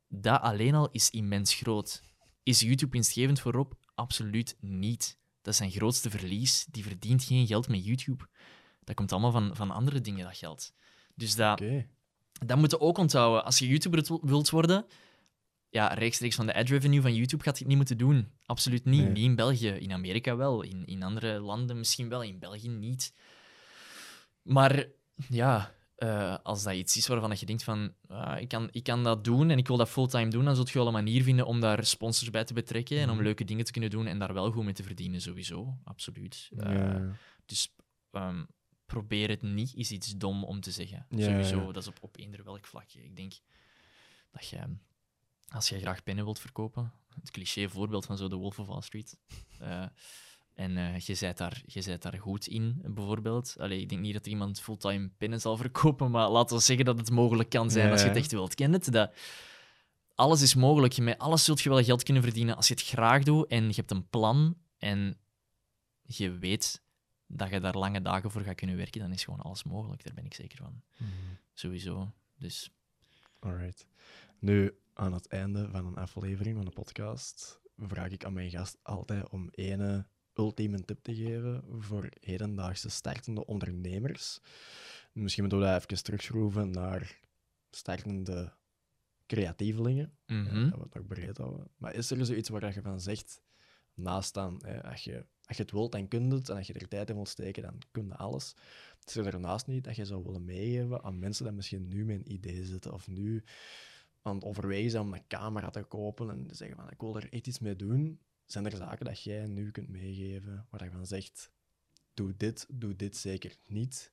dat 0.08 0.42
alleen 0.42 0.76
al 0.76 0.90
is 0.92 1.10
immens 1.10 1.54
groot. 1.54 2.04
Is 2.50 2.60
YouTube 2.60 2.92
winstgevend 2.92 3.40
voor 3.40 3.52
Rob? 3.52 3.72
Absoluut 3.96 4.58
niet. 4.60 5.18
Dat 5.42 5.54
is 5.54 5.60
zijn 5.60 5.72
grootste 5.72 6.10
verlies. 6.10 6.66
Die 6.66 6.84
verdient 6.84 7.24
geen 7.24 7.48
geld 7.48 7.68
met 7.68 7.86
YouTube. 7.86 8.28
Dat 8.84 8.96
komt 8.96 9.12
allemaal 9.12 9.32
van, 9.32 9.56
van 9.56 9.72
andere 9.72 10.02
dingen, 10.02 10.26
dat 10.26 10.38
geld. 10.38 10.74
Dus 11.16 11.36
dat, 11.36 11.62
dat 12.46 12.58
moet 12.58 12.72
je 12.72 12.80
ook 12.80 12.98
onthouden. 12.98 13.46
Als 13.46 13.60
je 13.60 13.68
YouTuber 13.68 14.04
wil- 14.08 14.22
wilt 14.24 14.50
worden, 14.50 14.86
ja, 15.70 15.88
rechtstreeks 15.88 16.36
van 16.36 16.46
de 16.46 16.54
ad 16.54 16.70
revenue 16.70 17.02
van 17.02 17.16
YouTube 17.16 17.44
gaat 17.44 17.60
het 17.60 17.68
niet 17.68 17.78
moeten 17.78 17.98
doen. 17.98 18.32
Absoluut 18.46 18.86
niet. 18.86 19.02
Nee. 19.04 19.12
Niet 19.12 19.24
in 19.24 19.36
België. 19.36 19.70
In 19.70 19.92
Amerika 19.92 20.36
wel. 20.36 20.62
In, 20.62 20.86
in 20.86 21.04
andere 21.04 21.40
landen 21.40 21.78
misschien 21.78 22.10
wel. 22.10 22.24
In 22.24 22.40
België 22.40 22.70
niet. 22.70 23.14
Maar 24.42 24.86
ja, 25.30 25.76
eh, 26.00 26.36
als 26.44 26.64
dat 26.64 26.74
iets 26.74 26.98
is 26.98 27.08
waarvan 27.08 27.30
dat 27.30 27.40
je 27.40 27.46
denkt 27.46 27.64
van 27.64 27.94
ah, 28.08 28.42
ik, 28.42 28.48
kan, 28.48 28.68
ik 28.72 28.84
kan 28.84 29.04
dat 29.04 29.24
doen 29.24 29.50
en 29.50 29.58
ik 29.58 29.68
wil 29.68 29.78
dat 29.78 29.90
fulltime 29.90 30.30
doen, 30.30 30.46
dan 30.46 30.56
zult 30.56 30.70
je 30.70 30.78
wel 30.78 30.88
een 30.88 30.94
manier 30.94 31.24
vinden 31.24 31.46
om 31.46 31.60
daar 31.60 31.86
sponsors 31.86 32.30
bij 32.30 32.44
te 32.44 32.54
betrekken 32.54 32.98
en 33.00 33.10
om 33.10 33.16
Mhm. 33.16 33.24
leuke 33.24 33.44
dingen 33.46 33.66
te 33.66 33.72
kunnen 33.72 33.90
doen 33.90 34.06
en 34.08 34.20
daar 34.20 34.34
wel 34.34 34.52
goed 34.52 34.64
mee 34.64 34.74
te 34.74 34.84
verdienen, 34.84 35.22
sowieso. 35.22 35.78
Absoluut. 35.84 36.50
Eh, 36.58 36.74
Ja. 36.74 37.12
dus 37.46 37.76
ehm, 38.12 38.44
probeer 38.86 39.30
het 39.30 39.42
niet, 39.42 39.74
is 39.76 39.92
iets 39.92 40.18
dom 40.18 40.44
om 40.44 40.62
te 40.62 40.72
zeggen. 40.72 41.06
Ja, 41.10 41.26
Sowieso, 41.26 41.58
ja. 41.66 41.72
dat 41.72 41.82
is 41.84 41.88
op, 41.88 41.98
op 42.02 42.18
eender 42.18 42.44
welk 42.44 42.66
vlak. 42.66 42.92
Ik 42.94 43.16
denk, 43.16 43.34
dat 44.32 44.48
je, 44.48 44.60
als 45.50 45.70
je 45.70 45.80
graag 45.80 46.04
pennen 46.04 46.24
wilt 46.24 46.40
verkopen, 46.40 46.92
het 47.20 47.32
cliché 47.32 47.70
voorbeeld 47.70 48.06
van 48.06 48.18
zo 48.18 48.28
de 48.28 48.36
Wolf 48.36 48.60
of 48.60 48.68
Wall 48.68 48.82
Street, 48.82 49.18
eh, 49.60 49.86
en 50.60 50.78
uh, 50.78 51.00
je, 51.00 51.18
bent 51.20 51.38
daar, 51.38 51.62
je 51.66 51.84
bent 51.86 52.02
daar 52.02 52.20
goed 52.20 52.48
in, 52.48 52.82
bijvoorbeeld. 52.86 53.56
Allee, 53.60 53.82
ik 53.82 53.90
denk 53.90 54.02
niet 54.02 54.14
dat 54.14 54.26
er 54.26 54.32
iemand 54.32 54.62
fulltime 54.62 55.10
pennen 55.18 55.42
zal 55.42 55.58
verkopen, 55.66 56.12
maar 56.12 56.30
laten 56.30 56.58
we 56.58 56.64
zeggen 56.64 56.86
dat 56.86 56.98
het 56.98 57.12
mogelijk 57.12 57.50
kan 57.50 57.72
zijn 57.72 57.92
als 57.92 58.02
je 58.02 58.08
het 58.08 58.18
echt 58.18 58.32
wilt. 58.32 58.56
Ken 58.56 58.74
het? 58.74 58.92
Dat 58.92 59.14
alles 60.16 60.42
is 60.42 60.56
mogelijk. 60.56 60.98
Met 60.98 61.18
alles 61.18 61.44
zult 61.44 61.62
je 61.62 61.70
wel 61.70 61.84
geld 61.84 62.04
kunnen 62.04 62.24
verdienen 62.24 62.56
als 62.56 62.68
je 62.68 62.74
het 62.74 62.84
graag 62.84 63.24
doet 63.24 63.48
en 63.48 63.68
je 63.68 63.74
hebt 63.74 63.92
een 63.92 64.10
plan 64.10 64.58
en 64.78 65.18
je 66.02 66.32
weet 66.32 66.82
dat 67.28 67.50
je 67.50 67.60
daar 67.60 67.78
lange 67.78 68.02
dagen 68.02 68.32
voor 68.32 68.42
gaat 68.42 68.56
kunnen 68.56 68.78
werken, 68.78 69.02
dan 69.02 69.12
is 69.12 69.24
gewoon 69.24 69.42
alles 69.42 69.64
mogelijk. 69.64 70.04
Daar 70.04 70.14
ben 70.14 70.26
ik 70.26 70.34
zeker 70.34 70.58
van. 70.58 70.82
Mhm. 70.98 71.12
Sowieso. 71.54 72.12
Dus. 72.38 72.72
Alright. 73.40 73.86
Nu, 74.40 74.78
aan 74.94 75.14
het 75.14 75.28
einde 75.28 75.70
van 75.70 75.86
een 75.86 75.98
aflevering 75.98 76.56
van 76.56 76.66
de 76.66 76.72
podcast, 76.72 77.60
vraag 77.78 78.10
ik 78.10 78.26
aan 78.26 78.34
mijn 78.34 78.50
gast 78.50 78.78
altijd 78.82 79.30
om 79.30 79.50
ene 79.52 80.06
ultieme 80.40 80.86
tip 80.86 81.04
te 81.04 81.16
geven 81.16 81.64
voor 81.80 82.10
hedendaagse 82.20 82.90
startende 82.90 83.46
ondernemers. 83.46 84.40
Misschien 85.12 85.44
moeten 85.44 85.62
we 85.62 85.66
dat 85.66 85.84
even 85.84 86.04
terugschroeven 86.04 86.72
naar 86.72 87.20
startende 87.72 88.54
creatievelingen. 89.26 90.18
Mhm. 90.26 90.70
Dat 90.70 90.78
we 90.78 90.84
het 90.84 90.94
nog 90.94 91.08
breed 91.08 91.38
houden. 91.38 91.68
Maar 91.78 91.94
is 91.94 92.12
er 92.12 92.26
zoiets 92.26 92.50
waar 92.50 92.74
je 92.74 92.82
van 92.82 93.02
zegt, 93.02 93.42
naast 93.94 94.34
dan, 94.34 94.62
hè, 94.66 94.84
als, 94.84 95.04
je, 95.04 95.26
als 95.44 95.58
je 95.58 95.64
het 95.64 95.72
wilt, 95.72 95.92
dan 95.92 96.08
kun 96.08 96.28
je 96.30 96.36
het. 96.36 96.50
En 96.50 96.58
als 96.58 96.68
je 96.68 96.74
er 96.74 96.88
tijd 96.88 97.10
in 97.10 97.16
wilt 97.16 97.30
steken, 97.30 97.64
dan 97.64 97.82
kun 97.92 98.06
je 98.06 98.16
alles. 98.16 98.56
Is 99.04 99.16
er 99.16 99.32
daarnaast 99.32 99.68
niet 99.68 99.84
dat 99.84 99.96
je 99.96 100.06
zou 100.06 100.24
willen 100.24 100.46
meegeven 100.46 101.04
aan 101.04 101.20
mensen 101.20 101.46
die 101.46 101.54
misschien 101.54 101.88
nu 101.88 102.06
met 102.06 102.16
een 102.16 102.32
idee 102.32 102.66
zitten 102.66 102.94
of 102.94 103.08
nu 103.08 103.44
aan 104.22 104.36
het 104.36 104.44
overwegen 104.44 104.92
zijn 104.92 105.04
om 105.04 105.14
een 105.14 105.28
camera 105.28 105.70
te 105.70 105.84
kopen 105.84 106.30
en 106.30 106.48
te 106.48 106.56
zeggen 106.56 106.78
van 106.78 106.92
ik 106.92 107.00
wil 107.00 107.16
er 107.16 107.30
echt 107.30 107.48
iets 107.48 107.60
mee 107.60 107.76
doen. 107.76 108.20
Zijn 108.52 108.66
er 108.66 108.78
zaken 108.78 109.06
dat 109.06 109.24
jij 109.24 109.46
nu 109.46 109.72
kunt 109.72 109.90
meegeven 109.90 110.68
waar 110.70 110.84
je 110.84 110.92
van 110.92 111.06
zegt, 111.06 111.52
doe 112.14 112.38
dit, 112.38 112.66
doe 112.70 112.96
dit 112.96 113.18
zeker 113.18 113.56
niet. 113.68 114.12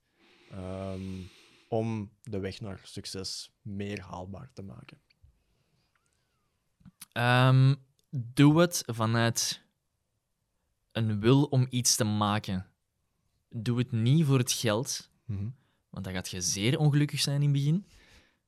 Ehm, 0.51 1.23
om 1.69 2.11
de 2.23 2.39
weg 2.39 2.61
naar 2.61 2.81
succes 2.83 3.51
meer 3.63 4.01
haalbaar 4.01 4.51
te 4.53 4.63
maken. 4.63 4.99
Ehm, 7.13 7.75
doe 8.11 8.61
het 8.61 8.83
vanuit 8.87 9.63
een 10.93 11.21
wil 11.21 11.45
om 11.45 11.67
iets 11.71 11.97
te 11.97 12.05
maken. 12.05 12.67
Doe 13.49 13.79
het 13.79 13.93
niet 13.93 14.25
voor 14.25 14.39
het 14.39 14.53
geld, 14.53 15.11
want 15.91 16.05
dan 16.05 16.13
gaat 16.13 16.29
je 16.29 16.41
zeer 16.41 16.79
ongelukkig 16.79 17.21
zijn 17.21 17.43
in 17.43 17.43
het 17.43 17.53
begin. 17.53 17.87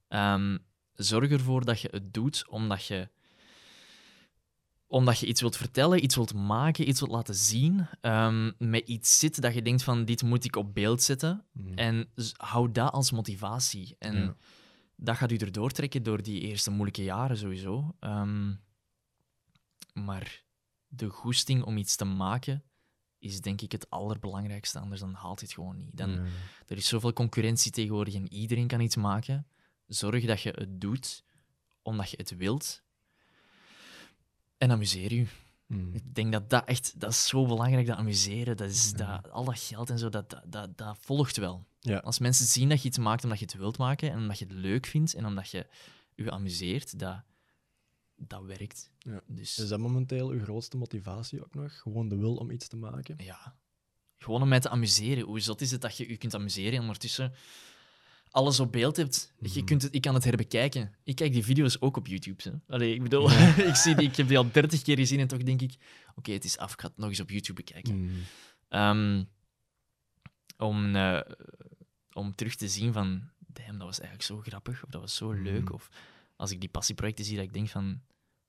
Ehm, 0.09 0.59
zorg 0.95 1.31
ervoor 1.31 1.65
dat 1.65 1.81
je 1.81 1.89
het 1.91 2.15
doet 2.15 2.49
omdat 2.49 2.87
je, 2.87 3.09
omdat 4.91 5.19
je 5.19 5.27
iets 5.27 5.41
wilt 5.41 5.57
vertellen, 5.57 6.05
iets 6.05 6.15
wilt 6.15 6.35
maken, 6.35 6.89
iets 6.89 7.01
wilt 7.01 7.13
laten 7.13 7.35
zien. 7.35 7.87
ehm, 8.01 8.51
met 8.59 8.89
iets 8.89 9.19
zit 9.19 9.41
dat 9.43 9.55
je 9.55 9.63
denkt 9.63 9.83
van 9.83 10.05
dit 10.05 10.23
moet 10.23 10.45
ik 10.45 10.57
op 10.57 10.75
beeld 10.75 11.03
zetten. 11.03 11.45
Mhm. 11.53 11.79
En 11.79 12.09
hou 12.37 12.73
dat 12.73 12.93
als 12.93 13.11
motivatie. 13.11 13.97
En 13.99 14.17
Ja. 14.17 14.37
dat 14.97 15.17
gaat 15.17 15.31
u 15.33 15.37
erdoor 15.37 15.71
trekken 15.71 16.03
door 16.03 16.23
die 16.23 16.41
eerste 16.41 16.71
moeilijke 16.71 17.03
jaren 17.05 17.37
sowieso. 17.37 17.95
Ehm, 18.01 18.53
maar 19.95 20.43
de 20.89 21.09
goesting 21.09 21.63
om 21.63 21.77
iets 21.77 21.97
te 21.97 22.05
maken 22.05 22.63
is 23.19 23.41
denk 23.41 23.61
ik 23.61 23.73
het 23.73 23.91
allerbelangrijkste, 23.91 24.79
anders 24.79 25.01
dan 25.01 25.15
haalt 25.15 25.41
het 25.41 25.53
gewoon 25.53 25.77
niet. 25.77 25.97
Dan, 25.97 26.11
Ja. 26.11 26.23
Er 26.67 26.77
is 26.77 26.89
zoveel 26.89 27.13
concurrentie 27.13 27.71
tegenwoordig 27.73 28.15
en 28.15 28.33
iedereen 28.33 28.67
kan 28.67 28.81
iets 28.81 28.97
maken. 28.97 29.47
Zorg 29.87 30.25
dat 30.25 30.41
je 30.41 30.51
het 30.51 30.81
doet 30.81 31.25
omdat 31.83 32.11
je 32.11 32.17
het 32.17 32.37
wilt. 32.37 32.83
En 34.59 34.71
amuseer 34.71 35.15
je. 35.15 35.27
Mhm. 35.67 35.95
Ik 35.95 36.15
denk 36.15 36.33
dat 36.33 36.51
dat 36.51 36.65
echt 36.65 37.01
dat 37.01 37.11
is 37.11 37.27
zo 37.27 37.47
belangrijk, 37.47 37.87
dat 37.87 37.97
amuseren. 37.97 38.57
Dat 38.57 38.71
is, 38.71 38.93
Ja. 38.97 39.19
dat, 39.21 39.31
al 39.33 39.45
dat 39.45 39.59
geld 39.59 39.91
en 39.91 39.99
zo, 39.99 40.09
dat, 40.09 40.31
dat, 40.31 40.43
dat, 40.47 40.79
dat 40.79 40.97
volgt 41.01 41.37
wel. 41.37 41.67
Ja. 41.81 41.99
Als 41.99 42.19
mensen 42.19 42.47
zien 42.47 42.69
dat 42.69 42.83
je 42.83 42.89
iets 42.89 42.99
maakt 42.99 43.25
omdat 43.25 43.39
je 43.39 43.45
het 43.45 43.55
wilt 43.55 43.79
maken 43.79 44.11
en 44.11 44.17
omdat 44.19 44.39
je 44.39 44.45
het 44.45 44.55
leuk 44.55 44.87
vindt 44.87 45.15
en 45.15 45.27
omdat 45.27 45.51
je 45.51 45.67
je 46.15 46.31
amuseert, 46.31 46.99
dat, 46.99 47.23
dat 48.17 48.43
werkt. 48.45 48.91
Ja. 48.99 49.21
Dus 49.27 49.59
Is 49.59 49.69
dat 49.69 49.79
momenteel 49.79 50.29
uw 50.31 50.41
grootste 50.41 50.77
motivatie 50.77 51.45
ook 51.45 51.55
nog? 51.55 51.79
Gewoon 51.81 52.09
de 52.09 52.17
wil 52.17 52.35
om 52.37 52.51
iets 52.51 52.69
te 52.69 52.77
maken? 52.77 53.15
ja, 53.19 53.57
gewoon 54.19 54.43
om 54.43 54.49
mij 54.49 54.61
te 54.61 54.69
amuseren. 54.69 55.25
Hoe 55.25 55.41
zot 55.41 55.61
is 55.61 55.71
het 55.71 55.81
dat 55.81 55.97
je 55.97 56.09
je 56.09 56.17
kunt 56.17 56.35
amuseren 56.35 56.73
en 56.73 56.81
ondertussen 56.81 57.33
alles 58.31 58.61
op 58.61 58.73
beeld 58.73 58.97
hebt? 58.97 59.33
Je 59.41 59.49
Mhm. 59.49 59.65
kunt 59.65 59.83
het, 59.83 59.95
ik 59.95 60.01
kan 60.01 60.15
het 60.15 60.25
herbekijken. 60.25 60.95
Ik 61.05 61.15
kijk 61.17 61.33
die 61.33 61.45
video's 61.45 61.77
ook 61.81 61.97
op 61.97 62.07
YouTube. 62.07 62.43
Hè. 62.43 62.75
Allee, 62.75 62.95
ik 62.95 63.03
bedoel, 63.03 63.31
ik, 63.71 63.75
zie 63.75 63.95
die, 63.95 64.09
ik 64.09 64.17
heb 64.17 64.29
die 64.29 64.39
al 64.39 64.53
dertig 64.53 64.83
keer 64.83 64.97
gezien 64.97 65.21
en 65.21 65.27
toch 65.29 65.43
denk 65.43 65.61
ik, 65.61 65.75
oké, 66.15 66.33
het 66.33 66.45
is 66.45 66.59
af, 66.59 66.73
ik 66.73 66.81
ga 66.81 66.87
het 66.89 66.97
nog 66.97 67.09
eens 67.09 67.21
op 67.21 67.31
YouTube 67.31 67.63
bekijken. 67.65 68.05
Mhm. 68.05 68.15
Ehm, 68.69 69.25
om, 70.59 70.97
eh, 70.97 71.21
om 72.13 72.35
terug 72.35 72.55
te 72.57 72.69
zien 72.69 72.93
van, 72.93 73.31
damn, 73.39 73.79
dat 73.79 73.87
was 73.87 74.01
eigenlijk 74.01 74.23
zo 74.23 74.41
grappig, 74.41 74.85
of 74.85 74.91
dat 74.91 75.01
was 75.01 75.15
zo 75.17 75.33
leuk. 75.33 75.65
Mhm. 75.65 75.73
Of 75.73 75.89
als 76.37 76.51
ik 76.51 76.61
die 76.61 76.69
passieprojecten 76.69 77.25
zie, 77.25 77.37
dat 77.37 77.45
ik 77.45 77.53
denk 77.53 77.69
van, 77.69 77.85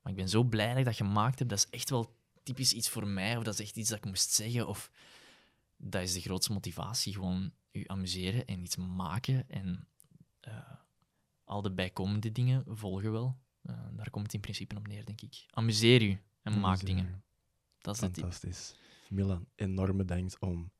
maar 0.01 0.11
ik 0.11 0.17
ben 0.17 0.29
zo 0.29 0.43
blij 0.43 0.69
dat 0.69 0.77
ik 0.77 0.85
dat 0.85 0.95
gemaakt 0.95 1.39
heb, 1.39 1.49
dat 1.49 1.57
is 1.57 1.67
echt 1.69 1.89
wel 1.89 2.15
typisch 2.43 2.73
iets 2.73 2.89
voor 2.89 3.07
mij, 3.07 3.37
of 3.37 3.43
dat 3.43 3.53
is 3.53 3.59
echt 3.59 3.75
iets 3.75 3.89
dat 3.89 3.97
ik 3.97 4.05
moest 4.05 4.31
zeggen, 4.31 4.67
of 4.67 4.91
dat 5.81 6.01
is 6.01 6.13
de 6.13 6.21
grootste 6.21 6.53
motivatie, 6.53 7.13
gewoon 7.13 7.51
je 7.71 7.87
amuseren 7.87 8.45
en 8.45 8.61
iets 8.61 8.75
maken 8.75 9.49
en 9.49 9.87
eh, 10.39 10.53
al 11.43 11.61
de 11.61 11.71
bijkomende 11.71 12.31
dingen 12.31 12.63
volgen 12.67 13.11
wel. 13.11 13.37
Eh, 13.61 13.75
daar 13.91 14.09
komt 14.09 14.25
het 14.25 14.33
in 14.33 14.39
principe 14.39 14.75
op 14.75 14.87
neer, 14.87 15.05
denk 15.05 15.21
ik. 15.21 15.45
Amuseer 15.49 16.01
je 16.01 16.17
en 16.41 16.59
maak 16.59 16.85
dingen. 16.85 17.23
Dat 17.81 17.93
is. 17.93 17.99
Fantastisch. 17.99 18.75
Milan, 19.09 19.45
enorm 19.55 19.97
bedankt 19.97 20.39
om 20.39 20.71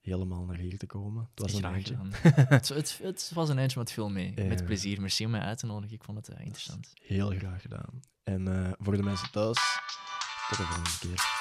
helemaal 0.00 0.44
naar 0.44 0.58
hier 0.58 0.78
te 0.78 0.86
komen. 0.86 1.28
Het 1.30 1.40
was 1.40 1.52
een 1.52 1.64
eindje. 1.64 1.96
het, 2.48 2.68
het, 2.68 2.98
het 3.02 3.30
was 3.34 3.48
een 3.48 3.58
eindje 3.58 3.78
met 3.78 3.92
veel 3.92 4.10
mee. 4.10 4.32
Ja. 4.34 4.44
Met 4.44 4.64
plezier. 4.64 5.00
Merci 5.00 5.24
om 5.24 5.30
mij 5.30 5.40
uit 5.40 5.58
te 5.58 5.66
nodigen. 5.66 5.94
Ik 5.96 6.04
vond 6.04 6.26
het 6.26 6.28
eh, 6.28 6.44
interessant. 6.44 6.92
Heel 6.94 7.30
graag 7.30 7.62
gedaan. 7.62 8.00
En 8.22 8.74
voor 8.78 8.96
de 8.96 9.02
mensen 9.02 9.30
thuis, 9.30 9.80
tot 10.48 10.58
de 10.58 10.64
volgende 10.64 10.98
keer. 10.98 11.35